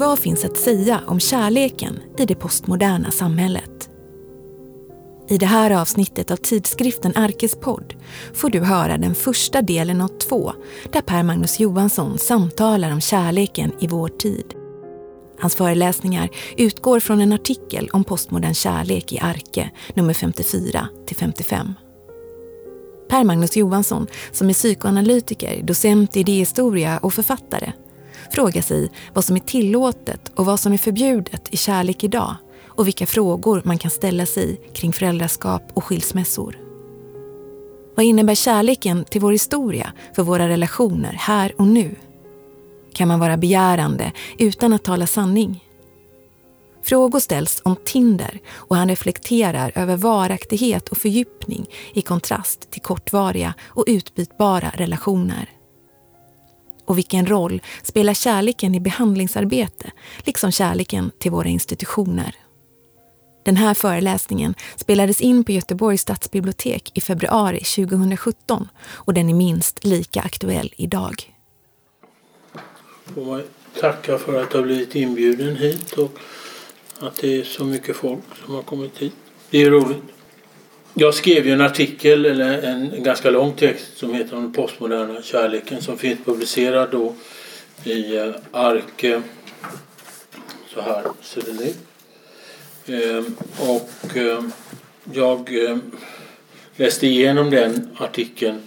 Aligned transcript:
Vad 0.00 0.18
finns 0.18 0.44
att 0.44 0.56
säga 0.56 1.00
om 1.06 1.20
kärleken 1.20 2.00
i 2.18 2.26
det 2.26 2.34
postmoderna 2.34 3.10
samhället? 3.10 3.90
I 5.28 5.38
det 5.38 5.46
här 5.46 5.70
avsnittet 5.70 6.30
av 6.30 6.36
tidskriften 6.36 7.12
Arkes 7.16 7.56
podd 7.56 7.94
får 8.34 8.50
du 8.50 8.60
höra 8.60 8.98
den 8.98 9.14
första 9.14 9.62
delen 9.62 10.00
av 10.00 10.08
två 10.08 10.52
där 10.92 11.00
Per 11.00 11.22
Magnus 11.22 11.60
Johansson 11.60 12.18
samtalar 12.18 12.92
om 12.92 13.00
kärleken 13.00 13.72
i 13.80 13.86
vår 13.86 14.08
tid. 14.08 14.54
Hans 15.40 15.54
föreläsningar 15.54 16.28
utgår 16.56 17.00
från 17.00 17.20
en 17.20 17.32
artikel 17.32 17.88
om 17.92 18.04
postmodern 18.04 18.54
kärlek 18.54 19.12
i 19.12 19.18
Arke, 19.18 19.70
nummer 19.94 20.14
54 20.14 20.88
till 21.06 21.16
55. 21.16 21.74
Per 23.08 23.24
Magnus 23.24 23.56
Johansson, 23.56 24.06
som 24.32 24.48
är 24.48 24.54
psykoanalytiker, 24.54 25.62
docent 25.62 26.16
i 26.16 26.20
idéhistoria 26.20 26.98
och 26.98 27.14
författare, 27.14 27.72
frågar 28.30 28.62
sig 28.62 28.90
vad 29.14 29.24
som 29.24 29.36
är 29.36 29.40
tillåtet 29.40 30.32
och 30.34 30.46
vad 30.46 30.60
som 30.60 30.72
är 30.72 30.78
förbjudet 30.78 31.48
i 31.50 31.56
kärlek 31.56 32.04
idag 32.04 32.36
och 32.66 32.86
vilka 32.86 33.06
frågor 33.06 33.62
man 33.64 33.78
kan 33.78 33.90
ställa 33.90 34.26
sig 34.26 34.60
kring 34.72 34.92
föräldraskap 34.92 35.62
och 35.74 35.84
skilsmässor. 35.84 36.58
Vad 37.94 38.06
innebär 38.06 38.34
kärleken 38.34 39.04
till 39.04 39.20
vår 39.20 39.32
historia 39.32 39.92
för 40.16 40.22
våra 40.22 40.48
relationer 40.48 41.12
här 41.12 41.54
och 41.58 41.66
nu? 41.66 41.96
Kan 42.92 43.08
man 43.08 43.20
vara 43.20 43.36
begärande 43.36 44.12
utan 44.38 44.72
att 44.72 44.84
tala 44.84 45.06
sanning? 45.06 45.64
Frågor 46.82 47.20
ställs 47.20 47.60
om 47.64 47.76
Tinder 47.84 48.38
och 48.52 48.76
han 48.76 48.88
reflekterar 48.88 49.72
över 49.74 49.96
varaktighet 49.96 50.88
och 50.88 50.98
fördjupning 50.98 51.66
i 51.94 52.02
kontrast 52.02 52.70
till 52.70 52.82
kortvariga 52.82 53.54
och 53.62 53.84
utbytbara 53.86 54.72
relationer. 54.74 55.59
Och 56.90 56.98
vilken 56.98 57.26
roll 57.26 57.62
spelar 57.82 58.14
kärleken 58.14 58.74
i 58.74 58.80
behandlingsarbete, 58.80 59.90
liksom 60.24 60.52
kärleken 60.52 61.10
till 61.18 61.30
våra 61.30 61.48
institutioner? 61.48 62.34
Den 63.44 63.56
här 63.56 63.74
föreläsningen 63.74 64.54
spelades 64.76 65.20
in 65.20 65.44
på 65.44 65.52
Göteborgs 65.52 66.00
stadsbibliotek 66.00 66.90
i 66.94 67.00
februari 67.00 67.58
2017 67.58 68.68
och 68.86 69.14
den 69.14 69.28
är 69.28 69.34
minst 69.34 69.84
lika 69.84 70.20
aktuell 70.20 70.74
idag. 70.76 71.34
Får 73.04 73.24
man 73.24 73.42
tacka 73.80 74.18
för 74.18 74.42
att 74.42 74.52
ha 74.52 74.62
blivit 74.62 74.94
inbjuden 74.94 75.56
hit 75.56 75.92
och 75.92 76.18
att 77.00 77.16
det 77.16 77.40
är 77.40 77.44
så 77.44 77.64
mycket 77.64 77.96
folk 77.96 78.24
som 78.44 78.54
har 78.54 78.62
kommit 78.62 78.98
hit. 78.98 79.14
Det 79.50 79.62
är 79.62 79.70
roligt. 79.70 80.19
Jag 80.94 81.14
skrev 81.14 81.46
ju 81.46 81.52
en 81.52 81.60
artikel, 81.60 82.26
eller 82.26 82.62
en, 82.62 83.02
ganska 83.02 83.30
lång 83.30 83.52
text 83.52 83.98
som 83.98 84.14
heter 84.14 84.36
om 84.36 84.42
den 84.42 84.52
postmoderna 84.52 85.22
kärleken 85.22 85.82
som 85.82 85.98
finns 85.98 86.18
publicerad 86.24 86.88
då 86.90 87.14
i 87.84 88.16
eh, 88.16 88.34
Arke. 88.52 89.22
Så 90.74 90.80
här 90.80 91.04
ser 91.22 91.42
den 91.42 91.60
ut. 91.62 91.78
Ehm, 92.86 93.36
och 93.58 94.16
ehm, 94.16 94.52
jag 95.12 95.54
ehm, 95.54 95.80
läste 96.76 97.06
igenom 97.06 97.50
den 97.50 97.88
artikeln. 97.96 98.60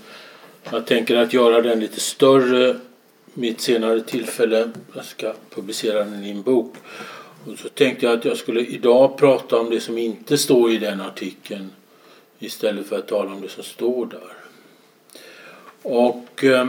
Jag 0.71 0.85
tänker 0.85 1.16
att 1.16 1.33
göra 1.33 1.61
den 1.61 1.79
lite 1.79 1.99
större 1.99 2.75
vid 3.33 3.53
ett 3.53 3.61
senare 3.61 4.01
tillfälle. 4.01 4.69
Jag 4.95 5.05
ska 5.05 5.33
publicera 5.49 6.03
den 6.03 6.23
i 6.23 6.29
en 6.29 6.41
bok. 6.41 6.75
Och 7.45 7.59
så 7.59 7.69
tänkte 7.69 8.05
jag 8.05 8.17
att 8.17 8.25
jag 8.25 8.38
skulle 8.38 8.61
idag 8.61 9.17
prata 9.17 9.59
om 9.59 9.69
det 9.69 9.79
som 9.79 9.97
inte 9.97 10.38
står 10.38 10.71
i 10.71 10.77
den 10.77 11.01
artikeln 11.01 11.69
istället 12.45 12.88
för 12.88 12.99
att 12.99 13.08
tala 13.08 13.31
om 13.31 13.41
det 13.41 13.49
som 13.49 13.63
står 13.63 14.05
där. 14.05 14.33
Och 15.81 16.44
eh, 16.44 16.67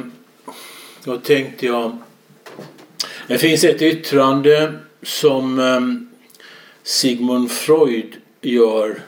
då 1.05 1.19
tänkte 1.19 1.67
jag... 1.67 1.97
Det 3.27 3.39
finns 3.39 3.65
ett 3.65 3.83
yttrande 3.83 4.73
som 5.03 5.59
eh, 5.59 5.81
Sigmund 6.83 7.51
Freud 7.51 8.17
gör 8.41 9.03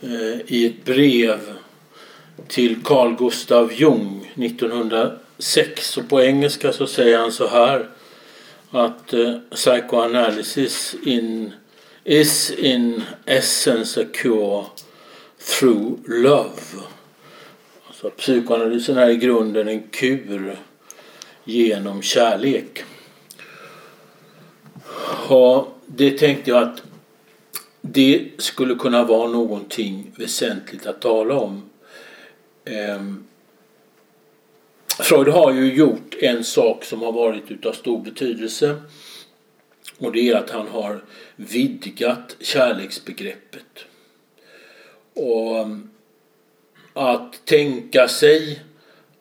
eh, 0.00 0.40
i 0.46 0.66
ett 0.66 0.84
brev 0.84 1.38
till 2.48 2.82
Carl 2.84 3.16
Gustav 3.16 3.72
Jung 3.72 4.32
1906. 4.34 5.96
Och 5.96 6.08
på 6.08 6.22
engelska 6.22 6.72
så 6.72 6.86
säger 6.86 7.18
han 7.18 7.32
så 7.32 7.46
här 7.46 7.88
att 8.70 9.14
psychoanalysis 9.50 10.96
in, 11.04 11.52
is 12.04 12.50
in 12.50 13.02
essence 13.26 14.00
a 14.02 14.04
cure 14.12 14.64
through 15.40 15.98
love. 16.06 16.60
Alltså 17.86 18.10
psykoanalysen 18.10 18.98
är 18.98 19.08
i 19.08 19.16
grunden 19.16 19.68
en 19.68 19.82
kur 19.82 20.56
genom 21.44 22.02
kärlek. 22.02 22.84
Och 25.28 25.68
det 25.86 26.18
tänkte 26.18 26.50
jag 26.50 26.62
att 26.62 26.82
det 27.80 28.30
skulle 28.38 28.74
kunna 28.74 29.04
vara 29.04 29.28
någonting 29.28 30.12
väsentligt 30.16 30.86
att 30.86 31.00
tala 31.00 31.34
om. 31.34 31.70
Ehm. 32.64 33.24
Freud 34.98 35.28
har 35.28 35.52
ju 35.52 35.74
gjort 35.74 36.14
en 36.20 36.44
sak 36.44 36.84
som 36.84 37.02
har 37.02 37.12
varit 37.12 37.50
utav 37.50 37.72
stor 37.72 37.98
betydelse. 37.98 38.76
Och 39.98 40.12
det 40.12 40.28
är 40.28 40.36
att 40.36 40.50
han 40.50 40.68
har 40.68 41.04
vidgat 41.36 42.36
kärleksbegreppet. 42.40 43.84
Och 45.14 45.60
um, 45.60 45.90
att 46.92 47.46
tänka 47.46 48.08
sig 48.08 48.62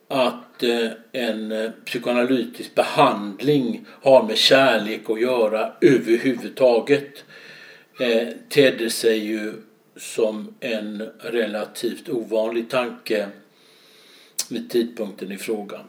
att 0.08 0.64
eh, 0.64 0.92
en 1.12 1.52
eh, 1.52 1.72
psykoanalytisk 1.86 2.76
behandling 2.76 3.86
har 4.02 4.24
med 4.24 4.38
kärlek 4.38 5.10
att 5.10 5.22
göra 5.22 5.74
överhuvudtaget 5.82 7.24
eh, 8.00 8.28
tedde 8.50 8.90
sig 8.90 9.18
ju 9.18 9.54
som 9.96 10.56
en 10.60 11.10
relativt 11.20 12.10
ovanlig 12.10 12.70
tanke 12.70 13.28
vid 14.50 14.70
tidpunkten 14.70 15.32
i 15.32 15.38
frågan. 15.38 15.82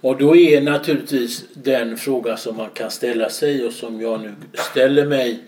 Och 0.00 0.18
då 0.18 0.36
är 0.36 0.60
naturligtvis 0.60 1.44
den 1.54 1.96
fråga 1.96 2.36
som 2.36 2.56
man 2.56 2.70
kan 2.70 2.90
ställa 2.90 3.30
sig 3.30 3.66
och 3.66 3.72
som 3.72 4.00
jag 4.00 4.20
nu 4.20 4.34
ställer 4.54 5.06
mig 5.06 5.38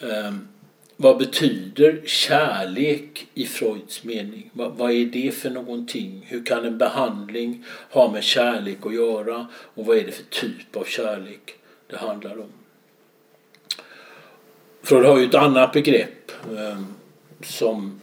eh, 0.00 0.34
vad 0.96 1.18
betyder 1.18 2.02
kärlek 2.04 3.26
i 3.34 3.46
Freuds 3.46 4.04
mening? 4.04 4.50
Vad, 4.52 4.72
vad, 4.72 4.90
är 4.90 5.06
det 5.06 5.34
för 5.34 5.50
någonting? 5.50 6.26
Hur 6.28 6.44
kan 6.44 6.64
en 6.64 6.78
behandling 6.78 7.64
ha 7.90 8.10
med 8.10 8.24
kärlek 8.24 8.86
att 8.86 8.94
göra? 8.94 9.46
Och 9.74 9.86
vad 9.86 9.96
är 9.96 10.04
det 10.04 10.12
för 10.12 10.24
typ 10.24 10.76
av 10.76 10.84
kärlek 10.84 11.54
det 11.86 11.96
handlar 11.96 12.40
om? 12.40 12.52
Freud 14.82 15.06
har 15.06 15.18
ju 15.18 15.24
ett 15.24 15.34
annat 15.34 15.72
begrepp 15.72 16.32
eh, 16.58 16.82
som 17.42 18.00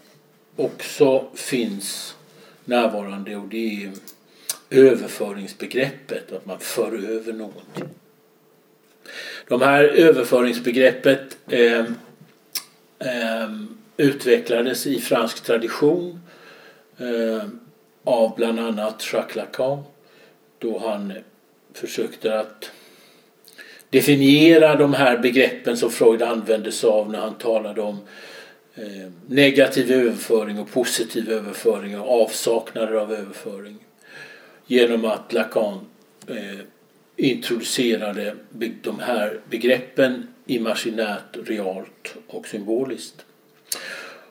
också 0.56 1.28
finns 1.34 2.16
närvarande 2.66 3.36
och 3.36 3.48
det 3.48 3.84
är 3.84 3.92
överföringsbegreppet, 4.70 6.32
att 6.32 6.46
man 6.46 6.60
för 6.60 7.10
över 7.10 7.34
någonting. 7.34 7.90
De 9.48 9.62
här 9.62 9.84
överföringsbegreppet 9.84 11.38
eh, 11.48 11.86
Ehm, 13.02 13.78
utvecklades 13.98 14.88
i 14.88 15.00
fransk 15.00 15.44
tradition 15.44 16.22
ehm, 16.98 17.60
av 18.04 18.36
bland 18.36 18.60
annat 18.60 19.14
Jacques 19.14 19.36
Lacan 19.36 19.84
då 20.60 20.80
han 20.80 21.14
försökte 21.74 22.40
att 22.40 22.72
definiera 23.90 24.76
de 24.76 24.94
här 24.94 25.18
begreppen 25.18 25.78
som 25.78 25.90
Freud 25.90 26.22
använde 26.22 26.72
sig 26.72 26.90
av 26.90 27.12
när 27.12 27.20
han 27.20 27.38
talade 27.38 27.82
om 27.82 28.00
ehm, 28.76 29.14
negativ 29.28 29.92
överföring 29.92 30.60
och 30.60 30.72
positiv 30.72 31.32
överföring 31.32 32.00
och 32.00 32.22
avsaknader 32.24 32.94
av 32.94 33.14
överföring. 33.14 33.78
Genom 34.68 35.06
att 35.06 35.34
Lacan 35.34 35.86
introducerade 37.16 38.36
de 38.82 39.00
här 39.00 39.40
begreppen 39.50 40.28
imaginärt, 40.52 41.38
realt 41.46 42.16
och 42.28 42.48
symboliskt. 42.48 43.26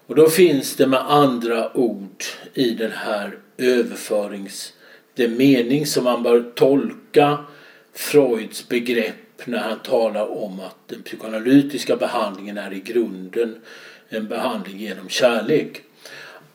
Och 0.06 0.14
då 0.14 0.28
finns 0.28 0.76
det 0.76 0.87
med 0.87 1.11
andra 1.11 1.76
ord 1.76 2.25
i 2.55 2.70
den 2.70 2.93
här 2.93 3.38
överförings... 3.58 4.72
Det 5.14 5.28
mening 5.28 5.87
som 5.87 6.05
man 6.05 6.22
bör 6.22 6.40
tolka 6.55 7.38
Freuds 7.93 8.69
begrepp 8.69 9.46
när 9.46 9.58
han 9.58 9.78
talar 9.78 10.44
om 10.44 10.61
att 10.61 10.76
den 10.87 11.02
psykoanalytiska 11.02 11.96
behandlingen 11.96 12.58
är 12.58 12.72
i 12.72 12.81
grunden 12.81 13.61
en 14.08 14.28
behandling 14.28 14.78
genom 14.78 15.08
kärlek. 15.08 15.82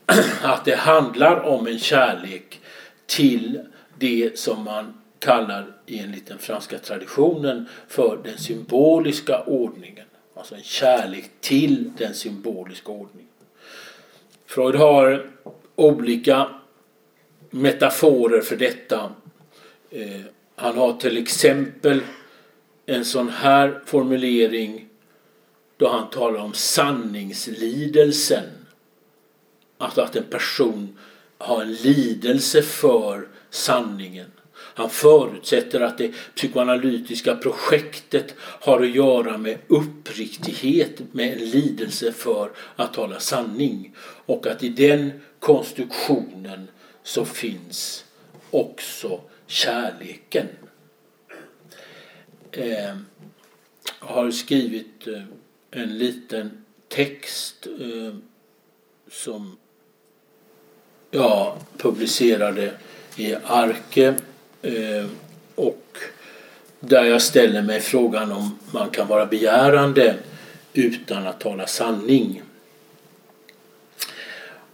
Att 0.41 0.65
det 0.65 0.75
handlar 0.75 1.39
om 1.39 1.67
en 1.67 1.79
kärlek 1.79 2.59
till 3.05 3.59
det 3.97 4.39
som 4.39 4.63
man 4.63 4.93
kallar 5.19 5.75
enligt 5.87 6.27
den 6.27 6.37
franska 6.39 6.79
traditionen 6.79 7.69
för 7.87 8.19
den 8.23 8.37
symboliska 8.37 9.43
ordningen. 9.43 10.05
Alltså 10.35 10.55
en 10.55 10.63
kärlek 10.63 11.31
till 11.41 11.91
den 11.97 12.13
symboliska 12.13 12.91
ordningen. 12.91 13.31
Freud 14.45 14.75
har 14.75 15.29
olika 15.75 16.49
metaforer 17.49 18.41
för 18.41 18.55
detta. 18.55 19.11
Eh, 19.89 20.21
han 20.55 20.77
har 20.77 20.93
till 20.93 21.17
exempel 21.17 22.01
en 22.85 23.05
sån 23.05 23.29
här 23.29 23.81
formulering 23.85 24.87
då 25.77 25.89
han 25.89 26.09
talar 26.09 26.39
om 26.39 26.53
sanningslidelsen. 26.53 28.43
Alltså 29.77 30.01
att 30.01 30.15
en 30.15 30.23
person 30.23 30.97
har 31.37 31.61
en 31.61 31.73
lidelse 31.73 32.61
för 32.61 33.27
sanningen. 33.49 34.31
Han 34.77 34.89
förutsätter 34.89 35.81
att 35.81 35.97
det 35.97 36.11
psykoanalytiska 36.35 37.35
projektet 37.35 38.35
har 38.39 38.81
att 38.81 38.95
göra 38.95 39.37
med 39.37 39.57
uppriktighet, 39.67 41.01
med 41.11 41.33
en 41.33 41.49
lidelse 41.49 42.11
för 42.11 42.51
att 42.75 42.93
tala 42.93 43.19
sanning. 43.19 43.95
Och 44.25 44.47
att 44.47 44.63
i 44.63 44.69
den 44.69 45.11
konstruktionen 45.39 46.67
så 47.03 47.25
finns 47.25 48.05
också 48.51 49.21
kärleken. 49.47 50.47
Eh, 52.51 52.95
har 53.99 54.31
skrivit 54.31 55.07
eh, 55.07 55.23
en 55.71 55.97
liten 55.97 56.65
text 56.87 57.67
eh, 57.79 58.15
som 59.11 59.57
jag 61.11 61.57
publicerade 61.77 62.73
i 63.15 63.35
Arke 63.35 64.15
Eh, 64.65 65.05
och 65.55 65.97
där 66.79 67.03
jag 67.03 67.21
ställer 67.21 67.61
mig 67.61 67.79
frågan 67.79 68.31
om 68.31 68.59
man 68.71 68.89
kan 68.89 69.07
vara 69.07 69.25
begärande 69.25 70.15
utan 70.73 71.27
att 71.27 71.39
tala 71.39 71.67
sanning. 71.67 72.41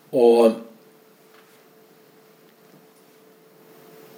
Och 0.10 0.52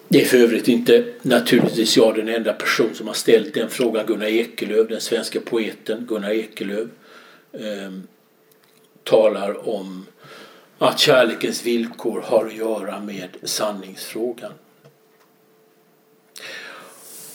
Det 0.07 0.21
är 0.21 0.25
för 0.25 0.37
övrigt 0.37 0.67
inte 0.67 1.05
naturligtvis 1.21 1.97
jag 1.97 2.15
den 2.15 2.29
enda 2.29 2.53
person 2.53 2.95
som 2.95 3.07
har 3.07 3.13
ställt 3.13 3.53
den 3.53 3.69
frågan. 3.69 4.05
Gunnar 4.05 4.25
Ekelöf, 4.25 4.89
den 4.89 5.01
svenska 5.01 5.39
poeten 5.41 6.05
Gunnar 6.05 6.31
Ekelöf, 6.31 6.87
eh, 7.51 7.91
talar 9.03 9.69
om 9.69 10.05
att 10.77 10.99
kärlekens 10.99 11.65
villkor 11.65 12.21
har 12.21 12.45
att 12.45 12.55
göra 12.55 12.99
med 12.99 13.29
sanningsfrågan. 13.43 14.51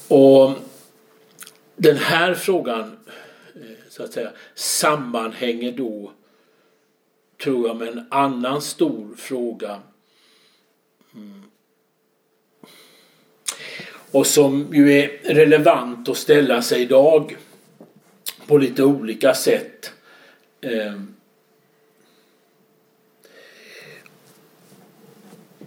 Och 0.08 0.54
den 1.76 1.96
här 1.96 2.34
frågan 2.34 2.98
eh, 3.54 3.60
så 3.88 4.02
att 4.02 4.12
säga 4.12 4.30
sammanhänger 4.54 5.72
då 5.72 6.12
tror 7.42 7.66
jag 7.66 7.76
med 7.76 7.88
en 7.88 8.06
annan 8.10 8.62
stor 8.62 9.14
fråga. 9.16 9.80
Mm, 11.14 11.42
och 14.10 14.26
som 14.26 14.74
ju 14.74 14.92
är 14.92 15.34
relevant 15.34 16.08
att 16.08 16.16
ställa 16.16 16.62
sig 16.62 16.82
idag 16.82 17.36
på 18.46 18.58
lite 18.58 18.84
olika 18.84 19.34
sätt. 19.34 19.92
Eh, 20.60 21.00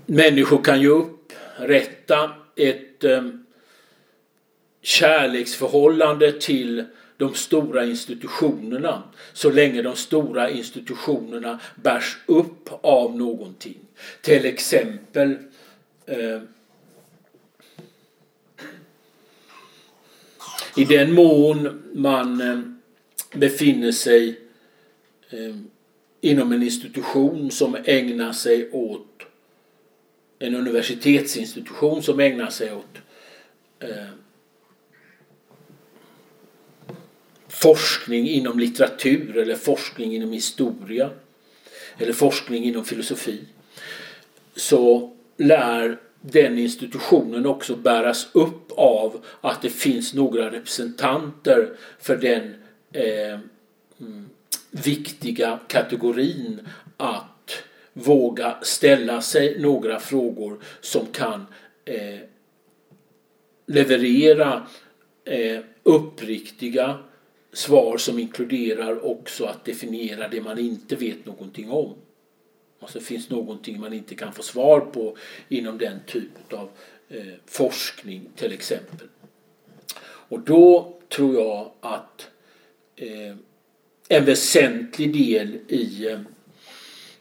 människor 0.05 0.63
kan 0.63 0.81
ju 0.81 0.89
upprätta 0.89 2.31
ett 2.55 3.03
eh, 3.03 3.23
kärleksförhållande 4.81 6.31
till 6.31 6.85
de 7.17 7.33
stora 7.33 7.85
institutionerna 7.85 9.03
så 9.33 9.51
länge 9.51 9.81
de 9.81 9.95
stora 9.95 10.49
institutionerna 10.49 11.59
bärs 11.75 12.17
upp 12.25 12.69
av 12.81 13.17
någonting. 13.17 13.77
Till 14.21 14.45
exempel 14.45 15.37
eh, 16.05 16.41
I 20.75 20.85
den 20.85 21.13
mån 21.13 21.83
man 21.93 22.41
eh, 22.41 22.59
befinner 23.39 23.91
sig 23.91 24.39
eh, 25.29 25.55
inom 26.21 26.51
en 26.51 26.63
institution 26.63 27.51
som 27.51 27.77
ägnar 27.85 28.33
sig 28.33 28.71
åt 28.71 29.07
en 30.39 30.55
universitetsinstitution 30.55 32.03
som 32.03 32.19
ägnar 32.19 32.49
sig 32.49 32.73
åt 32.73 32.97
eh, 33.79 34.07
forskning 37.61 38.29
inom 38.29 38.59
litteratur 38.59 39.37
eller 39.37 39.55
forskning 39.55 40.15
inom 40.15 40.31
historia 40.31 41.09
eller 41.97 42.13
forskning 42.13 42.63
inom 42.63 42.85
filosofi 42.85 43.39
så 44.55 45.11
lär 45.37 45.99
den 46.21 46.57
institutionen 46.57 47.45
också 47.45 47.75
bäras 47.75 48.27
upp 48.31 48.71
av 48.71 49.25
att 49.41 49.61
det 49.61 49.69
finns 49.69 50.13
några 50.13 50.51
representanter 50.51 51.69
för 51.99 52.17
den 52.17 52.55
eh, 52.93 53.39
mm, 53.99 54.29
viktiga 54.71 55.59
kategorin 55.67 56.67
att 56.97 57.63
våga 57.93 58.57
ställa 58.61 59.21
sig 59.21 59.59
några 59.59 59.99
frågor 59.99 60.59
som 60.81 61.05
kan 61.05 61.45
eh, 61.85 62.19
leverera 63.67 64.67
eh, 65.25 65.59
uppriktiga 65.83 66.97
svar 67.53 67.97
som 67.97 68.19
inkluderar 68.19 69.05
också 69.05 69.45
att 69.45 69.65
definiera 69.65 70.27
det 70.27 70.41
man 70.41 70.59
inte 70.59 70.95
vet 70.95 71.25
någonting 71.25 71.71
om. 71.71 71.95
Alltså 72.79 72.99
det 72.99 73.05
finns 73.05 73.29
någonting 73.29 73.79
man 73.79 73.93
inte 73.93 74.15
kan 74.15 74.33
få 74.33 74.43
svar 74.43 74.79
på 74.79 75.17
inom 75.49 75.77
den 75.77 75.99
typen 76.07 76.57
av 76.57 76.69
eh, 77.09 77.33
forskning 77.45 78.29
till 78.35 78.51
exempel. 78.51 79.07
Och 80.03 80.39
då 80.39 80.97
tror 81.09 81.35
jag 81.35 81.71
att 81.81 82.27
eh, 82.95 83.35
en 84.07 84.25
väsentlig 84.25 85.13
del 85.13 85.57
i 85.67 86.07
eh, 86.07 86.19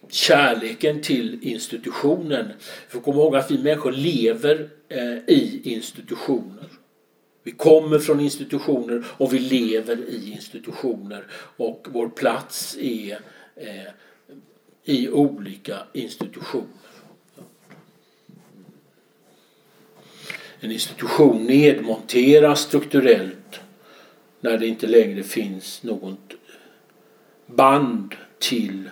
kärleken 0.09 1.03
till 1.03 1.38
institutionen. 1.43 2.53
För 2.88 3.00
kom 3.00 3.15
ihåg 3.15 3.37
att 3.37 3.50
vi 3.50 3.59
människor 3.59 3.93
lever 3.93 4.71
eh, 4.88 5.17
i 5.26 5.61
institutioner. 5.65 6.69
Vi 7.43 7.51
kommer 7.51 7.99
från 7.99 8.21
institutioner 8.21 9.05
och 9.11 9.35
vi 9.35 9.39
lever 9.39 9.97
i 10.09 10.31
institutioner 10.33 11.27
och 11.57 11.87
vår 11.91 12.09
plats 12.09 12.77
är 12.81 13.21
eh, 13.57 13.93
i 14.85 15.09
olika 15.09 15.79
institutioner. 15.93 16.67
En 20.61 20.73
institution 20.73 21.47
nedmonteras 21.47 22.61
strukturellt 22.61 23.61
när 24.41 24.59
det 24.59 24.67
inte 24.67 24.87
längre 24.87 25.23
finns 25.23 25.83
något 25.83 26.35
band 27.47 28.14
till 28.38 28.91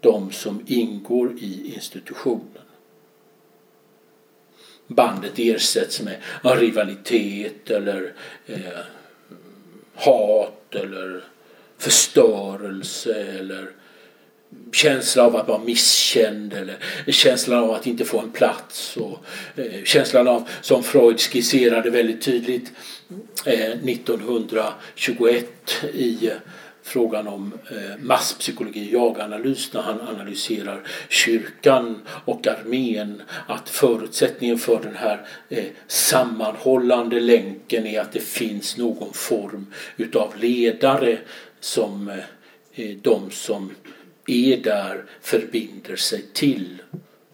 de 0.00 0.30
som 0.30 0.64
ingår 0.66 1.38
i 1.38 1.74
institutionen. 1.74 2.61
Bandet 4.94 5.38
ersätts 5.38 6.00
med 6.00 6.16
rivalitet 6.42 7.70
eller 7.70 8.12
eh, 8.46 8.56
hat 9.94 10.74
eller 10.74 11.24
förstörelse 11.78 13.14
eller 13.14 13.70
känsla 14.72 15.22
av 15.22 15.36
att 15.36 15.48
vara 15.48 15.58
misskänd 15.58 16.52
eller 16.52 16.76
känslan 17.08 17.58
av 17.58 17.70
att 17.70 17.86
inte 17.86 18.04
få 18.04 18.20
en 18.20 18.30
plats 18.30 18.96
och 18.96 19.24
eh, 19.56 19.84
känslan 19.84 20.28
av, 20.28 20.48
som 20.60 20.82
Freud 20.82 21.20
skisserade 21.20 21.90
väldigt 21.90 22.22
tydligt 22.22 22.72
eh, 23.46 23.70
1921 23.70 25.46
i 25.94 26.26
eh, 26.26 26.32
frågan 26.82 27.28
om 27.28 27.52
eh, 27.70 27.98
masspsykologi, 28.04 28.92
jaganalys, 28.92 29.72
när 29.72 29.82
han 29.82 30.00
analyserar 30.00 30.80
kyrkan 31.08 32.02
och 32.24 32.46
armén. 32.46 33.22
Att 33.46 33.68
förutsättningen 33.68 34.58
för 34.58 34.80
den 34.82 34.96
här 34.96 35.26
eh, 35.48 35.64
sammanhållande 35.86 37.20
länken 37.20 37.86
är 37.86 38.00
att 38.00 38.12
det 38.12 38.22
finns 38.22 38.76
någon 38.76 39.12
form 39.12 39.66
utav 39.96 40.32
ledare 40.36 41.18
som 41.60 42.08
eh, 42.74 42.96
de 43.02 43.30
som 43.30 43.70
är 44.26 44.56
där 44.56 45.04
förbinder 45.20 45.96
sig 45.96 46.24
till 46.32 46.82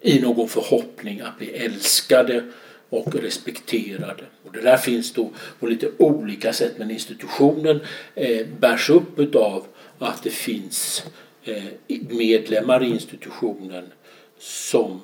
i 0.01 0.21
någon 0.21 0.49
förhoppning 0.49 1.21
att 1.21 1.39
bli 1.39 1.51
älskade 1.51 2.45
och 2.89 3.15
respekterade. 3.15 4.25
Och 4.49 4.55
det 4.55 4.61
där 4.61 4.77
finns 4.77 5.13
då 5.13 5.31
på 5.61 5.67
lite 5.67 5.91
olika 5.99 6.53
sätt 6.53 6.79
men 6.79 6.91
institutionen 6.91 7.81
eh, 8.15 8.47
bärs 8.61 8.91
upp 8.91 9.19
utav 9.19 9.67
att 9.99 10.23
det 10.23 10.31
finns 10.31 11.05
eh, 11.45 11.65
medlemmar 12.09 12.85
i 12.85 12.87
institutionen 12.87 13.93
som 14.39 15.01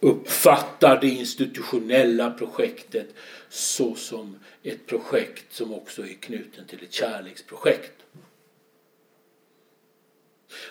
uppfattar 0.00 1.00
det 1.00 1.08
institutionella 1.08 2.30
projektet 2.30 3.14
såsom 3.48 4.36
ett 4.62 4.86
projekt 4.86 5.52
som 5.52 5.74
också 5.74 6.02
är 6.02 6.14
knuten 6.20 6.66
till 6.66 6.82
ett 6.82 6.92
kärleksprojekt. 6.92 7.92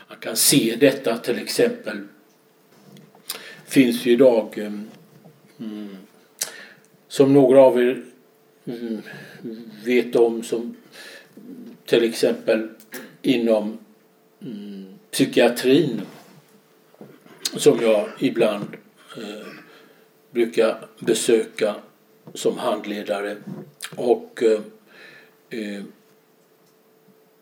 Man 0.08 0.18
kan 0.20 0.36
se 0.36 0.76
detta 0.80 1.18
till 1.18 1.38
exempel 1.38 2.08
finns 3.66 4.06
ju 4.06 4.12
idag 4.12 4.58
eh, 4.58 4.74
mm, 5.60 5.98
som 7.18 7.34
några 7.34 7.62
av 7.62 7.82
er 7.82 8.04
mm, 8.66 9.02
vet 9.86 10.16
om 10.16 10.44
som 10.44 10.76
till 11.86 12.04
exempel 12.04 12.70
inom 13.22 13.78
mm, 14.42 14.86
psykiatrin 15.12 16.02
som 17.56 17.82
jag 17.82 18.10
ibland 18.20 18.68
eh, 19.18 19.48
brukar 20.32 20.78
besöka 21.00 21.76
som 22.34 22.58
handledare. 22.58 23.38
Och 23.96 24.44
eh, 24.44 24.62
eh 25.50 25.84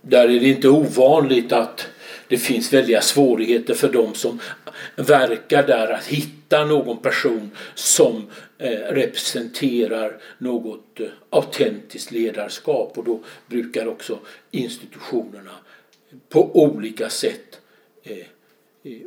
där 0.01 0.29
är 0.29 0.39
det 0.39 0.49
inte 0.49 0.69
ovanligt 0.69 1.51
att 1.51 1.87
det 2.27 2.37
finns 2.37 2.73
väldiga 2.73 3.01
svårigheter 3.01 3.73
för 3.73 3.89
de 3.89 4.13
som 4.13 4.39
verkar 4.95 5.67
där 5.67 5.87
att 5.87 6.05
hitta 6.05 6.65
någon 6.65 6.97
person 6.97 7.51
som 7.75 8.29
eh, 8.57 8.69
representerar 8.69 10.17
något 10.37 10.99
eh, 10.99 11.07
autentiskt 11.29 12.11
ledarskap 12.11 12.97
och 12.97 13.03
då 13.03 13.19
brukar 13.47 13.87
också 13.87 14.19
institutionerna 14.51 15.51
på 16.29 16.63
olika 16.63 17.09
sätt 17.09 17.59
eh, 18.03 18.25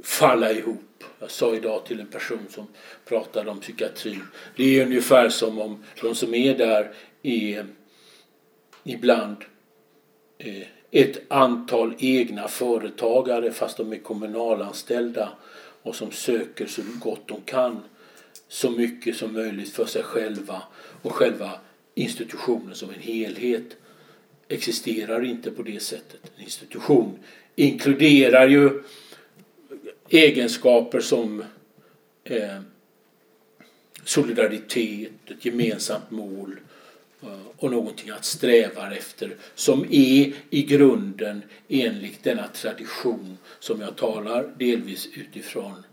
falla 0.03 0.53
ihop. 0.53 1.05
Jag 1.19 1.31
sa 1.31 1.55
idag 1.55 1.87
till 1.87 2.01
en 2.01 2.07
person 2.07 2.47
som 2.51 2.67
pratade 3.05 3.51
om 3.51 3.61
psykiatrin. 3.61 4.23
Det 4.57 4.79
är 4.81 4.87
ungefär 4.87 5.29
som 5.29 5.59
om 5.59 5.85
de 6.03 6.15
som 6.15 6.35
är 6.35 6.59
där 6.59 6.93
är 7.23 7.67
ibland 8.85 9.37
ett 10.91 11.21
antal 11.29 11.95
egna 11.99 12.49
företagare 12.49 13.53
fast 13.53 13.77
de 13.77 13.93
är 13.93 13.99
kommunalanställda 13.99 15.29
och 15.83 15.97
som 15.97 16.11
söker 16.11 16.67
så 16.67 16.83
gott 17.01 17.29
de 17.29 17.41
kan 17.41 17.83
så 18.49 18.71
mycket 18.71 19.17
som 19.17 19.33
möjligt 19.33 19.73
för 19.73 19.87
sig 19.87 20.03
själva 20.03 20.63
och 21.03 21.13
själva 21.13 21.51
institutionen 21.95 22.75
som 22.75 22.91
en 22.91 23.01
helhet 23.01 23.77
existerar 24.49 25.25
inte 25.25 25.51
på 25.51 25.63
det 25.63 25.83
sättet. 25.83 26.21
En 26.37 26.45
institution 26.45 27.19
inkluderar 27.57 28.49
ju 28.49 28.83
egenskaper 30.09 31.01
som 31.01 31.45
eh, 32.25 32.61
solidaritet, 34.05 35.13
ett 35.27 35.45
gemensamt 35.45 36.11
mål, 36.11 36.57
Eh, 36.57 36.68
och 37.57 37.71
någonting 37.71 38.11
att 38.11 38.25
sträva 38.25 38.95
efter 38.95 39.37
som 39.55 39.85
är 39.85 40.33
i 40.51 40.63
grunden 40.63 41.43
enligt 41.69 42.25
denna 42.25 42.49
tradition 42.49 43.39
som 43.61 43.81
jag 43.81 43.97
talar 43.97 44.51
delvis 44.59 45.09
utifrån 45.15 45.85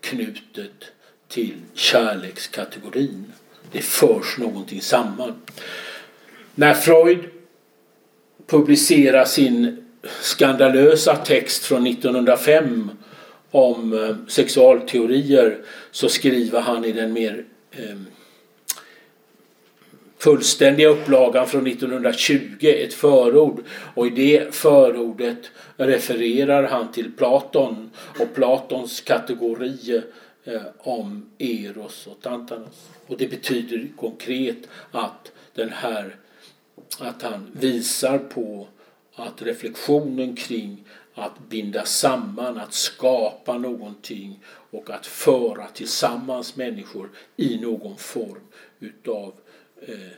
knutet 0.00 0.84
till 1.28 1.54
kärlekskategorin. 1.74 3.32
Det 3.72 3.82
förs 3.82 4.38
någonting 4.38 4.80
samman. 4.80 5.34
När 6.54 6.74
Freud 6.74 7.18
publicerar 8.46 9.24
sin 9.24 9.84
skandalösa 10.20 11.16
text 11.16 11.64
från 11.64 11.86
1905 11.86 12.90
om 13.50 13.92
eh, 13.92 14.16
sexualteorier 14.28 15.58
så 15.90 16.08
skriver 16.08 16.60
han 16.60 16.84
i 16.84 16.92
den 16.92 17.12
mer 17.12 17.44
eh, 17.70 17.96
fullständiga 20.18 20.88
upplagan 20.88 21.46
från 21.46 21.66
1920 21.66 22.56
ett 22.60 22.94
förord 22.94 23.64
och 23.94 24.06
i 24.06 24.10
det 24.10 24.54
förordet 24.54 25.50
refererar 25.76 26.68
han 26.68 26.92
till 26.92 27.12
Platon 27.12 27.90
och 28.18 28.34
Platons 28.34 29.00
kategori 29.00 30.02
eh, 30.44 30.62
om 30.78 31.30
Eros 31.38 32.06
och 32.06 32.20
Tantanos. 32.20 32.88
Och 33.06 33.18
det 33.18 33.28
betyder 33.28 33.88
konkret 33.96 34.68
att 34.90 35.32
den 35.54 35.70
här 35.70 36.16
att 36.98 37.22
han 37.22 37.50
visar 37.52 38.18
på 38.18 38.68
att 39.14 39.42
reflektionen 39.42 40.36
kring 40.36 40.84
att 41.14 41.48
binda 41.48 41.84
samman, 41.84 42.58
att 42.58 42.72
skapa 42.72 43.58
någonting 43.58 44.40
och 44.70 44.90
att 44.90 45.06
föra 45.06 45.66
tillsammans 45.66 46.56
människor 46.56 47.10
i 47.36 47.58
någon 47.60 47.96
form 47.96 48.42
utav 48.80 49.32
Eh, 49.86 50.12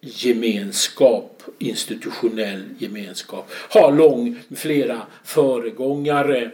gemenskap, 0.00 1.42
institutionell 1.58 2.64
gemenskap, 2.78 3.50
har 3.50 3.92
lång, 3.92 4.38
flera 4.56 5.02
föregångare 5.24 6.50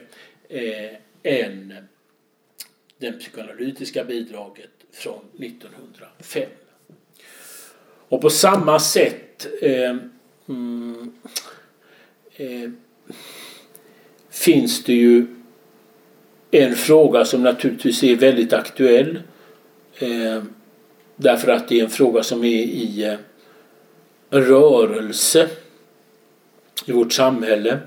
eh, 0.49 0.91
än 1.23 1.75
det 2.99 3.13
psykoanalytiska 3.13 4.05
bidraget 4.05 4.71
från 4.93 5.21
1905. 5.39 6.49
Och 8.09 8.21
på 8.21 8.31
samma 8.31 8.79
sätt 8.79 9.47
eh, 9.63 9.97
mm, 10.49 11.13
eh, 12.37 12.71
finns 14.31 14.85
det 14.85 14.93
ju 14.93 15.27
en 16.51 16.77
fråga 16.77 17.25
som 17.25 17.43
naturligtvis 17.43 18.05
är 18.05 18.17
väldigt 18.17 18.53
aktuell 18.53 19.23
eh, 19.99 20.43
Därför 21.21 21.49
att 21.49 21.69
det 21.69 21.81
är 21.81 21.85
en 21.85 21.91
fråga 21.91 22.23
som 22.23 22.45
är 22.45 22.49
i 22.63 23.05
eh, 23.05 23.19
rörelse 24.31 25.49
i 26.87 26.93
vårt 26.93 27.13
samhälle. 27.13 27.79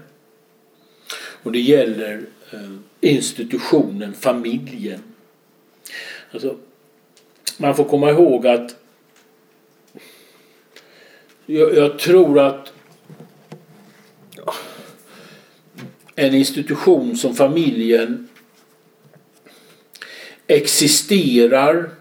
Och 1.43 1.51
det 1.51 1.59
gäller 1.59 2.25
eh, 2.51 2.71
institutionen 3.01 4.13
familjen. 4.13 5.03
Alltså, 6.31 6.57
man 7.57 7.75
får 7.75 7.83
komma 7.83 8.09
ihåg 8.09 8.47
att 8.47 8.75
jag, 11.45 11.75
jag 11.75 11.99
tror 11.99 12.39
att 12.39 12.73
en 16.15 16.33
institution 16.33 17.17
som 17.17 17.35
familjen 17.35 18.27
existerar 20.47 22.00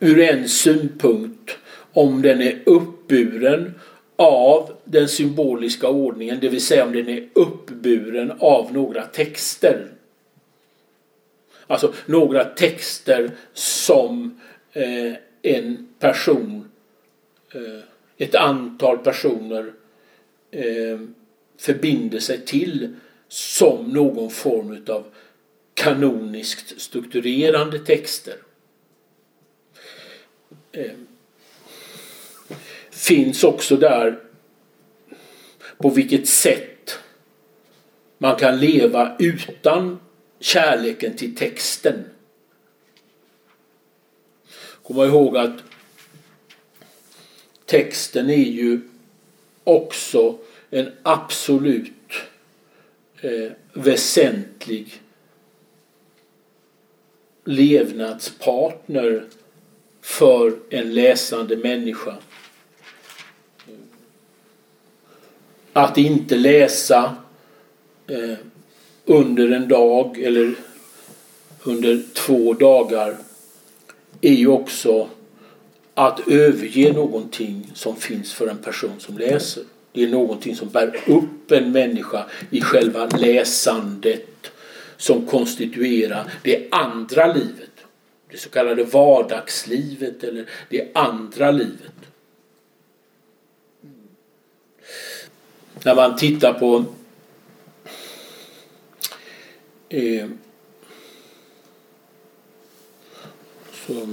ur 0.00 0.20
en 0.20 0.48
synpunkt 0.48 1.58
om 1.92 2.22
den 2.22 2.40
är 2.40 2.62
uppburen 2.66 3.74
av 4.16 4.72
den 4.84 5.08
symboliska 5.08 5.88
ordningen, 5.88 6.38
det 6.40 6.48
vill 6.48 6.64
säga 6.64 6.84
om 6.84 6.92
den 6.92 7.08
är 7.08 7.28
uppburen 7.32 8.32
av 8.38 8.72
några 8.72 9.02
texter. 9.02 9.88
Alltså 11.66 11.94
några 12.06 12.44
texter 12.44 13.30
som 13.52 14.40
eh, 14.72 15.12
en 15.42 15.88
person, 15.98 16.70
eh, 17.54 17.80
ett 18.16 18.34
antal 18.34 18.98
personer 18.98 19.72
eh, 20.50 21.00
förbinder 21.58 22.18
sig 22.18 22.44
till 22.44 22.96
som 23.28 23.90
någon 23.90 24.30
form 24.30 24.84
av 24.88 25.04
kanoniskt 25.74 26.80
strukturerande 26.80 27.78
texter 27.78 28.34
eh, 30.72 30.90
finns 32.90 33.44
också 33.44 33.76
där 33.76 34.18
på 35.78 35.90
vilket 35.90 36.28
sätt 36.28 36.98
man 38.18 38.36
kan 38.36 38.60
leva 38.60 39.16
utan 39.18 39.98
kärleken 40.40 41.16
till 41.16 41.36
texten. 41.36 42.04
Kom 44.82 44.98
ihåg 44.98 45.36
att 45.36 45.62
texten 47.64 48.30
är 48.30 48.36
ju 48.36 48.80
också 49.64 50.38
en 50.70 50.92
absolut 51.02 51.92
eh, 53.20 53.52
väsentlig 53.72 55.02
levnadspartner 57.44 59.24
för 60.08 60.56
en 60.70 60.94
läsande 60.94 61.56
människa. 61.56 62.14
Att 65.72 65.98
inte 65.98 66.36
läsa 66.36 67.16
eh, 68.06 68.38
under 69.04 69.50
en 69.50 69.68
dag 69.68 70.18
eller 70.18 70.54
under 71.62 72.02
två 72.14 72.52
dagar 72.52 73.16
är 74.20 74.34
ju 74.34 74.48
också 74.48 75.08
att 75.94 76.28
överge 76.28 76.92
någonting 76.92 77.70
som 77.74 77.96
finns 77.96 78.32
för 78.32 78.48
en 78.48 78.58
person 78.58 78.94
som 78.98 79.18
läser. 79.18 79.62
Det 79.92 80.02
är 80.02 80.08
någonting 80.08 80.56
som 80.56 80.68
bär 80.68 81.00
upp 81.06 81.52
en 81.52 81.72
människa 81.72 82.26
i 82.50 82.60
själva 82.60 83.06
läsandet 83.06 84.50
som 84.96 85.26
konstituerar 85.26 86.32
det 86.42 86.68
andra 86.70 87.26
livet 87.26 87.67
det 88.30 88.38
så 88.38 88.50
kallade 88.50 88.84
vardagslivet 88.84 90.24
eller 90.24 90.48
det 90.68 90.90
andra 90.94 91.50
livet. 91.50 91.92
När 95.84 95.94
man 95.94 96.16
tittar 96.16 96.52
på 96.52 96.84
eh, 99.88 100.28
så, 103.72 104.06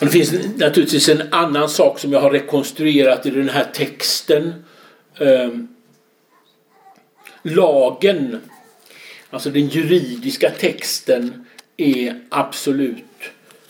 Det 0.00 0.08
finns 0.08 0.32
naturligtvis 0.56 1.08
en 1.08 1.22
annan 1.30 1.68
sak 1.68 1.98
som 1.98 2.12
jag 2.12 2.20
har 2.20 2.30
rekonstruerat 2.30 3.26
i 3.26 3.30
den 3.30 3.48
här 3.48 3.64
texten. 3.64 4.64
Um, 5.18 5.68
lagen, 7.42 8.40
alltså 9.30 9.50
den 9.50 9.68
juridiska 9.68 10.50
texten, 10.50 11.46
är 11.76 12.20
absolut 12.28 13.04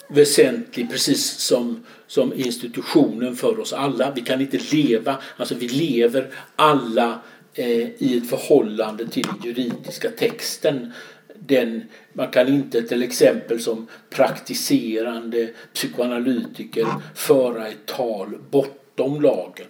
väsentlig 0.08 0.90
precis 0.90 1.26
som, 1.26 1.84
som 2.06 2.32
institutionen 2.34 3.36
för 3.36 3.60
oss 3.60 3.72
alla. 3.72 4.10
Vi 4.10 4.20
kan 4.20 4.40
inte 4.40 4.58
leva, 4.72 5.18
alltså 5.36 5.54
vi 5.54 5.68
lever 5.68 6.30
alla 6.56 7.20
eh, 7.54 8.02
i 8.02 8.18
ett 8.22 8.30
förhållande 8.30 9.08
till 9.08 9.22
den 9.22 9.40
juridiska 9.44 10.10
texten. 10.10 10.92
Den, 11.34 11.82
man 12.12 12.28
kan 12.28 12.48
inte 12.48 12.82
till 12.82 13.02
exempel 13.02 13.60
som 13.60 13.86
praktiserande 14.10 15.50
psykoanalytiker 15.74 16.86
föra 17.14 17.68
ett 17.68 17.86
tal 17.86 18.38
bortom 18.50 19.22
lagen 19.22 19.66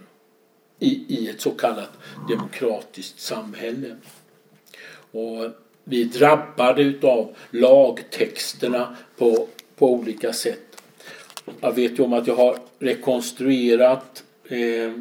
i, 0.80 1.04
i 1.08 1.28
ett 1.28 1.40
så 1.40 1.50
kallat 1.50 1.90
demokratiskt 2.28 3.20
samhälle. 3.20 3.96
Och 5.12 5.50
vi 5.84 6.02
är 6.02 6.04
drabbade 6.04 6.82
utav 6.82 7.37
lagtexterna 7.50 8.96
på, 9.18 9.46
på 9.76 9.92
olika 9.92 10.32
sätt. 10.32 10.82
Jag 11.60 11.75
vet 11.75 11.99
ju 11.99 12.02
om 12.02 12.12
att 12.12 12.26
jag 12.26 12.37
har 12.37 12.58
rekonstruerat 12.78 14.25
eh, 14.49 14.92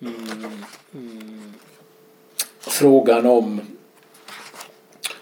mm, 0.00 0.64
mm, 0.94 1.52
frågan 2.60 3.26
om 3.26 3.60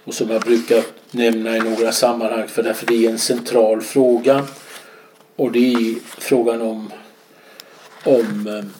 och 0.04 0.14
som 0.14 0.30
jag 0.30 0.42
brukar 0.42 0.84
nämna 1.10 1.56
i 1.56 1.60
några 1.60 1.92
sammanhang 1.92 2.48
för 2.48 2.62
därför 2.62 2.86
det 2.86 3.06
är 3.06 3.10
en 3.10 3.18
central 3.18 3.80
fråga 3.80 4.46
och 5.36 5.52
det 5.52 5.72
är 5.72 5.94
frågan 6.20 6.62
om 6.62 6.90
om 8.04 8.46
eh, 8.46 8.79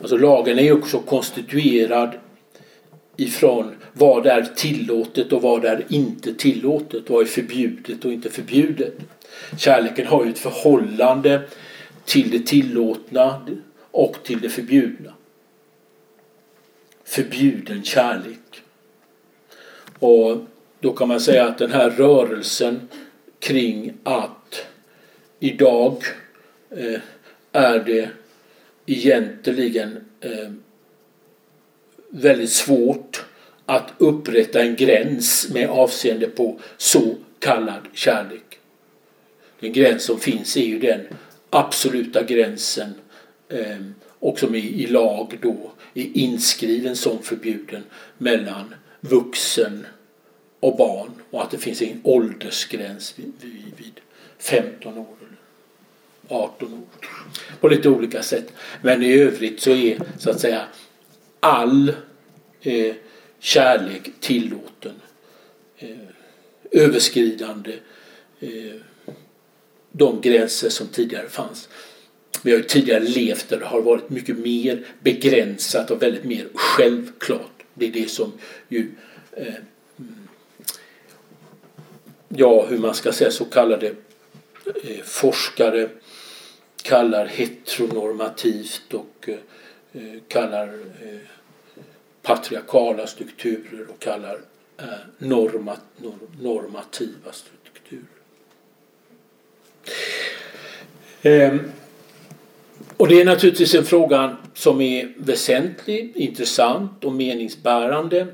Alltså 0.00 0.16
lagen 0.16 0.58
är 0.58 0.62
ju 0.62 0.72
också 0.72 0.98
konstituerad 0.98 2.10
ifrån 3.16 3.74
vad 3.92 4.26
är 4.26 4.42
tillåtet 4.42 5.32
och 5.32 5.42
vad 5.42 5.64
är 5.64 5.84
inte 5.88 6.34
tillåtet. 6.34 7.10
Vad 7.10 7.22
är 7.22 7.26
förbjudet 7.26 8.04
och 8.04 8.12
inte 8.12 8.30
förbjudet. 8.30 8.94
Kärleken 9.58 10.06
har 10.06 10.24
ju 10.24 10.30
ett 10.30 10.38
förhållande 10.38 11.42
till 12.04 12.30
det 12.30 12.46
tillåtna 12.46 13.46
och 13.90 14.16
till 14.22 14.40
det 14.40 14.48
förbjudna. 14.48 15.14
Förbjuden 17.04 17.84
kärlek. 17.84 18.62
Och 19.98 20.38
då 20.80 20.92
kan 20.92 21.08
man 21.08 21.20
säga 21.20 21.46
att 21.46 21.58
den 21.58 21.72
här 21.72 21.90
rörelsen 21.90 22.88
kring 23.38 23.92
att 24.02 24.66
idag 25.40 26.04
eh, 26.70 27.00
är 27.52 27.78
det 27.78 28.10
egentligen 28.88 29.96
eh, 30.20 30.50
väldigt 32.08 32.50
svårt 32.50 33.24
att 33.66 33.92
upprätta 33.98 34.62
en 34.62 34.76
gräns 34.76 35.48
med 35.52 35.70
avseende 35.70 36.28
på 36.28 36.60
så 36.76 37.14
kallad 37.38 37.82
kärlek. 37.92 38.58
Den 39.60 39.72
gräns 39.72 40.04
som 40.04 40.18
finns 40.18 40.56
är 40.56 40.64
ju 40.64 40.78
den 40.78 41.00
absoluta 41.50 42.22
gränsen 42.22 42.94
eh, 43.48 43.78
och 44.18 44.38
som 44.38 44.54
i, 44.54 44.58
i 44.58 44.86
lag 44.86 45.38
då 45.42 45.72
är 45.94 46.16
inskriven 46.16 46.96
som 46.96 47.22
förbjuden 47.22 47.82
mellan 48.18 48.74
vuxen 49.00 49.86
och 50.60 50.76
barn 50.76 51.10
och 51.30 51.42
att 51.42 51.50
det 51.50 51.58
finns 51.58 51.82
en 51.82 52.00
åldersgräns 52.04 53.14
vid, 53.18 53.32
vid, 53.40 53.72
vid 53.76 54.00
15 54.38 54.98
år 54.98 55.17
18 56.28 56.72
år. 56.72 57.08
På 57.60 57.68
lite 57.68 57.88
olika 57.88 58.22
sätt. 58.22 58.52
Men 58.82 59.02
i 59.02 59.12
övrigt 59.12 59.60
så 59.60 59.70
är 59.70 59.98
så 60.18 60.30
att 60.30 60.40
säga 60.40 60.66
all 61.40 61.92
eh, 62.62 62.94
kärlek 63.38 64.10
tillåten. 64.20 64.94
Eh, 65.78 65.96
överskridande 66.70 67.72
eh, 68.40 68.74
de 69.92 70.20
gränser 70.20 70.68
som 70.68 70.86
tidigare 70.86 71.28
fanns. 71.28 71.68
Vi 72.42 72.50
har 72.50 72.58
ju 72.58 72.64
tidigare 72.64 73.04
levt 73.04 73.48
där 73.48 73.58
det 73.58 73.66
har 73.66 73.80
varit 73.80 74.10
mycket 74.10 74.38
mer 74.38 74.86
begränsat 75.00 75.90
och 75.90 76.02
väldigt 76.02 76.24
mer 76.24 76.48
självklart. 76.54 77.62
Det 77.74 77.86
är 77.86 77.92
det 77.92 78.10
som 78.10 78.32
ju 78.68 78.90
eh, 79.32 79.54
mm, 79.98 80.28
ja, 82.28 82.66
hur 82.66 82.78
man 82.78 82.94
ska 82.94 83.12
säga 83.12 83.30
så 83.30 83.44
kallade 83.44 83.86
eh, 84.66 85.02
forskare 85.04 85.88
kallar 86.82 87.26
heteronormativt 87.26 88.94
och 88.94 89.28
eh, 89.28 89.34
eh, 89.92 90.20
kallar 90.28 90.68
eh, 91.02 91.18
patriarkala 92.22 93.06
strukturer 93.06 93.86
och 93.90 93.98
kallar 93.98 94.40
normativa 96.38 97.32
strukturer. 97.32 98.04
Ehm, 101.22 101.60
och 102.96 103.08
det 103.08 103.20
är 103.20 103.24
naturligtvis 103.24 103.74
en 103.74 103.84
fråga 103.84 104.36
som 104.54 104.80
är 104.80 105.14
väsentlig, 105.16 106.12
intressant 106.16 107.04
och 107.04 107.12
meningsbärande. 107.12 108.26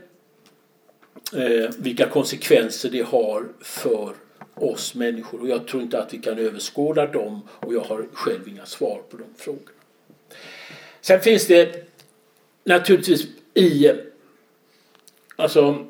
Vilka 1.79 2.09
konsekvenser 2.09 2.91
det 2.91 3.03
har 3.03 3.49
för 3.61 4.15
oss 4.55 4.95
människor. 4.95 5.41
Och 5.41 5.49
jag 5.49 5.67
tror 5.67 5.83
inte 5.83 5.99
att 5.99 6.15
vi 6.15 6.19
kan 6.19 6.39
överskåda 6.39 7.07
dem. 7.07 7.41
Och 7.49 7.75
jag 7.75 7.81
har 7.81 8.07
själv 8.13 8.49
inga 8.49 8.67
svar 8.67 9.03
på 9.11 9.17
de 9.17 9.25
frågorna. 9.37 9.71
Sen 11.01 11.21
finns 11.21 11.47
det 11.47 11.89
naturligtvis 12.65 13.27
i 13.55 13.91
alltså 15.37 15.87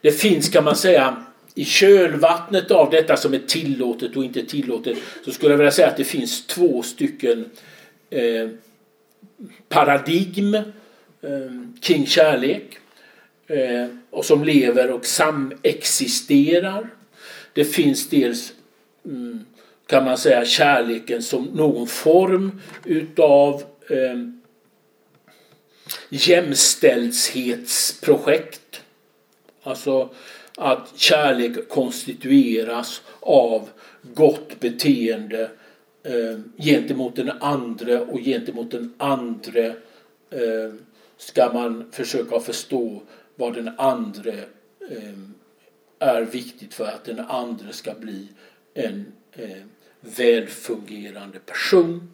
det 0.00 0.12
finns 0.12 0.48
kan 0.48 0.64
man 0.64 0.76
säga 0.76 1.26
i 1.54 1.64
kölvattnet 1.64 2.70
av 2.70 2.90
detta 2.90 3.16
som 3.16 3.34
är 3.34 3.38
tillåtet 3.38 4.16
och 4.16 4.24
inte 4.24 4.42
tillåtet 4.42 4.98
så 5.24 5.32
skulle 5.32 5.52
jag 5.52 5.58
vilja 5.58 5.70
säga 5.70 5.88
att 5.88 5.96
det 5.96 6.04
finns 6.04 6.46
två 6.46 6.82
stycken 6.82 7.50
eh, 8.10 8.48
paradigm 9.68 10.54
eh, 10.54 10.62
kring 11.80 12.06
kärlek 12.06 12.78
eh, 13.46 13.86
och 14.10 14.24
som 14.24 14.44
lever 14.44 14.90
och 14.90 15.06
samexisterar 15.06 16.90
det 17.56 17.64
finns 17.64 18.08
dels 18.08 18.52
mm, 19.04 19.44
kan 19.86 20.04
man 20.04 20.18
säga 20.18 20.44
kärleken 20.44 21.22
som 21.22 21.44
någon 21.44 21.86
form 21.86 22.60
utav 22.84 23.62
eh, 23.90 24.16
jämställdhetsprojekt. 26.08 28.80
Alltså 29.62 30.10
att 30.56 30.92
kärlek 30.96 31.68
konstitueras 31.68 33.02
av 33.20 33.68
gott 34.02 34.60
beteende 34.60 35.50
eh, 36.02 36.38
gentemot 36.58 37.16
den 37.16 37.30
andra 37.30 38.00
och 38.00 38.20
gentemot 38.20 38.70
den 38.70 38.94
andra 38.98 39.66
eh, 39.66 39.74
ska 41.16 41.52
man 41.52 41.90
försöka 41.92 42.40
förstå 42.40 43.02
vad 43.34 43.54
den 43.54 43.70
andra 43.78 44.32
eh, 44.90 45.35
är 45.98 46.22
viktigt 46.22 46.74
för 46.74 46.84
att 46.84 47.04
den 47.04 47.20
andra 47.20 47.72
ska 47.72 47.94
bli 47.94 48.28
en 48.74 49.06
eh, 49.32 49.48
välfungerande 50.00 51.38
person. 51.38 52.10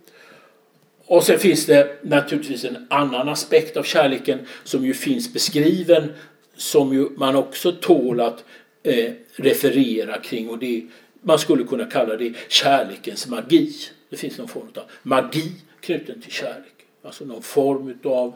Och 1.04 1.24
sen 1.24 1.38
finns 1.38 1.66
det 1.66 1.98
naturligtvis 2.02 2.64
en 2.64 2.86
annan 2.90 3.28
aspekt 3.28 3.76
av 3.76 3.82
kärleken 3.82 4.38
som 4.64 4.84
ju 4.84 4.94
finns 4.94 5.32
beskriven 5.32 6.12
som 6.56 6.92
ju 6.92 7.08
man 7.10 7.36
också 7.36 7.72
tål 7.72 8.20
att 8.20 8.44
eh, 8.82 9.12
referera 9.36 10.18
kring 10.18 10.48
och 10.48 10.58
det 10.58 10.86
man 11.22 11.38
skulle 11.38 11.64
kunna 11.64 11.84
kalla 11.84 12.16
det 12.16 12.34
kärlekens 12.48 13.28
magi. 13.28 13.74
Det 14.10 14.16
finns 14.16 14.38
någon 14.38 14.48
form 14.48 14.68
av 14.76 14.82
magi 15.02 15.52
knuten 15.80 16.20
till 16.20 16.32
kärlek. 16.32 16.86
Alltså 17.02 17.24
någon 17.24 17.42
form 17.42 17.98
av 18.04 18.34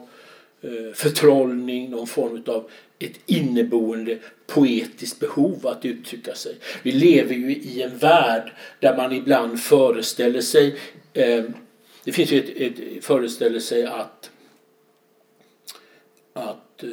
eh, 0.61 0.93
förtrollning, 0.93 1.89
någon 1.89 2.07
form 2.07 2.43
av 2.47 2.69
ett 2.99 3.19
inneboende 3.25 4.17
poetiskt 4.47 5.19
behov 5.19 5.67
att 5.67 5.85
uttrycka 5.85 6.35
sig. 6.35 6.55
Vi 6.83 6.91
lever 6.91 7.35
ju 7.35 7.55
i 7.55 7.81
en 7.81 7.97
värld 7.97 8.51
där 8.79 8.97
man 8.97 9.11
ibland 9.11 9.59
föreställer 9.59 10.41
sig 10.41 10.79
eh, 11.13 11.43
det 12.03 12.11
finns 12.11 12.31
ju 12.31 12.39
ett, 12.39 12.77
ett 12.79 13.05
föreställer 13.05 13.59
sig 13.59 13.85
att 13.85 14.29
att 16.33 16.83
eh, 16.83 16.89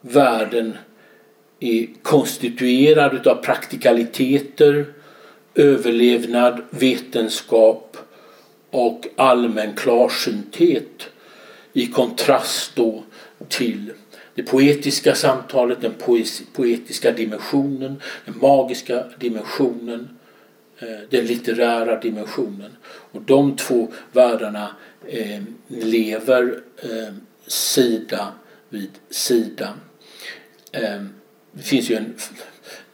världen 0.00 0.76
är 1.60 1.88
konstituerad 2.02 3.14
utav 3.14 3.34
praktikaliteter, 3.34 4.86
överlevnad, 5.54 6.62
vetenskap 6.70 7.96
och 8.70 9.06
allmän 9.16 9.74
klarsynthet 9.74 11.08
i 11.72 11.86
kontrast 11.86 12.76
då 12.76 13.04
till 13.48 13.92
det 14.36 14.42
poetiska 14.42 15.14
samtalet, 15.14 15.80
den 15.80 15.94
poetiska 16.52 17.12
dimensionen, 17.12 18.02
den 18.24 18.38
magiska 18.38 19.04
dimensionen 19.18 20.08
eh, 20.78 21.08
den 21.10 21.26
litterära 21.26 22.00
dimensionen. 22.00 22.76
Och 22.84 23.22
de 23.22 23.56
två 23.56 23.92
världarna 24.12 24.76
eh, 25.08 25.42
lever 25.68 26.60
eh, 26.82 27.14
sida 27.46 28.32
vid 28.68 28.90
sida. 29.10 29.74
Det 31.52 31.62
finns 31.62 31.90
ju 31.90 31.94
en, 31.94 32.14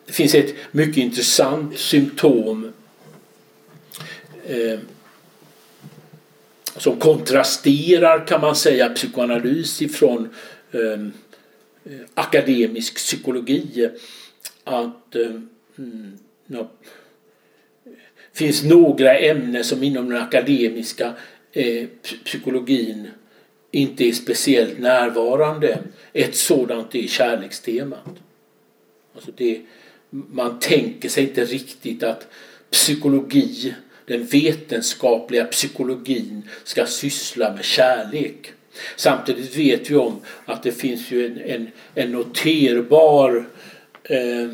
det 0.06 0.12
finns 0.12 0.34
ett 0.34 0.54
mycket 0.72 0.96
intressant 0.96 1.78
symptom 1.78 2.72
som 6.76 6.96
kontrasterar 6.96 8.26
kan 8.26 8.40
man 8.40 8.56
säga 8.56 8.88
psykoanalys 8.88 9.82
ifrån 9.82 10.28
Eh, 11.84 12.00
akademisk 12.14 12.96
psykologi. 12.96 13.90
Att 14.64 15.16
eh, 15.16 15.30
mm, 15.78 16.18
finns 18.32 18.64
några 18.64 19.18
ämnen 19.18 19.64
som 19.64 19.82
inom 19.82 20.08
den 20.08 20.22
akademiska 20.22 21.12
eh, 21.52 21.86
psykologin 22.24 23.08
inte 23.70 24.04
är 24.04 24.12
speciellt 24.12 24.78
närvarande. 24.78 25.78
Ett 26.12 26.36
sådant 26.36 26.94
är 26.94 27.06
kärlekstemat. 27.06 28.08
Alltså 29.14 29.30
det, 29.36 29.60
man 30.10 30.58
tänker 30.58 31.08
sig 31.08 31.24
inte 31.24 31.44
riktigt 31.44 32.02
att 32.02 32.28
psykologi, 32.70 33.74
den 34.06 34.24
vetenskapliga 34.24 35.44
psykologin 35.44 36.48
ska 36.64 36.86
syssla 36.86 37.52
med 37.52 37.64
kärlek. 37.64 38.52
Samtidigt 38.96 39.56
vet 39.56 39.90
vi 39.90 39.96
om 39.96 40.20
att 40.44 40.62
det 40.62 40.72
finns 40.72 41.10
ju 41.10 41.26
en, 41.26 41.38
en, 41.38 41.70
en 41.94 42.12
noterbar 42.12 43.46
eh, 44.04 44.48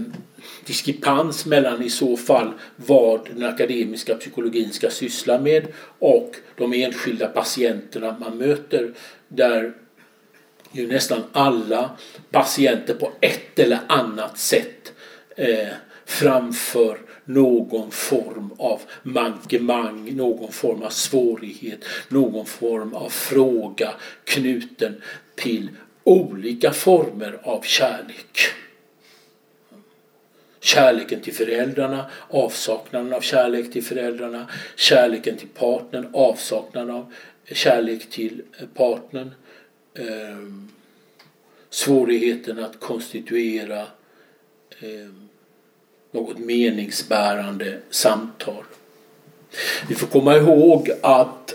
diskrepans 0.65 1.47
mellan 1.47 1.83
i 1.83 1.91
så 1.91 2.17
fall 2.17 2.53
vad 2.77 3.29
den 3.35 3.45
akademiska 3.45 4.15
psykologin 4.15 4.73
ska 4.73 4.91
syssla 4.91 5.39
med 5.39 5.67
och 5.99 6.37
de 6.57 6.73
enskilda 6.73 7.27
patienterna 7.27 8.17
man 8.21 8.39
möter 8.39 8.93
där 9.29 9.73
ju 10.73 10.87
nästan 10.87 11.23
alla 11.33 11.91
patienter 12.31 12.95
på 12.95 13.13
ett 13.21 13.59
eller 13.59 13.79
annat 13.87 14.39
sätt 14.39 14.93
eh, 15.37 15.69
framför 16.07 16.99
någon 17.29 17.91
form 17.91 18.51
av 18.59 18.81
mankemang, 19.03 20.17
någon 20.17 20.53
form 20.53 20.83
av 20.83 20.91
svårighet, 20.91 21.85
någon 22.09 22.47
form 22.47 22.95
av 22.95 23.09
fråga 23.09 23.95
knuten 24.25 25.03
till 25.35 25.69
olika 26.05 26.73
former 26.73 27.39
av 27.43 27.63
kärlek. 27.63 28.39
Kärleken 30.61 31.21
till 31.21 31.35
föräldrarna, 31.35 32.11
avsaknaden 32.29 33.13
av 33.13 33.21
kärlek 33.21 33.73
till 33.73 33.85
föräldrarna, 33.85 34.51
kärleken 34.77 35.37
till 35.37 35.49
partnern, 35.49 36.11
avsaknaden 36.13 36.91
av 36.91 37.13
kärlek 37.53 38.11
till 38.11 38.43
eh, 38.59 38.67
partnern. 38.75 39.31
Eh, 39.95 40.39
svårigheten 41.71 42.65
att 42.65 42.81
konstituera 42.81 43.81
eh, 44.81 45.28
något 46.11 46.39
meningsbärande 46.39 47.79
samtal. 47.91 48.65
Vi 49.89 49.95
får 49.95 50.07
komma 50.07 50.37
ihåg 50.37 50.91
att 51.03 51.55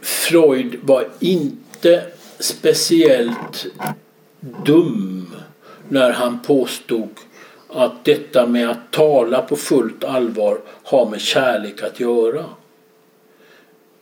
Freud 0.00 0.78
var 0.82 1.08
inte 1.18 2.04
speciellt 2.38 3.66
dum 4.40 5.34
när 5.88 6.10
han 6.12 6.40
påstod 6.40 7.08
att 7.68 8.04
detta 8.04 8.46
med 8.46 8.70
att 8.70 8.90
tala 8.90 9.42
på 9.42 9.56
fullt 9.56 10.04
allvar 10.04 10.60
har 10.82 11.10
med 11.10 11.20
kärlek 11.20 11.82
att 11.82 12.00
göra. 12.00 12.44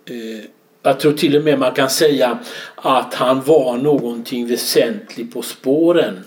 Eh, 0.04 0.44
jag 0.82 1.00
tror 1.00 1.12
till 1.12 1.36
och 1.36 1.44
med 1.44 1.58
man 1.58 1.74
kan 1.74 1.90
säga 1.90 2.38
att 2.74 3.14
han 3.14 3.42
var 3.42 3.76
någonting 3.76 4.46
väsentligt 4.46 5.34
på 5.34 5.42
spåren 5.42 6.24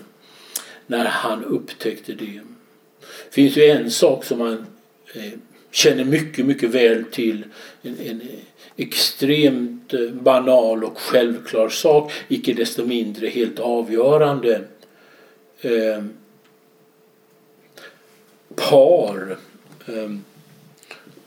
när 0.86 1.04
han 1.04 1.44
upptäckte 1.44 2.12
det. 2.12 2.40
Det 3.00 3.34
finns 3.34 3.56
ju 3.56 3.64
en 3.64 3.90
sak 3.90 4.24
som 4.24 4.38
man 4.38 4.66
eh, 5.14 5.32
känner 5.70 6.04
mycket, 6.04 6.46
mycket 6.46 6.70
väl 6.70 7.04
till. 7.04 7.44
En, 7.82 7.96
en 8.00 8.22
extremt 8.76 9.94
eh, 9.94 10.10
banal 10.10 10.84
och 10.84 10.98
självklar 10.98 11.68
sak, 11.68 12.12
icke 12.28 12.52
desto 12.52 12.84
mindre 12.84 13.28
helt 13.28 13.58
avgörande. 13.58 14.60
Eh, 15.60 16.04
par 18.54 19.36
eh, 19.86 20.10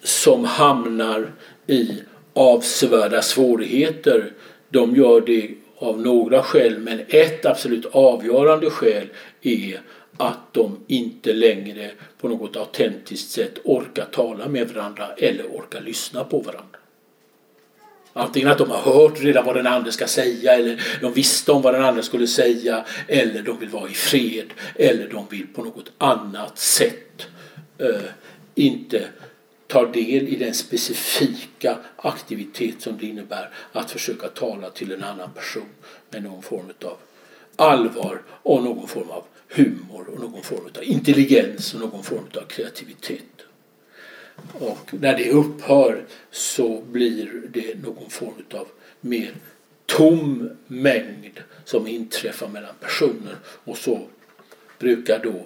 som 0.04 0.46
hamnar 0.46 1.32
i 1.68 1.90
avsevärda 2.34 3.22
svårigheter. 3.22 4.32
De 4.70 4.96
gör 4.96 5.22
det 5.22 5.50
av 5.78 6.02
några 6.02 6.44
skäl 6.44 6.80
men 6.80 7.02
ett 7.08 7.46
absolut 7.46 7.86
avgörande 7.86 8.70
skäl 8.70 9.08
är 9.46 9.82
att 10.18 10.54
de 10.54 10.78
inte 10.88 11.34
längre 11.34 11.92
på 12.18 12.30
något 12.30 12.56
autentiskt 12.56 13.32
sätt 13.32 13.60
orkar 13.64 14.06
tala 14.06 14.48
med 14.48 14.70
varandra 14.70 15.08
eller 15.18 15.44
orkar 15.44 15.82
lyssna 15.82 16.24
på 16.24 16.40
varandra. 16.40 16.80
Antingen 18.14 18.50
att 18.50 18.58
de 18.58 18.70
har 18.70 18.82
hört 18.82 19.24
redan 19.24 19.46
vad 19.46 19.56
den 19.56 19.68
andra 19.68 19.92
ska 19.92 20.08
säga 20.08 20.54
eller 20.54 20.84
de 21.02 21.14
visste 21.14 21.52
om 21.52 21.62
vad 21.62 21.74
den 21.74 21.84
andra 21.84 22.04
skulle 22.04 22.28
säga 22.28 22.86
eller 23.08 23.42
de 23.42 23.60
vill 23.60 23.70
vara 23.70 23.90
i 23.90 23.94
fred 23.94 24.54
eller 24.76 25.10
de 25.10 25.26
vill 25.30 25.48
på 25.48 25.64
något 25.64 25.92
annat 25.98 26.58
sätt 26.58 27.28
eh, 27.78 28.02
inte 28.56 29.08
ta 29.68 29.86
del 29.86 30.28
i 30.28 30.36
den 30.36 30.54
specifika 30.54 31.78
aktivitet 31.98 32.82
som 32.82 32.98
det 32.98 33.06
innebär 33.06 33.50
att 33.72 33.92
försöka 33.92 34.28
tala 34.28 34.70
till 34.70 34.92
en 34.92 35.04
annan 35.04 35.32
person 35.32 35.70
med 36.10 36.24
någon 36.24 36.42
form 36.42 36.72
av 36.84 36.98
allvar 37.56 38.22
och 38.28 38.64
någon 38.64 38.88
form 38.88 39.10
av 39.10 39.24
humor 39.56 40.10
och 40.14 40.20
någon 40.20 40.44
form 40.44 40.70
av 40.78 40.84
intelligens 40.84 41.74
och 41.74 41.80
någon 41.80 42.04
form 42.04 42.28
av 42.36 42.46
kreativitet. 42.48 43.22
Och 44.54 44.94
när 44.94 45.18
det 45.18 45.32
upphör 45.32 46.06
så 46.32 46.82
blir 46.82 47.42
det 47.50 47.84
någon 47.84 48.10
form 48.10 48.44
av 48.54 48.68
mer 49.02 49.34
tom 49.86 50.50
mängd 50.68 51.44
som 51.66 51.88
inträffar 51.88 52.48
mellan 52.48 52.76
personer 52.80 53.36
och 53.46 53.78
så 53.78 54.08
brukar 54.80 55.20
då 55.24 55.46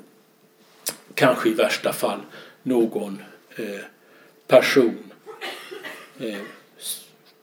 kanske 1.13 1.50
i 1.50 1.54
värsta 1.54 1.93
fall 1.93 2.19
någon 2.63 3.22
eh, 3.56 3.82
person, 4.48 5.12
eh, 6.19 6.38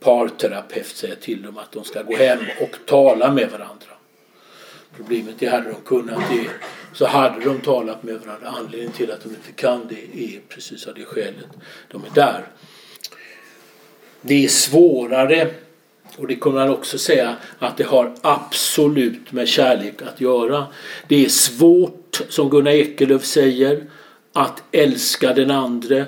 parterapeut 0.00 0.87
säga 0.87 1.14
till 1.14 1.42
dem 1.42 1.59
att 1.59 1.72
de 1.72 1.85
ska 1.85 2.02
gå 2.02 2.16
hem 2.16 2.38
och 2.61 2.76
tala 2.87 3.33
med 3.33 3.50
varandra. 3.50 3.95
Problemet 4.96 5.35
det 5.38 5.46
hade 5.46 5.68
de 5.68 5.80
kunnat 5.85 6.22
det 6.30 6.50
så 6.92 7.06
hade 7.06 7.44
de 7.44 7.61
talat 7.61 8.02
med 8.02 8.14
varandra. 8.14 8.48
Anledningen 8.48 8.92
till 8.92 9.11
att 9.11 9.22
de 9.22 9.28
inte 9.28 9.52
kan 9.52 9.88
det 9.88 10.24
är 10.24 10.40
precis 10.48 10.87
av 10.87 10.94
det 10.94 11.04
skälet 11.04 11.46
de 11.88 12.04
är 12.04 12.14
där. 12.14 12.46
Det 14.20 14.44
är 14.44 14.48
svårare 14.48 15.50
och 16.16 16.26
det 16.26 16.37
kommer 16.37 16.59
man 16.61 16.74
också 16.74 16.98
säga 16.98 17.37
att 17.59 17.76
det 17.76 17.85
har 17.85 18.14
absolut 18.22 19.32
med 19.32 19.48
kärlek 19.48 20.02
att 20.02 20.20
göra. 20.20 20.66
Det 21.09 21.24
är 21.24 21.28
svårt, 21.28 22.20
som 22.28 22.50
Gunnar 22.50 22.70
Ekelöf 22.70 23.24
säger, 23.24 23.85
att 24.32 24.62
älska 24.72 25.32
den 25.32 25.50
andre 25.50 26.06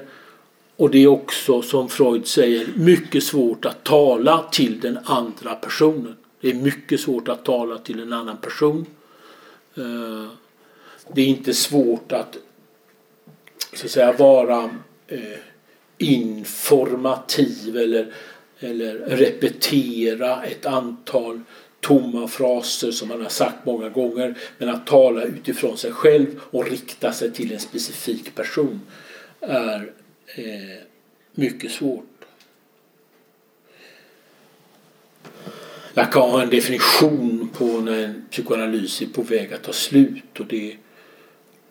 och 0.77 0.91
det 0.91 0.99
är 0.99 1.07
också, 1.07 1.63
som 1.63 1.89
Freud 1.89 2.27
säger, 2.27 2.67
mycket 2.77 3.25
svårt 3.25 3.65
att 3.65 3.85
tala 3.85 4.45
till 4.53 4.81
den 4.81 4.99
andra 5.05 5.55
personen. 5.55 6.17
Det 6.41 6.51
är 6.51 6.55
mycket 6.55 7.01
svårt 7.01 7.29
att 7.29 7.45
tala 7.45 7.79
till 7.79 8.01
en 8.01 8.13
annan 8.13 8.37
person. 8.37 8.87
Eh, 9.75 10.27
det 11.13 11.21
är 11.21 11.27
inte 11.27 11.55
svårt 11.55 12.13
att, 12.13 12.37
så 13.73 13.87
att 13.87 13.91
säga, 13.91 14.13
vara 14.13 14.71
eh, 15.07 15.39
informativ 15.99 17.77
eller, 17.77 18.13
eller 18.59 18.95
repetera 18.95 20.43
ett 20.43 20.67
antal 20.67 21.41
tomma 21.81 22.29
fraser 22.29 22.91
som 22.91 23.09
man 23.09 23.23
har 23.23 23.29
sagt 23.29 23.67
många 23.67 23.89
gånger. 23.89 24.39
Men 24.59 24.69
att 24.69 24.87
tala 24.87 25.23
utifrån 25.23 25.77
sig 25.77 25.93
själv 25.93 26.27
och 26.51 26.71
rikta 26.71 27.13
sig 27.13 27.33
till 27.33 27.53
en 27.53 27.61
specifik 27.61 28.35
person 28.35 28.81
är 29.41 29.93
eh, 30.27 30.83
mycket 31.33 31.73
svårt. 31.73 32.08
Lacan 35.99 36.31
har 36.31 36.43
en 36.43 36.51
definition 36.51 37.49
på 37.53 37.65
när 37.65 38.05
en 38.05 38.25
psykoanalys 38.31 39.03
är 39.03 39.07
på 39.07 39.23
väg 39.23 39.53
att 39.53 39.63
ta 39.63 39.73
slut 39.73 40.41
och 40.41 40.47
det 40.47 40.77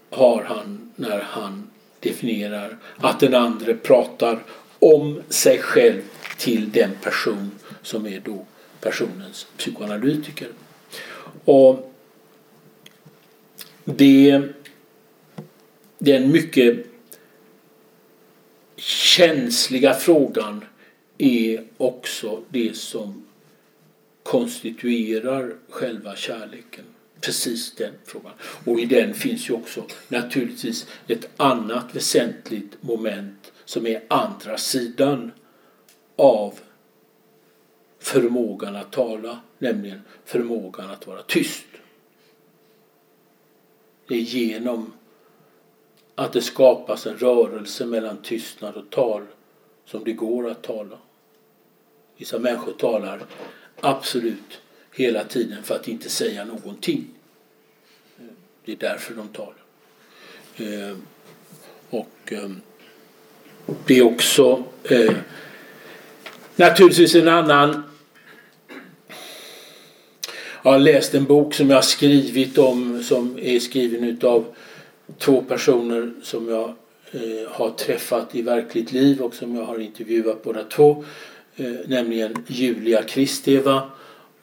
har 0.09 0.43
han 0.43 0.91
när 0.95 1.19
han 1.19 1.69
definierar 1.99 2.77
att 2.97 3.19
den 3.19 3.35
andra 3.35 3.73
pratar 3.73 4.43
om 4.79 5.21
sig 5.29 5.59
själv 5.59 6.01
till 6.37 6.71
den 6.71 6.89
person 7.03 7.51
som 7.81 8.07
är 8.07 8.19
då 8.19 8.45
personens 8.81 9.47
psykoanalytiker. 9.57 10.47
Och 11.45 11.93
det, 13.85 14.41
det 15.99 16.11
är 16.11 16.21
en 16.21 16.31
mycket 16.31 16.85
känsliga 18.77 19.93
frågan 19.93 20.65
är 21.17 21.63
också 21.77 22.41
det 22.49 22.77
som 22.77 23.26
konstituerar 24.27 25.55
själva 25.69 26.15
kärleken. 26.15 26.85
Precis 27.21 27.75
den 27.75 27.93
frågan. 28.05 28.31
Och 28.65 28.79
i 28.79 28.85
den 28.85 29.13
finns 29.13 29.49
ju 29.49 29.53
också 29.53 29.83
naturligtvis 30.07 30.87
ett 31.07 31.29
annat 31.37 31.95
väsentligt 31.95 32.83
moment 32.83 33.51
som 33.65 33.87
är 33.87 34.03
andra 34.07 34.57
sidan 34.57 35.31
av 36.15 36.59
förmågan 37.99 38.75
att 38.75 38.91
tala, 38.91 39.39
nämligen 39.57 40.01
förmågan 40.25 40.91
att 40.91 41.07
vara 41.07 41.21
tyst. 41.21 41.67
Det 44.07 44.15
är 44.15 44.21
genom 44.21 44.93
att 46.15 46.33
det 46.33 46.41
skapas 46.41 47.05
en 47.05 47.17
rörelse 47.17 47.85
mellan 47.85 48.21
tystnad 48.21 48.75
och 48.75 48.89
tal 48.89 49.25
som 49.85 50.03
det 50.03 50.13
går 50.13 50.49
att 50.49 50.63
tala. 50.63 50.97
Vissa 52.17 52.39
människor 52.39 52.73
talar 52.73 53.21
absolut 53.81 54.61
hela 54.91 55.23
tiden 55.23 55.63
för 55.63 55.75
att 55.75 55.87
inte 55.87 56.09
säga 56.09 56.45
någonting. 56.45 57.05
Det 58.65 58.71
är 58.71 58.75
därför 58.75 59.13
de 59.13 59.27
talar. 59.27 59.53
Eh, 60.57 60.97
och 61.89 62.31
ehm, 62.31 62.61
det 63.85 63.97
är 63.97 64.03
också 64.03 64.63
eh, 64.83 65.13
naturligtvis 66.55 67.15
en 67.15 67.27
annan 67.27 67.83
jag 70.63 70.71
har 70.71 70.79
läst 70.79 71.15
en 71.15 71.25
bok 71.25 71.53
som 71.53 71.69
jag 71.69 71.77
har 71.77 71.81
skrivit 71.81 72.57
om 72.57 73.03
som 73.03 73.39
är 73.39 73.59
skriven 73.59 74.19
av 74.23 74.45
två 75.17 75.41
personer 75.41 76.13
som 76.23 76.49
jag 76.49 76.73
eh, 77.11 77.51
har 77.51 77.69
träffat 77.69 78.35
i 78.35 78.41
verkligt 78.41 78.91
liv 78.91 79.21
och 79.21 79.33
som 79.33 79.55
jag 79.55 79.63
har 79.63 79.79
intervjuat 79.79 80.43
båda 80.43 80.63
två. 80.63 81.05
Eh, 81.59 81.73
nämligen 81.85 82.43
Julia 82.47 83.03
Kristeva 83.03 83.89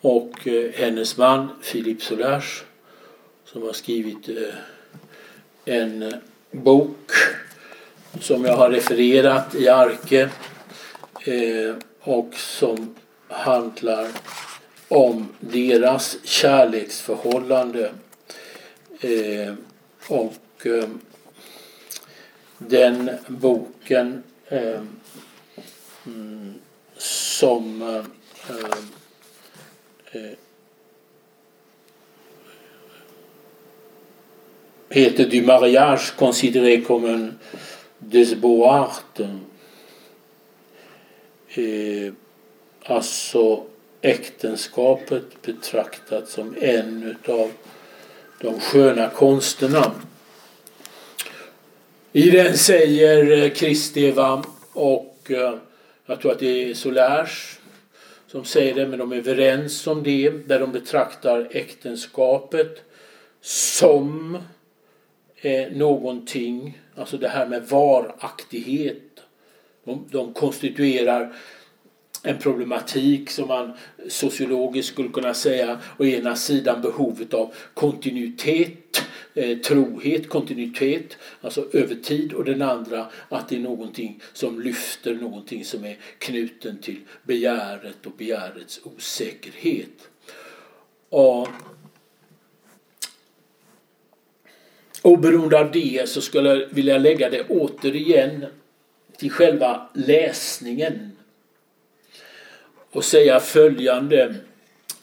och 0.00 0.46
eh, 0.46 0.70
hennes 0.72 1.16
man 1.16 1.48
Philip 1.62 2.02
Solage 2.02 2.64
som 3.44 3.62
har 3.62 3.72
skrivit 3.72 4.28
eh, 4.28 4.54
en 5.64 6.14
bok 6.50 7.10
som 8.20 8.44
jag 8.44 8.56
har 8.56 8.70
refererat 8.70 9.54
i 9.54 9.68
Arke 9.68 10.30
och 12.00 12.34
som 12.34 12.94
handlar 13.28 14.08
om 14.88 15.28
deras 15.40 16.16
kärleksförhållande. 16.24 17.90
Och 20.08 20.66
den 22.58 23.10
boken 23.28 24.22
mm, 26.04 26.54
som 27.34 27.82
eh, 27.82 28.04
eh, 28.56 30.22
eh, 30.22 30.36
heter 34.90 35.24
Du 35.24 35.42
mariage 35.42 36.14
considéré 36.16 36.80
comme 36.80 37.04
un 37.04 37.38
des 37.98 38.34
beaux 38.34 38.64
Eh, 41.56 42.12
alltså 42.82 43.64
äktenskapet 44.00 45.42
betraktat 45.42 46.28
som 46.28 46.54
en 46.60 47.16
av 47.28 47.50
de 48.40 48.60
sköna 48.60 49.10
konsterna. 49.10 49.92
I 52.12 52.30
den 52.30 52.58
säger 52.58 53.42
eh, 53.42 53.50
Kristeva 53.50 54.44
och 54.72 55.30
eh, 55.30 55.54
jag 56.06 56.20
tror 56.20 56.32
att 56.32 56.38
det 56.38 56.70
är 56.70 56.74
Solers 56.74 57.58
som 58.26 58.44
säger 58.44 58.74
det, 58.74 58.86
men 58.86 58.98
de 58.98 59.12
är 59.12 59.16
överens 59.16 59.86
om 59.86 60.02
det, 60.02 60.30
där 60.30 60.60
de 60.60 60.72
betraktar 60.72 61.48
äktenskapet 61.50 62.82
som 63.40 64.38
eh, 65.36 65.72
någonting, 65.72 66.82
alltså 66.96 67.18
det 67.18 67.28
här 67.28 67.46
med 67.46 67.68
varaktighet. 67.68 69.02
De, 69.84 70.06
de 70.10 70.34
konstituerar 70.34 71.34
en 72.22 72.38
problematik 72.38 73.30
som 73.30 73.48
man 73.48 73.72
sociologiskt 74.08 74.92
skulle 74.92 75.08
kunna 75.08 75.34
säga 75.34 75.78
å 75.98 76.04
ena 76.04 76.36
sidan 76.36 76.82
behovet 76.82 77.34
av 77.34 77.54
kontinuitet, 77.74 79.02
eh, 79.34 79.58
trohet, 79.58 80.28
kontinuitet, 80.28 81.16
alltså 81.40 81.68
över 81.72 81.94
tid 81.94 82.32
och 82.32 82.44
den 82.44 82.62
andra 82.62 83.06
att 83.28 83.48
det 83.48 83.56
är 83.56 83.60
någonting 83.60 84.20
som 84.32 84.60
lyfter, 84.60 85.14
någonting 85.14 85.64
som 85.64 85.84
är 85.84 85.96
knuten 86.18 86.78
till 86.78 87.00
begäret 87.22 88.06
och 88.06 88.12
begärets 88.12 88.80
osäkerhet. 88.84 90.08
Och 91.08 91.48
Oberoende 95.02 95.58
av 95.58 95.72
det 95.72 96.08
så 96.08 96.20
skulle 96.20 96.48
jag 96.48 96.66
vilja 96.70 96.98
lägga 96.98 97.30
det 97.30 97.48
återigen 97.48 98.46
till 99.16 99.30
själva 99.30 99.88
läsningen 99.94 101.12
och 102.90 103.04
säga 103.04 103.40
följande 103.40 104.34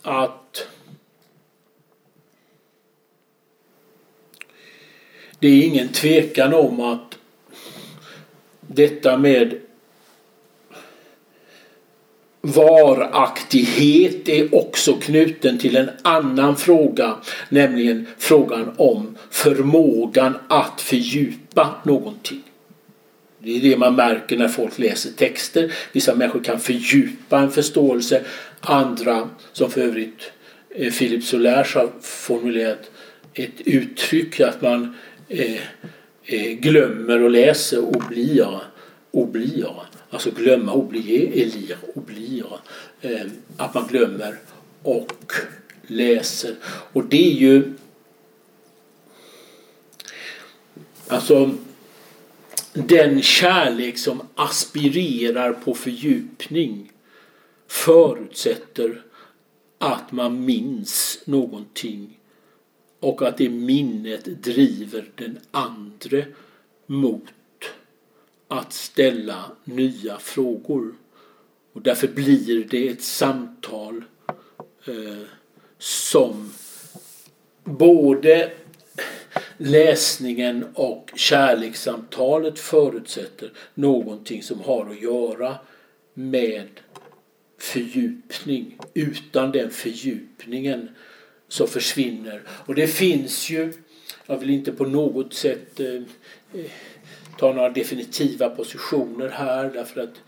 att 0.01 0.67
det 5.41 5.47
är 5.47 5.63
ingen 5.63 5.87
tvekan 5.87 6.53
om 6.53 6.79
att 6.79 7.17
detta 8.61 9.17
med 9.17 9.53
varaktighet 12.41 14.29
är 14.29 14.55
också 14.55 14.93
knuten 14.93 15.57
till 15.57 15.75
en 15.75 15.89
annan 16.01 16.57
fråga, 16.57 17.15
nämligen 17.49 18.07
frågan 18.17 18.71
om 18.77 19.17
förmågan 19.29 20.37
att 20.47 20.81
fördjupa 20.81 21.75
någonting. 21.83 22.43
Det 23.39 23.55
är 23.57 23.61
det 23.61 23.77
man 23.77 23.95
märker 23.95 24.37
när 24.37 24.47
folk 24.47 24.79
läser 24.79 25.11
texter. 25.11 25.73
Vissa 25.91 26.15
människor 26.15 26.43
kan 26.43 26.59
fördjupa 26.59 27.39
en 27.39 27.51
förståelse. 27.51 28.23
Andra, 28.59 29.29
som 29.53 29.71
för 29.71 29.81
övrigt 29.81 30.31
eh, 30.69 30.93
Philip 30.93 31.23
Solers 31.23 31.75
har 31.75 31.89
formulerat 32.01 32.91
ett 33.33 33.61
uttryck 33.65 34.39
att 34.39 34.61
man 34.61 34.95
Eh, 35.33 35.61
eh, 36.23 36.51
glömmer 36.51 37.21
och 37.21 37.21
glömmer 37.21 37.21
och 37.21 37.31
läser 37.31 37.77
alltså 37.77 38.61
och 39.11 39.27
blir. 39.27 39.73
Alltså 40.09 40.31
glömma, 40.31 40.73
oublier, 40.73 41.27
elir, 41.27 41.77
och 41.95 42.01
blir. 42.01 42.45
att 43.57 43.73
man 43.73 43.87
glömmer 43.87 44.39
och 44.83 45.33
läser. 45.87 46.55
Och 46.65 47.05
det 47.05 47.27
är 47.27 47.33
ju 47.33 47.73
Alltså 51.07 51.51
den 52.73 53.21
kärlek 53.21 53.97
som 53.97 54.21
aspirerar 54.35 55.53
på 55.53 55.73
fördjupning 55.73 56.91
förutsätter 57.67 59.01
att 59.77 60.11
man 60.11 60.45
minns 60.45 61.19
någonting 61.25 62.19
och 63.01 63.21
att 63.21 63.37
det 63.37 63.49
minnet 63.49 64.25
driver 64.25 65.11
den 65.15 65.39
andre 65.51 66.25
mot 66.85 67.23
att 68.47 68.73
ställa 68.73 69.51
nya 69.63 70.17
frågor. 70.19 70.93
Och 71.73 71.81
därför 71.81 72.07
blir 72.07 72.67
det 72.69 72.87
ett 72.87 73.01
samtal 73.01 74.03
eh, 74.85 75.27
som 75.77 76.51
både 77.63 78.51
läsningen 79.57 80.65
och 80.73 81.11
kärlekssamtalet 81.15 82.59
förutsätter 82.59 83.51
någonting 83.73 84.43
som 84.43 84.59
har 84.59 84.89
att 84.89 85.01
göra 85.01 85.55
med 86.13 86.67
fördjupning. 87.57 88.77
Utan 88.93 89.51
den 89.51 89.69
fördjupningen 89.69 90.89
som 91.51 91.67
försvinner. 91.67 92.41
Och 92.47 92.75
det 92.75 92.87
finns 92.87 93.49
ju, 93.49 93.73
jag 94.25 94.37
vill 94.37 94.49
inte 94.49 94.71
på 94.71 94.85
något 94.85 95.33
sätt 95.33 95.79
eh, 95.79 95.95
eh, 96.53 96.65
ta 97.37 97.53
några 97.53 97.69
definitiva 97.69 98.49
positioner 98.49 99.29
här 99.29 99.71
därför 99.73 100.01
att 100.01 100.21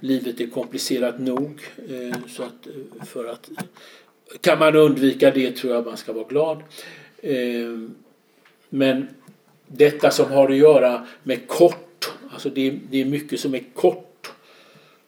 livet 0.00 0.40
är 0.40 0.46
komplicerat 0.46 1.18
nog. 1.18 1.60
Eh, 1.88 2.16
så 2.28 2.42
att, 2.42 2.66
eh, 2.66 2.72
för 3.06 3.24
att, 3.24 3.50
eh, 3.50 3.56
kan 4.40 4.58
man 4.58 4.76
undvika 4.76 5.30
det 5.30 5.56
tror 5.56 5.74
jag 5.74 5.86
man 5.86 5.96
ska 5.96 6.12
vara 6.12 6.28
glad. 6.28 6.62
Eh, 7.18 7.78
men 8.68 9.08
detta 9.66 10.10
som 10.10 10.32
har 10.32 10.50
att 10.50 10.56
göra 10.56 11.06
med 11.22 11.48
kort, 11.48 12.12
alltså 12.32 12.50
det, 12.50 12.78
det 12.90 13.00
är 13.00 13.04
mycket 13.04 13.40
som 13.40 13.54
är 13.54 13.64
kort, 13.74 14.32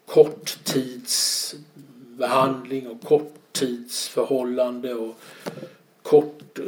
korttidsbehandling 0.06 2.88
och 2.88 3.02
kort 3.02 3.41
korttidsförhållande 3.52 4.94
och 4.94 5.18
kort 6.02 6.58
eh, 6.58 6.64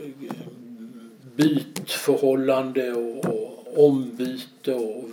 bytförhållande 1.37 2.93
och, 2.93 3.25
och 3.25 3.87
ombyte 3.87 4.75
och 4.75 5.05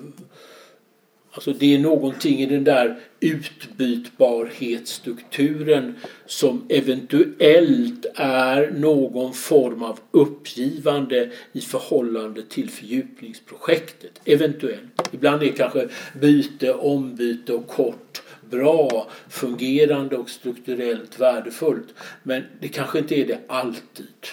Alltså 1.34 1.54
det 1.54 1.76
är 1.76 1.80
någonting 1.80 2.40
i 2.40 2.46
den 2.46 2.64
där 2.64 3.00
utbytbarhetsstrukturen 3.20 5.96
som 6.26 6.66
eventuellt 6.70 8.06
är 8.16 8.72
någon 8.72 9.34
form 9.34 9.84
av 9.84 10.00
uppgivande 10.12 11.32
i 11.52 11.62
förhållande 11.62 12.44
till 12.44 12.70
fördjupningsprojektet. 12.70 14.22
Eventuellt. 14.26 15.10
Ibland 15.12 15.44
är 15.44 15.52
kanske 15.52 15.88
byte, 16.22 16.74
ombyte 16.74 17.54
och 17.54 17.68
kort 17.68 18.22
bra, 18.52 19.08
fungerande 19.30 20.18
och 20.18 20.30
strukturellt 20.30 21.20
värdefullt. 21.20 21.88
Men 22.24 22.44
det 22.60 22.68
kanske 22.68 23.00
inte 23.00 23.16
är 23.16 23.28
det 23.28 23.40
alltid. 23.48 24.28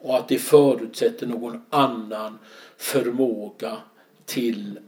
Och 0.00 0.16
att 0.16 0.28
det 0.28 0.38
förutsätter 0.38 1.26
någon 1.26 1.62
annan 1.70 2.38
förmåga 2.76 3.76
till 4.24 4.78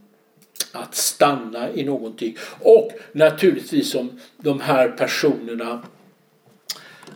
att 0.72 0.94
stanna 0.94 1.72
i 1.72 1.84
någonting. 1.84 2.36
Och 2.60 2.92
naturligtvis 3.12 3.90
som 3.90 4.20
de 4.36 4.60
här 4.60 4.88
personerna 4.88 5.82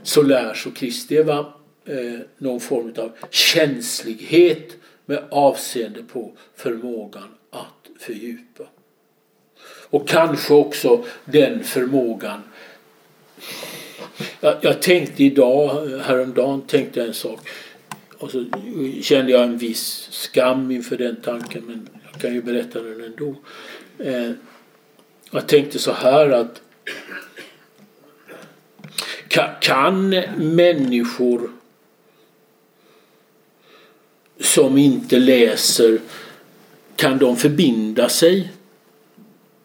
Solers 0.03 0.67
och 0.67 0.77
Kristi 0.77 1.23
va, 1.23 1.53
eh, 1.85 2.21
någon 2.39 2.61
form 2.61 2.95
av 2.99 3.13
känslighet 3.31 4.77
med 5.07 5.25
avseende 5.31 6.03
på 6.03 6.33
förmågan 6.55 7.29
att 7.51 7.91
fördjupa. 7.99 8.65
Och 9.91 10.09
kanske 10.09 10.55
också 10.55 11.05
den 11.25 11.65
förmågan 11.65 12.43
jag, 14.41 14.57
jag 14.61 14.83
tänkte 14.83 15.25
idag, 15.25 15.89
häromdagen 16.01 16.63
tänkte 16.63 17.01
jag 17.01 17.09
en 17.09 17.15
sak. 17.15 17.49
Och 18.19 18.31
så 18.31 18.45
kände 19.03 19.33
jag 19.33 19.43
en 19.43 19.59
viss 19.59 20.09
skam 20.11 20.71
inför 20.71 20.97
den 20.97 21.17
tanken 21.17 21.65
men 21.67 21.89
jag 22.13 22.21
kan 22.21 22.35
ju 22.35 22.43
berätta 22.43 22.83
den 22.83 23.05
ändå. 23.05 23.35
Eh, 23.99 24.31
jag 25.31 25.49
tänkte 25.49 25.79
så 25.79 25.93
här 25.93 26.31
att 26.31 26.63
kan 29.61 30.09
människor 30.37 31.51
som 34.41 34.79
inte 34.79 35.19
läser, 35.19 35.99
kan 36.97 37.19
de 37.19 37.37
förbinda 37.37 38.09
sig 38.09 38.53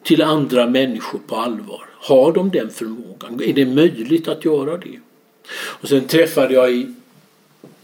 till 0.03 0.21
andra 0.21 0.67
människor 0.67 1.19
på 1.27 1.35
allvar? 1.35 1.85
Har 1.89 2.31
de 2.31 2.49
den 2.49 2.69
förmågan? 2.69 3.41
Är 3.43 3.53
det 3.53 3.65
möjligt 3.65 4.27
att 4.27 4.45
göra 4.45 4.77
det? 4.77 4.99
Och 5.53 5.89
sen 5.89 6.07
träffade 6.07 6.53
jag 6.53 6.71
i, 6.71 6.93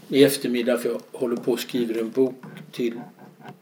i 0.08 0.24
eftermiddag, 0.24 0.78
för 0.78 0.88
jag 0.88 1.00
håller 1.12 1.36
på 1.36 1.54
att 1.54 1.60
skriva 1.60 2.00
en 2.00 2.10
bok 2.10 2.42
till, 2.72 3.00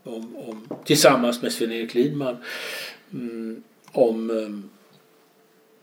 om, 0.05 0.37
om, 0.37 0.69
tillsammans 0.85 1.42
med 1.42 1.53
Sven-Erik 1.53 1.95
Lidman 1.95 2.37
mm, 3.12 3.62
om 3.92 4.31
um, 4.31 4.71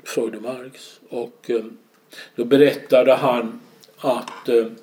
Freud 0.03 0.35
och 0.35 0.41
Marx. 0.41 0.99
Och 1.09 1.49
um, 1.49 1.77
då 2.35 2.45
berättade 2.45 3.13
han 3.13 3.59
att 3.97 4.49
um, 4.49 4.75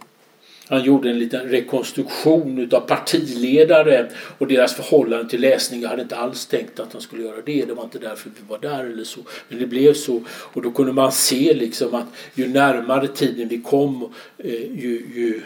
han 0.71 0.85
gjorde 0.85 1.11
en 1.11 1.19
liten 1.19 1.49
rekonstruktion 1.49 2.59
utav 2.59 2.81
partiledare 2.81 4.11
och 4.39 4.47
deras 4.47 4.75
förhållande 4.75 5.31
till 5.31 5.41
läsning. 5.41 5.81
Jag 5.81 5.89
hade 5.89 6.03
inte 6.03 6.17
alls 6.17 6.47
tänkt 6.47 6.81
att 6.81 6.93
han 6.93 7.03
skulle 7.03 7.23
göra 7.23 7.43
det. 7.43 7.65
Det 7.65 7.75
var 7.75 7.85
inte 7.85 7.99
därför 7.99 8.31
vi 8.31 8.47
var 8.49 8.59
där 8.59 8.85
eller 8.85 9.05
så. 9.05 9.21
Men 9.49 9.59
det 9.59 9.67
blev 9.67 9.95
så. 9.95 10.23
Och 10.29 10.63
då 10.63 10.71
kunde 10.71 10.93
man 10.93 11.13
se 11.13 11.55
liksom 11.55 11.95
att 11.95 12.07
ju 12.35 12.49
närmare 12.49 13.09
tiden 13.09 13.49
vi 13.49 13.61
kom 13.61 14.15
eh, 14.39 14.51
ju, 14.55 15.07
ju, 15.15 15.43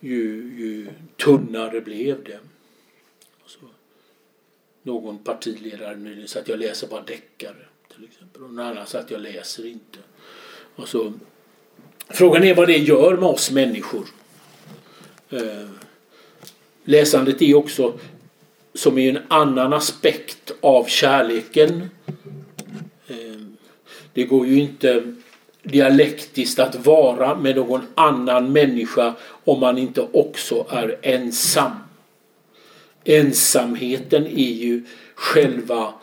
ju, 0.00 0.52
ju 0.58 0.86
tunnare 1.24 1.80
blev 1.80 2.24
det. 2.24 2.38
Någon 4.82 5.18
partiledare 5.18 5.96
nyligen 5.96 6.28
sa 6.28 6.40
att 6.40 6.48
jag 6.48 6.58
läser 6.58 6.86
bara 6.86 7.02
deckare. 7.02 7.66
Till 7.94 8.04
exempel. 8.04 8.42
Och 8.42 8.50
någon 8.50 8.66
annan 8.66 8.86
sa 8.86 8.98
att 8.98 9.10
jag 9.10 9.20
läser 9.20 9.66
inte. 9.66 9.98
Och 10.76 10.88
så, 10.88 11.12
frågan 12.08 12.44
är 12.44 12.54
vad 12.54 12.68
det 12.68 12.78
gör 12.78 13.16
med 13.16 13.28
oss 13.28 13.50
människor. 13.50 14.06
Eh, 15.32 15.68
läsandet 16.84 17.42
är 17.42 17.54
också 17.54 17.98
som 18.74 18.98
är 18.98 19.10
en 19.10 19.18
annan 19.28 19.72
aspekt 19.72 20.52
av 20.60 20.84
kärleken. 20.84 21.90
Eh, 23.08 23.40
det 24.12 24.24
går 24.24 24.46
ju 24.46 24.60
inte 24.60 25.14
dialektiskt 25.62 26.58
att 26.58 26.86
vara 26.86 27.38
med 27.38 27.56
någon 27.56 27.80
annan 27.94 28.52
människa 28.52 29.14
om 29.44 29.60
man 29.60 29.78
inte 29.78 30.00
också 30.12 30.66
är 30.70 30.98
ensam. 31.02 31.72
Ensamheten 33.04 34.26
är 34.26 34.52
ju 34.52 34.84
själva 35.14 35.94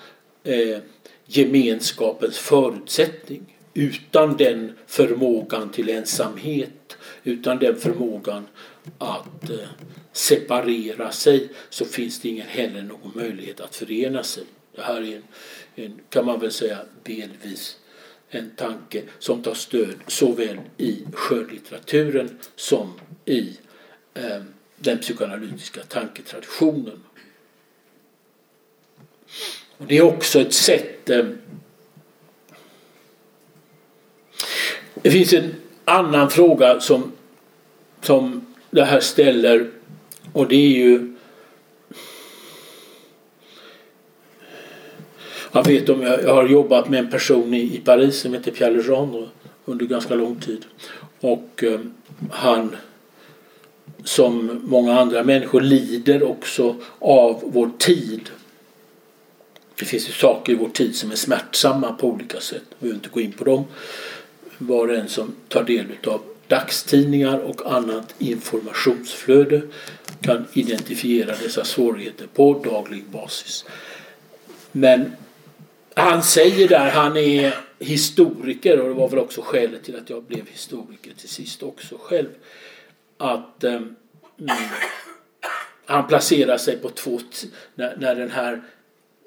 eh, 0.43 0.77
gemenskapens 1.25 2.37
förutsättning. 2.37 3.55
Utan 3.73 4.37
den 4.37 4.71
förmågan 4.87 5.69
till 5.69 5.89
ensamhet, 5.89 6.97
utan 7.23 7.59
den 7.59 7.75
förmågan 7.75 8.47
att 8.97 9.49
eh, 9.49 9.67
separera 10.11 11.11
sig 11.11 11.49
så 11.69 11.85
finns 11.85 12.19
det 12.19 12.29
ingen 12.29 12.47
heller 12.47 12.81
någon 12.81 13.11
möjlighet 13.15 13.59
att 13.59 13.75
förena 13.75 14.23
sig. 14.23 14.43
Det 14.75 14.81
här 14.81 15.01
är 15.01 15.15
en, 15.15 15.23
en, 15.75 15.99
kan 16.09 16.25
man 16.25 16.39
väl 16.39 16.51
säga 16.51 16.79
delvis 17.03 17.77
en 18.29 18.49
tanke 18.55 19.03
som 19.19 19.43
tar 19.43 19.53
stöd 19.53 19.95
såväl 20.07 20.57
i 20.77 21.05
skönlitteraturen 21.13 22.39
som 22.55 22.93
i 23.25 23.57
eh, 24.13 24.43
den 24.75 24.97
psykoanalytiska 24.97 25.83
tanketraditionen. 25.83 27.03
Och 29.77 29.85
det 29.85 29.97
är 29.97 30.01
också 30.01 30.41
ett 30.41 30.53
sätt 30.53 31.09
eh, 31.09 31.25
Det 35.01 35.11
finns 35.11 35.33
en 35.33 35.55
annan 35.85 36.29
fråga 36.29 36.79
som, 36.79 37.11
som 38.01 38.48
det 38.71 38.83
här 38.83 38.99
ställer 38.99 39.69
och 40.33 40.47
det 40.47 40.55
är 40.55 40.77
ju 40.77 41.15
Jag 45.51 45.67
vet 45.67 45.89
om 45.89 46.01
jag, 46.01 46.23
jag 46.23 46.35
har 46.35 46.47
jobbat 46.47 46.89
med 46.89 46.99
en 46.99 47.09
person 47.09 47.53
i, 47.53 47.75
i 47.75 47.81
Paris 47.85 48.19
som 48.19 48.33
heter 48.33 48.51
Pierre 48.51 48.73
Legendre 48.73 49.27
under 49.65 49.85
ganska 49.85 50.15
lång 50.15 50.35
tid. 50.35 50.65
Och 51.19 51.63
eh, 51.63 51.79
han 52.31 52.75
som 54.03 54.61
många 54.63 54.99
andra 54.99 55.23
människor 55.23 55.61
lider 55.61 56.23
också 56.23 56.75
av 56.99 57.41
vår 57.45 57.71
tid. 57.77 58.29
Det 59.75 59.85
finns 59.85 60.09
ju 60.09 60.13
saker 60.13 60.53
i 60.53 60.55
vår 60.55 60.69
tid 60.69 60.95
som 60.95 61.11
är 61.11 61.15
smärtsamma 61.15 61.93
på 61.93 62.07
olika 62.07 62.39
sätt. 62.39 62.63
Vi 62.69 62.75
behöver 62.79 62.95
inte 62.95 63.09
gå 63.09 63.21
in 63.21 63.31
på 63.31 63.43
dem. 63.43 63.63
Var 64.57 64.87
och 64.87 64.95
en 64.95 65.07
som 65.07 65.35
tar 65.47 65.63
del 65.63 65.85
av 66.07 66.21
dagstidningar 66.49 67.37
och 67.37 67.71
annat 67.71 68.15
informationsflöde 68.17 69.61
kan 70.21 70.45
identifiera 70.53 71.35
dessa 71.35 71.63
svårigheter 71.63 72.27
på 72.27 72.53
daglig 72.63 73.03
basis. 73.05 73.65
Men 74.71 75.11
han 75.93 76.23
säger 76.23 76.67
där, 76.67 76.91
han 76.91 77.17
är 77.17 77.55
historiker 77.79 78.79
och 78.79 78.87
det 78.87 78.93
var 78.93 79.09
väl 79.09 79.19
också 79.19 79.41
skälet 79.41 79.83
till 79.83 79.95
att 79.95 80.09
jag 80.09 80.23
blev 80.23 80.47
historiker 80.47 81.13
till 81.13 81.29
sist 81.29 81.63
också 81.63 81.97
själv. 82.01 82.29
Att 83.17 83.63
eh, 83.63 83.81
han 85.85 86.07
placerar 86.07 86.57
sig 86.57 86.77
på 86.77 86.89
två, 86.89 87.19
när, 87.75 87.97
när 87.97 88.15
den 88.15 88.31
här 88.31 88.61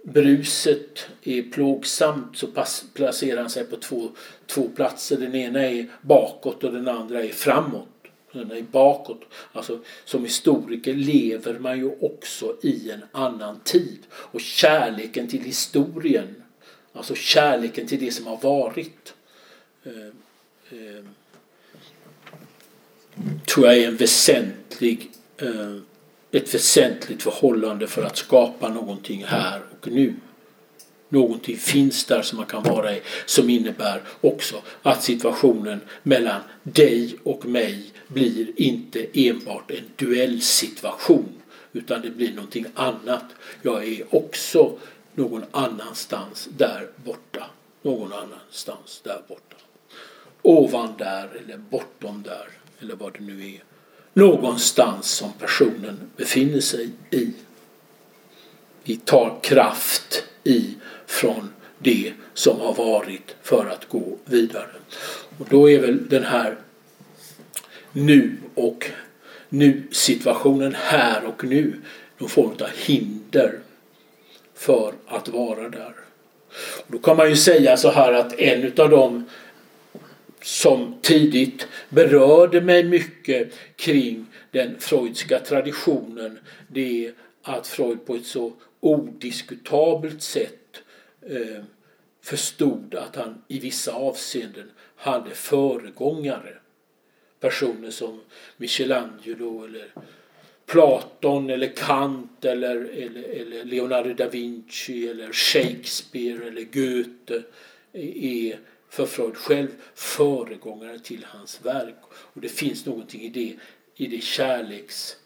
bruset 0.02 1.06
är 1.22 1.42
plågsamt 1.42 2.36
så 2.36 2.46
placerar 2.94 3.40
han 3.40 3.50
sig 3.50 3.64
på 3.64 3.76
två, 3.76 4.10
två 4.54 4.68
platser. 4.68 5.16
Den 5.16 5.34
ena 5.34 5.60
är 5.62 5.86
bakåt 6.02 6.64
och 6.64 6.72
den 6.72 6.88
andra 6.88 7.22
är 7.22 7.28
framåt. 7.28 7.88
Den 8.32 8.50
är 8.50 8.62
bakåt. 8.62 9.22
Alltså, 9.52 9.78
som 10.04 10.24
historiker 10.24 10.94
lever 10.94 11.58
man 11.58 11.78
ju 11.78 11.90
också 12.00 12.56
i 12.62 12.90
en 12.90 13.04
annan 13.12 13.60
tid. 13.60 13.98
Och 14.12 14.40
kärleken 14.40 15.28
till 15.28 15.42
historien, 15.42 16.42
alltså 16.92 17.14
kärleken 17.14 17.86
till 17.86 18.00
det 18.00 18.10
som 18.10 18.26
har 18.26 18.36
varit, 18.36 19.14
eh, 19.84 20.06
eh, 20.78 21.04
tror 23.46 23.66
jag 23.66 23.78
är 23.78 23.88
en 23.88 23.96
väsentlig 23.96 25.10
eh, 25.36 25.76
ett 26.32 26.54
väsentligt 26.54 27.22
förhållande 27.22 27.86
för 27.86 28.02
att 28.02 28.16
skapa 28.16 28.68
någonting 28.68 29.24
här 29.24 29.62
och 29.70 29.88
nu. 29.88 30.14
Någonting 31.12 31.56
finns 31.56 32.04
där 32.04 32.22
som 32.22 32.36
man 32.36 32.46
kan 32.46 32.62
vara 32.62 32.96
i 32.96 33.02
som 33.26 33.50
innebär 33.50 34.02
också 34.20 34.62
att 34.82 35.02
situationen 35.02 35.80
mellan 36.02 36.40
dig 36.62 37.16
och 37.22 37.46
mig 37.46 37.92
blir 38.08 38.52
inte 38.56 39.06
enbart 39.14 39.70
en 39.70 39.84
duellsituation 39.96 41.28
utan 41.72 42.02
det 42.02 42.10
blir 42.10 42.34
någonting 42.34 42.66
annat. 42.74 43.24
Jag 43.62 43.88
är 43.88 44.14
också 44.14 44.78
någon 45.14 45.44
annanstans 45.50 46.48
där 46.56 46.88
borta. 47.04 47.46
Någon 47.82 48.12
annanstans 48.12 49.00
där 49.04 49.20
borta. 49.28 49.56
Ovan 50.42 50.94
där 50.98 51.30
eller 51.44 51.56
bortom 51.56 52.22
där 52.22 52.48
eller 52.80 52.94
vad 52.94 53.12
det 53.12 53.20
nu 53.20 53.54
är 53.54 53.62
någonstans 54.12 55.10
som 55.10 55.32
personen 55.32 56.10
befinner 56.16 56.60
sig 56.60 56.90
i. 57.10 57.32
vi 58.84 58.96
tar 58.96 59.38
kraft 59.42 60.24
i 60.44 60.74
från 61.12 61.52
det 61.78 62.12
som 62.34 62.60
har 62.60 62.74
varit 62.74 63.36
för 63.42 63.66
att 63.66 63.88
gå 63.88 64.18
vidare. 64.24 64.70
Och 65.38 65.46
då 65.50 65.70
är 65.70 65.78
väl 65.78 66.08
den 66.08 66.24
här 66.24 66.56
nu 67.92 68.36
och 68.54 68.90
nu-situationen 69.48 70.74
här 70.74 71.24
och 71.24 71.44
nu 71.44 71.74
någon 72.18 72.28
form 72.28 72.50
av 72.60 72.68
hinder 72.76 73.58
för 74.54 74.92
att 75.06 75.28
vara 75.28 75.68
där. 75.68 75.94
Och 76.86 76.92
då 76.92 76.98
kan 76.98 77.16
man 77.16 77.28
ju 77.28 77.36
säga 77.36 77.76
så 77.76 77.90
här 77.90 78.12
att 78.12 78.38
en 78.38 78.72
av 78.76 78.90
dem 78.90 79.24
som 80.42 80.94
tidigt 81.02 81.66
berörde 81.88 82.60
mig 82.60 82.84
mycket 82.84 83.52
kring 83.76 84.26
den 84.50 84.76
freudska 84.78 85.38
traditionen 85.38 86.38
det 86.68 87.06
är 87.06 87.12
att 87.42 87.66
Freud 87.66 88.06
på 88.06 88.14
ett 88.14 88.26
så 88.26 88.52
odiskutabelt 88.80 90.22
sätt 90.22 90.61
eh, 91.26 91.64
förstod 92.20 92.94
att 92.94 93.16
han 93.16 93.42
i 93.48 93.58
vissa 93.58 93.92
avseenden 93.92 94.70
hade 94.96 95.30
föregångare. 95.30 96.56
Personer 97.40 97.90
som 97.90 98.20
Michelangelo 98.56 99.64
eller 99.64 99.92
Platon 100.66 101.50
eller 101.50 101.76
Kant 101.76 102.44
eller, 102.44 102.76
eller, 102.76 103.22
eller 103.22 103.64
Leonardo 103.64 104.14
da 104.14 104.28
Vinci 104.28 105.08
eller 105.08 105.32
Shakespeare 105.32 106.48
eller 106.48 106.62
Goethe 106.62 107.42
är 107.92 108.58
för 108.88 109.06
Freud 109.06 109.36
själv 109.36 109.68
föregångare 109.94 110.98
till 110.98 111.24
hans 111.28 111.64
verk. 111.64 111.96
Och 112.12 112.40
det 112.40 112.48
finns 112.48 112.86
någonting 112.86 113.22
i 113.22 113.28
det, 113.28 113.56
i 113.96 114.06
det 114.06 114.22
kärleksmötet, 114.22 115.18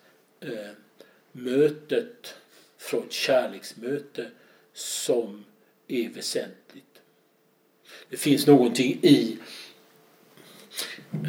eh, 1.93 2.33
Freuds 2.79 3.17
kärleksmöte 3.17 4.31
som 4.73 5.45
är 5.89 6.09
väsentligt. 6.09 7.01
Det 8.11 8.17
finns 8.17 8.47
någonting 8.47 8.99
i 9.03 9.39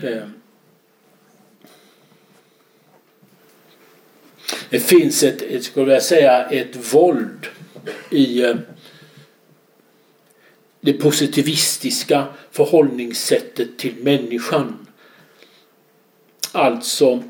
eh, 0.03 0.28
Det 4.70 4.80
finns 4.80 5.24
ett, 5.24 5.41
ett 5.41 5.64
skulle 5.64 5.93
jag 5.93 6.03
säga, 6.03 6.49
ett 6.49 6.93
våld 6.93 7.47
i 8.12 8.43
eh, 8.43 8.55
det 10.82 10.93
positivistiska 10.93 12.28
förhållningssättet 12.51 13.78
till 13.78 13.95
människan. 13.95 14.88
Alltså 16.51 17.24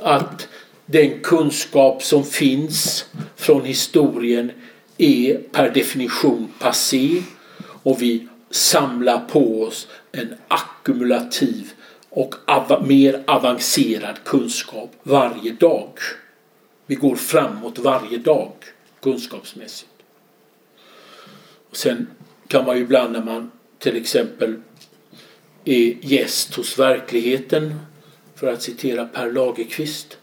att 0.00 0.48
den 0.86 1.20
kunskap 1.20 2.02
som 2.02 2.24
finns 2.24 3.06
från 3.36 3.64
historien 3.64 4.52
är 4.98 5.38
per 5.52 5.70
definition 5.70 6.52
passé 6.58 7.22
och 7.82 8.02
vi 8.02 8.28
samlar 8.50 9.20
på 9.20 9.62
oss 9.62 9.88
en 10.12 10.34
ackumulativ 10.48 11.72
och 12.10 12.34
av 12.46 12.86
mer 12.86 13.22
avancerad 13.26 14.24
kunskap 14.24 14.90
varje 15.02 15.52
dag. 15.52 15.90
Vi 16.86 16.94
går 16.94 17.16
framåt 17.16 17.78
varje 17.78 18.18
dag 18.18 18.52
kunskapsmässigt. 19.02 19.90
Och 21.70 21.76
sen 21.76 22.06
kan 22.48 22.64
man 22.64 22.76
ju 22.76 22.82
ibland 22.82 23.12
när 23.12 23.24
man 23.24 23.50
till 23.78 23.96
exempel 23.96 24.60
är 25.64 25.96
gäst 26.00 26.54
hos 26.54 26.78
verkligheten 26.78 27.74
för 28.34 28.52
att 28.52 28.62
citera 28.62 29.04
Per 29.06 29.32
Lagerkvist 29.32 30.18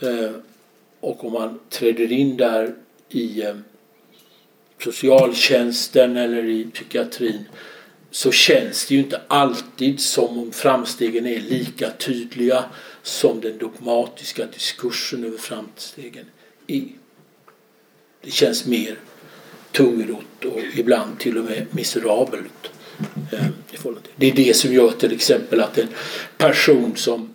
eh, 0.00 0.30
och 1.00 1.24
om 1.24 1.32
man 1.32 1.58
träder 1.68 2.12
in 2.12 2.36
där 2.36 2.74
i 3.08 3.42
eh, 3.42 3.54
socialtjänsten 4.80 6.16
eller 6.16 6.44
i 6.44 6.64
psykiatrin 6.64 7.44
så 8.10 8.32
känns 8.32 8.86
det 8.86 8.94
ju 8.94 9.00
inte 9.00 9.20
alltid 9.28 10.00
som 10.00 10.38
om 10.38 10.52
framstegen 10.52 11.26
är 11.26 11.40
lika 11.40 11.90
tydliga 11.90 12.64
som 13.02 13.40
den 13.40 13.58
dogmatiska 13.58 14.46
diskursen 14.46 15.24
över 15.24 15.38
framstegen 15.38 16.24
är. 16.66 16.88
Det 18.22 18.30
känns 18.30 18.66
mer 18.66 18.98
tungrot 19.72 20.44
och 20.44 20.60
ibland 20.76 21.18
till 21.18 21.38
och 21.38 21.44
med 21.44 21.66
miserabelt. 21.70 22.70
Eh, 23.32 23.46
det 24.16 24.26
är 24.26 24.34
det 24.34 24.56
som 24.56 24.74
gör 24.74 24.90
till 24.90 25.12
exempel 25.12 25.60
att 25.60 25.78
en 25.78 25.88
person 26.38 26.96
som 26.96 27.34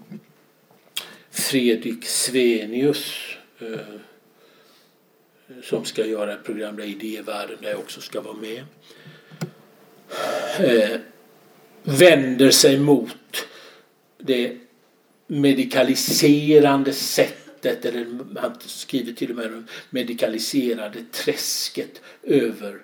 Fredrik 1.32 2.06
Svenius 2.06 3.14
eh, 3.60 4.00
som 5.64 5.86
ska 5.86 6.06
göra 6.06 6.34
ett 6.34 6.44
program 6.44 6.76
där 6.76 6.84
idévärlden 6.84 7.58
där 7.62 7.70
jag 7.70 7.80
också 7.80 8.02
ska 8.02 8.22
vara 8.22 8.38
med 8.38 8.64
eh, 10.60 11.00
vänder 11.84 12.52
sig 12.52 12.80
mot 12.80 13.48
det 14.18 14.58
medikaliserande 15.28 16.94
sättet 16.94 17.86
eller 17.86 18.06
han 18.40 18.56
skriver 18.60 19.14
till 19.14 19.30
och 19.30 19.36
med 19.36 19.52
det 19.52 19.64
medikaliserade 19.90 21.00
träsket 21.12 22.02
över 22.24 22.82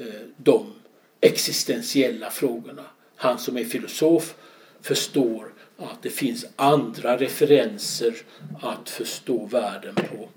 eh, 0.00 0.06
de 0.36 0.72
existentiella 1.20 2.30
frågorna. 2.30 2.84
Han 3.16 3.38
som 3.38 3.56
är 3.56 3.64
filosof 3.64 4.34
förstår 4.80 5.52
att 5.76 6.02
det 6.02 6.10
finns 6.10 6.46
andra 6.56 7.16
referenser 7.16 8.14
att 8.60 8.90
förstå 8.90 9.46
världen 9.46 9.94
på 9.94 10.28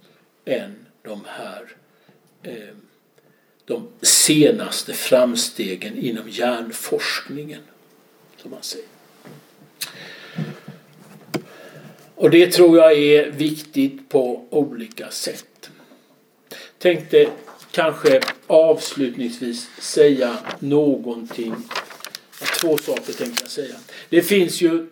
än 0.45 0.85
de 1.01 1.21
här 1.27 1.75
eh, 2.43 2.75
de 3.65 3.87
senaste 4.01 4.93
framstegen 4.93 5.97
inom 5.97 6.29
hjärnforskningen. 6.29 7.61
Som 8.37 8.51
man 8.51 8.63
säger. 8.63 8.87
Och 12.15 12.29
det 12.29 12.51
tror 12.51 12.77
jag 12.77 12.93
är 12.97 13.31
viktigt 13.31 14.09
på 14.09 14.45
olika 14.49 15.11
sätt. 15.11 15.69
Tänkte 16.77 17.29
kanske 17.71 18.21
avslutningsvis 18.47 19.69
säga 19.79 20.37
någonting. 20.59 21.55
Två 22.61 22.77
saker 22.77 23.13
tänkte 23.13 23.43
jag 23.43 23.51
säga. 23.51 23.75
Det 24.09 24.21
finns 24.21 24.61
ju 24.61 24.87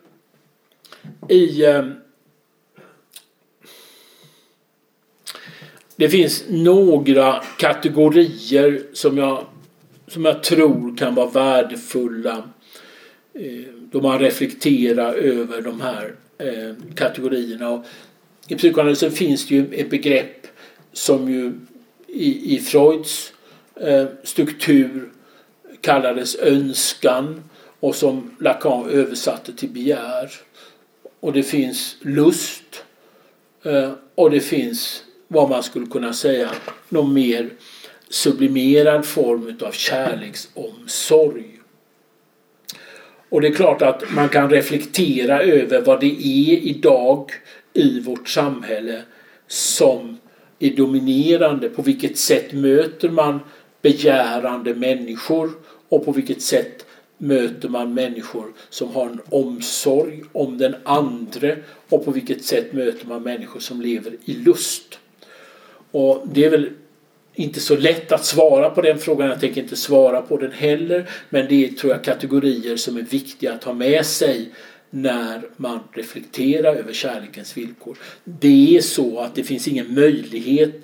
i 1.30 1.66
eh, 1.66 1.86
Det 6.00 6.10
finns 6.10 6.44
några 6.48 7.44
kategorier 7.60 8.84
som 8.94 9.18
jag, 9.18 9.46
som 10.08 10.26
jag 10.26 10.44
tror 10.44 10.98
kan 10.98 11.16
vara 11.16 11.30
värdefulla 11.30 12.44
eh, 13.34 13.74
då 13.92 14.02
man 14.02 14.20
reflekterar 14.20 15.14
över 15.14 15.62
de 15.62 15.82
här 15.82 16.16
eh, 16.38 16.76
kategorierna. 16.96 17.70
Och 17.70 17.86
I 18.48 18.56
psykoanalysen 18.56 19.12
finns 19.12 19.48
det 19.48 19.56
ju 19.56 19.66
ett 19.74 19.90
begrepp 19.90 20.48
som 20.94 21.32
ju 21.32 21.54
i, 22.08 22.56
i 22.56 22.60
Freuds 22.60 23.34
eh, 23.76 24.06
struktur 24.24 25.10
kallades 25.82 26.36
önskan 26.36 27.44
och 27.80 27.96
som 27.96 28.36
Lacan 28.40 28.90
översatte 28.90 29.54
till 29.54 29.70
begär. 29.70 30.32
Och 31.20 31.34
det 31.34 31.44
finns 31.44 31.98
lust 32.02 32.84
och 34.16 34.32
det 34.32 34.40
finns 34.40 35.04
vad 35.28 35.50
man 35.50 35.64
skulle 35.64 35.86
kunna 35.86 36.14
säga 36.14 36.50
någon 36.90 37.14
mer 37.14 37.50
sublimerad 38.10 39.06
form 39.06 39.58
av 39.62 39.72
kärleksomsorg. 39.72 41.60
Och 43.30 43.42
det 43.42 43.48
är 43.48 43.54
klart 43.54 43.82
att 43.82 44.04
man 44.12 44.30
kan 44.30 44.50
reflektera 44.50 45.42
över 45.42 45.82
vad 45.82 46.00
det 46.00 46.26
är 46.26 46.58
idag 46.58 47.32
i 47.74 48.00
vårt 48.00 48.30
samhälle 48.30 49.02
som 49.48 50.18
är 50.60 50.76
dominerande. 50.76 51.70
På 51.70 51.82
vilket 51.82 52.18
sätt 52.18 52.54
möter 52.54 53.10
man 53.10 53.40
begärande 53.82 54.76
människor 54.76 55.52
och 55.90 56.06
på 56.06 56.12
vilket 56.12 56.42
sätt 56.42 56.86
möter 57.18 57.70
man 57.70 57.94
människor 57.94 58.54
som 58.70 58.90
har 58.90 59.06
en 59.06 59.22
omsorg 59.30 60.24
om 60.32 60.58
den 60.58 60.76
andre 60.84 61.58
och 61.90 62.06
på 62.06 62.12
vilket 62.12 62.46
sätt 62.46 62.74
möter 62.74 63.08
man 63.08 63.24
människor 63.24 63.60
som 63.60 63.82
lever 63.82 64.18
i 64.26 64.34
lust. 64.34 65.00
Och 65.92 66.24
det 66.34 66.46
är 66.46 66.50
väl 66.50 66.70
inte 67.34 67.60
så 67.60 67.78
lätt 67.78 68.12
att 68.12 68.26
svara 68.26 68.70
på 68.70 68.82
den 68.82 69.00
frågan. 69.00 69.30
Jag 69.30 69.40
tänker 69.40 69.62
inte 69.62 69.76
svara 69.76 70.22
på 70.22 70.38
den 70.38 70.52
heller. 70.52 71.10
Men 71.30 71.48
det 71.50 71.66
är 71.66 71.70
tror 71.70 71.92
jag 71.92 72.04
kategorier 72.04 72.76
som 72.76 72.98
är 72.98 73.02
viktiga 73.02 73.54
att 73.54 73.64
ha 73.64 73.74
med 73.74 74.06
sig 74.06 74.50
när 74.90 75.42
man 75.58 75.80
reflekterar 75.92 76.76
över 76.76 76.94
kärlekens 76.94 77.58
villkor. 77.58 77.98
Det 78.24 78.78
är 78.78 78.82
så 78.82 79.20
att 79.20 79.36
det 79.36 79.44
finns 79.44 79.68
ingen 79.68 79.94
möjlighet 79.94 80.76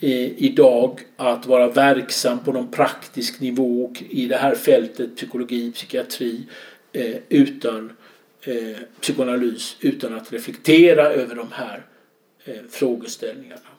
eh, 0.00 0.42
idag 0.42 1.00
att 1.16 1.46
vara 1.46 1.68
verksam 1.68 2.38
på 2.38 2.52
någon 2.52 2.70
praktisk 2.70 3.40
nivå 3.40 3.92
i 4.10 4.26
det 4.26 4.36
här 4.36 4.54
fältet 4.54 5.16
psykologi, 5.16 5.72
psykiatri 5.72 6.40
eh, 6.92 7.16
utan 7.28 7.92
eh, 8.42 8.78
psykoanalys 9.00 9.76
utan 9.80 10.14
att 10.14 10.32
reflektera 10.32 11.06
över 11.06 11.34
de 11.34 11.48
här 11.52 11.82
frågeställningarna. 12.70 13.73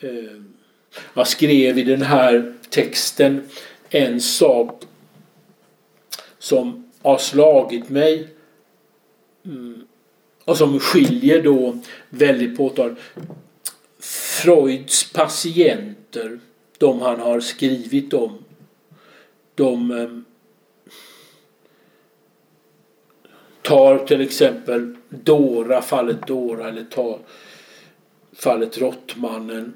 Eh, 0.00 0.42
jag 1.14 1.26
skrev 1.26 1.78
i 1.78 1.82
den 1.82 2.02
här 2.02 2.54
texten 2.70 3.48
en 3.90 4.20
sak 4.20 4.84
som 6.38 6.90
har 7.02 7.18
slagit 7.18 7.88
mig 7.88 8.28
mm, 9.44 9.86
och 10.44 10.58
som 10.58 10.80
skiljer 10.80 11.42
då 11.42 11.78
väldigt 12.10 12.56
påtagligt. 12.56 12.98
Freuds 13.98 15.12
patienter, 15.12 16.40
de 16.78 17.00
han 17.00 17.20
har 17.20 17.40
skrivit 17.40 18.14
om, 18.14 18.44
de 19.54 19.90
eh, 19.90 20.18
tar 23.62 24.06
till 24.06 24.20
exempel 24.20 24.96
Dora, 25.08 25.82
fallet 25.82 26.26
Dora 26.26 26.68
eller 26.68 26.84
tar 26.84 27.18
fallet 28.32 28.78
Råttmannen. 28.78 29.74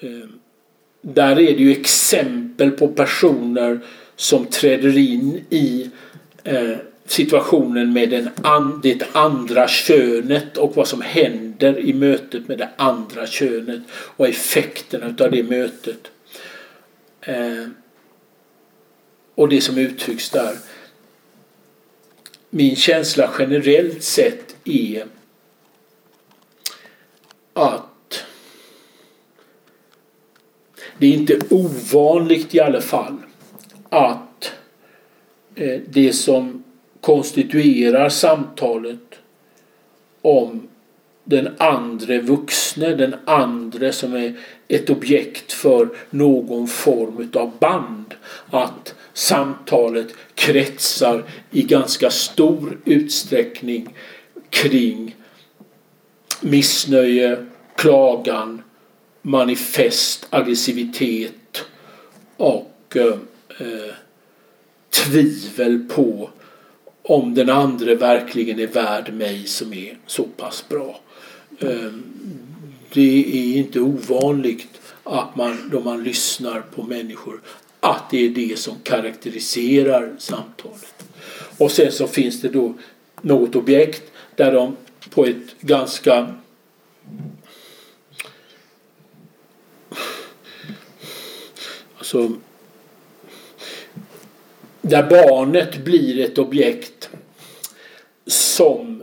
Eh, 0.00 0.28
där 1.00 1.30
är 1.30 1.56
det 1.56 1.62
ju 1.62 1.72
exempel 1.72 2.70
på 2.70 2.88
personer 2.88 3.80
som 4.16 4.46
träder 4.46 4.98
in 4.98 5.44
i 5.50 5.90
eh, 6.44 6.76
situationen 7.06 7.92
med 7.92 8.10
den 8.10 8.30
an, 8.42 8.80
det 8.82 9.02
andra 9.12 9.68
könet 9.68 10.56
och 10.56 10.76
vad 10.76 10.88
som 10.88 11.00
händer 11.00 11.78
i 11.78 11.92
mötet 11.92 12.48
med 12.48 12.58
det 12.58 12.68
andra 12.76 13.26
könet 13.26 13.82
och 13.90 14.28
effekterna 14.28 15.06
av 15.06 15.30
det 15.30 15.42
mötet. 15.42 16.10
Eh, 17.20 17.66
och 19.34 19.48
det 19.48 19.60
som 19.60 19.78
uttrycks 19.78 20.30
där. 20.30 20.56
Min 22.50 22.76
känsla 22.76 23.30
generellt 23.38 24.02
sett 24.02 24.56
är 24.64 25.04
att 27.52 27.87
det 30.98 31.06
är 31.06 31.12
inte 31.12 31.38
ovanligt 31.50 32.54
i 32.54 32.60
alla 32.60 32.80
fall 32.80 33.16
att 33.88 34.52
eh, 35.54 35.80
det 35.88 36.12
som 36.12 36.64
konstituerar 37.00 38.08
samtalet 38.08 39.14
om 40.22 40.68
den 41.24 41.48
andra 41.58 42.20
vuxne, 42.20 42.94
den 42.94 43.14
andra 43.24 43.92
som 43.92 44.14
är 44.14 44.34
ett 44.68 44.90
objekt 44.90 45.52
för 45.52 45.88
någon 46.10 46.68
form 46.68 47.30
av 47.34 47.52
band. 47.58 48.14
Att 48.50 48.94
samtalet 49.12 50.06
kretsar 50.34 51.24
i 51.50 51.62
ganska 51.62 52.10
stor 52.10 52.78
utsträckning 52.84 53.94
kring 54.50 55.16
missnöje, 56.40 57.46
klagan, 57.76 58.62
manifest 59.28 60.26
aggressivitet 60.30 61.64
och 62.36 62.96
eh, 62.96 63.18
eh, 63.60 63.94
tvivel 64.90 65.88
på 65.88 66.30
om 67.02 67.34
den 67.34 67.50
andra 67.50 67.94
verkligen 67.94 68.60
är 68.60 68.66
värd 68.66 69.12
mig 69.12 69.46
som 69.46 69.72
är 69.72 69.98
så 70.06 70.22
pass 70.22 70.64
bra. 70.68 71.00
Eh, 71.58 71.92
det 72.92 73.18
är 73.18 73.56
inte 73.56 73.80
ovanligt 73.80 74.80
att 75.04 75.36
man, 75.36 75.70
då 75.72 75.80
man 75.80 76.04
lyssnar 76.04 76.60
på 76.60 76.82
människor 76.82 77.40
att 77.80 78.10
det 78.10 78.26
är 78.26 78.30
det 78.30 78.58
som 78.58 78.74
karaktäriserar 78.82 80.14
samtalet. 80.18 81.04
Och 81.58 81.70
sen 81.70 81.92
så 81.92 82.06
finns 82.06 82.40
det 82.40 82.48
då 82.48 82.74
något 83.20 83.56
objekt 83.56 84.02
där 84.34 84.52
de 84.52 84.76
på 85.10 85.24
ett 85.24 85.60
ganska 85.60 86.34
alltså 92.14 92.36
där 94.82 95.10
barnet 95.10 95.84
blir 95.84 96.24
ett 96.24 96.38
objekt 96.38 97.10
som 98.26 99.02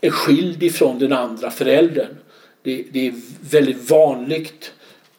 är 0.00 0.10
skild 0.10 0.62
ifrån 0.62 0.98
den 0.98 1.12
andra 1.12 1.50
föräldern. 1.50 2.16
Det, 2.62 2.84
det 2.92 3.06
är 3.06 3.14
väldigt 3.50 3.90
vanligt 3.90 4.72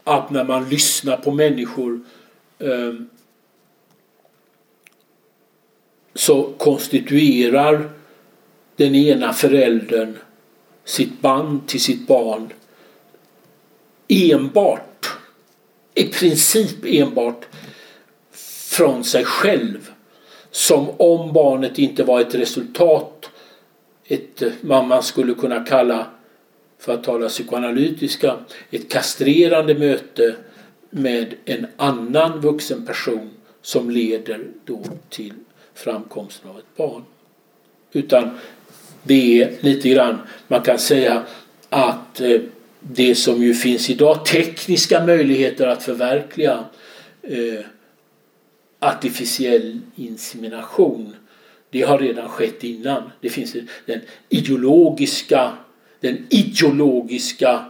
att 0.04 0.30
när 0.30 0.44
man 0.44 0.70
lyssnar 0.70 1.18
på 1.18 1.32
människor 1.32 2.02
eh, 2.60 2.94
så 6.14 6.54
konstituerar 6.58 7.90
den 8.76 8.96
ena 8.96 9.34
föräldern 9.34 10.14
sitt 10.84 11.22
band 11.22 11.68
till 11.68 11.82
sitt 11.82 12.08
barn 12.08 12.54
enbart, 14.08 14.95
i 15.96 16.04
princip 16.04 16.86
enbart 16.86 17.46
från 18.70 19.04
sig 19.04 19.26
själv. 19.26 19.92
Som 20.52 20.90
om 20.98 21.34
barnet 21.34 21.80
inte 21.80 22.04
var 22.04 22.22
ett 22.22 22.36
resultat, 22.36 23.30
ett, 24.06 24.44
vad 24.62 24.86
man 24.86 25.04
skulle 25.04 25.34
kunna 25.34 25.66
kalla, 25.66 26.06
för 26.80 26.94
att 26.94 27.04
tala 27.04 27.30
psykoanalytiska, 27.30 28.36
ett 28.72 28.90
kastrerande 28.90 29.76
möte 29.76 30.36
med 30.90 31.34
en 31.46 31.68
annan 31.78 32.42
vuxen 32.42 32.86
person 32.86 33.30
som 33.62 33.90
leder 33.90 34.48
då 34.66 34.84
till 35.10 35.34
framkomsten 35.74 36.50
av 36.50 36.60
ett 36.60 36.78
barn. 36.78 37.04
Utan 37.92 38.30
det 39.04 39.42
är 39.42 39.56
lite 39.60 39.90
grann, 39.90 40.18
man 40.48 40.62
kan 40.62 40.80
säga 40.80 41.24
att 41.70 42.22
eh, 42.22 42.42
det 42.92 43.16
som 43.16 43.44
ju 43.44 43.54
finns 43.54 43.90
idag, 43.90 44.26
tekniska 44.26 45.06
möjligheter 45.06 45.68
att 45.68 45.84
förverkliga 45.84 46.66
eh, 47.22 47.66
artificiell 48.80 49.80
insemination. 49.96 51.16
Det 51.70 51.82
har 51.82 52.00
redan 52.00 52.30
skett 52.30 52.64
innan. 52.64 53.12
Det 53.22 53.30
finns 53.30 53.56
den 53.86 54.02
ideologiska, 54.30 55.54
den 56.00 56.28
ideologiska 56.30 57.66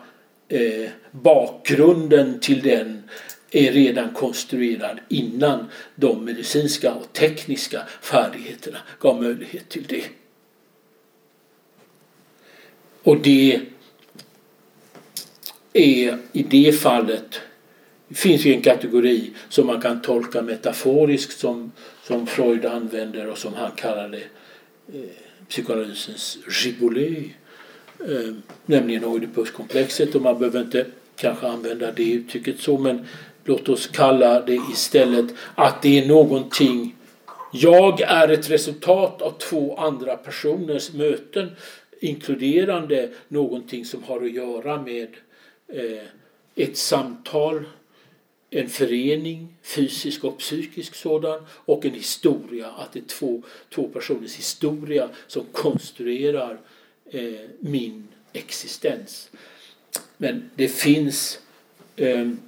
eh, 0.47 0.89
bakgrunden 1.11 2.39
till 2.39 2.61
den 2.61 3.03
är 3.51 3.72
redan 3.72 4.09
konstruerad 4.09 4.99
innan 5.09 5.66
de 5.95 6.26
medicinska 6.26 6.93
och 6.93 7.13
tekniska 7.13 7.82
färdigheterna 8.01 8.78
gav 8.99 9.22
möjlighet 9.22 9.70
till 9.70 9.84
det. 9.88 10.03
Och 13.03 13.22
det 13.22 13.61
är 15.76 16.17
i 16.32 16.43
det 16.43 16.71
fallet 16.71 17.41
det 18.07 18.15
finns 18.15 18.45
ju 18.45 18.53
en 18.53 18.61
kategori 18.61 19.32
som 19.49 19.67
man 19.67 19.82
kan 19.82 20.01
tolka 20.01 20.41
metaforiskt 20.41 21.39
som, 21.39 21.71
som 22.03 22.28
Freud 22.28 22.65
använder 22.65 23.28
och 23.28 23.38
som 23.38 23.53
han 23.53 23.71
kallar 23.71 24.09
det 24.09 24.23
eh, 24.97 25.09
psykoanalysens 25.49 26.38
gibolet. 26.63 27.17
Eh, 27.99 28.34
nämligen 28.65 29.05
Oidipuskomplexet 29.05 30.15
och 30.15 30.21
man 30.21 30.39
behöver 30.39 30.61
inte 30.61 30.86
kanske 31.15 31.47
använda 31.47 31.91
det 31.91 32.11
uttrycket 32.11 32.59
så 32.59 32.78
men 32.78 33.05
låt 33.43 33.69
oss 33.69 33.88
kalla 33.88 34.41
det 34.41 34.59
istället 34.71 35.26
att 35.55 35.82
det 35.82 35.99
är 35.99 36.07
någonting 36.07 36.95
jag 37.53 38.01
är 38.01 38.28
ett 38.28 38.49
resultat 38.49 39.21
av 39.21 39.38
två 39.38 39.78
andra 39.78 40.17
personers 40.17 40.93
möten 40.93 41.51
inkluderande 41.99 43.09
någonting 43.28 43.86
som 43.86 44.03
har 44.03 44.21
att 44.21 44.32
göra 44.32 44.82
med 44.82 45.07
Eh, 45.68 46.05
ett 46.55 46.78
samtal 46.78 47.66
en 48.49 48.70
förening, 48.70 49.55
fysisk 49.61 50.24
och 50.24 50.38
psykisk 50.38 50.95
sådan, 50.95 51.45
och 51.49 51.86
en 51.86 51.93
historia. 51.93 52.72
Att 52.72 52.93
det 52.93 52.99
är 52.99 53.03
två, 53.03 53.43
två 53.70 53.88
personers 53.88 54.36
historia 54.36 55.09
som 55.28 55.45
konstruerar 55.51 56.59
eh, 57.05 57.49
min 57.59 58.07
existens. 58.34 59.30
Men 60.18 60.49
det 60.55 60.68
finns 60.68 61.39
ehm, 61.95 62.39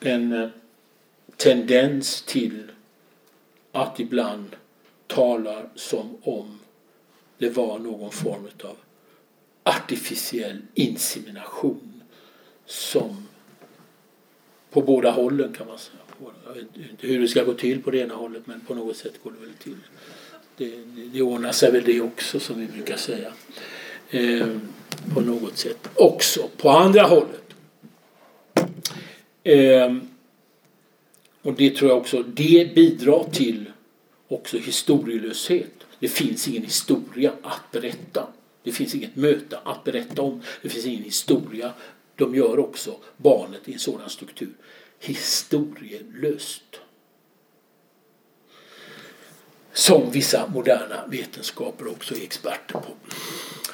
eh, 0.00 0.12
en 0.12 0.50
tendens 1.36 2.22
till 2.22 2.70
att 3.72 4.00
ibland 4.00 4.56
tala 5.06 5.62
som 5.74 6.18
om 6.22 6.58
det 7.38 7.50
var 7.50 7.78
någon 7.78 8.10
form 8.10 8.48
av 8.64 8.76
artificiell 9.66 10.58
insemination 10.74 12.02
som 12.66 13.26
på 14.70 14.82
båda 14.82 15.10
hållen 15.10 15.52
kan 15.52 15.66
man 15.66 15.78
säga. 15.78 15.98
Jag 16.46 16.54
vet 16.54 16.90
inte 16.90 17.06
hur 17.06 17.20
det 17.20 17.28
ska 17.28 17.44
gå 17.44 17.54
till 17.54 17.82
på 17.82 17.90
det 17.90 17.98
ena 17.98 18.14
hållet 18.14 18.42
men 18.46 18.60
på 18.60 18.74
något 18.74 18.96
sätt 18.96 19.14
går 19.24 19.30
det 19.30 19.46
väl 19.46 19.54
till. 19.62 19.76
Det, 20.56 20.72
det 21.12 21.22
ordnar 21.22 21.52
sig 21.52 21.72
väl 21.72 21.84
det 21.84 22.00
också 22.00 22.40
som 22.40 22.60
vi 22.60 22.66
brukar 22.66 22.96
säga. 22.96 23.32
Eh, 24.10 24.46
på 25.14 25.20
något 25.20 25.58
sätt 25.58 25.88
också 25.94 26.48
på 26.56 26.70
andra 26.70 27.02
hållet. 27.02 27.54
Eh, 29.42 29.96
och 31.42 31.54
det 31.54 31.70
tror 31.70 31.90
jag 31.90 31.98
också, 31.98 32.22
det 32.22 32.74
bidrar 32.74 33.24
till 33.32 33.64
också 34.28 34.58
historielöshet. 34.58 35.72
Det 35.98 36.08
finns 36.08 36.48
ingen 36.48 36.62
historia 36.62 37.32
att 37.42 37.72
berätta. 37.72 38.26
Det 38.66 38.72
finns 38.72 38.94
inget 38.94 39.16
möte 39.16 39.58
att 39.64 39.84
berätta 39.84 40.22
om. 40.22 40.42
Det 40.62 40.68
finns 40.68 40.86
ingen 40.86 41.02
historia 41.02 41.72
de 42.16 42.34
gör 42.34 42.58
också 42.58 42.96
barnet 43.16 43.68
i 43.68 43.72
en 43.72 43.78
sådan 43.78 44.10
struktur 44.10 44.52
historielöst. 44.98 46.80
Som 49.72 50.10
vissa 50.10 50.46
moderna 50.46 51.06
vetenskaper 51.06 51.86
också 51.86 52.14
är 52.14 52.22
experter 52.22 52.72
på. 52.72 52.94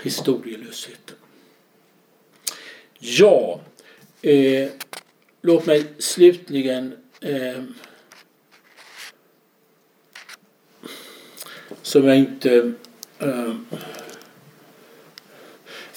Historielösheten. 0.03 1.17
Ja, 2.99 3.61
eh, 4.23 4.71
låt 5.41 5.67
mig 5.67 5.85
slutligen 5.99 6.97
eh, 7.21 7.63
som 11.83 12.05
jag 12.09 12.19
inte 12.19 12.73
eh, 13.19 13.55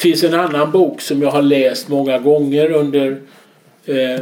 finns 0.06 0.24
en 0.24 0.34
annan 0.34 0.72
bok 0.72 1.02
som 1.02 1.22
jag 1.22 1.32
har 1.32 1.42
läst 1.42 1.88
många 1.88 2.20
gånger 2.20 2.72
under 2.72 3.22
eh, 3.86 4.20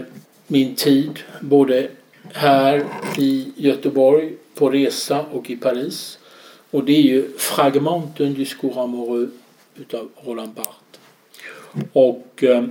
min 0.48 0.76
tid 0.76 1.20
både 1.40 1.88
här 2.34 2.86
i 3.18 3.52
Göteborg 3.56 4.34
på 4.56 4.70
resa 4.70 5.26
och 5.32 5.50
i 5.50 5.56
Paris. 5.56 6.20
Och 6.72 6.84
det 6.84 6.92
är 6.92 7.02
ju 7.02 7.38
Fragmenten 7.38 8.34
du 8.34 8.34
discours 8.34 8.78
amoureux 8.78 9.32
utav 9.76 10.10
Roland 10.26 10.54
Barthes. 10.54 11.00
Och 11.94 12.44
eh, 12.44 12.64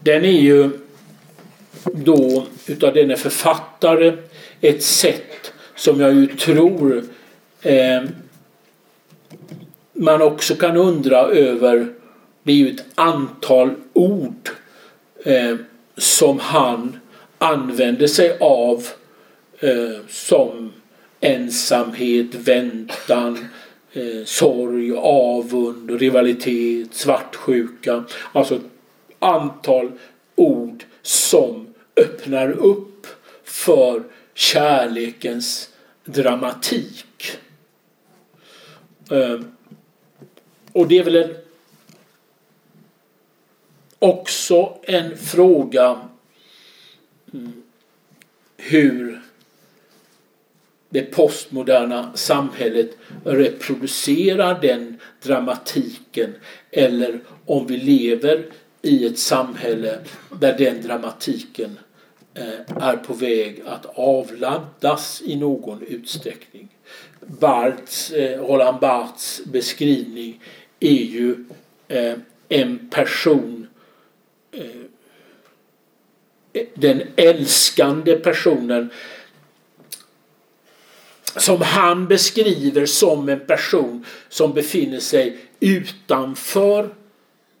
den 0.00 0.24
är 0.24 0.40
ju 0.40 0.70
då 1.84 2.46
utav 2.66 2.94
denne 2.94 3.16
författare 3.16 4.16
ett 4.60 4.82
sätt 4.82 5.52
som 5.76 6.00
jag 6.00 6.14
ju 6.14 6.26
tror 6.26 7.04
eh, 7.62 8.02
man 10.02 10.22
också 10.22 10.54
kan 10.54 10.76
undra 10.76 11.18
över. 11.20 11.88
Det 12.42 12.52
är 12.52 12.56
ju 12.56 12.70
ett 12.74 12.84
antal 12.94 13.70
ord 13.92 14.50
eh, 15.24 15.56
som 15.96 16.38
han 16.38 16.96
använder 17.38 18.06
sig 18.06 18.36
av 18.40 18.86
eh, 19.58 20.06
som 20.08 20.72
ensamhet, 21.20 22.34
väntan, 22.34 23.46
eh, 23.92 24.24
sorg, 24.24 24.92
avund, 24.96 25.90
rivalitet, 25.90 26.94
svartsjuka. 26.94 28.04
Alltså 28.32 28.54
ett 28.54 28.62
antal 29.18 29.90
ord 30.34 30.84
som 31.02 31.66
öppnar 31.96 32.50
upp 32.50 33.06
för 33.44 34.02
kärlekens 34.34 35.68
dramatik. 36.04 37.38
Eh, 39.10 39.40
och 40.72 40.88
det 40.88 40.98
är 40.98 41.04
väl 41.04 41.16
en, 41.16 41.34
också 43.98 44.78
en 44.82 45.16
fråga 45.16 46.00
mm, 47.34 47.62
hur 48.56 49.22
det 50.88 51.02
postmoderna 51.02 52.12
samhället 52.14 52.90
reproducerar 53.24 54.60
den 54.60 55.00
dramatiken 55.22 56.34
eller 56.70 57.20
om 57.46 57.66
vi 57.66 57.76
lever 57.76 58.46
i 58.82 59.06
ett 59.06 59.18
samhälle 59.18 59.98
där 60.40 60.58
den 60.58 60.82
dramatiken 60.82 61.78
eh, 62.34 62.76
är 62.80 62.96
på 62.96 63.14
väg 63.14 63.62
att 63.66 63.86
avladdas 63.98 65.22
i 65.24 65.36
någon 65.36 65.82
utsträckning. 65.82 66.68
Barths, 67.20 68.10
eh, 68.10 68.40
Roland 68.40 68.80
Barths 68.80 69.40
beskrivning 69.44 70.40
är 70.82 71.02
ju 71.02 71.44
eh, 71.88 72.14
en 72.48 72.88
person 72.90 73.66
eh, 74.52 74.64
eh, 76.52 76.66
den 76.74 77.02
älskande 77.16 78.14
personen 78.14 78.90
som 81.36 81.60
han 81.62 82.08
beskriver 82.08 82.86
som 82.86 83.28
en 83.28 83.46
person 83.46 84.06
som 84.28 84.54
befinner 84.54 85.00
sig 85.00 85.38
utanför 85.60 86.94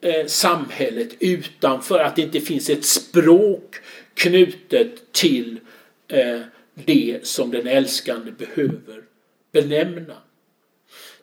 eh, 0.00 0.26
samhället, 0.26 1.08
utanför 1.20 1.98
att 1.98 2.16
det 2.16 2.22
inte 2.22 2.40
finns 2.40 2.70
ett 2.70 2.84
språk 2.84 3.76
knutet 4.14 5.12
till 5.12 5.60
eh, 6.08 6.40
det 6.74 7.26
som 7.26 7.50
den 7.50 7.66
älskande 7.66 8.32
behöver 8.32 9.02
benämna. 9.52 10.16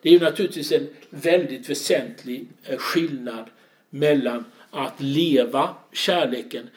Det 0.02 0.08
är 0.08 0.12
ju 0.12 0.20
naturligtvis 0.20 0.72
en 0.72 0.88
väldigt 1.10 1.70
väsentlig 1.70 2.46
eh, 2.64 2.76
skillnad 2.78 3.50
mellan 3.90 4.44
att 4.70 5.00
leva 5.00 5.74
kärleken 5.92 6.70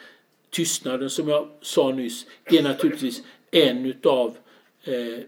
tystnaden 0.50 1.10
som 1.10 1.28
jag 1.28 1.48
sa 1.60 1.92
nyss 1.92 2.26
är 2.44 2.62
naturligtvis 2.62 3.22
en 3.50 3.86
utav 3.86 4.36
eh, 4.84 5.18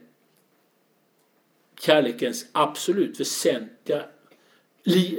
kärlekens 1.80 2.47
absolut 2.53 3.20
väsentliga 3.20 4.05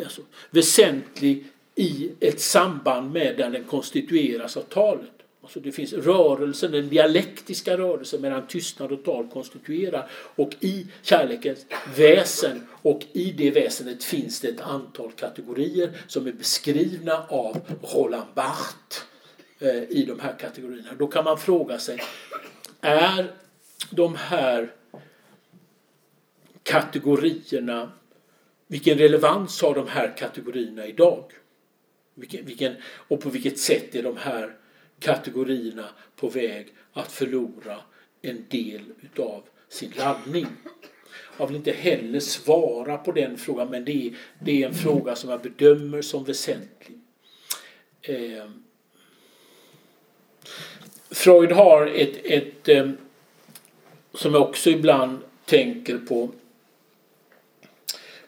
alltså, 0.04 0.22
väsentlig 0.50 1.46
i 1.76 2.12
ett 2.20 2.40
samband 2.40 3.12
med 3.12 3.38
där 3.38 3.50
den 3.50 3.64
konstitueras 3.64 4.58
av 4.58 4.62
talet. 4.62 5.17
Alltså 5.48 5.60
det 5.60 5.72
finns 5.72 5.94
rörelsen, 5.94 6.72
den 6.72 6.90
dialektiska 6.90 7.78
rörelsen 7.78 8.22
mellan 8.22 8.48
tystnad 8.48 8.92
och 8.92 9.04
tal 9.04 9.28
konstituerar 9.28 10.10
och 10.12 10.56
i 10.60 10.88
kärlekens 11.02 11.66
väsen 11.98 12.68
och 12.82 13.02
i 13.14 13.32
det 13.32 13.52
väsendet 13.52 14.04
finns 14.04 14.40
det 14.40 14.48
ett 14.48 14.62
antal 14.62 15.12
kategorier 15.12 15.92
som 16.08 16.28
är 16.28 16.32
beskrivna 16.32 17.26
av 17.30 17.62
Roland 17.82 18.28
Barthes 18.36 19.04
Eh, 19.60 19.84
i 19.84 20.06
de 20.08 20.20
här 20.20 20.36
kategorierna. 20.40 20.90
Då 21.00 21.08
kan 21.08 21.24
man 21.24 21.38
fråga 21.38 21.80
sig, 21.80 22.00
är 22.82 23.32
de 23.90 24.16
här 24.16 24.74
kategorierna, 26.64 27.92
vilken 28.68 28.98
relevans 28.98 29.62
har 29.62 29.76
de 29.76 29.88
här 29.88 30.18
kategorierna 30.18 30.86
idag? 30.86 31.24
Vilken, 32.14 32.46
vilken, 32.46 32.76
och 32.84 33.22
på 33.22 33.30
vilket 33.30 33.60
sätt 33.60 33.96
är 33.96 34.04
de 34.04 34.18
här 34.18 34.56
kategorierna 35.00 35.90
på 36.16 36.30
väg 36.30 36.68
att 36.94 37.12
förlora 37.12 37.78
en 38.22 38.46
del 38.50 38.82
utav 39.02 39.44
sin 39.70 39.94
laddning? 39.98 40.48
Jag 41.38 41.48
vill 41.48 41.56
inte 41.56 41.72
heller 41.72 42.20
svara 42.20 42.98
på 42.98 43.12
den 43.12 43.38
frågan 43.38 43.70
men 43.70 43.86
det 43.86 44.08
är, 44.08 44.18
det 44.40 44.64
är 44.64 44.68
en 44.68 44.74
fråga 44.74 45.16
som 45.16 45.30
jag 45.30 45.42
bedömer 45.42 46.02
som 46.02 46.24
väsentlig. 46.24 46.98
Eh, 48.02 48.50
Freud 51.12 51.52
har 51.52 51.88
ett, 51.88 52.18
ett 52.24 52.70
eh, 52.70 52.90
som 54.14 54.34
jag 54.34 54.42
också 54.42 54.70
ibland 54.70 55.20
tänker 55.46 55.98
på. 55.98 56.30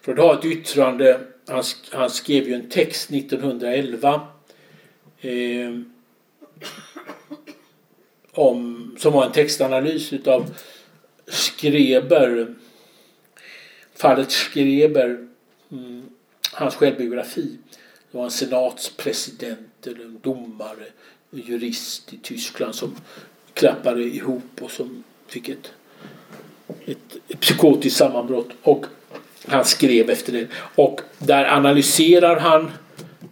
Freud 0.00 0.18
har 0.18 0.34
ett 0.34 0.44
yttrande, 0.44 1.20
han, 1.46 1.62
han 1.90 2.10
skrev 2.10 2.48
ju 2.48 2.54
en 2.54 2.68
text 2.68 3.10
1911 3.10 4.28
eh, 5.20 5.30
om, 8.40 8.94
som 8.98 9.12
var 9.12 9.26
en 9.26 9.32
textanalys 9.32 10.12
utav 10.12 10.54
Skreber, 11.26 12.54
fallet 13.94 14.30
Skreber, 14.30 15.26
mm, 15.72 16.02
hans 16.52 16.74
självbiografi. 16.74 17.58
Det 18.10 18.18
var 18.18 18.24
en 18.24 18.30
senatspresident 18.30 19.86
eller 19.86 20.04
en 20.04 20.18
domare 20.22 20.86
en 21.30 21.40
jurist 21.40 22.12
i 22.12 22.16
Tyskland 22.16 22.74
som 22.74 22.96
klappade 23.54 24.02
ihop 24.02 24.62
och 24.62 24.70
som 24.70 25.04
fick 25.26 25.48
ett, 25.48 25.72
ett, 26.84 27.16
ett 27.28 27.40
psykotiskt 27.40 27.96
sammanbrott. 27.98 28.48
Och 28.62 28.86
han 29.46 29.64
skrev 29.64 30.10
efter 30.10 30.32
det. 30.32 30.46
Och 30.74 31.00
där 31.18 31.44
analyserar 31.44 32.40
han 32.40 32.70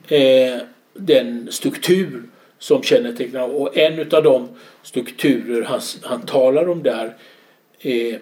eh, 0.09 0.61
den 0.95 1.53
struktur 1.53 2.23
som 2.59 2.83
kännetecknar 2.83 3.49
och 3.49 3.77
en 3.77 4.01
av 4.01 4.23
de 4.23 4.49
strukturer 4.83 5.63
han, 5.63 5.81
han 6.03 6.23
talar 6.23 6.69
om 6.69 6.83
där 6.83 7.17
är 7.81 8.21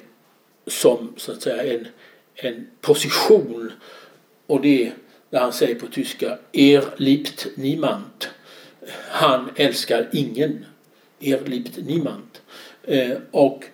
som 0.67 1.13
så 1.17 1.33
att 1.33 1.43
säga 1.43 1.75
en, 1.75 1.87
en 2.35 2.67
position 2.81 3.73
och 4.47 4.61
det 4.61 4.87
är 4.87 4.93
när 5.31 5.41
han 5.41 5.53
säger 5.53 5.75
på 5.75 5.87
tyska 5.87 6.39
Er 6.53 6.85
liebt 6.97 7.47
niemand 7.55 8.27
han 9.09 9.51
älskar 9.57 10.09
ingen. 10.13 10.65
Er 11.21 11.41
liebt 11.45 11.77
niemand. 11.77 12.39
Eh, 12.83 13.17
och 13.31 13.65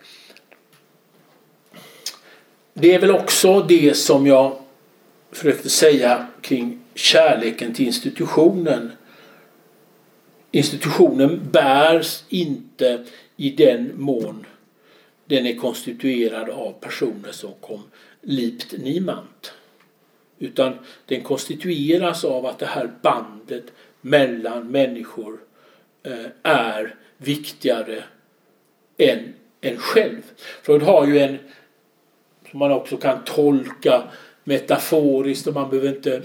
det 2.74 2.94
är 2.94 2.98
väl 2.98 3.10
också 3.10 3.60
det 3.60 3.96
som 3.96 4.26
jag 4.26 4.58
försökte 5.32 5.70
säga 5.70 6.26
kring 6.40 6.80
kärleken 6.94 7.74
till 7.74 7.86
institutionen. 7.86 8.92
Institutionen 10.54 11.48
bärs 11.52 12.24
inte 12.28 13.04
i 13.36 13.50
den 13.50 13.92
mån 14.00 14.46
den 15.24 15.46
är 15.46 15.56
konstituerad 15.56 16.50
av 16.50 16.72
personer 16.72 17.32
som 17.32 17.52
kom 17.60 17.82
lipt 18.20 18.72
niemand. 18.72 19.48
Utan 20.38 20.72
den 21.06 21.22
konstitueras 21.22 22.24
av 22.24 22.46
att 22.46 22.58
det 22.58 22.66
här 22.66 22.90
bandet 23.02 23.64
mellan 24.00 24.66
människor 24.66 25.38
eh, 26.02 26.26
är 26.42 26.94
viktigare 27.16 28.04
än 28.98 29.34
en 29.60 29.76
själv. 29.76 30.22
Freud 30.62 30.82
har 30.82 31.06
ju 31.06 31.18
en 31.18 31.38
som 32.50 32.58
man 32.58 32.72
också 32.72 32.96
kan 32.96 33.24
tolka 33.24 34.02
metaforiskt 34.44 35.46
och 35.46 35.54
man 35.54 35.70
behöver 35.70 35.88
inte 35.88 36.22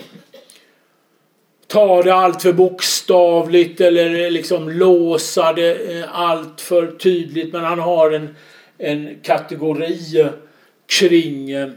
ta 1.77 2.01
det 2.01 2.13
allt 2.13 2.41
för 2.41 2.53
bokstavligt 2.53 3.81
eller 3.81 4.31
liksom 4.31 4.69
låsa 4.69 5.53
det 5.53 5.97
eh, 5.97 6.19
allt 6.19 6.61
för 6.61 6.87
tydligt 6.87 7.53
men 7.53 7.63
han 7.63 7.79
har 7.79 8.11
en, 8.11 8.35
en 8.77 9.19
kategori 9.21 10.29
kring 10.87 11.51
eh, 11.51 11.69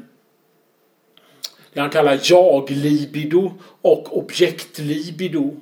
det 1.73 1.81
han 1.81 1.91
kallar 1.91 2.21
jag-libido 2.23 3.53
och 3.83 4.19
objekt-libido. 4.19 5.57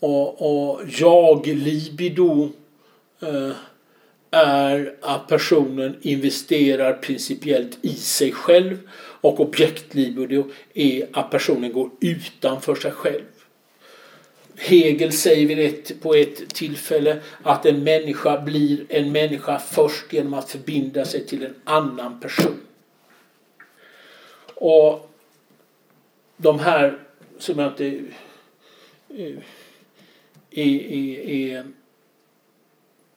Och, 0.00 0.42
och 0.42 0.80
jag-libido 0.88 2.48
eh, 3.22 3.50
är 4.30 4.94
att 5.02 5.28
personen 5.28 5.96
investerar 6.02 6.92
principiellt 6.92 7.78
i 7.82 7.94
sig 7.94 8.32
själv 8.32 8.78
och 9.20 9.40
objektlibido 9.40 10.50
är 10.74 11.06
att 11.12 11.30
personen 11.30 11.72
går 11.72 11.90
utanför 12.00 12.74
sig 12.74 12.90
själv. 12.90 13.37
Hegel 14.58 15.12
säger 15.12 15.58
ett, 15.58 16.00
på 16.00 16.14
ett 16.14 16.54
tillfälle 16.54 17.20
att 17.42 17.66
en 17.66 17.84
människa 17.84 18.40
blir 18.40 18.84
en 18.88 19.12
människa 19.12 19.58
först 19.58 20.12
genom 20.12 20.34
att 20.34 20.50
förbinda 20.50 21.04
sig 21.04 21.26
till 21.26 21.44
en 21.44 21.54
annan 21.64 22.20
person. 22.20 22.60
Och 24.54 25.10
de 26.36 26.58
här 26.58 26.98
som 27.38 27.58
jag 27.58 27.72
inte 27.72 27.84
är, 29.08 29.42
är, 30.50 31.20
är 31.28 31.64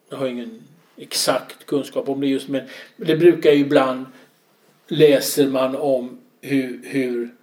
jag 0.08 0.16
har 0.16 0.26
ingen 0.26 0.62
exakt 0.96 1.66
kunskap 1.66 2.08
om 2.08 2.20
det 2.20 2.26
just 2.26 2.48
men 2.48 2.68
det 2.96 3.16
brukar 3.16 3.50
ju 3.50 3.60
ibland 3.60 4.06
läser 4.86 5.46
man 5.46 5.76
om 5.76 6.20
hur, 6.40 6.80
hur, 6.84 7.34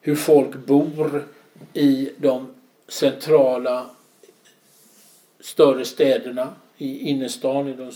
hur 0.00 0.14
folk 0.14 0.56
bor 0.66 1.28
i 1.72 2.10
de 2.16 2.54
centrala 2.88 3.90
större 5.40 5.84
städerna 5.84 6.54
i 6.78 6.98
innerstan 6.98 7.68
i 7.68 7.72
de 7.72 7.92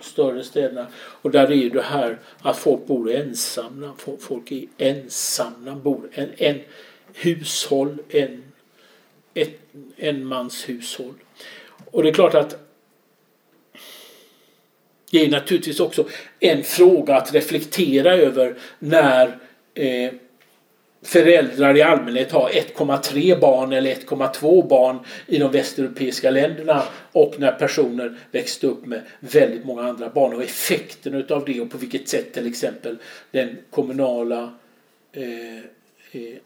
större 0.00 0.44
städerna. 0.44 0.86
Och 0.96 1.30
där 1.30 1.46
är 1.46 1.54
ju 1.54 1.70
det 1.70 1.82
här 1.82 2.18
att 2.42 2.58
folk 2.58 2.86
bor 2.86 3.12
ensamma. 3.12 3.92
Folk 4.20 4.52
är 4.52 4.64
ensamma, 4.78 5.74
bor 5.74 6.08
en, 6.12 6.28
en 6.36 6.60
hushåll, 7.14 7.98
en, 8.08 8.42
ett 9.34 9.60
enmanshushåll. 9.96 11.14
Och 11.90 12.02
det 12.02 12.08
är 12.08 12.14
klart 12.14 12.34
att 12.34 12.58
det 15.10 15.24
är 15.24 15.30
naturligtvis 15.30 15.80
också 15.80 16.08
en 16.40 16.64
fråga 16.64 17.16
att 17.16 17.34
reflektera 17.34 18.14
över 18.14 18.54
när 18.78 19.38
eh, 19.74 20.12
föräldrar 21.02 21.76
i 21.76 21.82
allmänhet 21.82 22.32
har 22.32 22.48
1,3 22.48 23.40
barn 23.40 23.72
eller 23.72 23.94
1,2 23.94 24.68
barn 24.68 24.98
i 25.26 25.38
de 25.38 25.52
västeuropeiska 25.52 26.30
länderna 26.30 26.82
och 27.12 27.34
när 27.38 27.52
personer 27.52 28.18
växte 28.30 28.66
upp 28.66 28.86
med 28.86 29.02
väldigt 29.20 29.64
många 29.64 29.82
andra 29.82 30.08
barn 30.08 30.34
och 30.34 30.42
effekten 30.42 31.14
utav 31.14 31.44
det 31.44 31.60
och 31.60 31.70
på 31.70 31.78
vilket 31.78 32.08
sätt 32.08 32.32
till 32.32 32.46
exempel 32.46 32.98
den 33.30 33.58
kommunala 33.70 34.54
eh, 35.12 35.56
eh, 36.12 36.36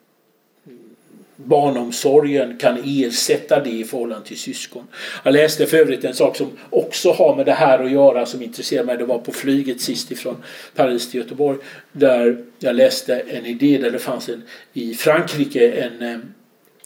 barnomsorgen 1.37 2.59
kan 2.59 2.79
ersätta 2.85 3.61
det 3.61 3.71
i 3.71 3.85
förhållande 3.85 4.27
till 4.27 4.39
syskon. 4.39 4.87
Jag 5.23 5.33
läste 5.33 5.67
för 5.67 5.77
övrigt 5.77 6.05
en 6.05 6.15
sak 6.15 6.37
som 6.37 6.51
också 6.71 7.13
har 7.13 7.37
med 7.37 7.47
det 7.47 7.53
här 7.53 7.85
att 7.85 7.91
göra 7.91 8.27
som 8.27 8.43
intresserar 8.43 8.85
mig. 8.85 8.97
Det 8.97 9.05
var 9.05 9.19
på 9.19 9.33
flyget 9.33 9.81
sist 9.81 10.11
ifrån 10.11 10.37
Paris 10.75 11.11
till 11.11 11.21
Göteborg 11.21 11.59
där 11.93 12.45
jag 12.59 12.77
läste 12.77 13.19
en 13.21 13.47
idé 13.47 13.79
där 13.79 13.91
det 13.91 13.99
fanns 13.99 14.29
en, 14.29 14.43
i 14.73 14.95
Frankrike 14.95 15.71
en, 15.71 16.03
eh, 16.03 16.19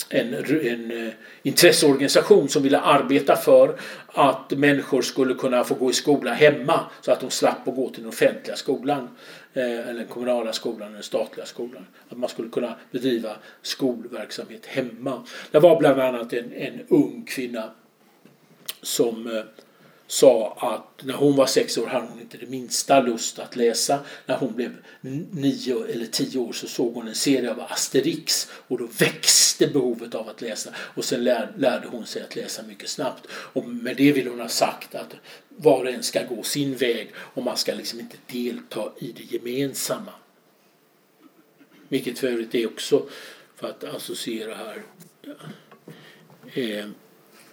en, 0.08 0.34
en 0.34 1.06
eh, 1.06 1.12
intresseorganisation 1.42 2.48
som 2.48 2.62
ville 2.62 2.78
arbeta 2.78 3.36
för 3.36 3.76
att 4.06 4.50
människor 4.50 5.02
skulle 5.02 5.34
kunna 5.34 5.64
få 5.64 5.74
gå 5.74 5.90
i 5.90 5.94
skola 5.94 6.32
hemma 6.32 6.80
så 7.00 7.12
att 7.12 7.20
de 7.20 7.30
slapp 7.30 7.68
att 7.68 7.76
gå 7.76 7.90
till 7.90 8.02
den 8.02 8.08
offentliga 8.08 8.56
skolan. 8.56 9.08
Eh, 9.54 9.88
eller 9.88 9.94
den 9.94 10.06
kommunala 10.06 10.52
skolan 10.52 10.82
eller 10.82 10.94
den 10.94 11.02
statliga 11.02 11.46
skolan. 11.46 11.86
Att 12.08 12.18
man 12.18 12.28
skulle 12.28 12.48
kunna 12.48 12.74
bedriva 12.90 13.36
skolverksamhet 13.62 14.66
hemma. 14.66 15.22
Det 15.50 15.58
var 15.58 15.78
bland 15.78 16.00
annat 16.00 16.32
en, 16.32 16.52
en 16.52 16.80
ung 16.88 17.24
kvinna 17.24 17.70
som 18.82 19.26
eh, 19.26 19.42
sa 20.10 20.56
att 20.60 21.04
när 21.06 21.14
hon 21.14 21.36
var 21.36 21.46
sex 21.46 21.78
år 21.78 21.86
hade 21.86 22.06
hon 22.06 22.20
inte 22.20 22.36
det 22.36 22.46
minsta 22.46 23.00
lust 23.00 23.38
att 23.38 23.56
läsa. 23.56 23.98
När 24.26 24.36
hon 24.36 24.52
blev 24.54 24.76
nio 25.30 25.84
eller 25.84 26.06
tio 26.06 26.38
år 26.38 26.52
så 26.52 26.66
såg 26.66 26.94
hon 26.94 27.08
en 27.08 27.14
serie 27.14 27.50
av 27.50 27.60
Asterix 27.60 28.50
och 28.52 28.78
då 28.78 28.88
växte 28.98 29.66
behovet 29.66 30.14
av 30.14 30.28
att 30.28 30.40
läsa. 30.40 30.70
Och 30.76 31.04
sen 31.04 31.24
lär, 31.24 31.52
lärde 31.58 31.88
hon 31.88 32.06
sig 32.06 32.22
att 32.22 32.36
läsa 32.36 32.62
mycket 32.62 32.88
snabbt. 32.88 33.26
Och 33.30 33.64
med 33.64 33.96
det 33.96 34.12
vill 34.12 34.28
hon 34.28 34.40
ha 34.40 34.48
sagt 34.48 34.94
att 34.94 35.14
var 35.48 35.84
och 35.84 35.90
en 35.90 36.02
ska 36.02 36.22
gå 36.22 36.42
sin 36.42 36.76
väg 36.76 37.10
och 37.16 37.42
man 37.42 37.56
ska 37.56 37.74
liksom 37.74 38.00
inte 38.00 38.16
delta 38.26 38.92
i 38.98 39.12
det 39.12 39.32
gemensamma. 39.32 40.12
Vilket 41.88 42.18
för 42.18 42.28
övrigt 42.28 42.54
är 42.54 42.66
också, 42.66 43.06
för 43.56 43.68
att 43.68 43.84
associera 43.84 44.54
här, 44.54 44.82
eh, 46.54 46.86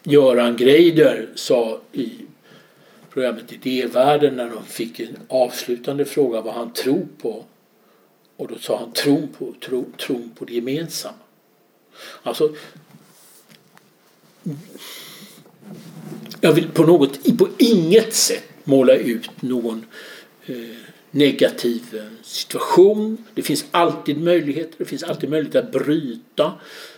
Göran 0.03 0.57
Greider 0.57 1.29
sa 1.35 1.81
i 1.91 2.26
programmet 3.17 3.53
Idévärlden 3.53 4.35
när 4.35 4.49
de 4.49 4.65
fick 4.65 4.99
en 4.99 5.17
avslutande 5.27 6.05
fråga 6.05 6.41
vad 6.41 6.53
han 6.53 6.73
tror 6.73 7.07
på. 7.21 7.45
Och 8.35 8.47
då 8.47 8.57
sa 8.57 8.79
han 8.79 8.91
tron 8.91 9.27
på, 9.37 9.53
tro, 9.65 9.85
tron 9.97 10.31
på 10.35 10.45
det 10.45 10.53
gemensamma. 10.53 11.17
Alltså 12.23 12.55
jag 16.41 16.53
vill 16.53 16.67
på, 16.67 16.83
något, 16.83 17.37
på 17.37 17.47
inget 17.57 18.13
sätt 18.13 18.43
måla 18.63 18.95
ut 18.95 19.41
någon 19.41 19.85
eh, 20.45 20.55
negativ 21.11 21.83
eh, 21.93 22.23
situation. 22.23 23.25
Det 23.33 23.41
finns 23.41 23.65
alltid 23.71 24.21
möjligheter. 24.21 24.75
Det 24.77 24.85
finns 24.85 25.03
alltid 25.03 25.29
möjlighet 25.29 25.55
att 25.55 25.71
bryta 25.71 26.53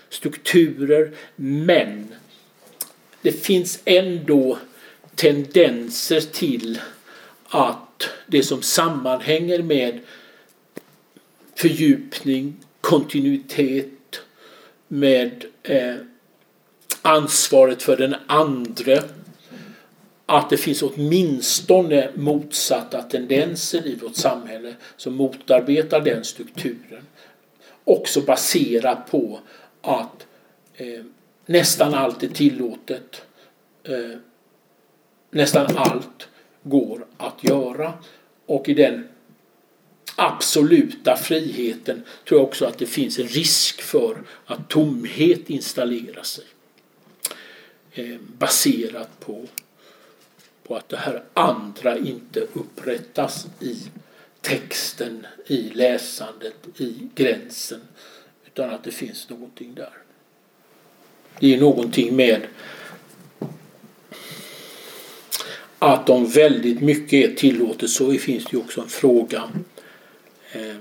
strukturer. 0.09 1.11
Men 1.35 2.07
det 3.21 3.31
finns 3.31 3.79
ändå 3.85 4.57
tendenser 5.19 6.21
till 6.21 6.79
att 7.47 8.09
det 8.27 8.43
som 8.43 8.61
sammanhänger 8.61 9.61
med 9.61 9.99
fördjupning, 11.55 12.57
kontinuitet, 12.81 14.21
med 14.87 15.45
eh, 15.63 15.95
ansvaret 17.01 17.83
för 17.83 17.97
den 17.97 18.15
andre 18.27 19.03
att 20.25 20.49
det 20.49 20.57
finns 20.57 20.81
åtminstone 20.81 22.09
motsatta 22.15 23.01
tendenser 23.01 23.87
i 23.87 23.95
vårt 23.95 24.15
samhälle 24.15 24.75
som 24.97 25.15
motarbetar 25.15 26.01
den 26.01 26.23
strukturen. 26.23 27.07
Också 27.83 28.21
baserat 28.21 29.11
på 29.11 29.39
att 29.81 30.27
eh, 30.73 31.01
nästan 31.45 31.93
allt 31.93 32.23
är 32.23 32.27
tillåtet. 32.27 33.21
Eh, 33.83 34.17
nästan 35.31 35.77
allt 35.77 36.27
går 36.63 37.05
att 37.17 37.43
göra. 37.43 37.93
Och 38.45 38.69
i 38.69 38.73
den 38.73 39.07
absoluta 40.15 41.17
friheten 41.17 42.03
tror 42.27 42.39
jag 42.39 42.47
också 42.47 42.65
att 42.65 42.77
det 42.77 42.85
finns 42.85 43.19
en 43.19 43.27
risk 43.27 43.81
för 43.81 44.23
att 44.45 44.69
tomhet 44.69 45.49
installerar 45.49 46.23
sig. 46.23 46.45
Eh, 47.91 48.17
baserat 48.37 49.19
på 49.19 49.45
på 50.69 50.75
att 50.75 50.89
det 50.89 50.97
här 50.97 51.23
andra 51.33 51.97
inte 51.97 52.39
upprättas 52.39 53.47
i 53.59 53.77
texten, 54.41 55.27
i 55.47 55.61
läsandet, 55.61 56.55
i 56.77 57.09
gränsen. 57.15 57.81
Utan 58.45 58.69
att 58.69 58.83
det 58.83 58.91
finns 58.91 59.29
någonting 59.29 59.73
där. 59.73 59.93
Det 61.39 61.55
är 61.55 61.59
någonting 61.59 62.15
med 62.15 62.47
att 65.79 66.09
om 66.09 66.27
väldigt 66.27 66.81
mycket 66.81 67.31
är 67.31 67.35
tillåtet 67.35 67.89
så 67.89 68.13
finns 68.13 68.43
det 68.43 68.53
ju 68.53 68.57
också 68.57 68.81
en 68.81 68.89
fråga 68.89 69.43
eh, 70.51 70.75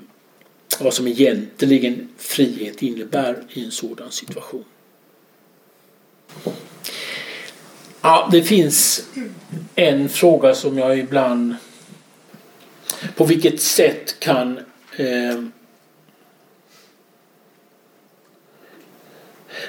vad 0.80 0.94
som 0.94 1.09
egentligen 1.09 2.09
frihet 2.18 2.82
innebär 2.82 3.36
i 3.51 3.64
en 3.64 3.70
sådan 3.70 4.11
situation. 4.11 4.64
Ja, 8.01 8.28
det 8.32 8.42
finns 8.42 9.09
en 9.74 10.09
fråga 10.09 10.55
som 10.55 10.78
jag 10.78 10.99
ibland... 10.99 11.55
På 13.16 13.24
vilket 13.24 13.61
sätt 13.61 14.20
kan 14.20 14.59
eh, 14.96 15.42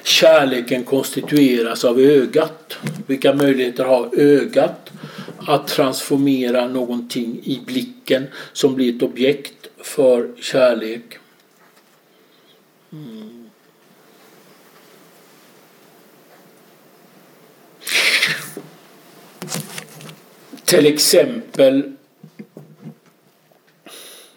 kärleken 0.03 0.83
konstitueras 0.83 1.85
av 1.85 1.99
ögat. 1.99 2.77
Vilka 3.07 3.33
möjligheter 3.33 3.83
har 3.83 4.09
ögat 4.19 4.89
att 5.37 5.67
transformera 5.67 6.67
någonting 6.67 7.39
i 7.43 7.61
blicken 7.65 8.27
som 8.53 8.75
blir 8.75 8.95
ett 8.95 9.01
objekt 9.01 9.67
för 9.77 10.29
kärlek? 10.41 11.17
Mm. 12.91 13.49
Till 20.65 20.85
exempel 20.85 21.95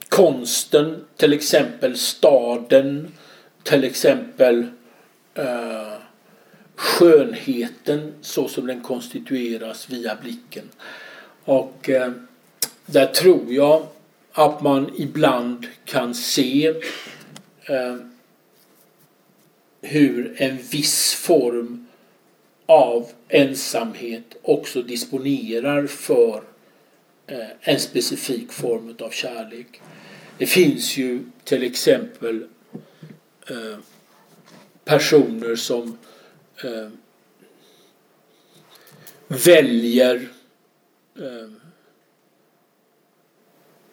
konsten, 0.09 1.05
till 1.17 1.33
exempel 1.33 1.99
staden, 1.99 3.13
till 3.63 3.85
exempel 3.85 4.67
eh, 5.35 5.93
skönheten 6.75 8.15
så 8.21 8.49
som 8.49 8.67
den 8.67 8.81
konstitueras 8.81 9.91
via 9.91 10.17
blicken. 10.23 10.69
Och 11.45 11.91
eh, 11.91 12.13
där 12.87 13.07
tror 13.07 13.53
jag 13.53 13.87
att 14.33 14.63
man 14.63 14.91
ibland 14.97 15.67
kan 15.85 16.15
se 16.15 16.67
eh, 17.65 17.97
hur 19.81 20.35
en 20.43 20.57
viss 20.57 21.15
form 21.15 21.87
av 22.67 23.09
ensamhet 23.29 24.37
också 24.43 24.83
disponerar 24.83 25.87
för 25.87 26.43
eh, 27.27 27.47
en 27.61 27.81
specifik 27.81 28.53
form 28.53 28.97
av 29.01 29.11
kärlek. 29.11 29.81
Det 30.39 30.47
finns 30.47 30.97
ju 30.97 31.21
till 31.45 31.63
exempel 31.63 32.47
eh, 33.51 33.79
personer 34.85 35.57
som 35.57 35.99
eh, 36.65 36.89
väljer 39.29 40.29
eh, 41.19 41.51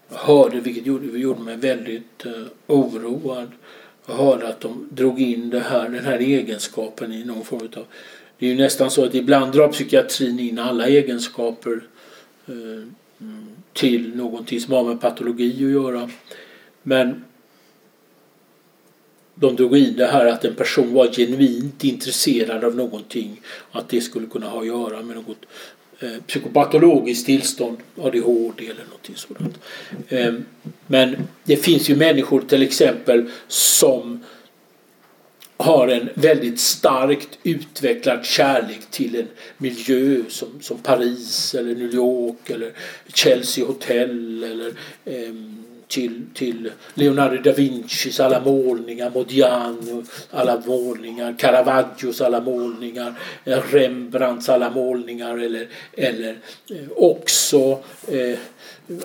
hörde, 0.10 0.60
vilket 0.60 0.86
gjorde, 0.86 1.20
gjorde 1.20 1.42
mig 1.42 1.58
väldigt 1.58 2.26
eh, 2.26 2.44
oroad. 2.68 3.52
Jag 4.08 4.14
hörde 4.16 4.48
att 4.48 4.62
de 4.62 4.88
drog 4.92 5.22
in 5.22 5.50
det 5.50 5.60
här, 5.60 5.90
den 5.90 6.06
här 6.06 6.20
egenskapen 6.20 7.14
i 7.14 7.26
någon 7.26 7.46
form 7.46 7.70
av... 7.78 7.86
Det 8.38 8.46
är 8.46 8.50
ju 8.50 8.58
nästan 8.58 8.92
så 8.92 9.06
att 9.06 9.16
ibland 9.16 9.52
drar 9.52 9.72
psykiatrin 9.72 10.40
in 10.40 10.60
alla 10.60 10.88
egenskaper 10.88 11.82
eh, 12.48 12.88
till 13.74 14.16
någonting 14.16 14.62
som 14.62 14.74
har 14.74 14.84
med 14.84 15.02
patologi 15.02 15.66
att 15.66 15.72
göra. 15.72 16.10
Men 16.84 17.26
de 19.40 19.56
drog 19.56 19.78
in 19.78 19.96
det 19.98 20.06
här 20.06 20.26
att 20.26 20.46
en 20.46 20.56
person 20.56 20.94
var 20.94 21.08
genuint 21.08 21.84
intresserad 21.84 22.64
av 22.64 22.76
någonting. 22.76 23.42
Att 23.72 23.90
det 23.90 24.02
skulle 24.02 24.28
kunna 24.28 24.50
ha 24.50 24.60
att 24.60 24.68
göra 24.68 25.02
med 25.02 25.16
något 25.16 25.46
eh, 26.00 26.24
psykopatologiskt 26.28 27.26
tillstånd, 27.26 27.78
ADHD 28.02 28.66
eller 28.66 28.84
någonting 28.84 29.16
sådant. 29.16 29.60
Eh, 30.08 30.34
men 30.88 31.16
det 31.44 31.58
finns 31.58 31.90
ju 31.90 31.96
människor 31.96 32.42
till 32.42 32.62
exempel 32.62 33.30
som 33.48 34.24
har 35.58 35.88
en 35.88 36.10
väldigt 36.14 36.60
starkt 36.60 37.40
utvecklad 37.44 38.26
kärlek 38.26 38.92
till 38.92 39.16
en 39.16 39.28
miljö 39.58 40.22
som, 40.30 40.48
som 40.62 40.78
Paris 40.78 41.56
eller 41.56 41.76
New 41.76 41.94
York 41.94 42.50
eller 42.50 42.72
Chelsea 43.14 43.66
Hotel 43.66 44.44
eller 44.44 44.68
eh, 45.06 45.34
till, 45.90 46.26
till 46.34 46.72
Leonardo 46.94 47.42
da 47.42 47.52
Vincis 47.52 48.20
alla 48.20 48.40
målningar, 48.40 49.10
Modiano 49.10 50.04
alla 50.32 50.62
målningar, 50.66 51.36
Caravaggios 51.40 52.22
alla 52.22 52.42
målningar, 52.42 53.14
eh, 53.46 53.60
Rembrandts 53.72 54.50
alla 54.50 54.70
målningar 54.70 55.38
eller, 55.38 55.68
eller 55.94 56.38
eh, 56.70 56.92
också 56.96 57.80
eh, 58.08 58.38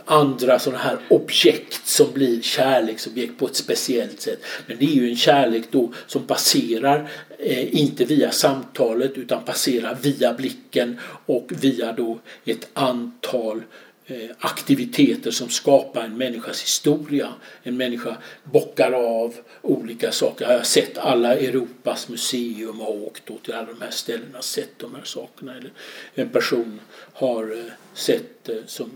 andra 0.05 0.59
sådana 0.59 0.83
här 0.83 0.99
objekt 1.09 1.87
som 1.87 2.13
blir 2.13 2.43
kärleksobjekt 2.43 3.39
på 3.39 3.47
ett 3.47 3.57
speciellt 3.57 4.21
sätt. 4.21 4.43
Men 4.67 4.77
det 4.79 4.85
är 4.85 4.95
ju 4.95 5.09
en 5.09 5.17
kärlek 5.17 5.65
då 5.71 5.93
som 6.07 6.23
passerar 6.27 7.11
eh, 7.39 7.81
inte 7.81 8.05
via 8.05 8.31
samtalet 8.31 9.13
utan 9.19 9.45
passerar 9.45 9.99
via 10.03 10.33
blicken 10.33 10.99
och 11.27 11.53
via 11.61 11.93
då 11.93 12.19
ett 12.45 12.69
antal 12.73 13.61
Eh, 13.61 13.94
Eh, 14.07 14.31
aktiviteter 14.39 15.31
som 15.31 15.49
skapar 15.49 16.05
en 16.05 16.19
människas 16.19 16.63
historia. 16.63 17.35
En 17.63 17.77
människa 17.77 18.17
bockar 18.45 18.93
av 18.93 19.35
olika 19.63 20.13
saker. 20.13 20.51
Jag 20.51 20.57
har 20.59 20.65
sett 20.65 20.99
alla 20.99 21.35
Europas 21.35 22.09
museum 22.09 22.81
och 22.81 22.95
åkt 22.95 23.23
då 23.27 23.39
till 23.39 23.55
alla 23.55 23.67
de 23.67 23.81
här 23.81 23.91
ställena 23.91 24.39
och 24.39 24.45
sett 24.45 24.79
de 24.79 24.95
här 24.95 25.05
sakerna. 25.05 25.57
Eller 25.57 25.73
en 26.15 26.29
person 26.29 26.81
har 27.13 27.53
eh, 27.53 27.73
sett 27.95 28.49
eh, 28.49 28.57
som 28.67 28.91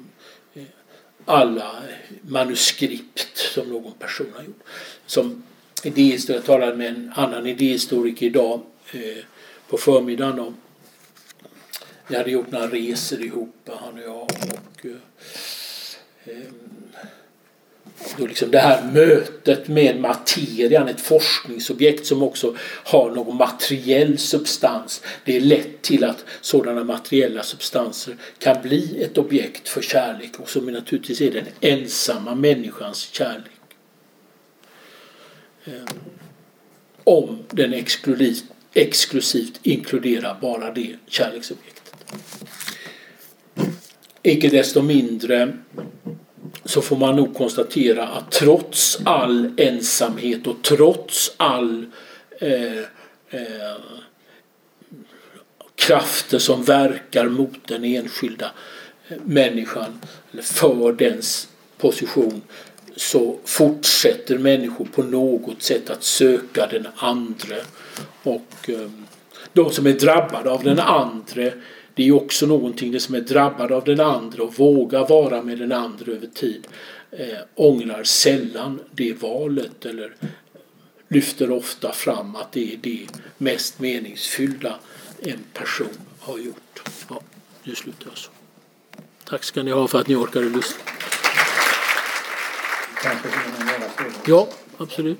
alla 1.24 1.82
manuskript 2.22 3.36
som 3.36 3.68
någon 3.68 3.92
person 3.92 4.32
har 4.36 4.42
gjort. 4.42 4.62
Som 5.06 5.42
idéhistoriker, 5.84 6.34
jag 6.34 6.44
talade 6.44 6.76
med 6.76 6.88
en 6.88 7.12
annan 7.16 7.46
idéhistoriker 7.46 8.26
idag 8.26 8.60
på 9.68 9.78
förmiddagen 9.78 10.38
om 10.38 10.56
vi 12.08 12.16
hade 12.16 12.30
gjort 12.30 12.50
några 12.50 12.66
resor 12.66 13.22
ihop, 13.22 13.68
han 13.80 13.94
och 13.94 14.00
jag. 14.00 14.22
Och, 14.22 14.86
eh, 14.86 16.36
ehm, 16.36 16.68
då 18.16 18.26
liksom 18.26 18.50
det 18.50 18.58
här 18.58 18.92
mötet 18.92 19.68
med 19.68 20.00
materian, 20.00 20.88
ett 20.88 21.00
forskningsobjekt 21.00 22.06
som 22.06 22.22
också 22.22 22.56
har 22.84 23.10
någon 23.10 23.36
materiell 23.36 24.18
substans. 24.18 25.02
Det 25.24 25.36
är 25.36 25.40
lätt 25.40 25.82
till 25.82 26.04
att 26.04 26.24
sådana 26.40 26.84
materiella 26.84 27.42
substanser 27.42 28.16
kan 28.38 28.62
bli 28.62 29.02
ett 29.02 29.18
objekt 29.18 29.68
för 29.68 29.82
kärlek 29.82 30.40
och 30.40 30.50
som 30.50 30.66
naturligtvis 30.66 31.20
är 31.20 31.30
den 31.30 31.46
ensamma 31.60 32.34
människans 32.34 32.98
kärlek. 32.98 33.52
Eh, 35.64 35.72
om 37.04 37.38
den 37.50 37.72
exklusivt, 37.72 38.44
exklusivt 38.74 39.60
inkluderar 39.62 40.38
bara 40.40 40.72
det 40.72 40.96
kärleksobjektet. 41.06 41.77
Icke 44.22 44.48
desto 44.48 44.82
mindre 44.82 45.52
så 46.64 46.82
får 46.82 46.96
man 46.96 47.16
nog 47.16 47.34
konstatera 47.34 48.06
att 48.06 48.30
trots 48.30 48.98
all 49.04 49.50
ensamhet 49.56 50.46
och 50.46 50.62
trots 50.62 51.34
all 51.36 51.86
eh, 52.40 52.78
eh, 53.30 53.76
krafter 55.74 56.38
som 56.38 56.64
verkar 56.64 57.28
mot 57.28 57.68
den 57.68 57.84
enskilda 57.84 58.50
eh, 59.08 59.16
människan 59.24 60.00
eller 60.32 60.42
för 60.42 60.92
dens 60.92 61.48
position 61.78 62.42
så 62.96 63.38
fortsätter 63.44 64.38
människor 64.38 64.84
på 64.84 65.02
något 65.02 65.62
sätt 65.62 65.90
att 65.90 66.04
söka 66.04 66.66
den 66.66 66.86
andre. 66.96 67.56
Och 68.22 68.68
eh, 68.68 68.90
de 69.52 69.70
som 69.70 69.86
är 69.86 69.92
drabbade 69.92 70.50
av 70.50 70.64
den 70.64 70.80
andre 70.80 71.52
det 71.98 72.08
är 72.08 72.12
också 72.12 72.46
någonting 72.46 72.92
det 72.92 73.00
som 73.00 73.14
är 73.14 73.20
drabbad 73.20 73.72
av 73.72 73.84
den 73.84 74.00
andra 74.00 74.42
och 74.42 74.54
vågar 74.54 75.08
vara 75.08 75.42
med 75.42 75.58
den 75.58 75.72
andra 75.72 76.12
över 76.12 76.26
tid 76.26 76.66
eh, 77.10 77.38
ångrar 77.54 78.04
sällan 78.04 78.80
det 78.90 79.12
valet 79.12 79.86
eller 79.86 80.16
lyfter 81.08 81.50
ofta 81.50 81.92
fram 81.92 82.36
att 82.36 82.52
det 82.52 82.74
är 82.74 82.76
det 82.76 83.06
mest 83.38 83.80
meningsfyllda 83.80 84.78
en 85.20 85.38
person 85.52 85.98
har 86.18 86.38
gjort. 86.38 86.82
Ja, 87.08 87.20
nu 87.62 87.74
slutar 87.74 88.06
jag 88.08 88.18
så. 88.18 88.30
Tack 89.24 89.44
ska 89.44 89.62
ni 89.62 89.70
ha 89.70 89.88
för 89.88 90.00
att 90.00 90.08
ni 90.08 90.14
orkade 90.14 90.48
lyssna. 90.48 90.82
Ja, 94.26 94.48
absolut. 94.76 95.18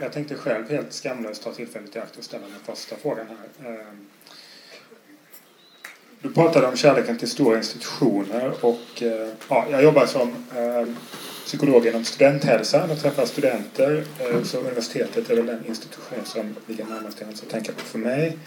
Jag 0.00 0.12
tänkte 0.12 0.34
själv 0.34 0.70
helt 0.70 0.92
skamlöst 0.92 1.42
ta 1.42 1.52
tillfället 1.52 1.96
i 1.96 1.98
akt 1.98 2.16
och 2.16 2.24
ställa 2.24 2.46
den 2.46 2.76
första 2.76 2.96
frågan 2.96 3.26
här. 3.26 3.76
Du 6.26 6.32
pratade 6.32 6.66
om 6.66 6.76
kärleken 6.76 7.18
till 7.18 7.30
stora 7.30 7.56
institutioner 7.56 8.52
och 8.60 9.02
eh, 9.02 9.28
ja, 9.48 9.66
jag 9.70 9.82
jobbar 9.82 10.06
som 10.06 10.28
eh, 10.56 10.94
psykolog 11.44 11.86
inom 11.86 12.04
studenthälsan 12.04 12.90
och 12.90 13.00
träffar 13.00 13.26
studenter. 13.26 14.04
Eh, 14.18 14.42
så 14.42 14.58
universitetet 14.58 15.30
är 15.30 15.36
väl 15.36 15.46
den 15.46 15.66
institution 15.66 16.18
som 16.24 16.56
ligger 16.66 16.84
närmast 16.84 17.18
till 17.18 17.26
att 17.28 17.48
tänka 17.48 17.72
på 17.72 17.80
för 17.80 17.98
mig. 17.98 18.38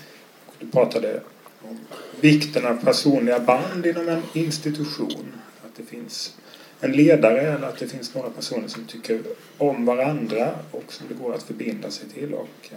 Du 0.60 0.68
pratade 0.68 1.22
om 1.62 1.80
vikten 2.22 2.66
av 2.66 2.84
personliga 2.84 3.40
band 3.40 3.86
inom 3.86 4.10
en 4.10 4.22
institution. 4.34 5.34
Att 5.66 5.76
det 5.76 5.84
finns 5.84 6.38
en 6.80 6.92
ledare 6.92 7.42
eller 7.42 7.68
att 7.68 7.80
det 7.80 7.88
finns 7.88 8.16
några 8.16 8.30
personer 8.30 8.68
som 8.68 8.86
tycker 8.86 9.22
om 9.58 9.86
varandra 9.86 10.50
och 10.72 10.94
som 10.94 11.08
det 11.08 11.14
går 11.14 11.34
att 11.34 11.44
förbinda 11.44 11.92
sig 11.92 12.10
till. 12.10 12.34
Och, 12.34 12.72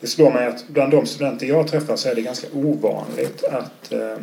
det 0.00 0.06
slår 0.06 0.32
mig 0.32 0.46
att 0.46 0.68
bland 0.68 0.92
de 0.92 1.06
studenter 1.06 1.46
jag 1.46 1.68
träffar 1.68 1.96
så 1.96 2.08
är 2.08 2.14
det 2.14 2.22
ganska 2.22 2.46
ovanligt 2.54 3.44
att 3.44 3.92
eh, 3.92 4.16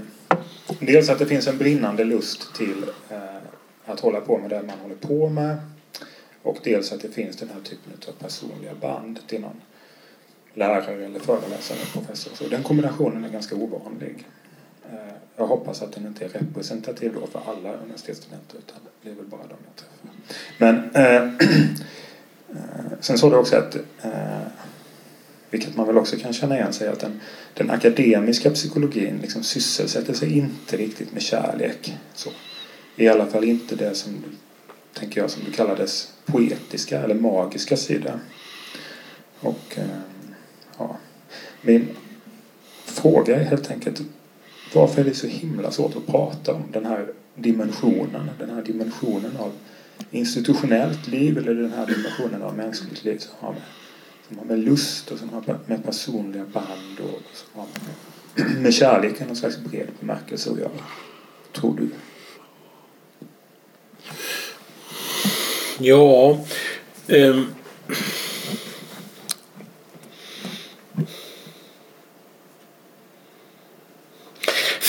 dels 0.80 1.09
att 1.09 1.19
det 1.19 1.26
finns 1.26 1.47
en 1.47 1.57
brinnande 1.57 2.03
lust 2.03 2.55
till 2.55 2.84
eh, 3.09 3.17
att 3.86 3.99
hålla 3.99 4.21
på 4.21 4.38
med 4.38 4.49
det 4.49 4.61
man 4.61 4.80
håller 4.80 4.95
på 4.95 5.30
med 5.30 5.57
Och 6.43 6.57
dels 6.63 6.91
att 6.91 7.01
det 7.01 7.09
finns 7.09 7.38
den 7.38 7.49
här 7.49 7.61
typen 7.61 7.93
av 8.07 8.11
personliga 8.11 8.74
band 8.82 9.19
till 9.28 9.41
någon 9.41 9.61
lärare 10.53 11.05
eller 11.05 11.19
föreläsare 11.19 11.78
eller 11.78 12.05
professor. 12.05 12.32
Så 12.36 12.47
den 12.47 12.63
kombinationen 12.63 13.24
är 13.24 13.30
ganska 13.30 13.55
ovanlig. 13.55 14.28
Eh, 14.91 15.13
jag 15.36 15.47
hoppas 15.47 15.82
att 15.82 15.91
den 15.91 16.07
inte 16.07 16.26
är 16.26 16.30
representativ 16.30 17.13
då 17.21 17.28
för 17.28 17.51
alla 17.51 17.74
universitetsstudenter 17.74 18.57
utan 18.57 18.78
det 19.01 19.09
är 19.09 19.13
väl 19.13 19.26
bara 19.26 19.41
de 19.41 19.55
jag 19.65 19.76
träffar. 19.76 20.09
Men 20.57 20.91
eh, 20.93 21.24
eh 22.49 22.97
sen 22.99 23.17
sa 23.17 23.30
du 23.30 23.36
också 23.36 23.57
att, 23.57 23.76
eh, 23.76 24.41
vilket 25.54 25.76
man 25.76 25.88
väl 25.88 25.97
också 25.97 26.18
kan 26.18 26.34
känna 26.34 26.56
igen 26.56 26.74
sig, 26.74 26.88
att 26.88 26.99
den, 26.99 27.20
den 27.54 27.70
akademiska 27.70 28.51
psykologin 28.51 29.20
liksom 29.22 29.43
sysselsätter 29.43 30.14
sig 30.14 30.38
inte 30.38 30.78
riktigt 30.78 31.14
med 31.14 31.22
kärlek. 31.22 31.93
Så. 32.14 32.30
I 32.95 33.08
alla 33.08 33.26
fall 33.26 33.43
inte 33.43 33.76
det 33.76 33.95
som, 33.95 34.24
tänker 34.93 35.22
jag, 35.22 35.30
som 35.30 35.43
du 35.45 35.51
kallades 35.51 36.14
poetiska 36.26 36.99
eller 36.99 37.16
magiska 37.16 37.78
sida. 37.78 38.20
Och 39.39 39.76
eh, 39.76 39.86
ja, 40.78 40.97
min 41.62 41.88
fråga 42.86 43.36
är 43.36 43.43
helt 43.43 43.72
enkelt 43.72 44.01
varför 44.74 45.01
är 45.01 45.06
det 45.06 45.16
så 45.16 45.28
himla 45.28 45.72
svårt 45.72 45.95
att 45.95 46.08
prata 46.08 46.54
om 46.54 46.64
den 46.72 46.86
här 46.86 47.08
dimensionen, 47.36 48.30
den 48.39 48.49
här 48.49 48.62
dimensionen 48.62 49.38
av 49.38 49.51
institutionellt 50.12 51.08
liv 51.08 51.38
eller 51.38 51.54
den 51.54 51.74
här 51.74 51.86
dimensionen 51.86 52.43
av 52.43 52.58
mänskligt 52.58 53.04
liv 53.04 53.18
som 53.18 53.32
har 53.39 53.54
med, 53.54 53.62
som 54.28 54.38
har 54.38 54.45
med 54.45 54.59
lust 54.59 55.11
och 55.11 55.19
som 55.19 55.30
har 55.30 55.59
med 55.65 55.86
personliga 55.86 56.45
band 56.45 56.99
och 56.99 57.21
som 57.34 57.59
har 57.59 57.67
med, 58.36 58.61
med 58.61 58.74
kärlek 58.74 59.21
i 59.21 59.26
någon 59.26 59.36
slags 59.36 59.57
bred 59.57 59.88
bemärkelse 59.99 60.51
att 60.51 60.59
göra. 60.59 60.69
Tror 61.51 61.78
du? 61.78 61.89
Ja, 65.80 66.39
um 67.07 67.47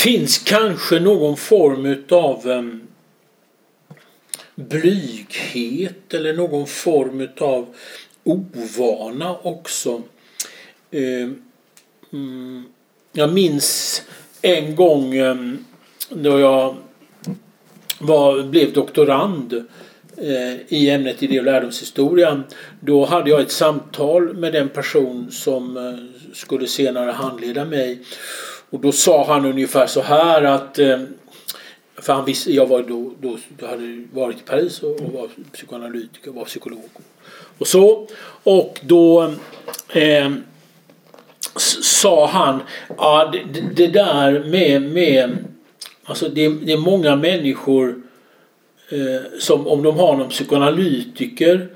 finns 0.05 0.39
kanske 0.39 1.01
någon 1.01 1.37
form 1.37 2.05
av 2.11 2.47
um, 2.47 2.51
ehm, 2.51 2.87
blyghet 4.55 6.15
eller 6.15 6.33
någon 6.33 6.67
form 6.67 7.29
av 7.39 7.75
ovana 8.25 9.37
också. 9.43 10.03
Eh, 10.91 11.29
mm, 12.13 12.65
jag 13.13 13.33
minns 13.33 14.03
en 14.43 14.77
gång 14.77 15.15
eh, 15.15 15.37
då 16.09 16.39
jag 16.39 16.77
var, 17.99 18.43
blev 18.43 18.73
doktorand 18.73 19.53
eh, 20.17 20.55
i 20.69 20.91
ämnet 20.91 21.23
idé 21.23 21.39
och 21.39 21.45
lärdomshistoria. 21.45 22.43
Då 22.81 23.05
hade 23.05 23.31
jag 23.31 23.41
ett 23.41 23.53
samtal 23.53 24.35
med 24.35 24.53
den 24.53 24.69
person 24.69 25.31
som 25.31 25.99
skulle 26.33 26.67
senare 26.67 27.11
handleda 27.11 27.65
mig. 27.65 27.99
Och 28.71 28.81
då 28.81 28.93
sa 28.93 29.27
han 29.27 29.45
ungefär 29.45 29.87
så 29.87 30.01
här 30.01 30.43
att 30.43 30.79
för 31.97 32.13
han 32.13 32.25
visste, 32.25 32.53
jag 32.53 32.67
var 32.67 32.83
då, 32.83 33.13
då, 33.21 33.39
då 33.59 33.67
hade 33.67 34.05
varit 34.13 34.37
i 34.37 34.43
Paris 34.43 34.83
och, 34.83 35.01
och 35.01 35.13
var 35.13 35.29
psykoanalytiker 35.53 36.29
och 36.29 36.35
var 36.35 36.45
psykolog. 36.45 36.91
Och 37.59 37.67
så. 37.67 38.07
Och 38.43 38.81
då 38.83 39.33
eh, 39.93 40.33
sa 41.83 42.27
han 42.27 42.63
ah, 42.97 43.25
det, 43.25 43.43
det, 43.75 43.87
där 43.87 44.45
med, 44.45 44.83
med 44.83 45.39
alltså 46.05 46.29
det, 46.29 46.49
det 46.49 46.73
är 46.73 46.77
många 46.77 47.17
människor 47.17 48.03
eh, 48.89 49.39
som 49.39 49.67
om 49.67 49.83
de 49.83 49.99
har 49.99 50.17
någon 50.17 50.29
psykoanalytiker 50.29 51.69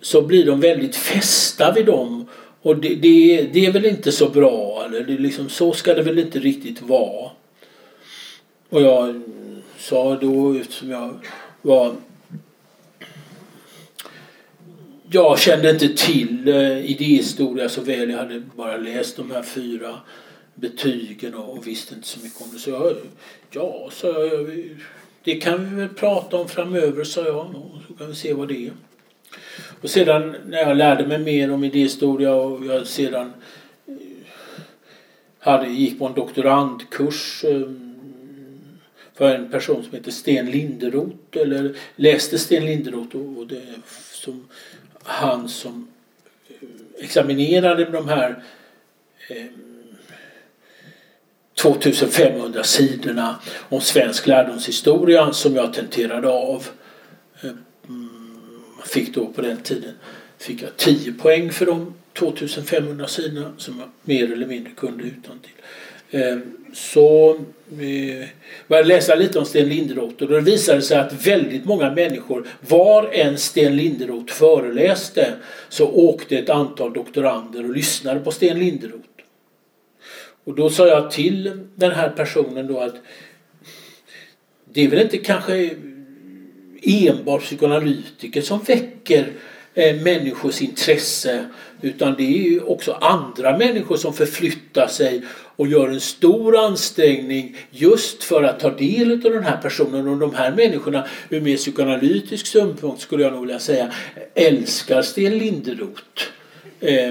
så 0.00 0.22
blir 0.22 0.46
de 0.46 0.60
väldigt 0.60 0.96
fästa 0.96 1.72
vid 1.72 1.86
dem 1.86 2.26
och 2.66 2.76
det, 2.76 2.94
det, 2.94 3.48
det, 3.52 3.66
är 3.66 3.72
väl 3.72 3.86
inte 3.86 4.12
så 4.12 4.28
bra. 4.28 4.84
Eller 4.86 5.00
det 5.00 5.18
liksom, 5.18 5.48
så 5.48 5.72
ska 5.72 5.94
det 5.94 6.02
väl 6.02 6.18
inte 6.18 6.38
riktigt 6.38 6.82
vara. 6.82 7.30
Och 8.68 8.82
jag 8.82 9.22
sa 9.78 10.16
då 10.16 10.54
eftersom 10.54 10.90
jag 10.90 11.14
var 11.62 11.94
jag 15.10 15.38
kände 15.38 15.70
inte 15.70 15.88
till 15.88 16.48
eh, 16.48 16.90
idéhistoria 16.90 17.68
så 17.68 17.80
väl. 17.80 18.10
Jag 18.10 18.18
hade 18.18 18.42
bara 18.56 18.76
läst 18.76 19.16
de 19.16 19.30
här 19.30 19.42
fyra 19.42 20.00
betygen 20.54 21.34
och, 21.34 21.56
och 21.56 21.66
visste 21.66 21.94
inte 21.94 22.08
så 22.08 22.20
mycket 22.20 22.42
om 22.42 22.48
det. 22.52 22.58
Så 22.58 22.70
jag, 22.70 22.96
ja, 23.50 23.88
sa 23.92 24.08
jag, 24.08 24.64
det 25.24 25.34
kan 25.34 25.70
vi 25.70 25.76
väl 25.80 25.88
prata 25.88 26.36
om 26.36 26.48
framöver, 26.48 27.04
sa 27.04 27.24
jag. 27.24 27.36
Och 27.36 27.80
så 27.88 27.94
kan 27.94 28.08
vi 28.08 28.14
se 28.14 28.32
vad 28.32 28.48
det 28.48 28.66
är. 28.66 28.72
Och 29.80 29.90
sedan 29.90 30.36
när 30.46 30.58
jag 30.58 30.76
lärde 30.76 31.06
mig 31.06 31.18
mer 31.18 31.52
om 31.52 31.64
idéhistoria 31.64 32.34
och 32.34 32.66
jag 32.66 32.86
sedan 32.86 33.32
eh, 33.86 33.94
hade, 35.38 35.68
gick 35.68 35.98
på 35.98 36.06
en 36.06 36.14
doktorandkurs 36.14 37.44
eh, 37.44 37.70
för 39.14 39.34
en 39.34 39.50
person 39.50 39.84
som 39.84 39.94
heter 39.94 40.10
Sten 40.10 40.50
Linderoth 40.50 41.16
eller 41.32 41.76
läste 41.96 42.38
Sten 42.38 42.66
Linderoth 42.66 43.16
och 43.16 43.46
det 43.46 43.62
som 44.12 44.48
han 45.06 45.48
som 45.48 45.88
eh, 46.48 47.04
examinerade 47.04 47.84
de 47.84 48.08
här 48.08 48.42
eh, 49.28 49.46
2500 51.54 52.64
sidorna 52.64 53.40
om 53.68 53.80
svensk 53.80 54.26
lärdomshistoria 54.26 55.32
som 55.32 55.56
jag 55.56 55.72
tenterade 55.72 56.28
av 56.28 56.66
eh, 57.40 57.50
mm, 57.88 58.40
fick 58.84 59.14
då 59.14 59.26
på 59.26 59.42
den 59.42 59.60
tiden 59.60 59.94
fick 60.38 60.62
jag 60.62 60.76
10 60.76 61.12
poäng 61.12 61.52
för 61.52 61.66
de 61.66 61.94
2500 62.12 63.06
sidorna 63.06 63.52
som 63.56 63.78
jag 63.78 63.88
mer 64.02 64.32
eller 64.32 64.46
mindre 64.46 64.72
kunde 64.72 65.04
utan 65.04 65.38
till. 65.38 65.52
Ehm, 66.16 66.42
så 66.72 67.40
började 67.68 68.28
började 68.68 68.88
läsa 68.88 69.14
lite 69.14 69.38
om 69.38 69.44
Sten 69.44 69.68
Linderoth 69.68 70.22
och 70.22 70.28
då 70.28 70.40
visade 70.40 70.78
det 70.78 70.82
sig 70.82 70.98
att 70.98 71.26
väldigt 71.26 71.64
många 71.64 71.90
människor, 71.90 72.46
var 72.68 73.08
en 73.12 73.38
Sten 73.38 73.76
Linderoth 73.76 74.32
föreläste 74.32 75.32
så 75.68 75.90
åkte 75.90 76.38
ett 76.38 76.50
antal 76.50 76.92
doktorander 76.92 77.64
och 77.64 77.76
lyssnade 77.76 78.20
på 78.20 78.30
Sten 78.30 78.58
Linderoth. 78.58 79.08
Och 80.44 80.54
då 80.54 80.70
sa 80.70 80.86
jag 80.86 81.10
till 81.10 81.66
den 81.74 81.92
här 81.92 82.08
personen 82.08 82.66
då 82.66 82.80
att 82.80 82.94
det 84.72 84.84
är 84.84 84.88
väl 84.88 85.00
inte 85.00 85.18
kanske 85.18 85.70
enbart 86.82 87.42
psykoanalytiker 87.42 88.42
som 88.42 88.58
väcker 88.58 89.32
eh, 89.74 89.96
människors 89.96 90.62
intresse 90.62 91.46
utan 91.80 92.14
det 92.14 92.22
är 92.22 92.50
ju 92.50 92.60
också 92.60 92.92
andra 92.92 93.58
människor 93.58 93.96
som 93.96 94.12
förflyttar 94.12 94.86
sig 94.86 95.22
och 95.56 95.66
gör 95.66 95.88
en 95.88 96.00
stor 96.00 96.58
ansträngning 96.58 97.56
just 97.70 98.24
för 98.24 98.42
att 98.42 98.60
ta 98.60 98.70
del 98.70 99.12
av 99.12 99.32
den 99.32 99.44
här 99.44 99.56
personen 99.56 100.08
och 100.08 100.18
de 100.18 100.34
här 100.34 100.52
människorna 100.52 101.06
ur 101.30 101.40
mer 101.40 101.56
psykoanalytisk 101.56 102.46
synpunkt 102.46 103.00
skulle 103.02 103.22
jag 103.22 103.32
nog 103.32 103.40
vilja 103.40 103.58
säga 103.58 103.92
älskar 104.34 105.02
Sten 105.02 105.38
Linderoth. 105.38 106.22
Eh, 106.80 107.08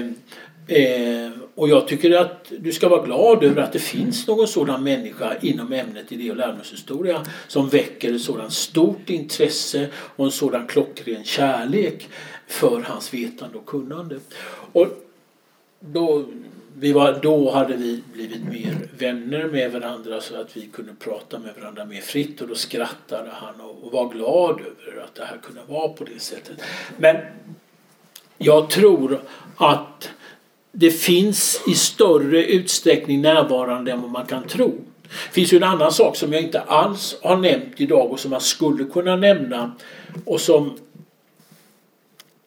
eh, 0.68 1.30
och 1.54 1.68
jag 1.68 1.88
tycker 1.88 2.10
att 2.10 2.52
du 2.58 2.72
ska 2.72 2.88
vara 2.88 3.06
glad 3.06 3.44
över 3.44 3.62
att 3.62 3.72
det 3.72 3.78
finns 3.78 4.26
någon 4.26 4.48
sådan 4.48 4.84
människa 4.84 5.36
inom 5.40 5.72
ämnet 5.72 6.12
idé 6.12 6.30
och 6.30 6.36
lärdomshistoria 6.36 7.22
som 7.48 7.68
väcker 7.68 8.14
ett 8.14 8.20
sådant 8.20 8.52
stort 8.52 9.10
intresse 9.10 9.86
och 9.94 10.24
en 10.24 10.30
sådan 10.30 10.66
klockren 10.66 11.24
kärlek 11.24 12.08
för 12.46 12.80
hans 12.80 13.14
vetande 13.14 13.58
och 13.58 13.66
kunnande. 13.66 14.18
Och 14.72 14.86
då, 15.80 16.24
vi 16.78 16.92
var, 16.92 17.18
då 17.22 17.50
hade 17.50 17.76
vi 17.76 18.02
blivit 18.12 18.44
mer 18.44 18.88
vänner 18.98 19.44
med 19.44 19.72
varandra 19.72 20.20
så 20.20 20.40
att 20.40 20.56
vi 20.56 20.66
kunde 20.66 20.92
prata 20.94 21.38
med 21.38 21.54
varandra 21.60 21.84
mer 21.84 22.00
fritt 22.00 22.40
och 22.40 22.48
då 22.48 22.54
skrattade 22.54 23.30
han 23.32 23.60
och, 23.60 23.84
och 23.84 23.92
var 23.92 24.08
glad 24.08 24.60
över 24.60 25.02
att 25.04 25.14
det 25.14 25.24
här 25.24 25.38
kunde 25.42 25.60
vara 25.68 25.88
på 25.88 26.04
det 26.04 26.20
sättet. 26.20 26.60
Men 26.98 27.16
jag 28.38 28.70
tror 28.70 29.20
att 29.56 30.10
det 30.72 30.90
finns 30.90 31.60
i 31.68 31.74
större 31.74 32.44
utsträckning 32.44 33.22
närvarande 33.22 33.92
än 33.92 34.02
vad 34.02 34.10
man 34.10 34.26
kan 34.26 34.46
tro. 34.46 34.74
Det 35.02 35.32
finns 35.32 35.52
ju 35.52 35.56
en 35.56 35.62
annan 35.62 35.92
sak 35.92 36.16
som 36.16 36.32
jag 36.32 36.42
inte 36.42 36.60
alls 36.60 37.16
har 37.22 37.36
nämnt 37.36 37.80
idag 37.80 38.10
och 38.10 38.20
som 38.20 38.30
man 38.30 38.40
skulle 38.40 38.84
kunna 38.84 39.16
nämna 39.16 39.72
och 40.24 40.40
som 40.40 40.78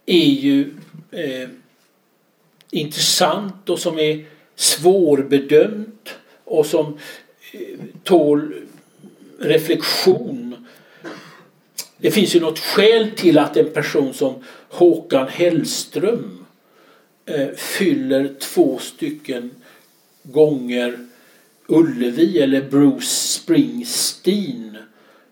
är 0.10 0.30
ju 0.30 0.72
eh, 1.12 1.49
intressant 2.72 3.70
och 3.70 3.80
som 3.80 3.99
är 3.99 4.26
svårbedömt 4.55 6.10
och 6.43 6.66
som 6.66 6.97
eh, 7.51 7.80
tål 8.03 8.53
reflektion. 9.39 10.68
Det 11.97 12.12
finns 12.12 12.36
ju 12.36 12.39
något 12.39 12.60
skäl 12.60 13.12
till 13.16 13.38
att 13.38 13.57
en 13.57 13.70
person 13.70 14.14
som 14.14 14.43
Håkan 14.70 15.28
Hellström 15.28 16.45
eh, 17.26 17.49
fyller 17.55 18.34
två 18.39 18.78
stycken 18.78 19.51
gånger 20.24 21.07
Ullevi 21.68 22.39
eller 22.39 22.62
Bruce 22.62 23.05
Springsteen 23.05 24.78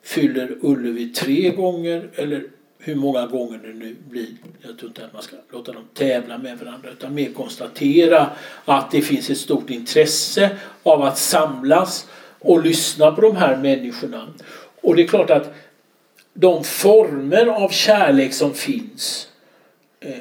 fyller 0.04 0.58
Ullevi 0.62 1.10
tre 1.10 1.50
gånger 1.50 2.10
eller 2.16 2.44
hur 2.88 2.96
många 2.96 3.28
gånger 3.28 3.58
det 3.58 3.74
nu 3.74 3.96
blir. 4.10 4.28
Jag 4.62 4.78
tror 4.78 4.90
inte 4.90 5.06
att 5.06 5.14
man 5.14 5.22
ska 5.22 5.36
låta 5.52 5.72
dem 5.72 5.84
tävla 5.94 6.38
med 6.38 6.60
varandra 6.60 6.90
utan 6.90 7.14
mer 7.14 7.34
konstatera 7.34 8.30
att 8.66 8.92
det 8.92 9.02
finns 9.02 9.30
ett 9.30 9.38
stort 9.38 9.70
intresse 9.70 10.58
av 10.84 11.02
att 11.02 11.18
samlas 11.18 12.08
och 12.40 12.64
lyssna 12.64 13.12
på 13.12 13.22
de 13.22 13.36
här 13.36 13.58
människorna. 13.58 14.28
Och 14.82 14.96
det 14.96 15.04
är 15.04 15.08
klart 15.08 15.30
att 15.30 15.54
de 16.34 16.64
former 16.64 17.46
av 17.46 17.70
kärlek 17.70 18.34
som 18.34 18.54
finns 18.54 19.28
eh, 20.00 20.18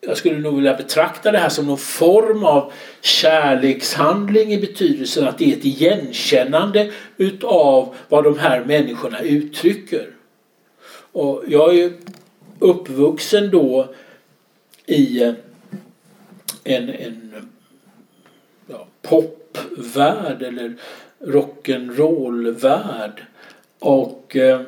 jag 0.00 0.16
skulle 0.16 0.38
nog 0.38 0.54
vilja 0.54 0.74
betrakta 0.74 1.32
det 1.32 1.38
här 1.38 1.48
som 1.48 1.66
någon 1.66 1.78
form 1.78 2.44
av 2.44 2.72
kärlekshandling 3.00 4.52
i 4.52 4.58
betydelsen 4.58 5.28
att 5.28 5.38
det 5.38 5.52
är 5.52 5.56
ett 5.56 5.64
igenkännande 5.64 6.92
utav 7.16 7.94
vad 8.08 8.24
de 8.24 8.38
här 8.38 8.64
människorna 8.64 9.20
uttrycker. 9.20 10.19
Och 11.12 11.44
jag 11.46 11.70
är 11.70 11.74
ju 11.74 11.92
uppvuxen 12.58 13.50
då 13.50 13.94
i 14.86 15.22
eh, 15.22 15.34
en, 16.64 16.88
en 16.88 17.48
ja, 18.66 18.86
popvärld 19.02 20.42
eller 20.42 20.76
rock'n'roll-värld. 21.20 23.24
Och 23.78 24.36
eh, 24.36 24.60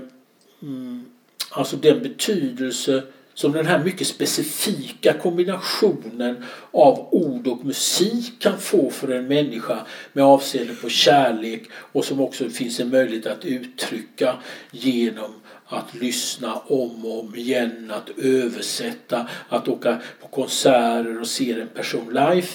mm, 0.63 1.05
alltså 1.51 1.77
den 1.77 2.03
betydelse 2.03 3.03
som 3.35 3.53
den 3.53 3.67
här 3.67 3.85
mycket 3.85 4.07
specifika 4.07 5.13
kombinationen 5.13 6.45
av 6.71 7.09
ord 7.11 7.47
och 7.47 7.65
musik 7.65 8.43
kan 8.43 8.59
få 8.59 8.91
för 8.91 9.09
en 9.09 9.29
människa 9.29 9.87
med 10.13 10.25
avseende 10.25 10.75
på 10.75 10.89
kärlek 10.89 11.63
och 11.73 12.05
som 12.05 12.21
också 12.21 12.49
finns 12.49 12.81
en 12.81 12.91
möjlighet 12.91 13.27
att 13.27 13.45
uttrycka 13.45 14.37
genom 14.71 15.35
att 15.73 15.95
lyssna 15.95 16.55
om 16.55 17.05
och 17.07 17.21
om 17.21 17.37
igen, 17.37 17.93
att 17.95 18.19
översätta, 18.19 19.29
att 19.49 19.69
åka 19.69 19.99
på 20.21 20.29
konserter 20.29 21.21
och 21.21 21.27
se 21.27 21.53
en 21.53 21.69
person 21.69 22.07
live. 22.07 22.47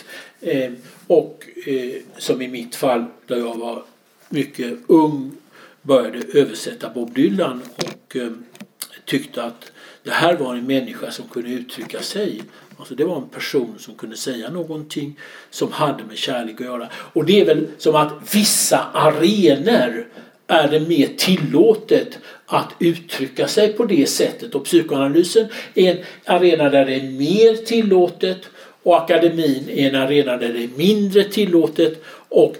Eh, 0.41 0.71
och 1.07 1.45
eh, 1.65 2.01
som 2.17 2.41
i 2.41 2.47
mitt 2.47 2.75
fall, 2.75 3.05
där 3.27 3.37
jag 3.37 3.57
var 3.57 3.83
mycket 4.29 4.73
ung, 4.87 5.31
började 5.81 6.39
översätta 6.39 6.89
Bob 6.89 7.13
Dylan 7.13 7.61
och 7.75 8.15
eh, 8.15 8.31
tyckte 9.05 9.43
att 9.43 9.71
det 10.03 10.11
här 10.11 10.35
var 10.35 10.55
en 10.55 10.67
människa 10.67 11.11
som 11.11 11.27
kunde 11.27 11.49
uttrycka 11.49 12.01
sig. 12.01 12.41
Alltså 12.77 12.95
det 12.95 13.03
var 13.03 13.17
en 13.17 13.29
person 13.29 13.75
som 13.79 13.95
kunde 13.95 14.17
säga 14.17 14.49
någonting 14.49 15.19
som 15.49 15.71
hade 15.71 16.03
med 16.03 16.17
kärlek 16.17 16.61
att 16.61 16.67
göra. 16.67 16.89
Och 16.93 17.25
det 17.25 17.41
är 17.41 17.45
väl 17.45 17.67
som 17.77 17.95
att 17.95 18.35
vissa 18.35 18.77
arenor 18.93 20.07
är 20.47 20.67
det 20.67 20.79
mer 20.79 21.07
tillåtet 21.17 22.19
att 22.49 22.73
uttrycka 22.79 23.47
sig 23.47 23.73
på 23.73 23.85
det 23.85 24.09
sättet. 24.09 24.55
Och 24.55 24.65
psykoanalysen 24.65 25.47
är 25.73 25.91
en 25.91 26.03
arena 26.25 26.69
där 26.69 26.85
det 26.85 26.95
är 26.95 27.03
mer 27.03 27.55
tillåtet 27.65 28.41
och 28.83 28.97
akademin 28.97 29.69
är 29.69 29.89
en 29.89 29.95
arena 29.95 30.37
där 30.37 30.53
det 30.53 30.63
är 30.63 30.69
mindre 30.75 31.23
tillåtet 31.23 32.03
och 32.29 32.55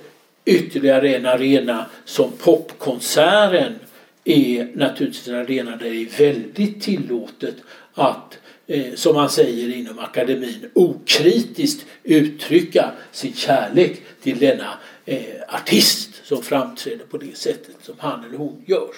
ytterligare 0.45 1.15
en 1.15 1.25
arena 1.25 1.85
som 2.05 2.31
popkonserten 2.31 3.79
är 4.23 4.71
naturligtvis 4.75 5.27
en 5.27 5.35
arena 5.35 5.71
där 5.71 5.89
det 5.89 6.01
är 6.01 6.31
väldigt 6.31 6.81
tillåtet 6.81 7.55
att 7.93 8.37
eh, 8.67 8.93
som 8.95 9.15
man 9.15 9.29
säger 9.29 9.75
inom 9.75 9.99
akademin 9.99 10.69
okritiskt 10.73 11.85
uttrycka 12.03 12.91
sin 13.11 13.33
kärlek 13.33 14.01
till 14.21 14.39
denna 14.39 14.73
eh, 15.05 15.19
artist 15.47 16.09
som 16.23 16.43
framträder 16.43 17.05
på 17.05 17.17
det 17.17 17.37
sättet 17.37 17.75
som 17.81 17.95
han 17.97 18.23
eller 18.25 18.37
hon 18.37 18.63
gör. 18.65 18.89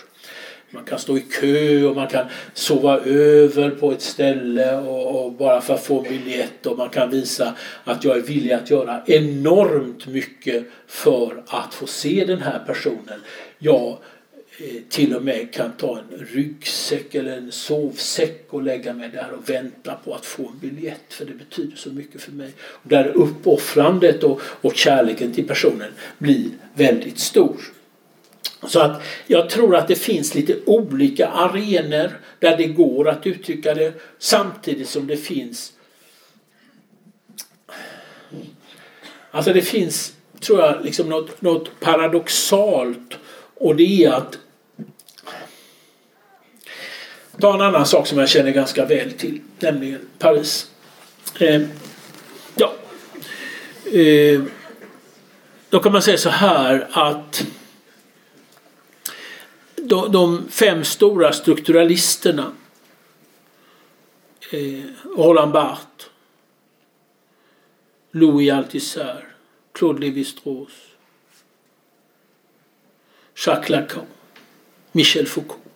Man 0.71 0.83
kan 0.83 0.99
stå 0.99 1.17
i 1.17 1.21
kö 1.21 1.83
och 1.83 1.95
man 1.95 2.07
kan 2.07 2.25
sova 2.53 2.99
över 2.99 3.69
på 3.69 3.91
ett 3.91 4.01
ställe 4.01 4.77
och, 4.77 5.25
och, 5.25 5.31
bara 5.31 5.61
för 5.61 5.73
att 5.73 5.83
få 5.83 6.05
en 6.05 6.09
biljett 6.09 6.65
och 6.65 6.77
man 6.77 6.89
kan 6.89 7.09
visa 7.09 7.55
att 7.83 8.03
jag 8.03 8.17
är 8.17 8.21
villig 8.21 8.51
att 8.51 8.69
göra 8.69 9.01
enormt 9.05 10.07
mycket 10.07 10.65
för 10.87 11.43
att 11.47 11.73
få 11.73 11.87
se 11.87 12.25
den 12.27 12.41
här 12.41 12.59
personen. 12.67 13.19
Jag 13.59 13.97
Eh, 14.61 14.81
till 14.89 15.15
och 15.15 15.23
med 15.23 15.53
kan 15.53 15.71
ta 15.71 15.97
en 15.97 16.25
ryggsäck 16.25 17.15
eller 17.15 17.37
en 17.37 17.51
sovsäck 17.51 18.45
och 18.49 18.63
lägga 18.63 18.93
mig 18.93 19.09
där 19.09 19.31
och 19.31 19.49
vänta 19.49 19.95
på 19.95 20.13
att 20.13 20.25
få 20.25 20.47
en 20.47 20.59
biljett 20.59 21.13
för 21.13 21.25
det 21.25 21.33
betyder 21.33 21.77
så 21.77 21.89
mycket 21.89 22.21
för 22.21 22.31
mig. 22.31 22.51
Och 22.59 22.89
där 22.89 23.07
uppoffrandet 23.07 24.23
och, 24.23 24.41
och 24.43 24.75
kärleken 24.75 25.33
till 25.33 25.47
personen 25.47 25.91
blir 26.17 26.49
väldigt 26.73 27.19
stor. 27.19 27.57
Så 28.67 28.79
att 28.79 29.01
jag 29.27 29.49
tror 29.49 29.75
att 29.75 29.87
det 29.87 29.95
finns 29.95 30.35
lite 30.35 30.55
olika 30.65 31.27
arenor 31.27 32.19
där 32.39 32.57
det 32.57 32.67
går 32.67 33.09
att 33.09 33.27
uttrycka 33.27 33.73
det 33.73 33.93
samtidigt 34.19 34.89
som 34.89 35.07
det 35.07 35.17
finns 35.17 35.73
Alltså 39.31 39.53
det 39.53 39.61
finns, 39.61 40.13
tror 40.39 40.59
jag, 40.59 40.85
liksom 40.85 41.09
något, 41.09 41.41
något 41.41 41.79
paradoxalt 41.79 43.17
och 43.55 43.75
det 43.75 44.03
är 44.03 44.11
att 44.11 44.37
ta 47.39 47.53
en 47.53 47.61
annan 47.61 47.85
sak 47.85 48.07
som 48.07 48.17
jag 48.17 48.29
känner 48.29 48.51
ganska 48.51 48.85
väl 48.85 49.11
till, 49.11 49.41
nämligen 49.59 49.99
Paris. 50.19 50.71
Eh, 51.39 51.61
ja. 52.55 52.73
Eh, 53.99 54.41
då 55.69 55.79
kan 55.79 55.91
man 55.91 56.01
säga 56.01 56.17
så 56.17 56.29
här 56.29 56.87
att 56.91 57.45
de, 59.89 60.07
de 60.13 60.51
fem 60.51 60.83
stora 60.83 61.31
strukturalisterna 61.33 62.51
eh, 64.51 64.83
Roland 65.15 65.51
Barthes, 65.51 66.09
Louis 68.11 68.49
Althusser, 68.49 69.25
Claude 69.73 69.99
Lévi-Strauss, 69.99 70.73
Jacques 73.35 73.69
Lacan, 73.69 74.07
Michel 74.93 75.25
Foucault. 75.25 75.68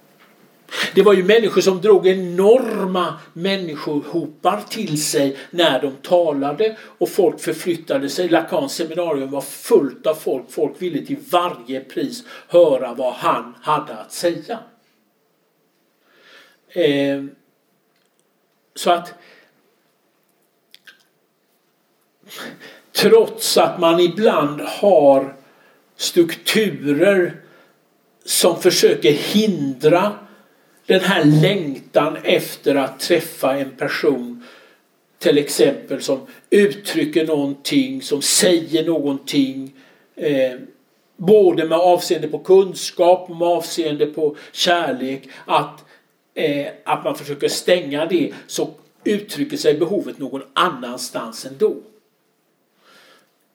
Det 0.94 1.02
var 1.02 1.14
ju 1.14 1.24
människor 1.24 1.62
som 1.62 1.82
drog 1.82 2.08
enorma 2.08 3.20
människohopar 3.34 4.62
till 4.70 5.04
sig 5.04 5.38
när 5.50 5.82
de 5.82 5.96
talade 5.96 6.78
och 6.82 7.10
folk 7.10 7.40
förflyttade 7.40 8.10
sig. 8.10 8.30
Lacans 8.30 8.76
seminarium 8.76 9.32
var 9.32 9.42
fullt 9.42 10.08
av 10.08 10.14
folk. 10.14 10.52
Folk 10.52 10.82
ville 10.82 11.06
till 11.06 11.18
varje 11.30 11.80
pris 11.80 12.24
höra 12.48 12.94
vad 12.94 13.14
han 13.14 13.56
hade 13.62 13.98
att 13.98 14.12
säga. 14.12 14.60
Eh, 16.70 17.24
så 18.76 18.92
att 18.92 19.14
trots 22.92 23.58
att 23.58 23.80
man 23.80 24.00
ibland 24.00 24.62
har 24.62 25.36
strukturer 25.96 27.42
som 28.26 28.62
försöker 28.62 29.12
hindra 29.12 30.12
den 30.94 31.02
här 31.02 31.26
längtan 31.26 32.18
efter 32.24 32.76
att 32.76 33.00
träffa 33.00 33.58
en 33.58 33.72
person 33.72 34.44
till 35.20 35.38
exempel 35.38 36.02
som 36.02 36.20
uttrycker 36.50 37.28
någonting, 37.28 38.02
som 38.02 38.22
säger 38.22 38.86
någonting. 38.86 39.74
Eh, 40.16 40.52
både 41.18 41.66
med 41.66 41.78
avseende 41.78 42.28
på 42.28 42.40
kunskap 42.40 43.30
och 43.30 43.36
med 43.36 43.48
avseende 43.48 44.06
på 44.06 44.36
kärlek. 44.52 45.30
Att, 45.46 45.86
eh, 46.34 46.68
att 46.86 47.04
man 47.04 47.16
försöker 47.16 47.48
stänga 47.48 48.06
det 48.06 48.34
så 48.48 48.70
uttrycker 49.04 49.58
sig 49.58 49.74
behovet 49.74 50.20
någon 50.20 50.44
annanstans 50.54 51.46
ändå. 51.46 51.76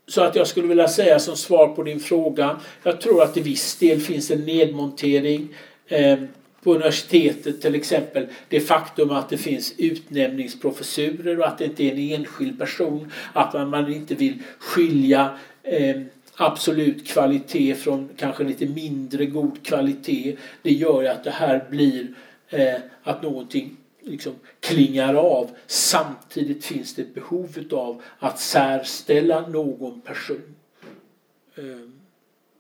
Så 0.08 0.22
att 0.22 0.36
jag 0.36 0.46
skulle 0.46 0.66
vilja 0.66 0.88
säga 0.88 1.18
som 1.18 1.36
svar 1.36 1.68
på 1.68 1.82
din 1.82 2.00
fråga. 2.00 2.60
Jag 2.82 3.00
tror 3.00 3.22
att 3.22 3.36
i 3.36 3.40
viss 3.40 3.76
del 3.76 4.00
finns 4.00 4.30
en 4.30 4.44
nedmontering. 4.44 5.48
Eh, 5.86 6.18
på 6.62 6.74
universitetet 6.74 7.60
till 7.60 7.74
exempel 7.74 8.26
det 8.48 8.60
faktum 8.60 9.10
att 9.10 9.28
det 9.28 9.38
finns 9.38 9.74
utnämningsprofessurer 9.78 11.38
och 11.38 11.46
att 11.46 11.58
det 11.58 11.64
inte 11.64 11.84
är 11.84 11.92
en 11.92 12.20
enskild 12.20 12.58
person. 12.58 13.12
Att 13.32 13.52
man, 13.52 13.70
man 13.70 13.92
inte 13.92 14.14
vill 14.14 14.42
skilja 14.58 15.38
eh, 15.62 16.00
absolut 16.34 17.08
kvalitet 17.08 17.74
från 17.74 18.08
kanske 18.16 18.44
lite 18.44 18.66
mindre 18.66 19.26
god 19.26 19.66
kvalitet. 19.66 20.36
Det 20.62 20.72
gör 20.72 21.02
ju 21.02 21.08
att 21.08 21.24
det 21.24 21.30
här 21.30 21.66
blir 21.70 22.14
eh, 22.48 22.80
att 23.02 23.22
någonting 23.22 23.76
liksom 24.02 24.34
klingar 24.60 25.14
av. 25.14 25.50
Samtidigt 25.66 26.64
finns 26.64 26.94
det 26.94 27.02
ett 27.02 27.14
behov 27.14 27.68
av 27.72 28.02
att 28.18 28.40
särställa 28.40 29.48
någon 29.48 30.00
person. 30.00 30.54
Eh, 31.54 31.64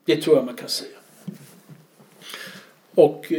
det 0.04 0.16
tror 0.16 0.36
jag 0.36 0.44
man 0.44 0.56
kan 0.56 0.68
säga 0.68 0.97
och 2.98 3.32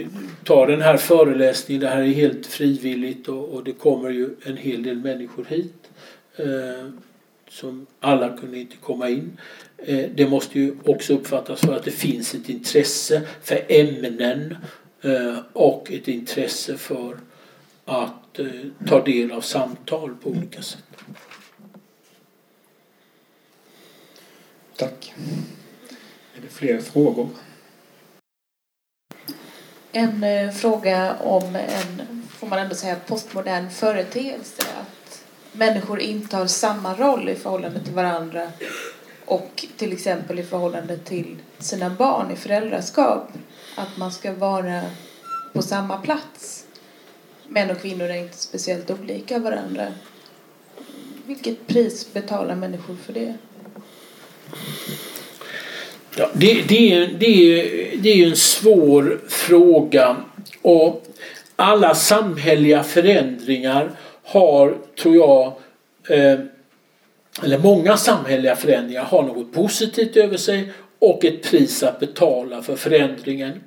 ta 0.43 0.65
den 0.65 0.81
här 0.81 0.97
föreläsningen. 0.97 1.81
Det 1.81 1.87
här 1.87 2.01
är 2.01 2.07
helt 2.07 2.45
frivilligt 2.45 3.27
och, 3.27 3.49
och 3.49 3.63
det 3.63 3.71
kommer 3.71 4.09
ju 4.09 4.29
en 4.45 4.57
hel 4.57 4.83
del 4.83 4.97
människor 4.97 5.45
hit. 5.49 5.89
Eh, 6.35 6.89
som 7.49 7.87
alla 7.99 8.37
kunde 8.37 8.59
inte 8.59 8.75
komma 8.77 9.09
in. 9.09 9.39
Eh, 9.77 10.09
det 10.15 10.29
måste 10.29 10.59
ju 10.59 10.75
också 10.85 11.13
uppfattas 11.13 11.61
för 11.61 11.75
att 11.75 11.83
det 11.83 11.91
finns 11.91 12.35
ett 12.35 12.49
intresse 12.49 13.21
för 13.41 13.65
ämnen 13.69 14.57
eh, 15.01 15.37
och 15.53 15.91
ett 15.91 16.07
intresse 16.07 16.77
för 16.77 17.19
att 17.85 18.39
eh, 18.39 18.47
ta 18.87 19.03
del 19.03 19.31
av 19.31 19.41
samtal 19.41 20.15
på 20.23 20.29
olika 20.29 20.61
sätt. 20.61 20.83
Tack. 24.75 25.13
Är 26.37 26.41
det 26.41 26.47
fler 26.47 26.79
frågor? 26.79 27.29
En 29.91 30.23
eh, 30.23 30.51
fråga 30.51 31.15
om 31.19 31.55
en, 31.55 32.23
får 32.29 32.47
man 32.47 32.59
ändå 32.59 32.75
säga, 32.75 32.95
postmodern 33.07 33.69
företeelse. 33.69 34.61
Att 34.81 35.23
människor 35.51 35.99
intar 35.99 36.47
samma 36.47 36.95
roll 36.95 37.29
i 37.29 37.35
förhållande 37.35 37.79
till 37.79 37.93
varandra 37.93 38.51
och 39.25 39.65
till 39.77 39.93
exempel 39.93 40.39
i 40.39 40.43
förhållande 40.43 40.97
till 40.97 41.37
sina 41.59 41.89
barn 41.89 42.31
i 42.31 42.35
föräldraskap. 42.35 43.31
Att 43.75 43.97
man 43.97 44.11
ska 44.11 44.33
vara 44.33 44.81
på 45.53 45.61
samma 45.61 45.97
plats. 45.97 46.65
Män 47.47 47.71
och 47.71 47.81
kvinnor 47.81 48.05
är 48.05 48.23
inte 48.23 48.37
speciellt 48.37 48.91
olika 48.91 49.39
varandra. 49.39 49.87
Vilket 51.25 51.67
pris 51.67 52.13
betalar 52.13 52.55
människor 52.55 52.95
för 52.95 53.13
det? 53.13 53.37
Ja, 56.19 56.29
det, 56.33 56.61
det, 56.67 56.93
är, 56.93 57.07
det, 57.19 57.25
är, 57.25 57.97
det 57.97 58.09
är 58.09 58.27
en 58.27 58.35
svår 58.35 59.19
fråga. 59.27 60.15
Och 60.61 61.03
alla 61.55 61.95
samhälleliga 61.95 62.83
förändringar 62.83 63.91
har, 64.23 64.77
tror 65.01 65.15
jag, 65.15 65.45
eh, 66.09 66.39
eller 67.43 67.57
många 67.57 67.97
samhälleliga 67.97 68.55
förändringar 68.55 69.03
har 69.03 69.23
något 69.23 69.53
positivt 69.53 70.17
över 70.17 70.37
sig 70.37 70.71
och 70.99 71.25
ett 71.25 71.43
pris 71.43 71.83
att 71.83 71.99
betala 71.99 72.61
för 72.61 72.75
förändringen. 72.75 73.63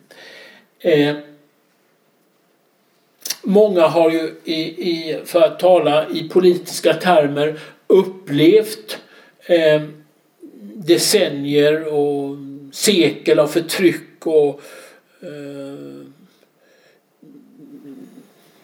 Eh, 0.79 1.17
många 3.43 3.87
har 3.87 4.11
ju, 4.11 4.35
i, 4.45 4.61
i, 4.63 5.21
för 5.25 5.43
att 5.43 5.59
tala 5.59 6.09
i 6.09 6.29
politiska 6.29 6.95
termer, 6.95 7.59
upplevt 7.87 8.99
eh, 9.47 9.83
decennier 10.75 11.95
och 11.95 12.37
sekel 12.73 13.39
av 13.39 13.47
förtryck 13.47 14.27
och 14.27 14.61
eh, 15.21 16.07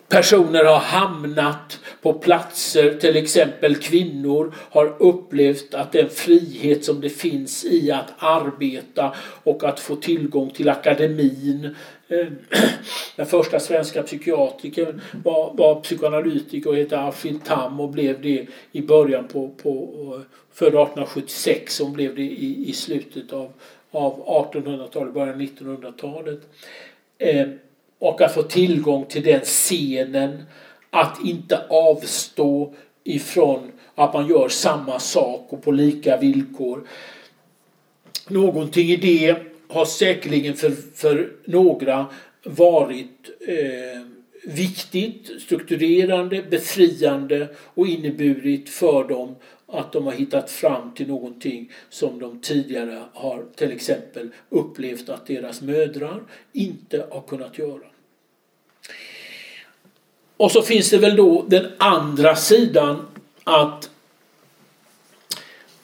personer 0.09 0.65
har 0.65 0.79
hamnat 0.79 1.81
på 2.03 2.13
platser, 2.13 2.95
till 2.95 3.17
exempel 3.17 3.77
kvinnor 3.77 4.55
har 4.57 5.03
upplevt 5.03 5.75
att 5.75 5.93
den 5.93 6.09
frihet 6.09 6.85
som 6.85 7.01
det 7.01 7.09
finns 7.09 7.65
i 7.65 7.91
att 7.91 8.13
arbeta 8.19 9.15
och 9.45 9.65
att 9.65 9.81
få 9.81 9.97
tillgång 9.97 10.51
till 10.51 10.69
akademin. 10.69 11.77
Eh, 12.09 12.27
den 13.17 13.27
första 13.27 13.61
svenska 13.61 14.03
psykiatrikern 14.03 15.01
var, 15.25 15.55
var 15.55 15.81
psykoanalytiker 15.81 16.71
och 16.71 16.77
hette 16.77 16.99
Alfred 16.99 17.45
Tam 17.45 17.81
och 17.81 17.91
blev 17.91 18.23
det 18.23 18.47
i 18.73 18.83
början 18.83 19.29
på, 19.29 19.49
på 19.63 19.71
eh, 20.15 20.21
född 20.53 20.69
1876 20.69 21.81
och 21.81 21.91
blev 21.91 22.15
det 22.15 22.23
i, 22.23 22.69
i 22.69 22.73
slutet 22.73 23.33
av, 23.33 23.53
av 23.91 24.27
1800-talet, 24.27 25.15
början 25.15 25.35
av 25.35 25.41
1900-talet. 25.41 26.41
Eh, 27.19 27.49
och 27.99 28.21
att 28.21 28.35
få 28.35 28.43
tillgång 28.43 29.05
till 29.05 29.23
den 29.23 29.41
scenen. 29.41 30.43
Att 30.91 31.25
inte 31.25 31.67
avstå 31.69 32.75
ifrån 33.05 33.73
att 33.95 34.15
man 34.15 34.29
gör 34.29 34.49
samma 34.49 34.99
sak 34.99 35.47
och 35.49 35.63
på 35.63 35.73
lika 35.73 36.17
villkor. 36.17 36.89
Någonting 38.29 38.91
i 38.91 38.97
det 38.97 39.37
har 39.69 39.85
säkerligen 39.85 40.55
för, 40.55 40.71
för 40.95 41.33
några 41.45 42.07
varit 42.45 43.31
eh, 43.49 44.03
viktigt, 44.45 45.43
strukturerande, 45.43 46.43
befriande 46.51 47.49
och 47.75 47.87
inneburit 47.87 48.69
för 48.69 49.09
dem 49.09 49.35
att 49.73 49.93
de 49.93 50.07
har 50.07 50.13
hittat 50.13 50.51
fram 50.51 50.95
till 50.95 51.09
någonting 51.09 51.73
som 51.89 52.19
de 52.19 52.41
tidigare 52.41 53.05
har 53.13 53.45
till 53.57 53.73
exempel 53.73 54.31
upplevt 54.49 55.09
att 55.09 55.27
deras 55.27 55.61
mödrar 55.61 56.23
inte 56.53 57.07
har 57.11 57.21
kunnat 57.21 57.59
göra. 57.59 57.87
Och 60.37 60.53
så 60.53 60.63
finns 60.63 60.91
det 60.91 60.99
väl 60.99 61.17
då 61.17 61.45
den 61.49 61.73
andra 61.79 62.37
sidan 62.37 63.07
att 63.45 63.91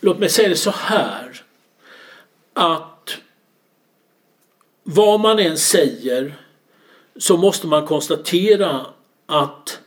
låt 0.01 0.19
mig 0.19 0.29
säga 0.29 0.49
det 0.49 0.57
så 0.57 0.71
här 0.71 1.43
att 2.53 3.17
vad 4.83 5.21
man 5.21 5.39
än 5.39 5.59
säger 5.59 6.35
så 7.17 7.37
måste 7.37 7.67
man 7.67 7.87
konstatera 7.87 8.87
att 9.27 9.81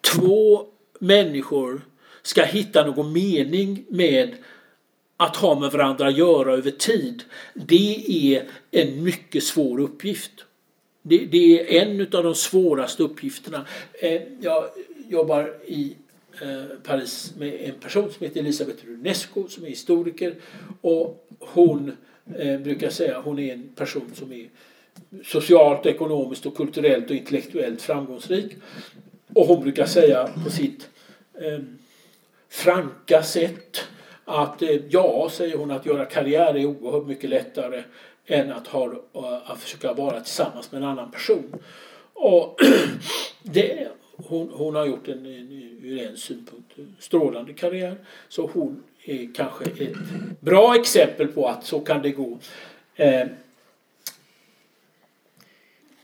två 0.00 0.66
människor 0.98 1.82
ska 2.28 2.42
hitta 2.42 2.86
någon 2.86 3.12
mening 3.12 3.84
med 3.88 4.34
att 5.16 5.36
ha 5.36 5.60
med 5.60 5.72
varandra 5.72 6.06
att 6.06 6.16
göra 6.16 6.52
över 6.52 6.70
tid. 6.70 7.22
Det 7.54 8.04
är 8.34 8.48
en 8.70 9.04
mycket 9.04 9.42
svår 9.44 9.80
uppgift. 9.80 10.32
Det, 11.02 11.18
det 11.18 11.78
är 11.78 11.82
en 11.82 12.00
av 12.00 12.24
de 12.24 12.34
svåraste 12.34 13.02
uppgifterna. 13.02 13.66
Eh, 14.00 14.22
jag 14.40 14.64
jobbar 15.08 15.54
i 15.66 15.96
eh, 16.42 16.64
Paris 16.82 17.34
med 17.38 17.54
en 17.60 17.74
person 17.74 18.12
som 18.12 18.26
heter 18.26 18.40
Elisabeth 18.40 18.86
Runesco 18.86 19.48
som 19.48 19.64
är 19.64 19.68
historiker 19.68 20.34
och 20.80 21.28
hon 21.38 21.92
eh, 22.38 22.60
brukar 22.60 22.90
säga 22.90 23.20
hon 23.20 23.38
är 23.38 23.52
en 23.52 23.68
person 23.74 24.10
som 24.14 24.32
är 24.32 24.48
socialt, 25.24 25.86
ekonomiskt 25.86 26.46
och 26.46 26.56
kulturellt 26.56 27.10
och 27.10 27.16
intellektuellt 27.16 27.82
framgångsrik. 27.82 28.56
Och 29.34 29.46
hon 29.46 29.62
brukar 29.62 29.86
säga 29.86 30.30
på 30.44 30.50
sitt 30.50 30.88
eh, 31.34 31.58
franka 32.48 33.22
sätt 33.22 33.88
att 34.24 34.62
eh, 34.62 34.76
ja, 34.88 35.28
säger 35.32 35.56
hon, 35.56 35.70
att 35.70 35.86
göra 35.86 36.04
karriär 36.04 36.56
är 36.56 36.66
oerhört 36.66 37.06
mycket 37.06 37.30
lättare 37.30 37.82
än 38.26 38.52
att, 38.52 38.66
ha, 38.66 38.92
eh, 39.14 39.50
att 39.50 39.58
försöka 39.58 39.92
vara 39.92 40.20
tillsammans 40.20 40.72
med 40.72 40.82
en 40.82 40.88
annan 40.88 41.10
person. 41.10 41.54
Och 42.12 42.60
det, 43.42 43.88
hon, 44.16 44.50
hon 44.52 44.74
har 44.74 44.86
gjort 44.86 45.08
en, 45.08 45.26
en, 45.26 45.78
ur 45.82 46.02
en 46.02 46.16
synpunkt 46.16 46.78
eh, 46.78 46.84
strålande 46.98 47.52
karriär. 47.52 47.96
Så 48.28 48.50
hon 48.52 48.82
är 49.04 49.34
kanske 49.34 49.64
ett 49.64 49.96
bra 50.40 50.76
exempel 50.76 51.28
på 51.28 51.48
att 51.48 51.64
så 51.64 51.80
kan 51.80 52.02
det 52.02 52.10
gå. 52.10 52.38
Eh, 52.94 53.26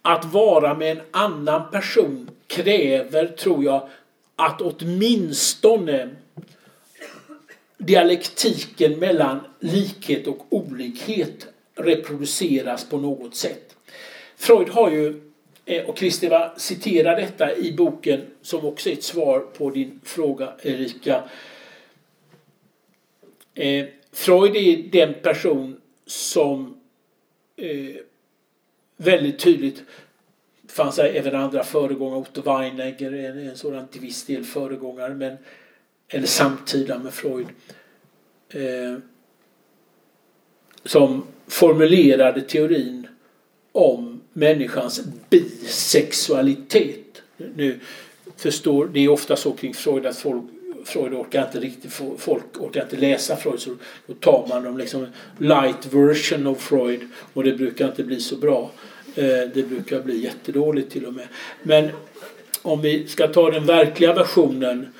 att 0.02 0.24
vara 0.24 0.74
med 0.74 0.90
en 0.90 1.02
annan 1.10 1.70
person 1.70 2.30
kräver, 2.46 3.26
tror 3.26 3.64
jag, 3.64 3.88
att 4.36 4.60
åtminstone 4.60 6.10
dialektiken 7.86 8.98
mellan 8.98 9.40
likhet 9.60 10.26
och 10.26 10.46
olikhet 10.48 11.46
reproduceras 11.74 12.88
på 12.88 12.98
något 12.98 13.34
sätt. 13.34 13.76
Freud 14.36 14.68
har 14.68 14.90
ju, 14.90 15.20
eh, 15.64 15.84
och 15.84 15.96
Kristeva 15.96 16.58
citerar 16.58 17.16
detta 17.16 17.56
i 17.56 17.72
boken 17.72 18.20
som 18.42 18.64
också 18.64 18.88
är 18.88 18.92
ett 18.92 19.02
svar 19.02 19.40
på 19.40 19.70
din 19.70 20.00
fråga 20.04 20.52
Erika. 20.62 21.22
Eh, 23.54 23.86
Freud 24.12 24.56
är 24.56 24.90
den 24.92 25.14
person 25.22 25.80
som 26.06 26.80
eh, 27.56 27.96
väldigt 28.96 29.38
tydligt 29.38 29.82
fanns 30.68 30.98
även 30.98 31.34
andra 31.34 31.64
föregångare, 31.64 32.18
Otto 32.18 32.42
Weinegger 32.42 33.12
är 33.12 33.30
en, 33.30 33.48
en 33.48 33.56
sådan 33.56 33.88
till 33.88 34.00
viss 34.00 34.24
del 34.24 34.44
föregångare 34.44 35.14
men 35.14 35.36
eller 36.08 36.26
samtida 36.26 36.98
med 36.98 37.12
Freud, 37.12 37.46
eh, 38.48 38.98
som 40.84 41.24
formulerade 41.46 42.40
teorin 42.40 43.06
om 43.72 44.20
människans 44.32 45.00
bisexualitet. 45.30 47.22
Nu 47.36 47.80
förstår, 48.36 48.86
det 48.92 49.00
är 49.00 49.08
ofta 49.08 49.36
så 49.36 49.52
kring 49.52 49.74
Freud 49.74 50.06
att 50.06 50.16
folk 50.16 50.44
Freud 50.84 51.14
orkar 51.14 51.42
inte 51.46 51.60
riktigt, 51.60 51.92
folk 52.18 52.44
orkar 52.58 52.82
inte 52.82 52.96
läsa 52.96 53.36
Freud 53.36 53.60
så 53.60 53.70
då 54.06 54.14
tar 54.14 54.46
man 54.48 54.64
dem 54.64 54.78
liksom 54.78 55.06
light 55.38 55.86
version 55.86 56.46
of 56.46 56.60
Freud 56.60 57.00
och 57.32 57.44
det 57.44 57.52
brukar 57.52 57.88
inte 57.88 58.04
bli 58.04 58.20
så 58.20 58.36
bra. 58.36 58.70
Eh, 59.14 59.24
det 59.54 59.68
brukar 59.68 60.02
bli 60.02 60.22
jättedåligt 60.22 60.92
till 60.92 61.06
och 61.06 61.14
med. 61.14 61.28
Men 61.62 61.90
om 62.62 62.80
vi 62.80 63.06
ska 63.06 63.28
ta 63.28 63.50
den 63.50 63.66
verkliga 63.66 64.14
versionen 64.14 64.92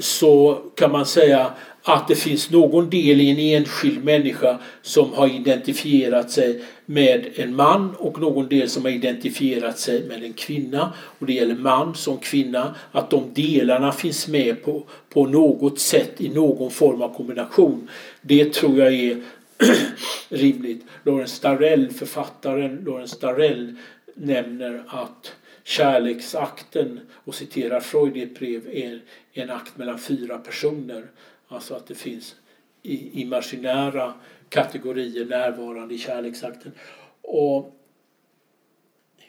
så 0.00 0.58
kan 0.74 0.92
man 0.92 1.06
säga 1.06 1.52
att 1.82 2.08
det 2.08 2.14
finns 2.14 2.50
någon 2.50 2.90
del 2.90 3.20
i 3.20 3.30
en 3.30 3.38
enskild 3.38 4.04
människa 4.04 4.58
som 4.82 5.12
har 5.12 5.28
identifierat 5.28 6.30
sig 6.30 6.64
med 6.86 7.26
en 7.34 7.56
man 7.56 7.94
och 7.98 8.20
någon 8.20 8.48
del 8.48 8.68
som 8.68 8.84
har 8.84 8.90
identifierat 8.90 9.78
sig 9.78 10.08
med 10.08 10.24
en 10.24 10.32
kvinna. 10.32 10.92
Och 11.18 11.26
det 11.26 11.32
gäller 11.32 11.54
man 11.54 11.94
som 11.94 12.18
kvinna, 12.18 12.74
att 12.92 13.10
de 13.10 13.34
delarna 13.34 13.92
finns 13.92 14.28
med 14.28 14.64
på, 14.64 14.82
på 15.08 15.26
något 15.26 15.78
sätt 15.78 16.12
i 16.18 16.28
någon 16.28 16.70
form 16.70 17.02
av 17.02 17.14
kombination. 17.14 17.88
Det 18.22 18.52
tror 18.52 18.78
jag 18.78 18.94
är 18.94 19.22
rimligt. 20.28 20.84
Lawrence 21.04 21.42
Darrell, 21.42 21.90
författaren 21.90 22.84
Lawrence 22.86 23.16
Darrell 23.20 23.76
nämner 24.14 24.82
att 24.88 25.32
kärleksakten, 25.64 27.00
och 27.24 27.34
citerar 27.34 27.80
Freud 27.80 28.16
i 28.16 28.22
ett 28.22 28.38
brev, 28.38 28.68
är 28.72 29.02
en 29.32 29.50
akt 29.50 29.76
mellan 29.76 29.98
fyra 29.98 30.38
personer. 30.38 31.06
Alltså 31.48 31.74
att 31.74 31.86
det 31.86 31.94
finns 31.94 32.36
imaginära 32.82 34.14
kategorier 34.48 35.24
närvarande 35.24 35.94
i 35.94 35.98
kärleksakten. 35.98 36.72
Och 37.22 37.76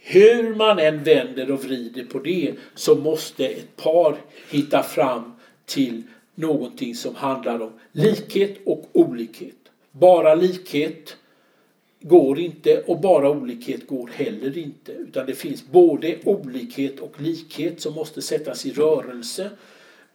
hur 0.03 0.55
man 0.55 0.79
än 0.79 1.03
vänder 1.03 1.51
och 1.51 1.63
vrider 1.63 2.03
på 2.05 2.19
det 2.19 2.53
så 2.75 2.95
måste 2.95 3.47
ett 3.47 3.75
par 3.75 4.17
hitta 4.49 4.83
fram 4.83 5.33
till 5.65 6.03
någonting 6.35 6.95
som 6.95 7.15
handlar 7.15 7.61
om 7.61 7.79
likhet 7.91 8.57
och 8.65 8.89
olikhet. 8.93 9.55
Bara 9.91 10.35
likhet 10.35 11.17
går 12.01 12.39
inte 12.39 12.81
och 12.81 12.99
bara 12.99 13.29
olikhet 13.29 13.87
går 13.87 14.07
heller 14.07 14.57
inte. 14.57 14.91
Utan 14.91 15.25
det 15.25 15.35
finns 15.35 15.65
både 15.71 16.17
olikhet 16.23 16.99
och 16.99 17.21
likhet 17.21 17.81
som 17.81 17.93
måste 17.93 18.21
sättas 18.21 18.65
i 18.65 18.71
rörelse. 18.71 19.49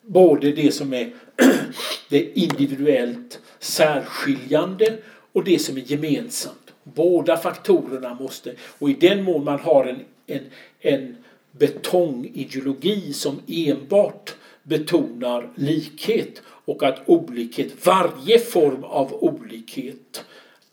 Både 0.03 0.53
det 0.53 0.73
som 0.73 0.93
är 0.93 1.13
det 2.09 2.39
individuellt 2.39 3.41
särskiljande 3.59 4.99
och 5.33 5.45
det 5.45 5.59
som 5.59 5.77
är 5.77 5.81
gemensamt. 5.81 6.73
Båda 6.83 7.37
faktorerna 7.37 8.15
måste, 8.15 8.55
och 8.79 8.91
i 8.91 8.93
den 8.93 9.25
mån 9.25 9.45
man 9.45 9.59
har 9.59 9.85
en, 9.85 10.01
en, 10.27 10.45
en 10.81 11.17
betongideologi 11.51 13.13
som 13.13 13.41
enbart 13.47 14.35
betonar 14.63 15.51
likhet 15.55 16.43
och 16.47 16.83
att 16.83 17.03
olikhet, 17.07 17.87
varje 17.87 18.39
form 18.39 18.85
av 18.85 19.15
olikhet 19.25 20.25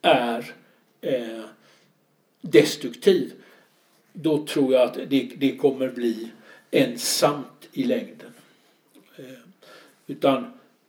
är 0.02 0.54
eh, 1.04 1.44
destruktiv. 2.42 3.34
Då 4.14 4.46
tror 4.46 4.74
jag 4.74 4.82
att 4.82 4.98
det, 5.10 5.30
det 5.38 5.58
kommer 5.58 5.90
bli 5.90 6.28
ensamt 6.72 7.68
i 7.74 7.84
längden. 7.84 8.34
Eh, 9.18 9.26
utan 10.08 10.46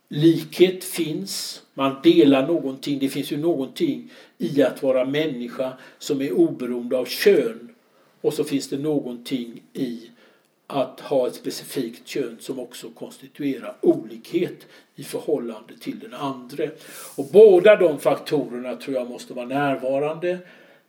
likhet 0.09 0.83
finns, 0.83 1.63
man 1.73 2.01
delar 2.03 2.47
någonting. 2.47 2.99
Det 2.99 3.09
finns 3.09 3.31
ju 3.31 3.37
någonting 3.37 4.11
i 4.37 4.63
att 4.63 4.83
vara 4.83 5.05
människa 5.05 5.73
som 5.99 6.21
är 6.21 6.31
oberoende 6.31 6.97
av 6.97 7.05
kön. 7.05 7.69
Och 8.21 8.33
så 8.33 8.43
finns 8.43 8.69
det 8.69 8.77
någonting 8.77 9.61
i 9.73 10.09
att 10.67 10.99
ha 10.99 11.27
ett 11.27 11.35
specifikt 11.35 12.07
kön 12.07 12.37
som 12.39 12.59
också 12.59 12.89
konstituerar 12.89 13.75
olikhet 13.81 14.65
i 14.95 15.03
förhållande 15.03 15.77
till 15.77 15.99
den 15.99 16.13
andre. 16.13 16.71
Och 17.15 17.25
båda 17.31 17.75
de 17.75 17.99
faktorerna 17.99 18.75
tror 18.75 18.95
jag 18.95 19.09
måste 19.09 19.33
vara 19.33 19.45
närvarande 19.45 20.37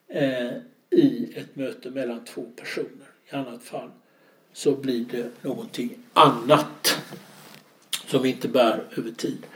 eh, 0.09 0.51
i 0.91 1.33
ett 1.37 1.57
möte 1.57 1.91
mellan 1.91 2.25
två 2.25 2.43
personer. 2.57 3.07
I 3.33 3.37
annat 3.37 3.63
fall 3.63 3.91
så 4.53 4.73
blir 4.73 5.05
det 5.11 5.31
någonting 5.43 5.91
annat 6.13 6.99
som 8.07 8.25
inte 8.25 8.49
bär 8.49 8.85
över 8.97 9.11
tid. 9.11 9.47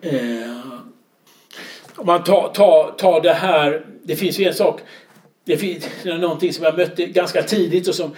Eh, 0.00 0.80
om 1.96 2.06
man 2.06 2.24
tar, 2.24 2.48
tar, 2.48 2.92
tar 2.92 3.20
det 3.20 3.32
här, 3.32 3.86
det 4.02 4.16
finns 4.16 4.38
ju 4.38 4.44
en 4.44 4.54
sak 4.54 4.80
det 5.44 5.56
finns 5.56 5.86
någonting 6.04 6.52
som 6.52 6.64
jag 6.64 6.76
mötte 6.76 7.06
ganska 7.06 7.42
tidigt 7.42 7.88
och 7.88 7.94
som 7.94 8.10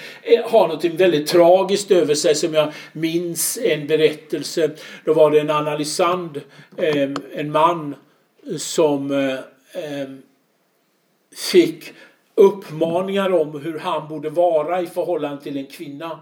har 0.44 0.68
något 0.68 0.84
väldigt 0.84 1.26
tragiskt 1.26 1.90
över 1.90 2.14
sig 2.14 2.34
som 2.34 2.54
jag 2.54 2.72
minns 2.92 3.58
en 3.62 3.86
berättelse. 3.86 4.70
Då 5.04 5.14
var 5.14 5.30
det 5.30 5.40
en 5.40 5.50
analysand, 5.50 6.40
en 7.34 7.52
man 7.52 7.94
som 8.58 9.38
fick 11.52 11.92
uppmaningar 12.34 13.32
om 13.32 13.60
hur 13.60 13.78
han 13.78 14.08
borde 14.08 14.30
vara 14.30 14.82
i 14.82 14.86
förhållande 14.86 15.42
till 15.42 15.56
en 15.56 15.66
kvinna. 15.66 16.20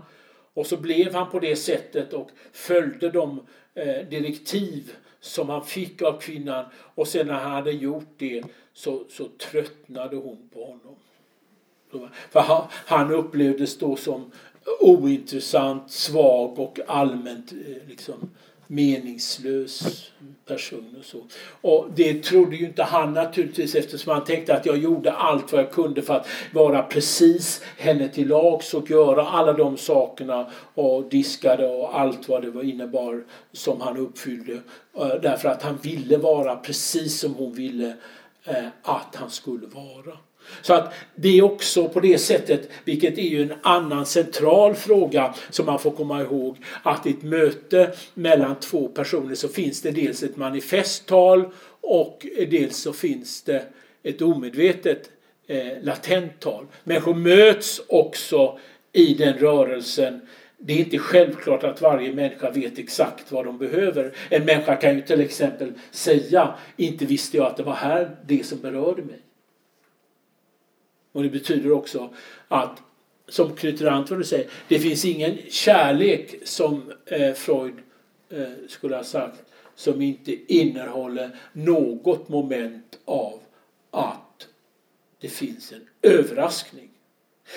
Och 0.54 0.66
så 0.66 0.76
blev 0.76 1.14
han 1.14 1.30
på 1.30 1.38
det 1.38 1.56
sättet 1.56 2.12
och 2.12 2.30
följde 2.52 3.10
de 3.10 3.40
eh, 3.74 4.08
direktiv 4.10 4.92
som 5.20 5.48
han 5.48 5.64
fick 5.64 6.02
av 6.02 6.20
kvinnan 6.20 6.64
och 6.74 7.08
sen 7.08 7.26
när 7.26 7.34
han 7.34 7.52
hade 7.52 7.70
gjort 7.70 8.14
det 8.16 8.42
så, 8.74 9.05
så 9.11 9.28
tröttnade 9.51 10.16
hon 10.16 10.49
på 10.55 10.65
honom. 10.65 10.97
För 12.31 12.40
han, 12.40 12.66
han 12.70 13.12
upplevdes 13.12 13.78
då 13.78 13.97
som 13.97 14.31
ointressant, 14.81 15.90
svag 15.90 16.59
och 16.59 16.81
allmänt 16.86 17.53
eh, 17.53 17.89
liksom, 17.89 18.31
meningslös 18.66 20.11
person. 20.47 20.97
Och, 20.99 21.05
så. 21.05 21.19
och 21.61 21.86
det 21.94 22.23
trodde 22.23 22.57
ju 22.57 22.66
inte 22.66 22.82
han 22.82 23.15
naturligtvis 23.15 23.74
eftersom 23.74 24.12
han 24.12 24.24
tänkte 24.24 24.57
att 24.57 24.66
jag 24.66 24.78
gjorde 24.78 25.12
allt 25.12 25.53
vad 25.53 25.61
jag 25.61 25.73
kunde 25.73 26.03
för 26.03 26.15
att 26.15 26.27
vara 26.53 26.82
precis 26.82 27.62
henne 27.78 28.09
till 28.09 28.28
lags 28.28 28.74
och 28.74 28.90
göra 28.90 29.27
alla 29.28 29.53
de 29.53 29.77
sakerna 29.77 30.51
och 30.74 31.05
diskade 31.05 31.69
och 31.69 32.01
allt 32.01 32.28
vad 32.28 32.43
det 32.43 32.51
var 32.51 32.62
innebar 32.62 33.24
som 33.53 33.81
han 33.81 33.97
uppfyllde. 33.97 34.53
Eh, 34.97 35.15
därför 35.23 35.49
att 35.49 35.62
han 35.62 35.78
ville 35.82 36.16
vara 36.16 36.57
precis 36.57 37.20
som 37.20 37.35
hon 37.35 37.53
ville 37.53 37.97
Eh, 38.44 38.66
att 38.82 39.14
han 39.14 39.31
skulle 39.31 39.66
vara. 39.66 40.19
Så 40.62 40.74
att 40.74 40.94
det 41.14 41.39
är 41.39 41.43
också 41.43 41.89
på 41.89 42.01
det 42.01 42.19
sättet, 42.19 42.70
vilket 42.85 43.19
är 43.19 43.23
ju 43.23 43.43
en 43.43 43.55
annan 43.62 44.06
central 44.06 44.74
fråga 44.74 45.35
som 45.51 45.66
man 45.66 45.78
får 45.78 45.90
komma 45.90 46.23
ihåg, 46.23 46.56
att 46.82 47.06
i 47.06 47.10
ett 47.10 47.23
möte 47.23 47.93
mellan 48.14 48.60
två 48.60 48.89
personer 48.89 49.35
så 49.35 49.48
finns 49.48 49.82
det 49.82 49.90
dels 49.90 50.23
ett 50.23 50.36
manifesttal 50.36 51.51
och 51.81 52.27
dels 52.51 52.77
så 52.77 52.93
finns 52.93 53.43
det 53.43 53.64
ett 54.02 54.23
omedvetet 54.23 55.10
eh, 55.47 55.82
latenttal. 55.82 56.66
Människor 56.85 57.14
möts 57.14 57.82
också 57.89 58.59
i 58.93 59.14
den 59.14 59.39
rörelsen 59.39 60.20
det 60.64 60.72
är 60.72 60.78
inte 60.78 60.98
självklart 60.98 61.64
att 61.64 61.80
varje 61.80 62.12
människa 62.12 62.51
vet 62.51 62.78
exakt 62.78 63.32
vad 63.32 63.44
de 63.44 63.59
behöver. 63.59 64.14
En 64.28 64.44
människa 64.44 64.76
kan 64.76 64.97
ju 64.97 65.02
till 65.02 65.20
exempel 65.20 65.72
säga, 65.90 66.55
inte 66.76 67.06
visste 67.06 67.36
jag 67.36 67.47
att 67.47 67.56
det 67.56 67.62
var 67.62 67.74
här 67.74 68.16
det 68.26 68.47
som 68.47 68.60
berörde 68.60 69.02
mig. 69.02 69.20
Och 71.12 71.22
det 71.22 71.28
betyder 71.28 71.72
också 71.72 72.14
att, 72.48 72.82
som 73.28 73.56
knyter 73.56 73.86
an 73.86 74.05
till 74.05 74.14
vad 74.14 74.20
du 74.20 74.24
säger, 74.24 74.51
det 74.68 74.78
finns 74.78 75.05
ingen 75.05 75.39
kärlek 75.48 76.34
som 76.44 76.93
eh, 77.06 77.32
Freud 77.32 77.74
eh, 78.30 78.48
skulle 78.68 78.97
ha 78.97 79.05
sagt 79.05 79.43
som 79.74 80.02
inte 80.02 80.52
innehåller 80.55 81.30
något 81.52 82.28
moment 82.28 82.98
av 83.05 83.40
att 83.90 84.48
det 85.20 85.28
finns 85.28 85.72
en 85.72 85.89
överraskning. 86.02 86.91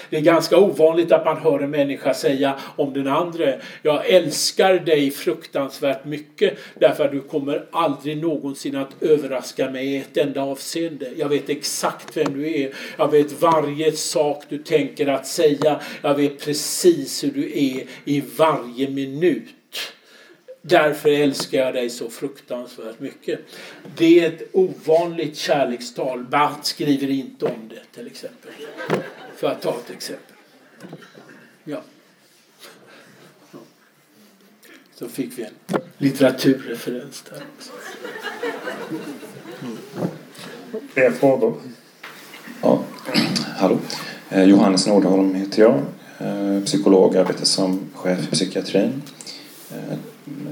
Det 0.09 0.17
är 0.17 0.22
ganska 0.22 0.57
ovanligt 0.57 1.11
att 1.11 1.26
man 1.26 1.38
hör 1.38 1.59
en 1.59 1.69
människa 1.69 2.13
säga 2.13 2.55
om 2.76 2.93
den 2.93 3.07
andra 3.07 3.53
Jag 3.81 4.09
älskar 4.09 4.73
dig 4.73 5.11
fruktansvärt 5.11 6.05
mycket 6.05 6.57
därför 6.80 7.05
att 7.05 7.11
du 7.11 7.22
kommer 7.22 7.65
aldrig 7.72 8.17
någonsin 8.17 8.76
att 8.76 9.03
överraska 9.03 9.69
mig 9.69 9.88
i 9.88 9.97
ett 9.97 10.17
enda 10.17 10.41
avseende. 10.41 11.09
Jag 11.17 11.30
vet 11.30 11.49
exakt 11.49 12.17
vem 12.17 12.34
du 12.34 12.61
är. 12.61 12.73
Jag 12.97 13.11
vet 13.11 13.41
varje 13.41 13.91
sak 13.91 14.43
du 14.49 14.57
tänker 14.57 15.07
att 15.07 15.27
säga. 15.27 15.80
Jag 16.01 16.15
vet 16.15 16.45
precis 16.45 17.23
hur 17.23 17.31
du 17.31 17.45
är 17.45 17.84
i 18.05 18.23
varje 18.38 18.89
minut. 18.89 19.55
Därför 20.68 21.10
älskar 21.10 21.58
jag 21.58 21.74
dig 21.74 21.90
så 21.90 22.10
fruktansvärt 22.10 23.00
mycket. 23.00 23.40
Det 23.98 24.20
är 24.20 24.28
ett 24.28 24.50
ovanligt 24.52 25.38
kärlekstal. 25.38 26.24
Bart 26.24 26.66
skriver 26.66 27.10
inte 27.10 27.46
om 27.46 27.70
det 27.70 27.82
till 27.96 28.08
exempel. 28.08 28.52
För 29.36 29.48
att 29.48 29.62
ta 29.62 29.70
ett 29.70 29.90
exempel. 29.90 30.36
Ja. 31.64 31.82
Så 34.96 35.10
fick 35.10 35.40
vi 35.40 35.44
en 35.44 35.80
litteraturreferens 35.98 37.24
där 37.30 37.44
också. 37.58 37.72
Fler 40.94 41.12
frågor? 41.12 41.62
Ja, 42.62 42.84
hallå. 43.58 43.78
Eh, 44.30 44.44
Johannes 44.44 44.88
Nordholm 44.88 45.36
heter 45.36 45.62
jag. 45.62 45.82
Eh, 46.20 46.64
psykolog, 46.64 47.18
arbetar 47.18 47.46
som 47.46 47.90
chef 47.94 48.20
i 48.28 48.32
psykiatrin. 48.32 49.02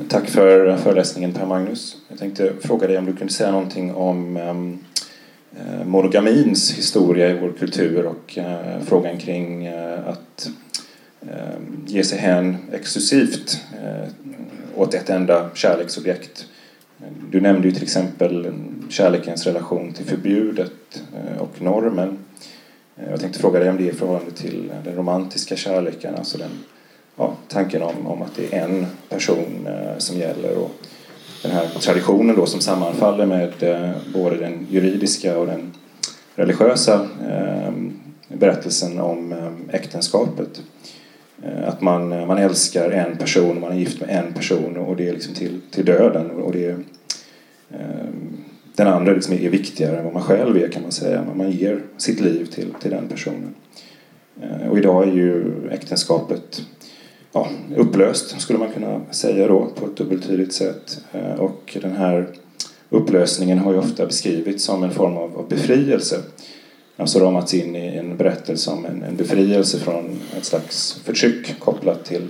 Tack 0.10 0.30
för 0.30 0.78
föreläsningen 0.78 1.34
Per 1.34 1.46
Magnus. 1.46 1.98
Jag 2.10 2.20
tänkte 2.20 2.54
fråga 2.62 2.88
dig 2.88 2.98
om 2.98 3.06
du 3.06 3.16
kunde 3.16 3.34
säga 3.34 3.52
någonting 3.52 3.96
om 3.96 4.38
ehm, 4.38 4.80
Eh, 5.58 5.86
monogamins 5.86 6.74
historia 6.74 7.30
i 7.30 7.40
vår 7.40 7.52
kultur 7.60 8.06
och 8.06 8.38
eh, 8.38 8.82
frågan 8.86 9.18
kring 9.18 9.66
eh, 9.66 10.08
att 10.08 10.50
ehm, 11.22 11.84
ge 11.88 12.04
sig 12.04 12.20
hän 12.20 12.58
exklusivt 12.72 13.62
eh, 13.84 14.10
åt 14.76 14.94
ett 14.94 15.10
enda 15.10 15.50
kärleksobjekt. 15.54 16.46
Du 17.32 17.42
nämnde 17.42 17.68
ju 17.68 17.74
till 17.74 17.84
exempel 17.84 18.54
kärlekens 18.90 19.46
relation 19.46 19.94
till 19.94 20.06
förbjudet 20.06 21.04
eh, 21.16 21.42
och 21.42 21.62
normen. 21.62 22.18
Eh, 22.98 23.10
jag 23.10 23.20
tänkte 23.20 23.40
fråga 23.40 23.60
dig 23.60 23.70
om 23.70 23.78
det 23.78 23.84
i 23.84 23.92
förhållande 23.92 24.32
till 24.32 24.72
den 24.84 24.96
romantiska 24.96 25.56
kärleken, 25.56 26.16
alltså 26.16 26.38
den, 26.38 26.52
ja, 27.16 27.34
tanken 27.48 27.82
om, 27.82 28.08
om 28.08 28.22
att 28.22 28.36
det 28.36 28.54
är 28.54 28.66
en 28.66 28.86
person 29.10 29.68
eh, 29.68 29.98
som 29.98 30.18
gäller 30.18 30.58
och 30.58 30.72
den 31.44 31.52
här 31.52 31.68
traditionen 31.68 32.36
då 32.36 32.46
som 32.46 32.62
sammanfaller 32.62 33.26
med 33.26 33.64
eh, 33.64 33.92
både 34.14 34.38
den 34.38 34.68
juridiska 34.70 35.38
och 35.38 35.48
den 35.48 35.74
religiösa 36.36 37.08
eh, 37.30 37.74
berättelsen 38.28 39.00
om 39.00 39.32
eh, 39.32 39.76
äktenskapet. 39.76 40.62
Eh, 41.44 41.68
att 41.68 41.82
man, 41.82 42.10
man 42.10 42.38
älskar 42.38 42.90
en 42.92 43.18
person, 43.18 43.60
man 43.60 43.72
är 43.72 43.76
gift 43.76 44.02
med 44.02 44.10
en 44.10 44.34
person 44.34 44.78
och 44.78 44.96
det 44.96 45.10
är 45.10 45.14
liksom 45.14 45.34
till, 45.34 45.62
till 45.72 45.86
döden. 45.86 46.32
Och 46.32 46.52
det 46.52 46.66
är, 46.66 46.78
den 48.76 48.88
andra 48.88 49.14
liksom 49.14 49.34
är 49.34 49.50
viktigare 49.50 49.98
än 49.98 50.04
vad 50.04 50.14
man 50.14 50.24
själv 50.24 50.58
är 50.58 50.68
kan 50.68 50.82
man 50.82 50.92
säga. 50.92 51.26
Man 51.36 51.52
ger 51.52 51.82
sitt 51.98 52.20
liv 52.20 52.46
till, 52.46 52.74
till 52.82 52.92
den 52.92 53.08
personen. 53.08 53.56
Och 54.70 54.78
idag 54.78 55.08
är 55.08 55.12
ju 55.12 55.52
äktenskapet 55.72 56.62
ja, 57.34 57.50
upplöst 57.76 58.42
skulle 58.42 58.60
man 58.60 58.72
kunna 58.72 59.02
säga 59.12 59.48
då 59.48 59.68
på 59.76 59.86
ett 59.86 59.98
dubbeltydigt 59.98 60.54
sätt. 60.54 61.00
Eh, 61.12 61.40
och 61.40 61.78
den 61.82 61.96
här 61.96 62.28
upplösningen 62.90 63.60
har 63.60 63.74
ju 63.74 63.80
ofta 63.80 64.06
beskrivits 64.06 64.64
som 64.64 64.84
en 64.84 64.92
form 64.92 65.18
av, 65.18 65.46
befrielse. 65.50 66.22
Alltså 66.98 67.20
ramats 67.20 67.54
in 67.54 67.76
i 67.76 67.98
en 67.98 68.18
berättelse 68.18 68.72
om 68.72 68.86
en, 68.86 69.04
en 69.04 69.16
befrielse 69.16 69.80
från 69.80 70.20
ett 70.38 70.46
slags 70.46 71.02
förtryck 71.06 71.60
kopplat 71.60 72.06
till 72.06 72.28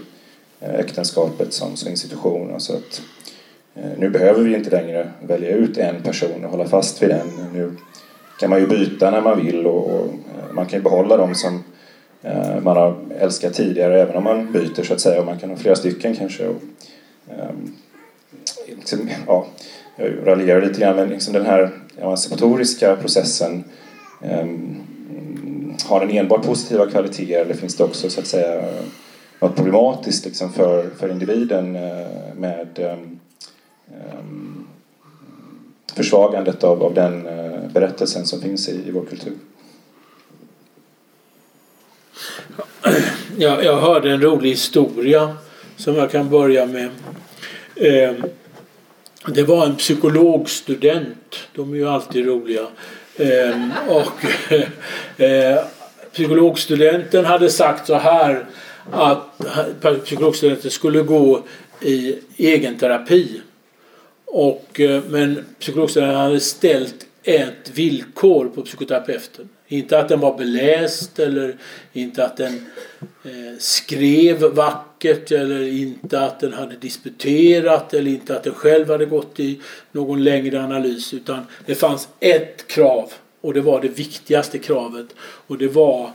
eh, 0.59 0.75
äktenskapet 0.75 1.53
som, 1.53 1.75
som 1.75 1.89
institution. 1.89 2.53
Alltså 2.53 2.73
att, 2.73 3.01
eh, 3.75 3.91
nu 3.97 4.09
behöver 4.09 4.43
vi 4.43 4.55
inte 4.55 4.69
längre 4.69 5.11
välja 5.27 5.49
ut 5.49 5.77
en 5.77 6.01
person 6.01 6.45
och 6.45 6.51
hålla 6.51 6.65
fast 6.65 7.03
vid 7.03 7.09
den. 7.09 7.27
Nu 7.53 7.71
kan 8.39 8.49
man 8.49 8.59
ju 8.59 8.67
byta 8.67 9.11
när 9.11 9.21
man 9.21 9.45
vill 9.45 9.67
och, 9.67 9.91
och 9.91 10.07
man 10.53 10.65
kan 10.65 10.79
ju 10.79 10.83
behålla 10.83 11.17
dem 11.17 11.35
som 11.35 11.63
Eh, 12.23 12.59
man 12.61 12.77
har 12.77 12.95
älskat 13.19 13.53
tidigare 13.53 14.01
även 14.01 14.15
om 14.15 14.23
man 14.23 14.51
byter 14.51 14.83
så 14.83 14.93
att 14.93 15.01
säga. 15.01 15.19
Och 15.19 15.25
man 15.25 15.39
kan 15.39 15.49
ha 15.49 15.57
flera 15.57 15.75
stycken 15.75 16.15
kanske. 16.15 16.47
Och, 16.47 16.61
ehm, 17.29 17.75
liksom, 18.77 19.09
ja, 19.27 19.45
jag 19.95 20.27
raljerar 20.27 20.61
lite 20.61 20.79
grann, 20.79 20.95
men 20.95 21.09
liksom 21.09 21.33
den 21.33 21.45
här 21.45 21.71
emancipatoriska 22.01 22.95
processen 22.95 23.63
ehm, 24.21 24.83
har 25.85 25.99
den 25.99 26.09
enbart 26.09 26.45
positiva 26.45 26.89
kvaliteter 26.89 27.41
eller 27.41 27.53
finns 27.53 27.75
det 27.75 27.83
också 27.83 28.09
så 28.09 28.19
att 28.19 28.27
säga 28.27 28.61
något 29.39 29.55
problematiskt 29.55 30.25
liksom 30.25 30.53
för, 30.53 30.89
för 30.99 31.11
individen 31.11 31.75
eh, 31.75 32.07
med 32.35 32.79
ehm, 32.79 33.19
försvagandet 35.95 36.63
av, 36.63 36.83
av 36.83 36.93
den 36.93 37.27
eh, 37.27 37.71
berättelsen 37.73 38.25
som 38.25 38.41
finns 38.41 38.69
i, 38.69 38.87
i 38.87 38.91
vår 38.91 39.05
kultur? 39.05 39.33
Jag, 43.37 43.63
jag 43.63 43.77
hörde 43.77 44.11
en 44.11 44.21
rolig 44.21 44.49
historia 44.49 45.37
som 45.77 45.95
jag 45.95 46.11
kan 46.11 46.29
börja 46.29 46.65
med. 46.65 46.89
Eh, 47.75 48.13
det 49.27 49.43
var 49.43 49.65
en 49.65 49.75
psykologstudent. 49.75 51.39
De 51.55 51.73
är 51.73 51.77
ju 51.77 51.89
alltid 51.89 52.25
roliga. 52.25 52.67
Eh, 53.15 53.57
och 53.87 54.25
eh, 55.21 55.65
psykologstudenten 56.13 57.25
hade 57.25 57.49
sagt 57.49 57.87
så 57.87 57.95
här 57.95 58.45
att 58.91 59.41
psykologstudenten 60.03 60.71
skulle 60.71 61.01
gå 61.01 61.43
i 61.81 62.15
egen 62.37 62.77
terapi. 62.77 63.41
Och, 64.25 64.79
eh, 64.79 65.01
men 65.09 65.45
psykologstudenten 65.59 66.19
hade 66.19 66.39
ställt 66.39 67.05
ett 67.23 67.69
villkor 67.73 68.51
på 68.55 68.61
psykoterapeuten. 68.61 69.49
Inte 69.73 69.99
att 69.99 70.09
den 70.09 70.19
var 70.19 70.37
beläst 70.37 71.19
eller 71.19 71.57
inte 71.93 72.25
att 72.25 72.37
den 72.37 72.65
eh, 73.23 73.57
skrev 73.59 74.41
vackert 74.41 75.31
eller 75.31 75.61
inte 75.61 76.21
att 76.21 76.39
den 76.39 76.53
hade 76.53 76.75
disputerat 76.75 77.93
eller 77.93 78.11
inte 78.11 78.35
att 78.35 78.43
den 78.43 78.53
själv 78.53 78.89
hade 78.89 79.05
gått 79.05 79.39
i 79.39 79.61
någon 79.91 80.23
längre 80.23 80.63
analys 80.63 81.13
utan 81.13 81.45
det 81.65 81.75
fanns 81.75 82.07
ett 82.19 82.67
krav 82.67 83.11
och 83.41 83.53
det 83.53 83.61
var 83.61 83.81
det 83.81 83.87
viktigaste 83.87 84.57
kravet 84.57 85.07
och 85.19 85.57
det 85.57 85.67
var 85.67 86.11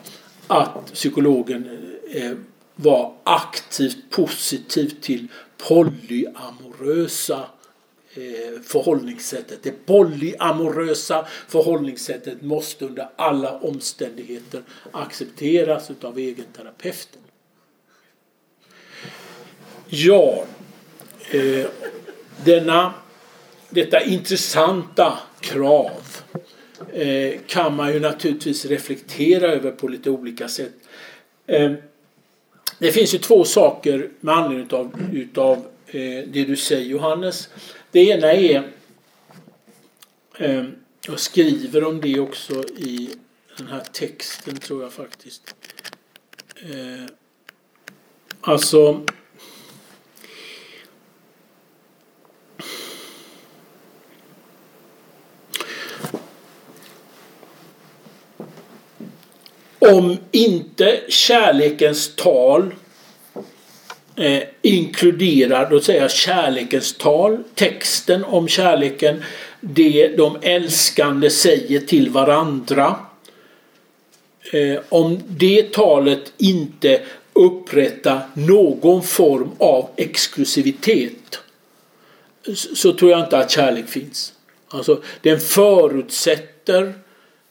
att 0.46 0.92
psykologen 0.92 1.68
eh, 2.10 2.32
var 2.74 3.12
aktivt 3.24 4.10
positiv 4.10 4.92
till 5.00 5.26
polyamorösa 5.68 7.40
Eh, 8.14 8.60
förhållningssättet. 8.62 9.62
Det 9.62 9.86
polyamorösa 9.86 11.26
förhållningssättet 11.48 12.42
måste 12.42 12.84
under 12.84 13.08
alla 13.16 13.58
omständigheter 13.58 14.62
accepteras 14.92 15.90
utav 15.90 16.18
egenterapeuten. 16.18 17.20
Ja, 19.86 20.44
eh, 21.30 21.66
denna, 22.44 22.94
detta 23.70 24.00
intressanta 24.00 25.18
krav 25.40 26.00
eh, 26.92 27.40
kan 27.46 27.76
man 27.76 27.92
ju 27.92 28.00
naturligtvis 28.00 28.64
reflektera 28.64 29.46
över 29.52 29.70
på 29.70 29.88
lite 29.88 30.10
olika 30.10 30.48
sätt. 30.48 30.74
Eh, 31.46 31.72
det 32.78 32.92
finns 32.92 33.14
ju 33.14 33.18
två 33.18 33.44
saker 33.44 34.10
med 34.20 34.34
anledning 34.34 34.66
utav, 34.66 34.92
utav 35.12 35.56
eh, 35.86 36.24
det 36.32 36.44
du 36.44 36.56
säger 36.56 36.84
Johannes. 36.84 37.48
Det 37.92 38.00
ena 38.00 38.32
är, 38.32 38.72
ehm, 40.38 40.74
jag 41.06 41.20
skriver 41.20 41.84
om 41.84 42.00
det 42.00 42.20
också 42.20 42.64
i 42.64 43.10
den 43.56 43.66
här 43.66 43.82
texten 43.92 44.56
tror 44.56 44.82
jag 44.82 44.92
faktiskt. 44.92 45.54
Eh, 46.56 47.06
alltså 48.40 49.04
Om 59.78 60.18
inte 60.30 61.00
kärlekens 61.08 62.16
tal 62.16 62.74
eh, 64.18 64.42
inkluderar 64.62 65.70
då 65.70 65.80
säger 65.80 66.00
jag 66.02 66.10
kärlekens 66.10 66.94
tal, 66.94 67.38
texten 67.54 68.24
om 68.24 68.48
kärleken, 68.48 69.22
det 69.60 70.16
de 70.16 70.38
älskande 70.42 71.30
säger 71.30 71.80
till 71.80 72.10
varandra. 72.10 72.96
Eh, 74.52 74.80
om 74.88 75.22
det 75.28 75.72
talet 75.72 76.32
inte 76.38 77.00
upprättar 77.32 78.20
någon 78.34 79.02
form 79.02 79.50
av 79.58 79.88
exklusivitet 79.96 81.38
så 82.74 82.92
tror 82.92 83.10
jag 83.10 83.20
inte 83.20 83.38
att 83.38 83.50
kärlek 83.50 83.88
finns. 83.88 84.32
Alltså 84.68 85.02
den 85.22 85.40
förutsätter 85.40 86.94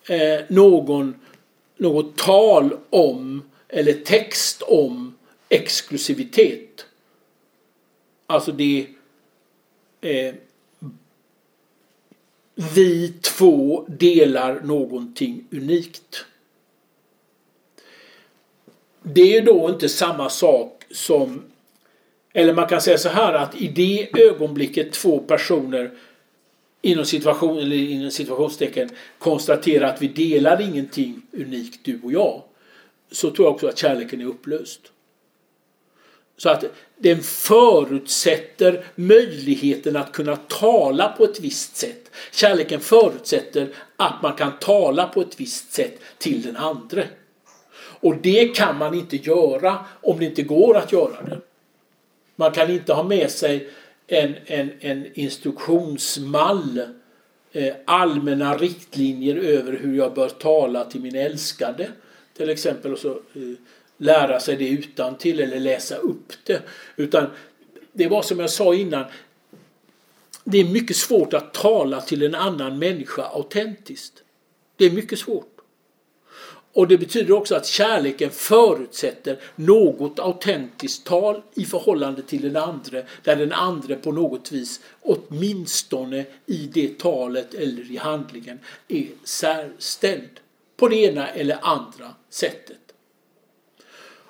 eh, 0.07 0.39
någon, 0.47 1.15
något 1.77 2.17
tal 2.17 2.77
om 2.89 3.43
eller 3.69 3.93
text 3.93 4.61
om 4.61 5.16
exklusivitet. 5.49 6.85
Alltså 8.27 8.51
det 8.51 8.87
eh, 10.01 10.33
vi 12.55 13.13
två 13.21 13.85
delar 13.87 14.61
någonting 14.61 15.47
unikt. 15.51 16.25
Det 19.01 19.37
är 19.37 19.41
då 19.41 19.69
inte 19.69 19.89
samma 19.89 20.29
sak 20.29 20.83
som 20.91 21.43
eller 22.33 22.53
man 22.53 22.67
kan 22.67 22.81
säga 22.81 22.97
så 22.97 23.09
här 23.09 23.33
att 23.33 23.61
i 23.61 23.67
det 23.67 24.21
ögonblicket 24.21 24.91
två 24.91 25.19
personer 25.19 25.91
inom, 26.81 27.05
situation, 27.05 27.57
eller 27.57 27.75
inom 27.75 28.11
situationstecken 28.11 28.89
konstaterar 29.19 29.87
att 29.87 30.01
vi 30.01 30.07
delar 30.07 30.61
ingenting 30.61 31.21
unikt 31.31 31.79
du 31.83 31.99
och 32.03 32.11
jag 32.11 32.43
så 33.11 33.31
tror 33.31 33.47
jag 33.47 33.53
också 33.53 33.67
att 33.67 33.77
kärleken 33.77 34.21
är 34.21 34.25
upplöst. 34.25 34.91
Så 36.37 36.49
att 36.49 36.63
den 36.97 37.21
förutsätter 37.21 38.85
möjligheten 38.95 39.95
att 39.95 40.11
kunna 40.11 40.35
tala 40.35 41.09
på 41.09 41.23
ett 41.23 41.39
visst 41.39 41.75
sätt. 41.75 42.11
Kärleken 42.31 42.79
förutsätter 42.79 43.67
att 43.95 44.21
man 44.21 44.33
kan 44.33 44.51
tala 44.59 45.07
på 45.07 45.21
ett 45.21 45.39
visst 45.39 45.73
sätt 45.73 45.99
till 46.17 46.41
den 46.41 46.57
andre. 46.57 47.07
Och 47.99 48.15
det 48.15 48.55
kan 48.55 48.77
man 48.77 48.93
inte 48.93 49.17
göra 49.17 49.85
om 50.01 50.19
det 50.19 50.25
inte 50.25 50.43
går 50.43 50.77
att 50.77 50.91
göra 50.91 51.23
det. 51.23 51.39
Man 52.35 52.51
kan 52.51 52.71
inte 52.71 52.93
ha 52.93 53.03
med 53.03 53.31
sig 53.31 53.69
en, 54.07 54.35
en, 54.45 54.71
en 54.79 55.07
instruktionsmall, 55.13 56.81
eh, 57.51 57.73
allmänna 57.85 58.57
riktlinjer 58.57 59.35
över 59.35 59.79
hur 59.81 59.97
jag 59.97 60.13
bör 60.13 60.29
tala 60.29 60.85
till 60.85 61.01
min 61.01 61.15
älskade. 61.15 61.89
Till 62.37 62.49
exempel 62.49 62.93
och 62.93 62.99
så, 62.99 63.11
eh, 63.11 63.53
lära 63.97 64.39
sig 64.39 64.55
det 64.55 64.69
utan 64.69 65.17
till 65.17 65.39
eller 65.39 65.59
läsa 65.59 65.95
upp 65.95 66.33
det. 66.43 66.61
Utan 66.95 67.27
det 67.93 68.07
var 68.07 68.21
som 68.21 68.39
jag 68.39 68.49
sa 68.49 68.73
innan. 68.73 69.05
Det 70.43 70.57
är 70.57 70.65
mycket 70.65 70.95
svårt 70.95 71.33
att 71.33 71.53
tala 71.53 72.01
till 72.01 72.23
en 72.23 72.35
annan 72.35 72.79
människa 72.79 73.23
autentiskt. 73.23 74.23
Det 74.75 74.85
är 74.85 74.91
mycket 74.91 75.19
svårt. 75.19 75.57
Och 76.73 76.87
det 76.87 76.97
betyder 76.97 77.33
också 77.33 77.55
att 77.55 77.65
kärleken 77.65 78.29
förutsätter 78.31 79.39
något 79.55 80.19
autentiskt 80.19 81.05
tal 81.05 81.41
i 81.55 81.65
förhållande 81.65 82.21
till 82.21 82.41
den 82.41 82.55
andre 82.63 83.05
där 83.23 83.35
den 83.35 83.51
andre 83.51 83.95
på 83.95 84.11
något 84.11 84.51
vis 84.51 84.79
åtminstone 85.01 86.25
i 86.45 86.69
det 86.73 86.99
talet 86.99 87.53
eller 87.53 87.91
i 87.91 87.97
handlingen 87.97 88.59
är 88.87 89.07
särställd. 89.23 90.39
på 90.75 90.87
det 90.87 90.95
ena 90.95 91.27
eller 91.27 91.57
andra 91.61 92.13
sättet. 92.29 92.86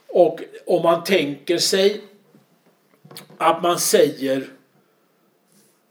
Och 0.07 0.41
om 0.65 0.83
man 0.83 1.03
tänker 1.03 1.57
sig 1.57 2.01
att 3.37 3.63
man 3.63 3.79
säger 3.79 4.49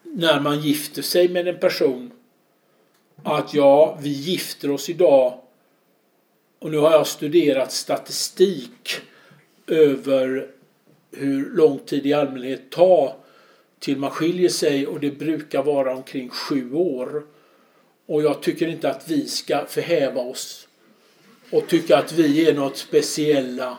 när 0.02 0.40
man 0.40 0.60
gifter 0.60 1.02
sig 1.02 1.28
med 1.28 1.48
en 1.48 1.58
person 1.58 2.10
att 3.22 3.54
ja, 3.54 3.98
vi 4.00 4.08
gifter 4.08 4.70
oss 4.70 4.88
idag 4.88 5.40
och 6.58 6.70
nu 6.70 6.78
har 6.78 6.92
jag 6.92 7.06
studerat 7.06 7.72
statistik 7.72 9.00
över 9.66 10.50
hur 11.12 11.50
lång 11.50 11.78
tid 11.78 12.06
i 12.06 12.12
allmänhet 12.12 12.70
tar 12.70 13.14
till 13.78 13.98
man 13.98 14.10
skiljer 14.10 14.48
sig 14.48 14.86
och 14.86 15.00
det 15.00 15.10
brukar 15.10 15.62
vara 15.62 15.96
omkring 15.96 16.28
sju 16.28 16.74
år. 16.74 17.22
Och 18.06 18.22
jag 18.22 18.42
tycker 18.42 18.68
inte 18.68 18.90
att 18.90 19.08
vi 19.08 19.26
ska 19.26 19.66
förhäva 19.66 20.20
oss 20.20 20.68
och 21.50 21.68
tycka 21.68 21.98
att 21.98 22.12
vi 22.12 22.48
är 22.48 22.54
något 22.54 22.76
speciella. 22.76 23.78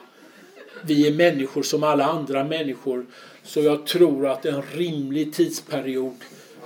Vi 0.82 1.08
är 1.08 1.12
människor 1.12 1.64
som 1.64 1.84
alla 1.84 2.06
andra 2.06 2.44
människor. 2.44 3.06
Så 3.44 3.62
jag 3.62 3.86
tror 3.86 4.28
att 4.28 4.46
en 4.46 4.62
rimlig 4.62 5.34
tidsperiod 5.34 6.16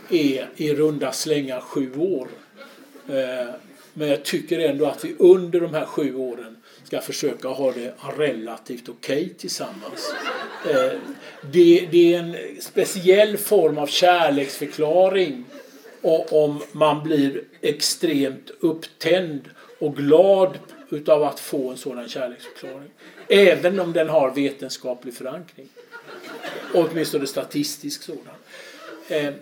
är 0.09 0.49
i 0.55 0.73
runda 0.73 1.11
slängar 1.11 1.61
sju 1.61 1.95
år. 1.95 2.27
Eh, 3.07 3.53
men 3.93 4.07
jag 4.07 4.23
tycker 4.23 4.59
ändå 4.59 4.85
att 4.85 5.05
vi 5.05 5.15
under 5.19 5.59
de 5.59 5.73
här 5.73 5.85
sju 5.85 6.15
åren 6.15 6.57
ska 6.83 7.01
försöka 7.01 7.47
ha 7.47 7.71
det 7.71 7.93
relativt 8.17 8.89
okej 8.89 9.21
okay 9.23 9.33
tillsammans. 9.33 10.13
Eh, 10.69 10.91
det, 11.51 11.87
det 11.91 12.13
är 12.13 12.19
en 12.19 12.35
speciell 12.59 13.37
form 13.37 13.77
av 13.77 13.87
kärleksförklaring 13.87 15.45
om 16.31 16.61
man 16.71 17.03
blir 17.03 17.43
extremt 17.61 18.51
upptänd 18.59 19.49
och 19.79 19.95
glad 19.95 20.57
utav 20.89 21.23
att 21.23 21.39
få 21.39 21.69
en 21.69 21.77
sådan 21.77 22.09
kärleksförklaring. 22.09 22.89
Även 23.31 23.79
om 23.79 23.93
den 23.93 24.09
har 24.09 24.31
vetenskaplig 24.31 25.13
förankring. 25.13 25.69
Åtminstone 26.73 27.27
statistisk 27.27 28.03
sådan. 28.03 28.35
Ehm, 29.09 29.33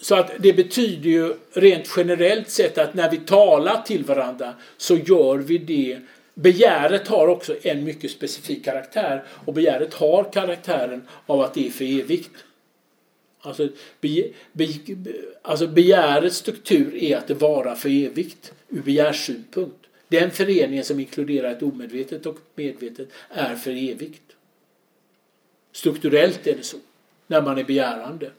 så 0.00 0.14
att 0.14 0.30
det 0.38 0.52
betyder 0.52 1.10
ju 1.10 1.34
rent 1.52 1.92
generellt 1.96 2.50
sett 2.50 2.78
att 2.78 2.94
när 2.94 3.10
vi 3.10 3.16
talar 3.16 3.82
till 3.82 4.04
varandra 4.04 4.54
så 4.76 4.96
gör 4.96 5.36
vi 5.36 5.58
det 5.58 6.00
Begäret 6.40 7.08
har 7.08 7.28
också 7.28 7.56
en 7.62 7.84
mycket 7.84 8.10
specifik 8.10 8.64
karaktär 8.64 9.24
och 9.44 9.54
begäret 9.54 9.94
har 9.94 10.32
karaktären 10.32 11.08
av 11.26 11.40
att 11.40 11.54
det 11.54 11.66
är 11.66 11.70
för 11.70 12.00
evigt. 12.00 12.30
Alltså, 13.40 13.68
be, 14.00 14.28
be, 14.52 14.66
alltså 15.42 15.66
begärets 15.66 16.36
struktur 16.36 16.94
är 16.94 17.16
att 17.16 17.26
det 17.26 17.34
vara 17.34 17.74
för 17.74 17.88
evigt 17.88 18.52
ur 18.68 18.82
begärssynpunkt. 18.82 19.87
Den 20.08 20.30
föreningen 20.30 20.84
som 20.84 21.00
inkluderar 21.00 21.50
ett 21.50 21.62
omedvetet 21.62 22.26
och 22.26 22.38
medvetet 22.54 23.08
är 23.30 23.56
för 23.56 23.70
evigt. 23.70 24.22
Strukturellt 25.72 26.46
är 26.46 26.56
det 26.56 26.62
så, 26.62 26.76
när 27.26 27.42
man 27.42 27.58
är 27.58 27.64
begärande. 27.64 28.30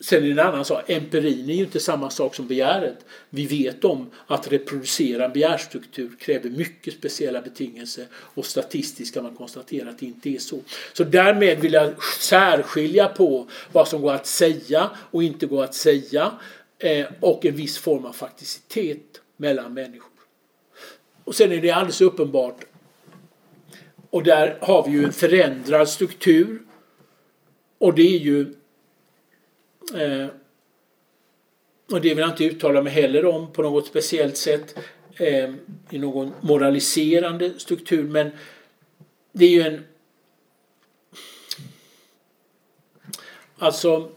Sen 0.00 0.22
är 0.22 0.26
det 0.26 0.32
en 0.32 0.48
annan 0.48 0.64
sak, 0.64 0.90
empirin 0.90 1.50
är 1.50 1.54
ju 1.54 1.64
inte 1.64 1.80
samma 1.80 2.10
sak 2.10 2.34
som 2.34 2.48
begäret. 2.48 3.04
Vi 3.30 3.46
vet 3.46 3.84
om 3.84 4.10
att 4.26 4.52
reproducera 4.52 5.24
en 5.24 5.32
begärstruktur 5.32 6.16
kräver 6.20 6.50
mycket 6.50 6.94
speciella 6.94 7.40
betingelser 7.40 8.06
och 8.12 8.46
statistiskt 8.46 9.14
kan 9.14 9.22
man 9.22 9.36
konstatera 9.36 9.90
att 9.90 9.98
det 9.98 10.06
inte 10.06 10.30
är 10.30 10.38
så. 10.38 10.60
Så 10.92 11.04
därmed 11.04 11.60
vill 11.60 11.72
jag 11.72 12.02
särskilja 12.20 13.08
på 13.08 13.48
vad 13.72 13.88
som 13.88 14.02
går 14.02 14.12
att 14.12 14.26
säga 14.26 14.90
och 15.10 15.22
inte 15.22 15.46
går 15.46 15.64
att 15.64 15.74
säga 15.74 16.32
eh, 16.78 17.06
och 17.20 17.44
en 17.46 17.56
viss 17.56 17.78
form 17.78 18.04
av 18.04 18.12
fakticitet 18.12 19.20
mellan 19.36 19.74
människor. 19.74 20.13
Och 21.24 21.34
sen 21.34 21.52
är 21.52 21.60
det 21.60 21.70
alldeles 21.70 22.00
uppenbart. 22.00 22.64
Och 24.10 24.22
där 24.22 24.58
har 24.60 24.86
vi 24.86 24.92
ju 24.92 25.04
en 25.04 25.12
förändrad 25.12 25.88
struktur. 25.88 26.62
Och 27.78 27.94
det 27.94 28.02
är 28.02 28.18
ju 28.18 28.54
Eh, 29.92 30.26
och 31.90 32.00
det 32.00 32.08
vill 32.08 32.18
jag 32.18 32.28
inte 32.28 32.44
uttala 32.44 32.82
mig 32.82 32.92
heller 32.92 33.24
om 33.24 33.52
på 33.52 33.62
något 33.62 33.86
speciellt 33.86 34.36
sätt 34.36 34.78
eh, 35.16 35.50
i 35.90 35.98
någon 35.98 36.32
moraliserande 36.40 37.58
struktur. 37.58 38.04
Men 38.04 38.30
det 39.32 39.44
är 39.44 39.50
ju 39.50 39.62
en 39.62 39.84
Alltså 43.58 44.10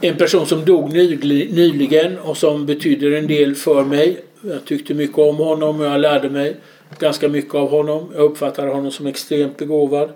En 0.00 0.16
person 0.16 0.46
som 0.46 0.64
dog 0.64 0.92
nyligen 0.92 2.18
och 2.18 2.36
som 2.36 2.66
betyder 2.66 3.12
en 3.12 3.26
del 3.26 3.54
för 3.54 3.84
mig 3.84 4.24
jag 4.40 4.64
tyckte 4.64 4.94
mycket 4.94 5.18
om 5.18 5.36
honom 5.36 5.80
och 5.80 5.86
jag 5.86 6.00
lärde 6.00 6.30
mig 6.30 6.56
ganska 6.98 7.28
mycket 7.28 7.54
av 7.54 7.70
honom. 7.70 8.12
Jag 8.14 8.22
uppfattade 8.22 8.70
honom 8.70 8.90
som 8.90 9.06
extremt 9.06 9.56
begåvad 9.56 10.12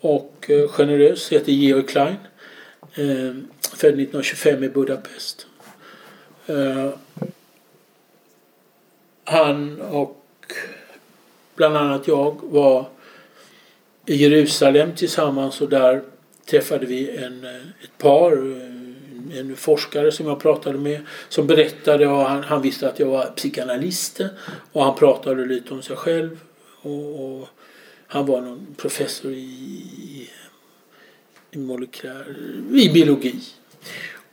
och 0.00 0.34
generös. 0.46 0.70
generös. 0.70 1.32
Heter 1.32 1.52
Georg 1.52 1.86
Klein. 1.86 2.16
Ehm, 2.94 3.48
född 3.76 3.94
1925 3.94 4.64
i 4.64 4.68
Budapest. 4.68 5.46
Eh, 6.46 6.90
han 9.24 9.80
och 9.80 10.24
bland 11.54 11.76
annat 11.76 12.08
jag 12.08 12.36
var 12.42 12.86
i 14.06 14.14
Jerusalem 14.14 14.92
tillsammans 14.96 15.60
och 15.60 15.68
där 15.68 16.02
träffade 16.50 16.86
vi 16.86 17.16
en, 17.16 17.44
eh, 17.44 17.56
ett 17.84 17.98
par 17.98 18.32
en 19.38 19.56
forskare 19.56 20.12
som 20.12 20.26
jag 20.26 20.40
pratade 20.40 20.78
med 20.78 21.00
som 21.28 21.46
berättade 21.46 22.06
och 22.06 22.24
han, 22.24 22.42
han 22.42 22.62
visste 22.62 22.88
att 22.88 22.98
jag 22.98 23.06
var 23.06 23.26
psykoanalyst 23.26 24.20
och 24.72 24.84
han 24.84 24.94
pratade 24.94 25.46
lite 25.46 25.74
om 25.74 25.82
sig 25.82 25.96
själv 25.96 26.40
och, 26.82 27.24
och 27.24 27.48
han 28.06 28.26
var 28.26 28.40
någon 28.40 28.66
professor 28.76 29.32
i, 29.32 30.30
i 31.50 31.58
molekylär, 31.58 32.36
i 32.74 32.88
biologi. 32.88 33.34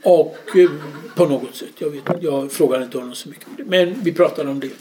Och 0.04 0.56
eh, 0.56 0.70
på 1.16 1.26
något 1.26 1.56
sätt, 1.56 1.74
jag, 1.78 1.90
vet, 1.90 2.04
jag 2.22 2.52
frågade 2.52 2.84
inte 2.84 2.98
honom 2.98 3.16
så 3.16 3.30
mycket 3.30 3.48
men 3.58 4.04
vi 4.04 4.14
pratade 4.14 4.50
om 4.50 4.60
det. 4.60 4.72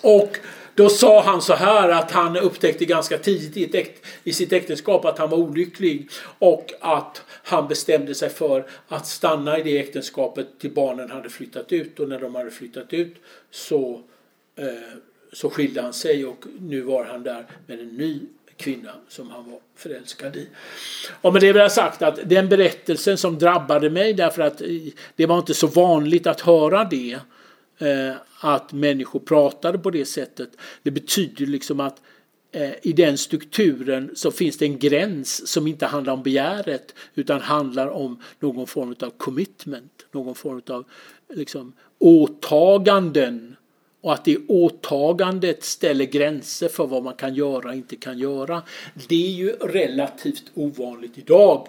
Och 0.00 0.38
då 0.76 0.88
sa 0.88 1.22
han 1.22 1.42
så 1.42 1.54
här 1.54 1.88
att 1.88 2.10
han 2.10 2.36
upptäckte 2.36 2.84
ganska 2.84 3.18
tidigt 3.18 3.92
i, 4.24 4.32
sitt 4.32 4.52
äktenskap 4.52 5.04
att 5.04 5.18
han 5.18 5.30
var 5.30 5.38
olycklig 5.38 6.08
och 6.38 6.72
att 6.80 7.22
han 7.28 7.68
bestämde 7.68 8.14
sig 8.14 8.28
för 8.28 8.66
att 8.88 9.06
stanna 9.06 9.58
i 9.58 9.62
det 9.62 9.78
äktenskapet 9.78 10.58
till 10.58 10.70
barnen 10.70 11.10
hade 11.10 11.28
flyttat 11.28 11.72
ut 11.72 12.00
och 12.00 12.08
när 12.08 12.20
de 12.20 12.34
hade 12.34 12.50
flyttat 12.50 12.92
ut 12.92 13.16
så, 13.50 14.00
eh, 14.56 14.66
så 15.32 15.50
skilde 15.50 15.82
han 15.82 15.92
sig 15.92 16.26
och 16.26 16.44
nu 16.60 16.80
var 16.80 17.04
han 17.04 17.22
där 17.22 17.46
med 17.66 17.80
en 17.80 17.88
ny 17.88 18.20
kvinna 18.56 18.92
som 19.08 19.30
han 19.30 19.50
var 19.50 19.60
förälskad 19.76 20.36
i. 20.36 20.48
Och 21.20 21.32
med 21.32 21.42
det 21.42 21.52
vill 21.52 21.62
jag 21.62 21.72
sagt 21.72 22.02
att 22.02 22.18
den 22.24 22.48
berättelsen 22.48 23.18
som 23.18 23.38
drabbade 23.38 23.90
mig 23.90 24.12
därför 24.14 24.42
att 24.42 24.62
det 25.16 25.26
var 25.26 25.38
inte 25.38 25.54
så 25.54 25.66
vanligt 25.66 26.26
att 26.26 26.40
höra 26.40 26.84
det 26.84 27.12
eh, 27.12 27.20
Eh, 27.78 28.14
att 28.40 28.72
människor 28.72 29.20
pratade 29.20 29.78
på 29.78 29.90
det 29.90 30.04
sättet. 30.04 30.50
Det 30.82 30.90
betyder 30.90 31.46
liksom 31.46 31.80
att 31.80 32.02
eh, 32.52 32.72
i 32.82 32.92
den 32.92 33.18
strukturen 33.18 34.10
så 34.14 34.30
finns 34.30 34.58
det 34.58 34.64
en 34.64 34.78
gräns 34.78 35.48
som 35.48 35.66
inte 35.66 35.86
handlar 35.86 36.12
om 36.12 36.22
begäret 36.22 36.94
utan 37.14 37.40
handlar 37.40 37.86
om 37.86 38.22
någon 38.40 38.66
form 38.66 38.94
av 39.00 39.10
commitment, 39.10 40.06
någon 40.12 40.34
form 40.34 40.62
av 40.68 40.84
liksom, 41.34 41.72
åtaganden 41.98 43.56
och 44.00 44.12
att 44.12 44.24
det 44.24 44.38
åtagandet 44.48 45.64
ställer 45.64 46.04
gränser 46.04 46.68
för 46.68 46.86
vad 46.86 47.02
man 47.02 47.14
kan 47.14 47.34
göra 47.34 47.68
och 47.68 47.74
inte 47.74 47.96
kan 47.96 48.18
göra. 48.18 48.62
Det 49.08 49.26
är 49.26 49.30
ju 49.30 49.52
relativt 49.52 50.44
ovanligt 50.54 51.18
idag 51.18 51.68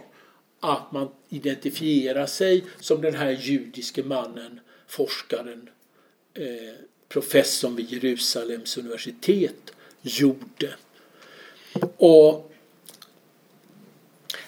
att 0.60 0.92
man 0.92 1.08
identifierar 1.30 2.26
sig 2.26 2.64
som 2.80 3.02
den 3.02 3.16
här 3.16 3.32
judiske 3.32 4.04
mannen, 4.04 4.60
forskaren, 4.88 5.70
eh, 6.38 6.74
professorn 7.10 7.76
vid 7.76 7.94
Jerusalems 7.94 8.78
universitet 8.78 9.72
gjorde. 10.02 10.74
Och 11.98 12.52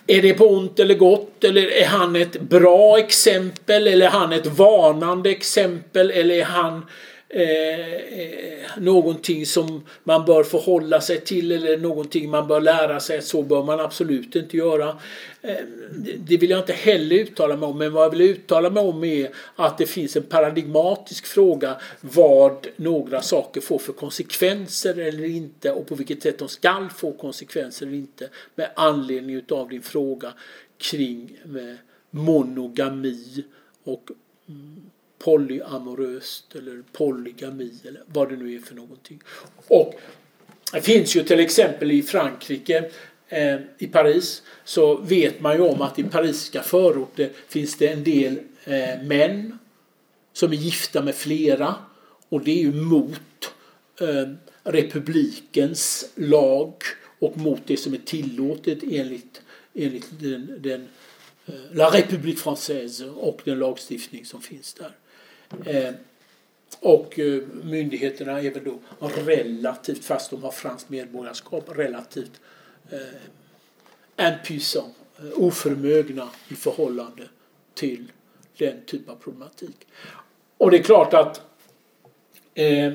är 0.07 0.21
det 0.21 0.33
på 0.33 0.47
ont 0.49 0.79
eller 0.79 0.95
gott 0.95 1.43
eller 1.43 1.71
är 1.71 1.85
han 1.85 2.15
ett 2.15 2.41
bra 2.41 2.99
exempel 2.99 3.87
eller 3.87 4.05
är 4.05 4.11
han 4.11 4.33
ett 4.33 4.45
varnande 4.45 5.29
exempel 5.29 6.11
eller 6.11 6.35
är 6.35 6.43
han 6.43 6.85
Eh, 7.31 8.19
eh, 8.19 8.59
någonting 8.77 9.45
som 9.45 9.83
man 10.03 10.25
bör 10.25 10.43
förhålla 10.43 11.01
sig 11.01 11.21
till 11.21 11.51
eller 11.51 11.77
någonting 11.77 12.29
man 12.29 12.47
bör 12.47 12.61
lära 12.61 12.99
sig. 12.99 13.21
Så 13.21 13.43
bör 13.43 13.63
man 13.63 13.79
absolut 13.79 14.35
inte 14.35 14.57
göra. 14.57 14.99
Eh, 15.41 15.55
det 16.17 16.37
vill 16.37 16.49
jag 16.49 16.59
inte 16.59 16.73
heller 16.73 17.15
uttala 17.15 17.57
mig 17.57 17.69
om. 17.69 17.77
Men 17.77 17.93
vad 17.93 18.05
jag 18.05 18.09
vill 18.09 18.21
uttala 18.21 18.69
mig 18.69 18.83
om 18.83 19.03
är 19.03 19.29
att 19.55 19.77
det 19.77 19.85
finns 19.85 20.15
en 20.15 20.23
paradigmatisk 20.23 21.25
fråga 21.25 21.75
vad 22.01 22.67
några 22.75 23.21
saker 23.21 23.61
får 23.61 23.79
för 23.79 23.93
konsekvenser 23.93 24.99
eller 24.99 25.25
inte 25.25 25.71
och 25.71 25.87
på 25.87 25.95
vilket 25.95 26.23
sätt 26.23 26.39
de 26.39 26.47
skall 26.49 26.89
få 26.89 27.11
konsekvenser 27.11 27.85
eller 27.85 27.97
inte 27.97 28.29
med 28.55 28.69
anledning 28.75 29.35
utav 29.35 29.69
din 29.69 29.81
fråga 29.81 30.33
kring 30.77 31.37
eh, 31.45 31.75
monogami 32.09 33.43
och 33.83 34.09
mm, 34.47 34.81
polyamoröst 35.19 36.55
eller 36.55 36.83
polygami 36.91 37.73
eller 37.83 38.03
vad 38.05 38.29
det 38.29 38.35
nu 38.35 38.55
är 38.55 38.59
för 38.59 38.75
någonting. 38.75 39.21
Och 39.67 39.93
det 40.73 40.81
finns 40.81 41.15
ju 41.15 41.23
till 41.23 41.39
exempel 41.39 41.91
i 41.91 42.03
Frankrike 42.03 42.91
eh, 43.27 43.55
i 43.77 43.87
Paris 43.87 44.43
så 44.63 44.95
vet 44.95 45.41
man 45.41 45.55
ju 45.55 45.61
om 45.61 45.81
att 45.81 45.99
i 45.99 46.03
parisiska 46.03 46.63
förorter 46.63 47.29
finns 47.47 47.77
det 47.77 47.87
en 47.87 48.03
del 48.03 48.39
eh, 48.63 49.03
män 49.03 49.59
som 50.33 50.51
är 50.51 50.55
gifta 50.55 51.01
med 51.01 51.15
flera 51.15 51.75
och 52.29 52.43
det 52.43 52.51
är 52.51 52.63
ju 52.63 52.73
mot 52.73 53.53
eh, 54.01 54.29
republikens 54.63 56.11
lag 56.15 56.73
och 57.19 57.37
mot 57.37 57.61
det 57.65 57.77
som 57.77 57.93
är 57.93 57.97
tillåtet 57.97 58.79
enligt, 58.91 59.41
enligt 59.73 60.07
den, 60.19 60.55
den 60.59 60.87
eh, 61.45 61.53
La 61.71 61.89
République 61.89 62.37
Française 62.37 63.09
och 63.09 63.41
den 63.43 63.59
lagstiftning 63.59 64.25
som 64.25 64.41
finns 64.41 64.73
där. 64.73 64.91
Eh, 65.65 65.93
och 66.79 67.19
eh, 67.19 67.41
myndigheterna 67.63 68.41
är 68.41 68.51
väl 68.51 68.63
då 68.63 68.79
relativt, 69.25 70.05
fast 70.05 70.31
de 70.31 70.43
har 70.43 70.51
franskt 70.51 70.89
medborgarskap, 70.89 71.69
relativt 71.77 72.41
eh, 72.91 74.27
impuissant, 74.27 74.95
eh, 75.17 75.25
oförmögna 75.35 76.29
i 76.47 76.55
förhållande 76.55 77.23
till 77.73 78.11
den 78.57 78.81
typen 78.85 79.13
av 79.13 79.17
problematik. 79.17 79.87
Och 80.57 80.71
det 80.71 80.77
är 80.77 80.83
klart 80.83 81.13
att 81.13 81.41
eh, 82.53 82.93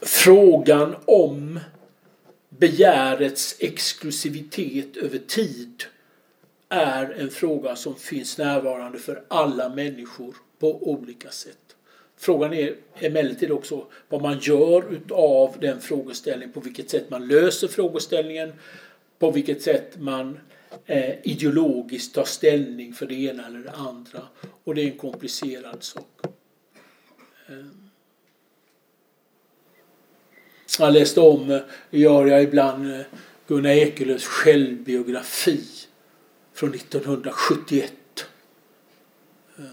frågan 0.00 0.96
om 1.04 1.60
begärets 2.48 3.56
exklusivitet 3.58 4.96
över 4.96 5.18
tid 5.18 5.84
är 6.68 7.10
en 7.10 7.30
fråga 7.30 7.76
som 7.76 7.94
finns 7.94 8.38
närvarande 8.38 8.98
för 8.98 9.24
alla 9.28 9.68
människor 9.68 10.36
på 10.58 10.90
olika 10.90 11.30
sätt. 11.30 11.76
Frågan 12.16 12.52
är 12.52 12.74
emellertid 12.94 13.50
också 13.50 13.86
vad 14.08 14.22
man 14.22 14.38
gör 14.38 14.92
utav 14.92 15.56
den 15.60 15.80
frågeställningen, 15.80 16.52
på 16.52 16.60
vilket 16.60 16.90
sätt 16.90 17.10
man 17.10 17.28
löser 17.28 17.68
frågeställningen, 17.68 18.52
på 19.18 19.30
vilket 19.30 19.62
sätt 19.62 20.00
man 20.00 20.38
eh, 20.86 21.14
ideologiskt 21.22 22.14
tar 22.14 22.24
ställning 22.24 22.92
för 22.92 23.06
det 23.06 23.14
ena 23.14 23.46
eller 23.46 23.58
det 23.58 23.72
andra. 23.72 24.22
Och 24.64 24.74
det 24.74 24.82
är 24.82 24.86
en 24.86 24.98
komplicerad 24.98 25.82
sak. 25.82 26.20
Jag 30.78 30.92
läste 30.92 31.20
om, 31.20 31.60
gör 31.90 32.26
jag 32.26 32.42
ibland, 32.42 32.92
eh, 32.92 33.00
Gunnar 33.46 33.70
Ekelöfs 33.70 34.24
självbiografi 34.24 35.87
från 36.58 36.74
1971. 36.74 37.92
Eh, 39.58 39.64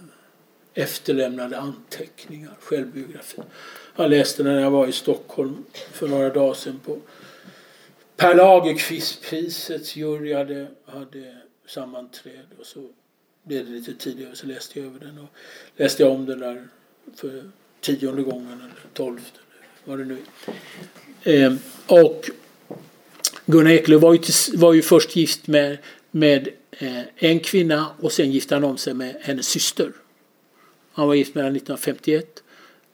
efterlämnade 0.73 1.57
anteckningar, 1.57 2.53
självbiografi. 2.59 3.41
Jag 3.95 4.09
läste 4.09 4.43
den 4.43 4.53
när 4.53 4.61
jag 4.61 4.71
var 4.71 4.87
i 4.87 4.91
Stockholm 4.91 5.63
för 5.91 6.07
några 6.07 6.29
dagar 6.29 6.53
sedan 6.53 6.79
på 6.85 6.99
Per 8.15 8.35
Lagerkvist-prisets 8.35 9.95
jury 9.95 10.33
hade, 10.33 10.67
hade 10.85 11.37
sammanträde 11.67 12.55
och 12.59 12.65
så 12.65 12.89
blev 13.43 13.65
det 13.65 13.71
lite 13.71 13.93
tidigare 13.93 14.35
så 14.35 14.47
läste 14.47 14.79
jag 14.79 14.87
över 14.87 14.99
den 14.99 15.19
och 15.19 15.29
läste 15.75 16.03
jag 16.03 16.11
om 16.11 16.25
den 16.25 16.39
där 16.39 16.67
för 17.15 17.51
tionde 17.81 18.23
gången 18.23 18.61
eller 18.61 18.93
tolfte 18.93 19.39
vad 19.85 19.97
det 19.97 20.05
nu 20.05 20.17
är. 21.23 21.45
Eh, 21.45 21.55
och 21.87 22.29
Gunnar 23.45 23.71
Ekelöf 23.71 24.01
var 24.01 24.13
ju, 24.13 24.19
var 24.57 24.73
ju 24.73 24.81
först 24.81 25.15
gift 25.15 25.47
med, 25.47 25.77
med 26.15 26.47
eh, 26.71 27.01
en 27.15 27.39
kvinna 27.39 27.87
och 28.01 28.11
sen 28.11 28.31
gifte 28.31 28.55
han 28.55 28.63
om 28.63 28.77
sig 28.77 28.93
med 28.93 29.15
hennes 29.21 29.47
syster. 29.47 29.91
Han 30.91 31.07
var 31.07 31.15
gift 31.15 31.35
mellan 31.35 31.55
1951 31.55 32.43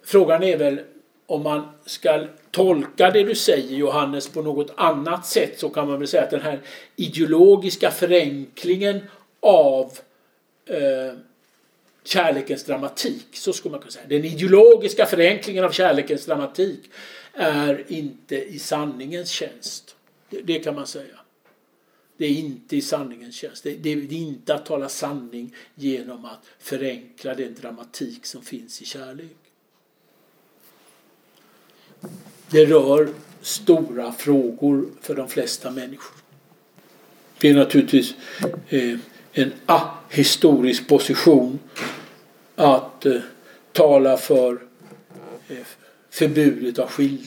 frågan 0.05 0.43
är 0.43 0.57
väl 0.57 0.81
om 1.27 1.43
man 1.43 1.69
ska 1.87 2.27
tolka 2.53 3.11
det 3.11 3.23
du 3.23 3.35
säger 3.35 3.77
Johannes 3.77 4.29
på 4.29 4.43
något 4.43 4.70
annat 4.77 5.27
sätt 5.27 5.59
så 5.59 5.69
kan 5.69 5.89
man 5.89 5.99
väl 5.99 6.09
säga 6.09 6.23
att 6.23 6.31
den 6.31 6.41
här 6.41 6.61
ideologiska 6.97 7.91
förenklingen 7.91 9.01
av 9.41 9.99
eh, 10.66 11.19
kärlekens 12.05 12.65
dramatik, 12.65 13.27
så 13.33 13.53
skulle 13.53 13.73
man 13.73 13.81
kunna 13.81 13.91
säga. 13.91 14.07
Den 14.09 14.24
ideologiska 14.24 15.07
förenklingen 15.07 15.65
av 15.65 15.70
kärlekens 15.70 16.27
dramatik 16.27 16.91
är 17.33 17.85
inte 17.89 18.37
i 18.37 18.59
sanningens 18.59 19.31
tjänst. 19.31 19.97
Det, 20.31 20.41
det 20.41 20.59
kan 20.59 20.74
man 20.74 20.87
säga. 20.87 21.20
Det 22.16 22.27
är 22.27 22.31
inte 22.31 22.77
i 22.77 22.83
sanningens 22.83 23.35
tjänst. 23.35 23.65
Det, 23.65 23.70
det, 23.70 23.95
det 23.95 24.15
är 24.15 24.19
inte 24.19 24.55
att 24.55 24.66
tala 24.66 24.89
sanning 24.89 25.55
genom 25.74 26.24
att 26.24 26.41
förenkla 26.59 27.35
den 27.35 27.55
dramatik 27.55 28.27
som 28.27 28.43
finns 28.43 28.83
i 28.83 28.85
kärlek. 28.85 29.37
Det 32.53 32.66
rör 32.66 33.09
stora 33.41 34.12
frågor 34.12 34.89
för 35.01 35.15
de 35.15 35.29
flesta 35.29 35.70
människor. 35.70 36.16
Det 37.41 37.49
är 37.49 37.55
naturligtvis 37.55 38.15
eh, 38.69 38.99
en 39.33 39.53
ahistorisk 39.66 40.89
position 40.89 41.59
att 42.55 43.07
eh, 43.07 43.20
tala 43.73 44.16
för 44.16 44.62
eh, 45.49 45.57
förbudet, 46.11 46.79
av 46.79 46.89
skil, 46.89 47.27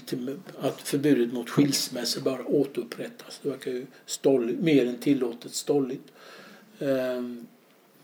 att 0.59 0.81
förbudet 0.81 1.33
mot 1.33 1.49
skilsmässor 1.49 2.21
bör 2.21 2.41
återupprättas. 2.45 3.39
Det 3.41 3.49
verkar 3.49 3.71
ju 3.71 3.85
stolligt, 4.05 4.59
mer 4.59 4.85
än 4.85 4.97
tillåtet 4.97 5.53
stolligt. 5.53 6.11
Ehm, 6.79 7.47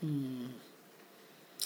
mm. 0.02 0.48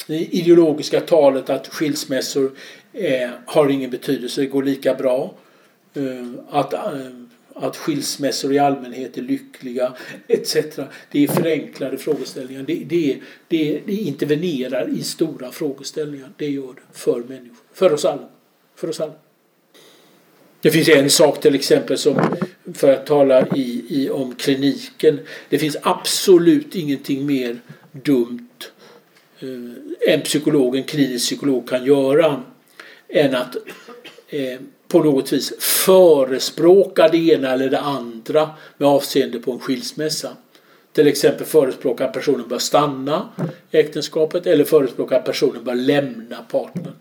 Det 0.06 0.18
ideologiska 0.18 1.00
talet 1.00 1.50
att 1.50 1.66
skilsmässor 1.66 2.52
eh, 2.92 3.30
har 3.46 3.68
ingen 3.68 3.90
betydelse, 3.90 4.40
det 4.40 4.46
går 4.46 4.62
lika 4.62 4.94
bra. 4.94 5.34
Eh, 5.96 6.26
att, 6.50 6.72
eh, 6.72 6.80
att 7.54 7.76
skilsmässor 7.76 8.52
i 8.52 8.58
allmänhet 8.58 9.18
är 9.18 9.22
lyckliga 9.22 9.92
etc. 10.28 10.56
Det 11.10 11.24
är 11.24 11.28
förenklade 11.28 11.98
frågeställningar. 11.98 12.62
Det, 12.62 12.74
det, 12.74 13.20
det, 13.48 13.80
det 13.86 13.92
intervenerar 13.92 14.88
i 14.88 15.02
stora 15.02 15.52
frågeställningar. 15.52 16.30
Det 16.36 16.50
gör 16.50 16.74
det 16.74 16.98
för 16.98 17.22
människor. 17.22 17.56
För 17.72 17.92
oss 17.92 18.04
alla. 18.04 18.28
För 18.74 18.88
oss 18.88 19.00
alla. 19.00 19.14
Det 20.60 20.70
finns 20.70 20.88
en 20.88 21.10
sak 21.10 21.40
till 21.40 21.54
exempel 21.54 21.98
som, 21.98 22.20
för 22.74 22.92
att 22.92 23.06
tala 23.06 23.46
i, 23.46 23.84
i, 23.88 24.10
om 24.10 24.34
kliniken. 24.34 25.20
Det 25.48 25.58
finns 25.58 25.76
absolut 25.82 26.74
ingenting 26.74 27.26
mer 27.26 27.58
dumt 27.92 28.48
eh, 29.40 30.14
en 30.14 30.20
psykolog, 30.20 30.76
en 30.76 30.84
klinisk 30.84 31.26
psykolog 31.26 31.68
kan 31.68 31.84
göra 31.84 32.42
än 33.08 33.34
att 33.34 33.56
eh, 34.28 34.58
på 34.96 35.02
något 35.02 35.32
vis 35.32 35.52
förespråka 35.58 37.08
det 37.08 37.18
ena 37.18 37.52
eller 37.52 37.70
det 37.70 37.80
andra 37.80 38.50
med 38.78 38.88
avseende 38.88 39.38
på 39.38 39.52
en 39.52 39.58
skilsmässa. 39.58 40.36
till 40.92 41.06
exempel 41.06 41.46
förespråka 41.46 42.04
att 42.04 42.12
personen 42.12 42.48
bör 42.48 42.58
stanna 42.58 43.28
i 43.70 43.76
äktenskapet 43.76 44.46
eller 44.46 44.64
förespråka 44.64 45.16
att 45.16 45.24
personen 45.24 45.64
bör 45.64 45.74
lämna 45.74 46.36
partnern. 46.50 46.92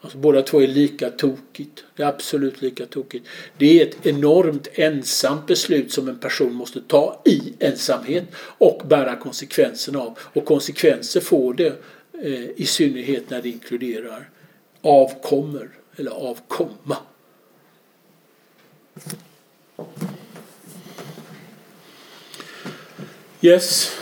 Alltså 0.00 0.18
båda 0.18 0.42
två 0.42 0.62
är 0.62 0.66
lika 0.66 1.10
tokigt. 1.10 1.84
Det 1.96 2.02
är 2.02 2.06
absolut 2.06 2.62
lika 2.62 2.86
tokigt. 2.86 3.26
Det 3.58 3.80
är 3.80 3.86
ett 3.86 4.06
enormt 4.06 4.68
ensamt 4.72 5.46
beslut 5.46 5.92
som 5.92 6.08
en 6.08 6.18
person 6.18 6.54
måste 6.54 6.80
ta 6.80 7.22
i 7.24 7.52
ensamhet 7.58 8.24
och 8.58 8.82
bära 8.86 9.16
konsekvenserna 9.16 9.98
av. 9.98 10.18
Och 10.18 10.44
konsekvenser 10.44 11.20
får 11.20 11.54
det 11.54 11.72
eh, 12.22 12.50
i 12.56 12.66
synnerhet 12.66 13.30
när 13.30 13.42
det 13.42 13.48
inkluderar 13.48 14.28
avkommor 14.82 15.70
eller 15.96 16.10
avkomma. 16.10 16.96
Yes. 23.40 23.96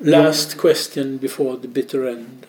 Last 0.00 0.58
question 0.58 1.18
before 1.18 1.56
the 1.56 1.68
bitter 1.68 2.08
end. 2.08 2.46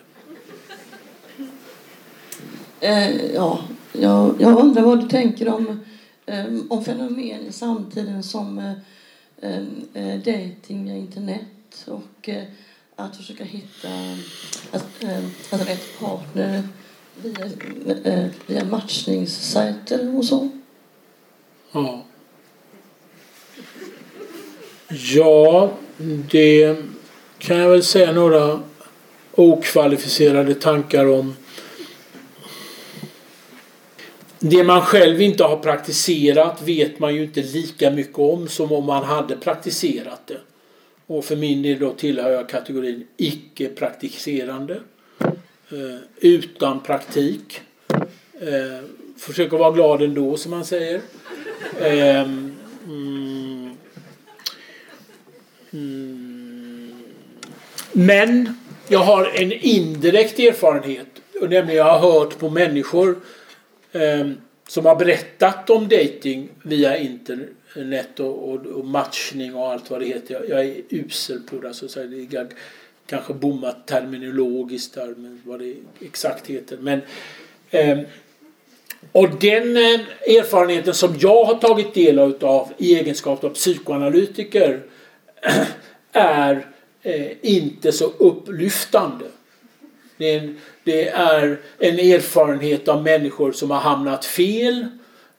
Eh, 2.80 3.34
ja, 3.34 3.60
jag, 3.92 4.34
jag 4.40 4.58
undrar 4.58 4.82
vad 4.82 5.00
du 5.00 5.08
tänker 5.08 5.48
om, 5.48 5.80
eh, 6.26 6.44
om 6.68 6.84
fenomen 6.84 7.46
i 7.48 7.52
samtiden 7.52 8.22
som 8.22 8.58
eh, 8.58 9.58
eh 9.94 10.18
dating 10.18 10.84
via 10.84 10.96
internet 10.96 11.86
och 11.86 12.28
eh, 12.28 12.44
att 12.96 13.16
försöka 13.16 13.44
hitta 13.44 13.88
att, 14.70 15.04
eh, 15.04 15.58
rätt 15.66 15.98
partner 16.00 16.62
via, 17.22 17.46
eh, 18.04 18.30
via 18.46 18.64
matchningssajter 18.64 20.16
och 20.16 20.24
så. 20.24 20.61
Ja. 21.72 22.04
Ja, 24.88 25.72
det 26.30 26.76
kan 27.38 27.58
jag 27.58 27.70
väl 27.70 27.82
säga 27.82 28.12
några 28.12 28.60
okvalificerade 29.32 30.54
tankar 30.54 31.06
om. 31.06 31.36
Det 34.38 34.64
man 34.64 34.82
själv 34.82 35.22
inte 35.22 35.44
har 35.44 35.56
praktiserat 35.56 36.62
vet 36.62 36.98
man 36.98 37.14
ju 37.14 37.24
inte 37.24 37.42
lika 37.42 37.90
mycket 37.90 38.18
om 38.18 38.48
som 38.48 38.72
om 38.72 38.86
man 38.86 39.04
hade 39.04 39.36
praktiserat 39.36 40.26
det. 40.26 40.40
Och 41.06 41.24
för 41.24 41.36
min 41.36 41.62
del 41.62 41.78
då 41.78 41.92
tillhör 41.92 42.30
jag 42.30 42.48
kategorin 42.48 43.06
icke-praktiserande. 43.16 44.80
Eh, 45.70 45.98
utan 46.20 46.80
praktik. 46.80 47.60
Eh, 48.40 48.84
försöker 49.18 49.56
vara 49.56 49.70
glad 49.70 50.02
ändå 50.02 50.36
som 50.36 50.50
man 50.50 50.64
säger. 50.64 51.00
Ehm, 51.80 52.54
mm, 52.84 53.76
mm, 55.72 57.02
men 57.92 58.54
jag 58.88 58.98
har 58.98 59.24
en 59.34 59.52
indirekt 59.52 60.38
erfarenhet. 60.38 61.06
Och 61.40 61.50
nämligen 61.50 61.76
jag 61.76 61.98
har 61.98 62.12
hört 62.12 62.38
på 62.38 62.50
människor 62.50 63.16
eh, 63.92 64.30
som 64.68 64.86
har 64.86 64.96
berättat 64.96 65.70
om 65.70 65.88
dating 65.88 66.48
via 66.62 66.96
internet 66.96 68.20
och, 68.20 68.48
och, 68.48 68.66
och, 68.66 68.84
matchning 68.86 69.54
och 69.54 69.72
allt 69.72 69.90
vad 69.90 70.00
det 70.00 70.06
heter. 70.06 70.34
Jag, 70.34 70.48
jag 70.48 70.64
är 70.64 70.82
usel 70.88 71.40
på 71.40 71.56
det. 71.56 71.74
Så 71.74 71.86
att 71.86 71.94
det 71.94 72.36
är 72.36 72.48
kanske 73.06 73.34
bommat 73.34 73.86
terminologiskt 73.86 74.94
där, 74.94 75.14
men 75.16 75.42
vad 75.44 75.58
det 75.58 75.74
exakt 76.00 76.46
heter. 76.46 76.78
Men, 76.80 77.00
eh, 77.70 77.98
och 79.12 79.28
den 79.30 79.76
eh, 79.76 80.00
erfarenheten 80.38 80.94
som 80.94 81.16
jag 81.20 81.44
har 81.44 81.54
tagit 81.54 81.94
del 81.94 82.18
av 82.18 82.72
i 82.78 82.94
egenskap 82.94 83.44
av 83.44 83.48
psykoanalytiker 83.48 84.80
är 86.12 86.66
eh, 87.02 87.26
inte 87.42 87.92
så 87.92 88.04
upplyftande. 88.04 89.24
Det 90.16 90.34
är, 90.34 90.38
en, 90.38 90.58
det 90.84 91.08
är 91.08 91.60
en 91.78 91.98
erfarenhet 91.98 92.88
av 92.88 93.02
människor 93.02 93.52
som 93.52 93.70
har 93.70 93.80
hamnat 93.80 94.24
fel, 94.24 94.86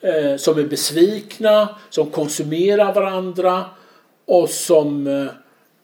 eh, 0.02 0.38
som 0.38 0.60
är 0.60 0.64
besvikna, 0.64 1.76
som 1.90 2.10
konsumerar 2.10 2.94
varandra 2.94 3.66
och 4.26 4.50
som 4.50 5.08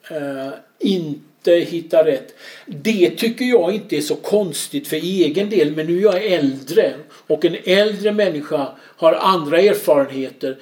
eh, 0.10 0.50
inte 0.80 1.52
hittar 1.52 2.04
rätt. 2.04 2.36
Det 2.66 3.10
tycker 3.10 3.46
jag 3.46 3.74
inte 3.74 3.98
är 3.98 4.02
så 4.02 4.16
konstigt 4.16 4.88
för 4.88 4.96
egen 4.96 5.50
del 5.50 5.76
men 5.76 5.88
nu 5.88 5.98
är 5.98 6.02
jag 6.02 6.26
äldre 6.26 6.94
och 7.30 7.46
en 7.46 7.56
äldre 7.64 8.12
människa 8.12 8.68
har 8.80 9.14
andra 9.14 9.60
erfarenheter. 9.60 10.58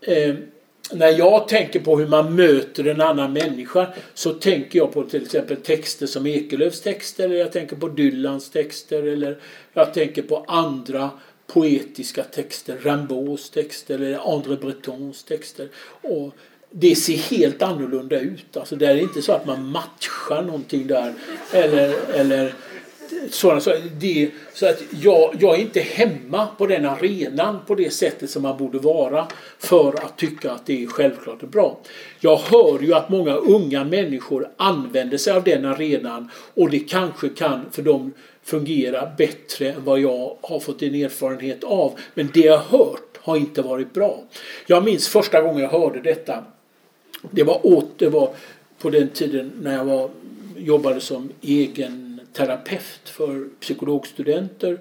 Eh, 0.00 0.34
när 0.92 1.08
jag 1.18 1.48
tänker 1.48 1.80
på 1.80 1.98
hur 1.98 2.06
man 2.06 2.34
möter 2.34 2.86
en 2.86 3.00
annan 3.00 3.32
människa 3.32 3.86
så 4.14 4.32
tänker 4.32 4.78
jag 4.78 4.92
på 4.92 5.02
till 5.02 5.22
exempel 5.22 5.56
texter 5.56 6.06
som 6.06 6.26
Ekelöfs 6.26 6.80
texter 6.80 7.24
eller 7.24 7.36
jag 7.36 7.52
tänker 7.52 7.76
på 7.76 7.88
Dylans 7.88 8.50
texter 8.50 9.02
eller 9.02 9.38
jag 9.72 9.94
tänker 9.94 10.22
på 10.22 10.44
andra 10.48 11.10
poetiska 11.46 12.22
texter, 12.22 12.76
Rimbaud's 12.76 13.52
texter 13.52 13.94
eller 13.94 14.34
André 14.34 14.56
Bretons 14.56 15.24
texter. 15.24 15.68
Och 16.02 16.34
det 16.70 16.96
ser 16.96 17.16
helt 17.16 17.62
annorlunda 17.62 18.20
ut. 18.20 18.56
Alltså 18.56 18.76
det 18.76 18.86
är 18.86 18.96
inte 18.96 19.22
så 19.22 19.32
att 19.32 19.46
man 19.46 19.66
matchar 19.66 20.42
någonting 20.42 20.86
där 20.86 21.14
eller, 21.52 21.94
eller 22.14 22.54
sådana 23.30 23.60
så 23.60 23.72
det, 24.00 24.30
så 24.54 24.66
att 24.66 24.82
jag, 25.02 25.36
jag 25.40 25.54
är 25.54 25.60
inte 25.60 25.80
hemma 25.80 26.46
på 26.58 26.66
den 26.66 26.86
arenan 26.86 27.58
på 27.66 27.74
det 27.74 27.90
sättet 27.90 28.30
som 28.30 28.42
man 28.42 28.56
borde 28.56 28.78
vara 28.78 29.26
för 29.58 30.04
att 30.04 30.18
tycka 30.18 30.50
att 30.50 30.66
det 30.66 30.82
är 30.82 30.86
självklart 30.86 31.42
och 31.42 31.48
bra. 31.48 31.78
Jag 32.20 32.36
hör 32.36 32.82
ju 32.82 32.94
att 32.94 33.08
många 33.08 33.34
unga 33.34 33.84
människor 33.84 34.48
använder 34.56 35.18
sig 35.18 35.32
av 35.32 35.44
den 35.44 35.64
arenan 35.64 36.30
och 36.54 36.70
det 36.70 36.78
kanske 36.78 37.28
kan 37.28 37.60
för 37.70 37.82
dem 37.82 38.12
fungera 38.42 39.10
bättre 39.18 39.72
än 39.72 39.84
vad 39.84 40.00
jag 40.00 40.36
har 40.40 40.60
fått 40.60 40.82
en 40.82 40.94
erfarenhet 40.94 41.64
av. 41.64 41.98
Men 42.14 42.30
det 42.34 42.40
jag 42.40 42.58
hört 42.58 43.18
har 43.20 43.36
inte 43.36 43.62
varit 43.62 43.94
bra. 43.94 44.22
Jag 44.66 44.84
minns 44.84 45.08
första 45.08 45.42
gången 45.42 45.62
jag 45.62 45.68
hörde 45.68 46.00
detta. 46.00 46.44
Det 47.30 47.42
var, 47.42 47.66
åt, 47.66 47.98
det 47.98 48.08
var 48.08 48.30
på 48.78 48.90
den 48.90 49.08
tiden 49.08 49.52
när 49.62 49.76
jag 49.76 49.84
var, 49.84 50.10
jobbade 50.56 51.00
som 51.00 51.28
egen 51.42 52.05
terapeut 52.36 53.08
för 53.08 53.48
psykologstudenter. 53.60 54.78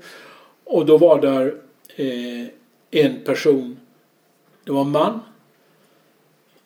Och 0.64 0.86
då 0.86 0.98
var 0.98 1.22
där 1.22 1.56
eh, 1.96 2.48
en 2.92 3.24
person, 3.24 3.78
det 4.64 4.72
var 4.72 4.82
en 4.82 4.90
man, 4.90 5.20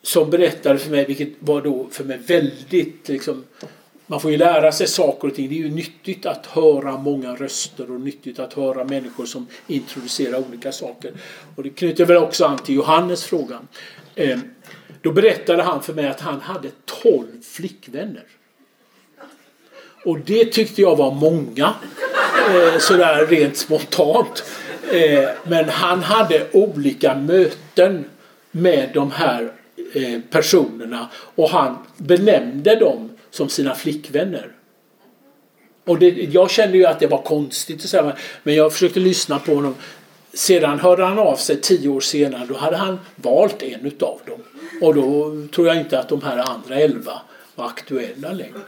som 0.02 0.30
berättade 0.30 0.80
för 0.80 0.92
mig, 0.92 1.06
vilket 1.06 1.30
var 1.40 1.62
då 1.62 1.88
för 1.92 2.04
mig 2.04 2.18
väldigt 2.18 3.08
liksom, 3.08 3.44
man 4.08 4.22
får 4.22 4.32
ju 4.32 4.38
lära 4.38 4.72
sig 4.72 4.88
saker 4.88 5.28
och 5.28 5.36
ting. 5.36 5.50
Det 5.50 5.56
är 5.56 5.64
ju 5.64 5.72
nyttigt 5.72 6.26
att 6.26 6.46
höra 6.46 6.98
många 6.98 7.36
röster 7.36 7.92
och 7.92 8.02
nyttigt 8.02 8.40
att 8.40 8.54
höra 8.54 8.84
människor 8.84 9.26
som 9.26 9.48
introducerar 9.68 10.48
olika 10.48 10.72
saker. 10.72 11.14
Och 11.56 11.64
det 11.64 11.70
knyter 11.70 12.06
väl 12.06 12.18
också 12.18 12.46
an 12.46 12.58
till 12.58 12.76
Johannes 12.76 13.24
fråga. 13.24 13.60
Eh, 14.16 14.40
då 15.02 15.12
berättade 15.12 15.64
han 15.64 15.84
för 15.84 15.94
mig 15.94 16.08
att 16.08 16.20
han 16.20 16.42
hade 16.42 16.70
12 16.86 17.42
flickvänner. 17.42 18.26
Och 20.06 20.20
det 20.20 20.46
tyckte 20.46 20.82
jag 20.82 20.96
var 20.96 21.12
många. 21.12 21.74
Eh, 22.50 22.80
sådär 22.80 23.26
rent 23.26 23.58
spontant. 23.58 24.44
Eh, 24.92 25.30
men 25.44 25.70
han 25.70 26.04
hade 26.04 26.48
olika 26.52 27.16
möten 27.16 28.06
med 28.52 28.90
de 28.94 29.12
här 29.12 29.52
eh, 29.94 30.20
personerna 30.30 31.10
och 31.36 31.50
han 31.50 31.78
benämnde 31.98 32.76
dem 32.76 33.10
som 33.32 33.50
sina 33.50 33.76
flickvänner. 33.76 34.52
Och 35.86 36.00
det, 36.00 36.10
jag 36.10 36.52
kände 36.52 36.78
ju 36.78 36.86
att 36.86 37.00
det 37.00 37.08
var 37.08 37.22
konstigt 37.22 37.84
att 37.84 37.90
säga, 37.90 38.16
men 38.44 38.56
jag 38.56 38.74
försökte 38.74 39.00
lyssna 39.00 39.40
på 39.40 39.56
honom. 39.56 39.76
Sedan 40.34 40.80
hörde 40.80 41.06
han 41.06 41.20
av 41.20 41.36
sig 41.36 41.62
tio 41.62 41.90
år 41.90 42.00
senare. 42.00 42.46
Då 42.50 42.58
hade 42.58 42.78
han 42.78 43.00
valt 43.16 43.64
en 43.64 43.86
utav 43.86 44.20
dem. 44.26 44.40
Och 44.82 44.96
då 44.96 45.36
tror 45.56 45.68
jag 45.68 45.78
inte 45.78 46.00
att 46.00 46.10
de 46.10 46.22
här 46.22 46.38
andra 46.38 46.76
elva 46.76 47.22
var 47.60 47.68
aktuella 47.68 48.32
längre. 48.32 48.60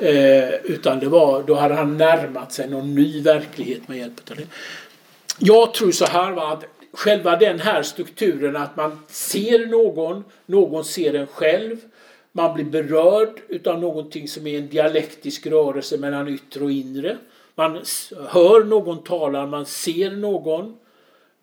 Eh, 0.00 0.54
utan 0.64 0.98
det 0.98 1.08
var, 1.08 1.42
då 1.42 1.54
hade 1.54 1.74
han 1.74 1.96
närmat 1.98 2.52
sig 2.52 2.68
någon 2.68 2.94
ny 2.94 3.22
verklighet 3.22 3.88
med 3.88 3.98
hjälp 3.98 4.30
av 4.30 4.36
det. 4.36 4.46
Jag 5.38 5.74
tror 5.74 5.90
så 5.90 6.04
här 6.04 6.32
va, 6.32 6.52
att 6.52 6.64
själva 6.92 7.36
den 7.36 7.60
här 7.60 7.82
strukturen 7.82 8.56
att 8.56 8.76
man 8.76 8.98
ser 9.08 9.66
någon, 9.66 10.24
någon 10.46 10.84
ser 10.84 11.14
en 11.14 11.26
själv. 11.26 11.76
Man 12.32 12.54
blir 12.54 12.64
berörd 12.64 13.40
utav 13.48 13.80
någonting 13.80 14.28
som 14.28 14.46
är 14.46 14.58
en 14.58 14.68
dialektisk 14.68 15.46
rörelse 15.46 15.98
mellan 15.98 16.28
yttre 16.28 16.64
och 16.64 16.70
inre. 16.70 17.16
Man 17.54 17.82
hör 18.28 18.64
någon 18.64 19.02
tala, 19.02 19.46
man 19.46 19.66
ser 19.66 20.10
någon. 20.10 20.76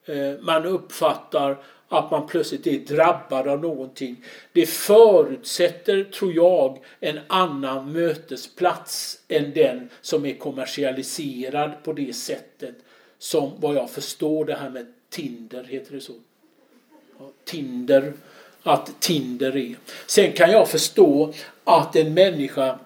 Eh, 0.06 0.42
man 0.42 0.66
uppfattar 0.66 1.58
att 1.92 2.12
man 2.12 2.28
plötsligt 2.28 2.68
är 2.68 2.80
drabbad 2.80 3.48
av 3.48 3.62
någonting. 3.62 4.24
Det 4.52 4.66
förutsätter, 4.66 6.04
tror 6.04 6.34
jag, 6.34 6.80
en 7.00 7.20
annan 7.28 7.92
mötesplats 7.92 9.20
än 9.28 9.54
den 9.54 9.90
som 10.02 10.26
är 10.26 10.34
kommersialiserad 10.34 11.72
på 11.84 11.94
det 11.94 12.14
sättet 12.14 12.76
som 13.20 13.52
vad 13.60 13.76
jag 13.76 13.90
förstår 13.90 14.46
det 14.46 14.56
här 14.56 14.70
med 14.70 14.94
Tinder, 15.10 15.64
heter 15.64 15.94
det 15.96 16.02
så? 16.02 16.14
Ja, 17.20 17.30
Tinder 17.44 18.14
att 18.64 19.02
Tinder 19.02 19.58
är. 19.58 19.76
Sen 20.06 20.32
kan 20.32 20.52
jag 20.52 20.70
förstå 20.70 21.34
att 21.64 21.96
en 21.96 22.14
människa 22.14 22.80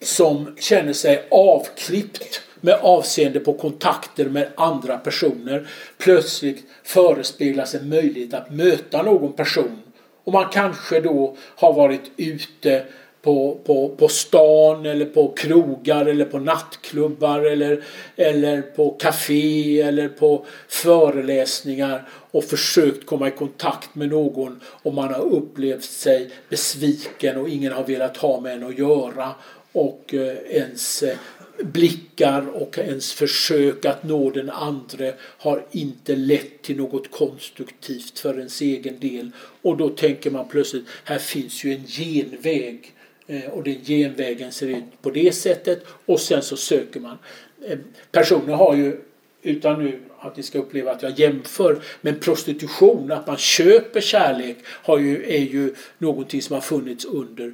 som 0.00 0.56
känner 0.60 0.92
sig 0.92 1.28
avklippt 1.30 2.42
med 2.60 2.78
avseende 2.82 3.40
på 3.40 3.52
kontakter 3.52 4.24
med 4.24 4.48
andra 4.56 4.98
personer 4.98 5.68
plötsligt 5.98 6.64
förespeglas 6.82 7.74
en 7.74 7.88
möjlighet 7.88 8.34
att 8.34 8.50
möta 8.50 9.02
någon 9.02 9.32
person. 9.32 9.82
Och 10.24 10.32
man 10.32 10.48
kanske 10.52 11.00
då 11.00 11.36
har 11.56 11.72
varit 11.72 12.10
ute 12.16 12.84
på, 13.22 13.58
på, 13.64 13.88
på 13.88 14.08
stan 14.08 14.86
eller 14.86 15.04
på 15.04 15.28
krogar 15.28 16.06
eller 16.06 16.24
på 16.24 16.38
nattklubbar 16.38 17.40
eller, 17.40 17.84
eller 18.16 18.62
på 18.62 18.90
café 18.90 19.80
eller 19.80 20.08
på 20.08 20.46
föreläsningar 20.68 22.08
och 22.30 22.44
försökt 22.44 23.06
komma 23.06 23.28
i 23.28 23.30
kontakt 23.30 23.94
med 23.94 24.08
någon 24.08 24.60
och 24.64 24.94
man 24.94 25.14
har 25.14 25.24
upplevt 25.24 25.84
sig 25.84 26.30
besviken 26.48 27.36
och 27.36 27.48
ingen 27.48 27.72
har 27.72 27.84
velat 27.84 28.16
ha 28.16 28.40
med 28.40 28.52
en 28.52 28.64
att 28.64 28.78
göra 28.78 29.34
och 29.72 30.14
eh, 30.14 30.36
ens 30.50 31.02
eh, 31.02 31.16
blickar 31.64 32.48
och 32.48 32.78
ens 32.78 33.12
försök 33.12 33.84
att 33.84 34.04
nå 34.04 34.30
den 34.30 34.50
andre 34.50 35.14
har 35.20 35.64
inte 35.70 36.16
lett 36.16 36.62
till 36.62 36.76
något 36.76 37.10
konstruktivt 37.10 38.18
för 38.18 38.38
ens 38.38 38.60
egen 38.60 39.00
del. 39.00 39.30
Och 39.62 39.76
då 39.76 39.88
tänker 39.88 40.30
man 40.30 40.48
plötsligt, 40.48 40.84
här 41.04 41.18
finns 41.18 41.64
ju 41.64 41.72
en 41.72 41.86
genväg. 41.86 42.94
Eh, 43.26 43.44
och 43.44 43.62
den 43.62 43.84
genvägen 43.84 44.52
ser 44.52 44.66
ut 44.66 45.02
på 45.02 45.10
det 45.10 45.32
sättet 45.32 45.84
och 46.06 46.20
sen 46.20 46.42
så 46.42 46.56
söker 46.56 47.00
man. 47.00 47.18
Eh, 47.66 47.78
personer 48.12 48.54
har 48.54 48.76
ju, 48.76 49.00
utan 49.42 49.84
nu 49.84 50.00
att 50.18 50.36
ni 50.36 50.42
ska 50.42 50.58
uppleva 50.58 50.90
att 50.92 51.02
jag 51.02 51.18
jämför, 51.18 51.82
men 52.00 52.18
prostitution, 52.18 53.12
att 53.12 53.26
man 53.26 53.36
köper 53.36 54.00
kärlek, 54.00 54.56
har 54.64 54.98
ju, 54.98 55.24
är 55.24 55.42
ju 55.42 55.74
någonting 55.98 56.42
som 56.42 56.54
har 56.54 56.60
funnits 56.60 57.04
under 57.04 57.46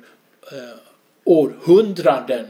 eh, 0.52 0.78
århundraden. 1.24 2.46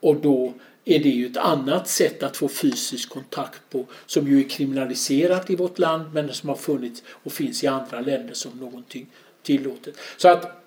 Och 0.00 0.16
då 0.16 0.52
är 0.88 0.98
det 0.98 1.08
ju 1.08 1.26
ett 1.26 1.36
annat 1.36 1.88
sätt 1.88 2.22
att 2.22 2.36
få 2.36 2.48
fysisk 2.48 3.08
kontakt 3.08 3.60
på 3.70 3.86
som 4.06 4.28
ju 4.28 4.44
är 4.44 4.48
kriminaliserat 4.48 5.50
i 5.50 5.56
vårt 5.56 5.78
land 5.78 6.14
men 6.14 6.32
som 6.32 6.48
har 6.48 6.56
funnits 6.56 7.02
och 7.08 7.32
finns 7.32 7.64
i 7.64 7.66
andra 7.66 8.00
länder 8.00 8.34
som 8.34 8.52
någonting 8.58 9.06
tillåtet. 9.42 9.94
Så 10.16 10.28
att 10.28 10.62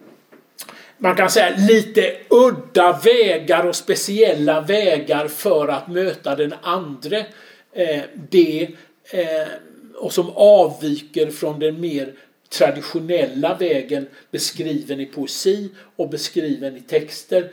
man 0.97 1.15
kan 1.15 1.29
säga 1.29 1.55
lite 1.57 2.15
udda 2.29 2.99
vägar 3.03 3.65
och 3.65 3.75
speciella 3.75 4.61
vägar 4.61 5.27
för 5.27 5.67
att 5.67 5.87
möta 5.87 6.35
den 6.35 6.53
andre. 6.61 7.25
Eh, 7.73 8.01
det, 8.29 8.69
eh, 9.11 9.47
och 9.95 10.13
som 10.13 10.29
avviker 10.35 11.31
från 11.31 11.59
den 11.59 11.81
mer 11.81 12.13
traditionella 12.49 13.55
vägen 13.55 14.07
beskriven 14.31 14.99
i 14.99 15.05
poesi 15.05 15.69
och 15.95 16.09
beskriven 16.09 16.77
i 16.77 16.81
texter. 16.81 17.51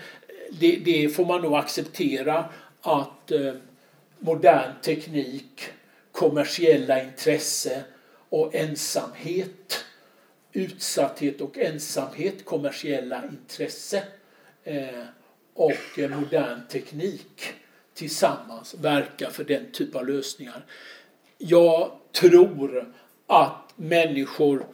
Det, 0.59 0.77
det 0.77 1.09
får 1.09 1.25
man 1.25 1.43
nog 1.43 1.55
acceptera 1.55 2.45
att 2.81 3.31
eh, 3.31 3.55
modern 4.19 4.73
teknik, 4.83 5.69
kommersiella 6.13 7.03
intresse 7.03 7.85
och 8.29 8.55
ensamhet, 8.55 9.85
utsatthet 10.53 11.41
och 11.41 11.59
ensamhet, 11.59 12.45
kommersiella 12.45 13.25
intresse 13.25 14.03
eh, 14.65 15.05
och 15.55 15.99
eh, 15.99 16.11
modern 16.11 16.67
teknik 16.69 17.53
tillsammans 17.95 18.75
verkar 18.75 19.31
för 19.31 19.45
den 19.45 19.73
typ 19.73 19.97
av 19.97 20.09
lösningar. 20.09 20.65
Jag 21.39 21.91
tror 22.13 22.95
att 23.27 23.73
människor 23.77 24.67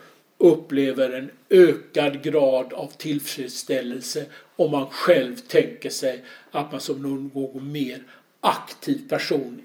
upplever 0.43 1.11
en 1.11 1.31
ökad 1.51 2.23
grad 2.23 2.73
av 2.73 2.87
tillfredsställelse 2.97 4.27
om 4.57 4.71
man 4.71 4.87
själv 4.91 5.37
tänker 5.37 5.91
sig 5.91 6.25
att 6.51 6.73
man 6.73 6.81
som 6.81 7.03
någon 7.03 7.73
mer 7.73 8.03
aktiv 8.41 9.09
person 9.09 9.63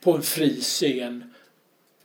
på 0.00 0.12
en 0.12 0.22
fri 0.22 0.60
scen 0.60 1.34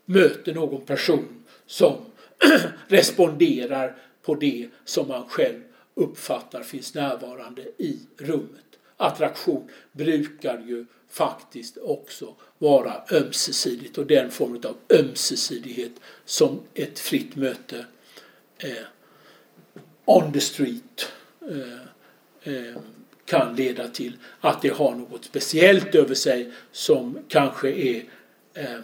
möter 0.05 0.53
någon 0.53 0.81
person 0.85 1.43
som 1.65 1.95
responderar 2.87 3.97
på 4.21 4.35
det 4.35 4.69
som 4.85 5.07
man 5.07 5.29
själv 5.29 5.61
uppfattar 5.93 6.63
finns 6.63 6.93
närvarande 6.93 7.61
i 7.77 7.99
rummet. 8.17 8.65
Attraktion 8.97 9.69
brukar 9.91 10.63
ju 10.67 10.85
faktiskt 11.09 11.77
också 11.77 12.35
vara 12.57 13.03
ömsesidigt 13.11 13.97
och 13.97 14.05
den 14.05 14.31
form 14.31 14.61
av 14.63 14.99
ömsesidighet 14.99 15.91
som 16.25 16.59
ett 16.73 16.99
fritt 16.99 17.35
möte 17.35 17.85
Eh, 18.63 18.85
on 20.05 20.33
the 20.33 20.41
street 20.41 21.11
eh, 21.49 22.53
eh, 22.53 22.75
kan 23.25 23.55
leda 23.55 23.87
till. 23.87 24.17
Att 24.39 24.61
det 24.61 24.69
har 24.69 24.95
något 24.95 25.25
speciellt 25.25 25.95
över 25.95 26.15
sig 26.15 26.51
som 26.71 27.17
kanske 27.27 27.69
är 27.71 28.03
eh, 28.53 28.79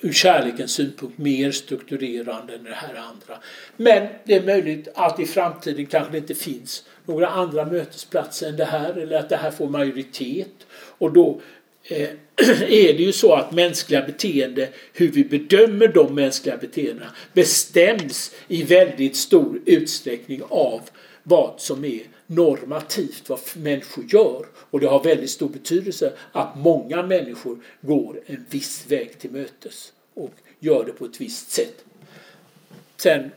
ur 0.00 0.12
kärlekens 0.12 0.72
synpunkt 0.72 1.18
mer 1.18 1.50
strukturerande 1.50 2.54
än 2.54 2.64
det 2.64 2.74
här 2.74 2.94
andra. 2.94 3.42
Men 3.76 4.08
det 4.24 4.34
är 4.34 4.46
möjligt 4.46 4.88
att 4.94 5.20
i 5.20 5.26
framtiden 5.26 5.86
kanske 5.86 6.12
det 6.12 6.18
inte 6.18 6.34
finns 6.34 6.84
några 7.06 7.28
andra 7.28 7.64
mötesplatser 7.64 8.48
än 8.48 8.56
det 8.56 8.64
här 8.64 8.94
eller 8.94 9.18
att 9.18 9.28
det 9.28 9.36
här 9.36 9.50
får 9.50 9.68
majoritet. 9.68 10.66
Och 10.72 11.12
då 11.12 11.40
Eh, 11.84 12.08
är 12.68 12.94
det 12.94 13.02
ju 13.02 13.12
så 13.12 13.34
att 13.34 13.52
mänskliga 13.52 14.02
beteende, 14.02 14.68
hur 14.92 15.08
vi 15.08 15.24
bedömer 15.24 15.88
de 15.88 16.14
mänskliga 16.14 16.56
beteendena 16.56 17.10
bestäms 17.32 18.34
i 18.48 18.62
väldigt 18.62 19.16
stor 19.16 19.60
utsträckning 19.66 20.42
av 20.48 20.80
vad 21.22 21.60
som 21.60 21.84
är 21.84 22.02
normativt, 22.26 23.28
vad 23.28 23.40
människor 23.56 24.04
gör. 24.08 24.46
Och 24.54 24.80
det 24.80 24.86
har 24.86 25.04
väldigt 25.04 25.30
stor 25.30 25.48
betydelse 25.48 26.12
att 26.32 26.58
många 26.58 27.02
människor 27.02 27.58
går 27.80 28.20
en 28.26 28.44
viss 28.50 28.84
väg 28.88 29.18
till 29.18 29.30
mötes 29.30 29.92
och 30.14 30.34
gör 30.58 30.84
det 30.84 30.92
på 30.92 31.04
ett 31.04 31.20
visst 31.20 31.50
sätt. 31.50 31.84
Sen 32.96 33.30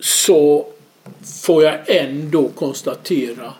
så 0.00 0.72
får 1.44 1.64
jag 1.64 1.78
ändå 1.86 2.48
konstatera 2.48 3.54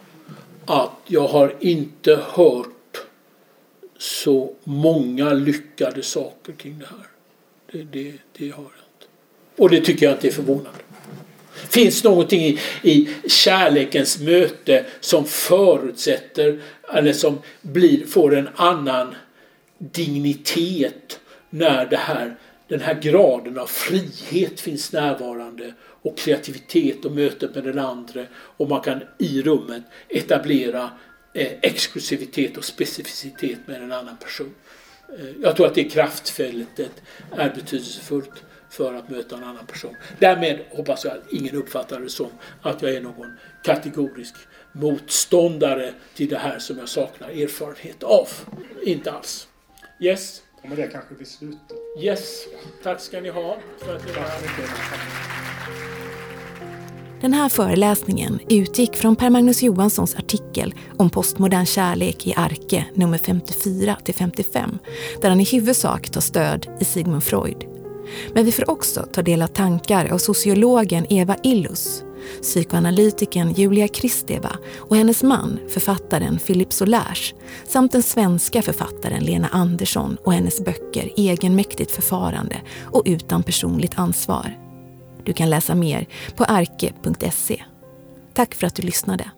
att 0.65 0.91
jag 1.07 1.29
har 1.29 1.55
inte 1.61 2.21
hört 2.33 2.67
så 3.99 4.55
många 4.65 5.33
lyckade 5.33 6.03
saker 6.03 6.53
kring 6.53 6.79
det 6.79 6.87
här. 6.87 7.07
Det, 7.73 7.83
det, 7.83 8.12
det 8.39 8.51
har 8.51 8.62
jag 8.62 8.65
inte. 8.65 9.07
Och 9.57 9.71
det 9.71 9.81
tycker 9.81 10.07
jag 10.07 10.15
inte 10.15 10.29
är 10.29 10.33
förvånande. 10.33 10.79
Finns 11.69 12.05
någonting 12.05 12.43
i, 12.43 12.59
i 12.83 13.09
kärlekens 13.29 14.21
möte 14.21 14.87
som 15.01 15.25
förutsätter 15.25 16.61
eller 16.95 17.12
som 17.12 17.39
blir, 17.62 18.07
får 18.07 18.37
en 18.37 18.49
annan 18.55 19.15
dignitet 19.79 21.21
när 21.51 21.87
det 21.87 21.97
här, 21.97 22.37
den 22.69 22.81
här 22.81 23.01
graden 23.03 23.59
av 23.59 23.67
frihet 23.67 24.61
finns 24.61 24.93
närvarande 24.93 25.75
och 26.02 26.18
kreativitet 26.18 27.05
och 27.05 27.12
mötet 27.12 27.55
med 27.55 27.64
den 27.64 27.78
andra 27.78 28.27
och 28.32 28.68
man 28.68 28.81
kan 28.81 29.02
i 29.18 29.43
rummet 29.43 29.82
etablera 30.09 30.90
eh, 31.35 31.52
exklusivitet 31.62 32.56
och 32.56 32.64
specificitet 32.64 33.59
med 33.66 33.82
en 33.82 33.93
annan 33.93 34.16
person. 34.16 34.55
Eh, 35.18 35.27
jag 35.43 35.56
tror 35.56 35.66
att 35.66 35.74
det 35.74 35.85
kraftfältet 35.85 37.02
är 37.36 37.55
betydelsefullt 37.55 38.44
för 38.70 38.94
att 38.94 39.10
möta 39.10 39.36
en 39.36 39.44
annan 39.44 39.66
person. 39.66 39.97
Därmed 40.18 40.60
hoppas 40.70 41.05
jag 41.05 41.12
att 41.12 41.32
ingen 41.32 41.56
uppfattar 41.56 42.01
det 42.01 42.09
som 42.09 42.31
att 42.62 42.82
jag 42.82 42.94
är 42.94 43.01
någon 43.01 43.36
kategorisk 43.64 44.35
motståndare 44.72 45.94
till 46.14 46.28
det 46.28 46.39
här 46.39 46.59
som 46.59 46.78
jag 46.78 46.89
saknar 46.89 47.28
erfarenhet 47.28 48.02
av. 48.02 48.28
Inte 48.82 49.12
alls. 49.12 49.48
Yes? 50.01 50.43
Och 50.62 50.69
med 50.69 50.78
det 50.78 50.87
kanske 50.87 51.15
vi 51.19 51.24
slutar. 51.24 51.77
Yes. 52.03 52.47
Tack 52.82 53.01
ska 53.01 53.20
ni 53.20 53.28
ha 53.28 53.57
för 53.78 53.97
att 53.97 54.07
ni 54.07 54.12
var 54.12 54.23
här. 54.23 55.41
Den 57.20 57.32
här 57.32 57.49
föreläsningen 57.49 58.41
utgick 58.49 58.97
från 58.97 59.16
Per 59.16 59.31
Magnus 59.31 59.62
Johanssons 59.62 60.15
artikel 60.16 60.74
om 60.97 61.11
postmodern 61.11 61.66
kärlek 61.66 62.27
i 62.27 62.35
Arke 62.37 62.85
nummer 62.95 63.19
54 63.19 63.97
55 64.15 64.78
där 65.20 65.28
han 65.28 65.41
i 65.41 65.45
huvudsak 65.45 66.11
tar 66.11 66.20
stöd 66.20 66.66
i 66.81 66.85
Sigmund 66.85 67.24
Freud. 67.24 67.65
Men 68.35 68.45
vi 68.45 68.53
får 68.53 68.70
också 68.70 69.03
ta 69.12 69.23
del 69.23 69.43
av 69.43 69.47
tankar 69.47 70.12
av 70.12 70.19
sociologen 70.19 71.07
Eva 71.11 71.37
Illus, 71.43 72.05
psykoanalytikern 72.42 73.52
Julia 73.52 73.88
Kristeva 73.88 74.56
och 74.78 74.97
hennes 74.97 75.22
man, 75.22 75.59
författaren 75.68 76.38
Philip 76.38 76.72
Solers, 76.72 77.34
samt 77.68 77.92
den 77.92 78.02
svenska 78.02 78.62
författaren 78.62 79.24
Lena 79.24 79.48
Andersson 79.48 80.16
och 80.24 80.32
hennes 80.32 80.64
böcker 80.64 81.12
Egenmäktigt 81.16 81.90
förfarande 81.90 82.60
och 82.82 83.02
Utan 83.06 83.42
personligt 83.42 83.98
ansvar. 83.98 84.59
Du 85.24 85.32
kan 85.32 85.51
läsa 85.51 85.74
mer 85.74 86.06
på 86.36 86.44
arke.se. 86.44 87.62
Tack 88.34 88.55
för 88.55 88.66
att 88.66 88.74
du 88.74 88.82
lyssnade. 88.82 89.30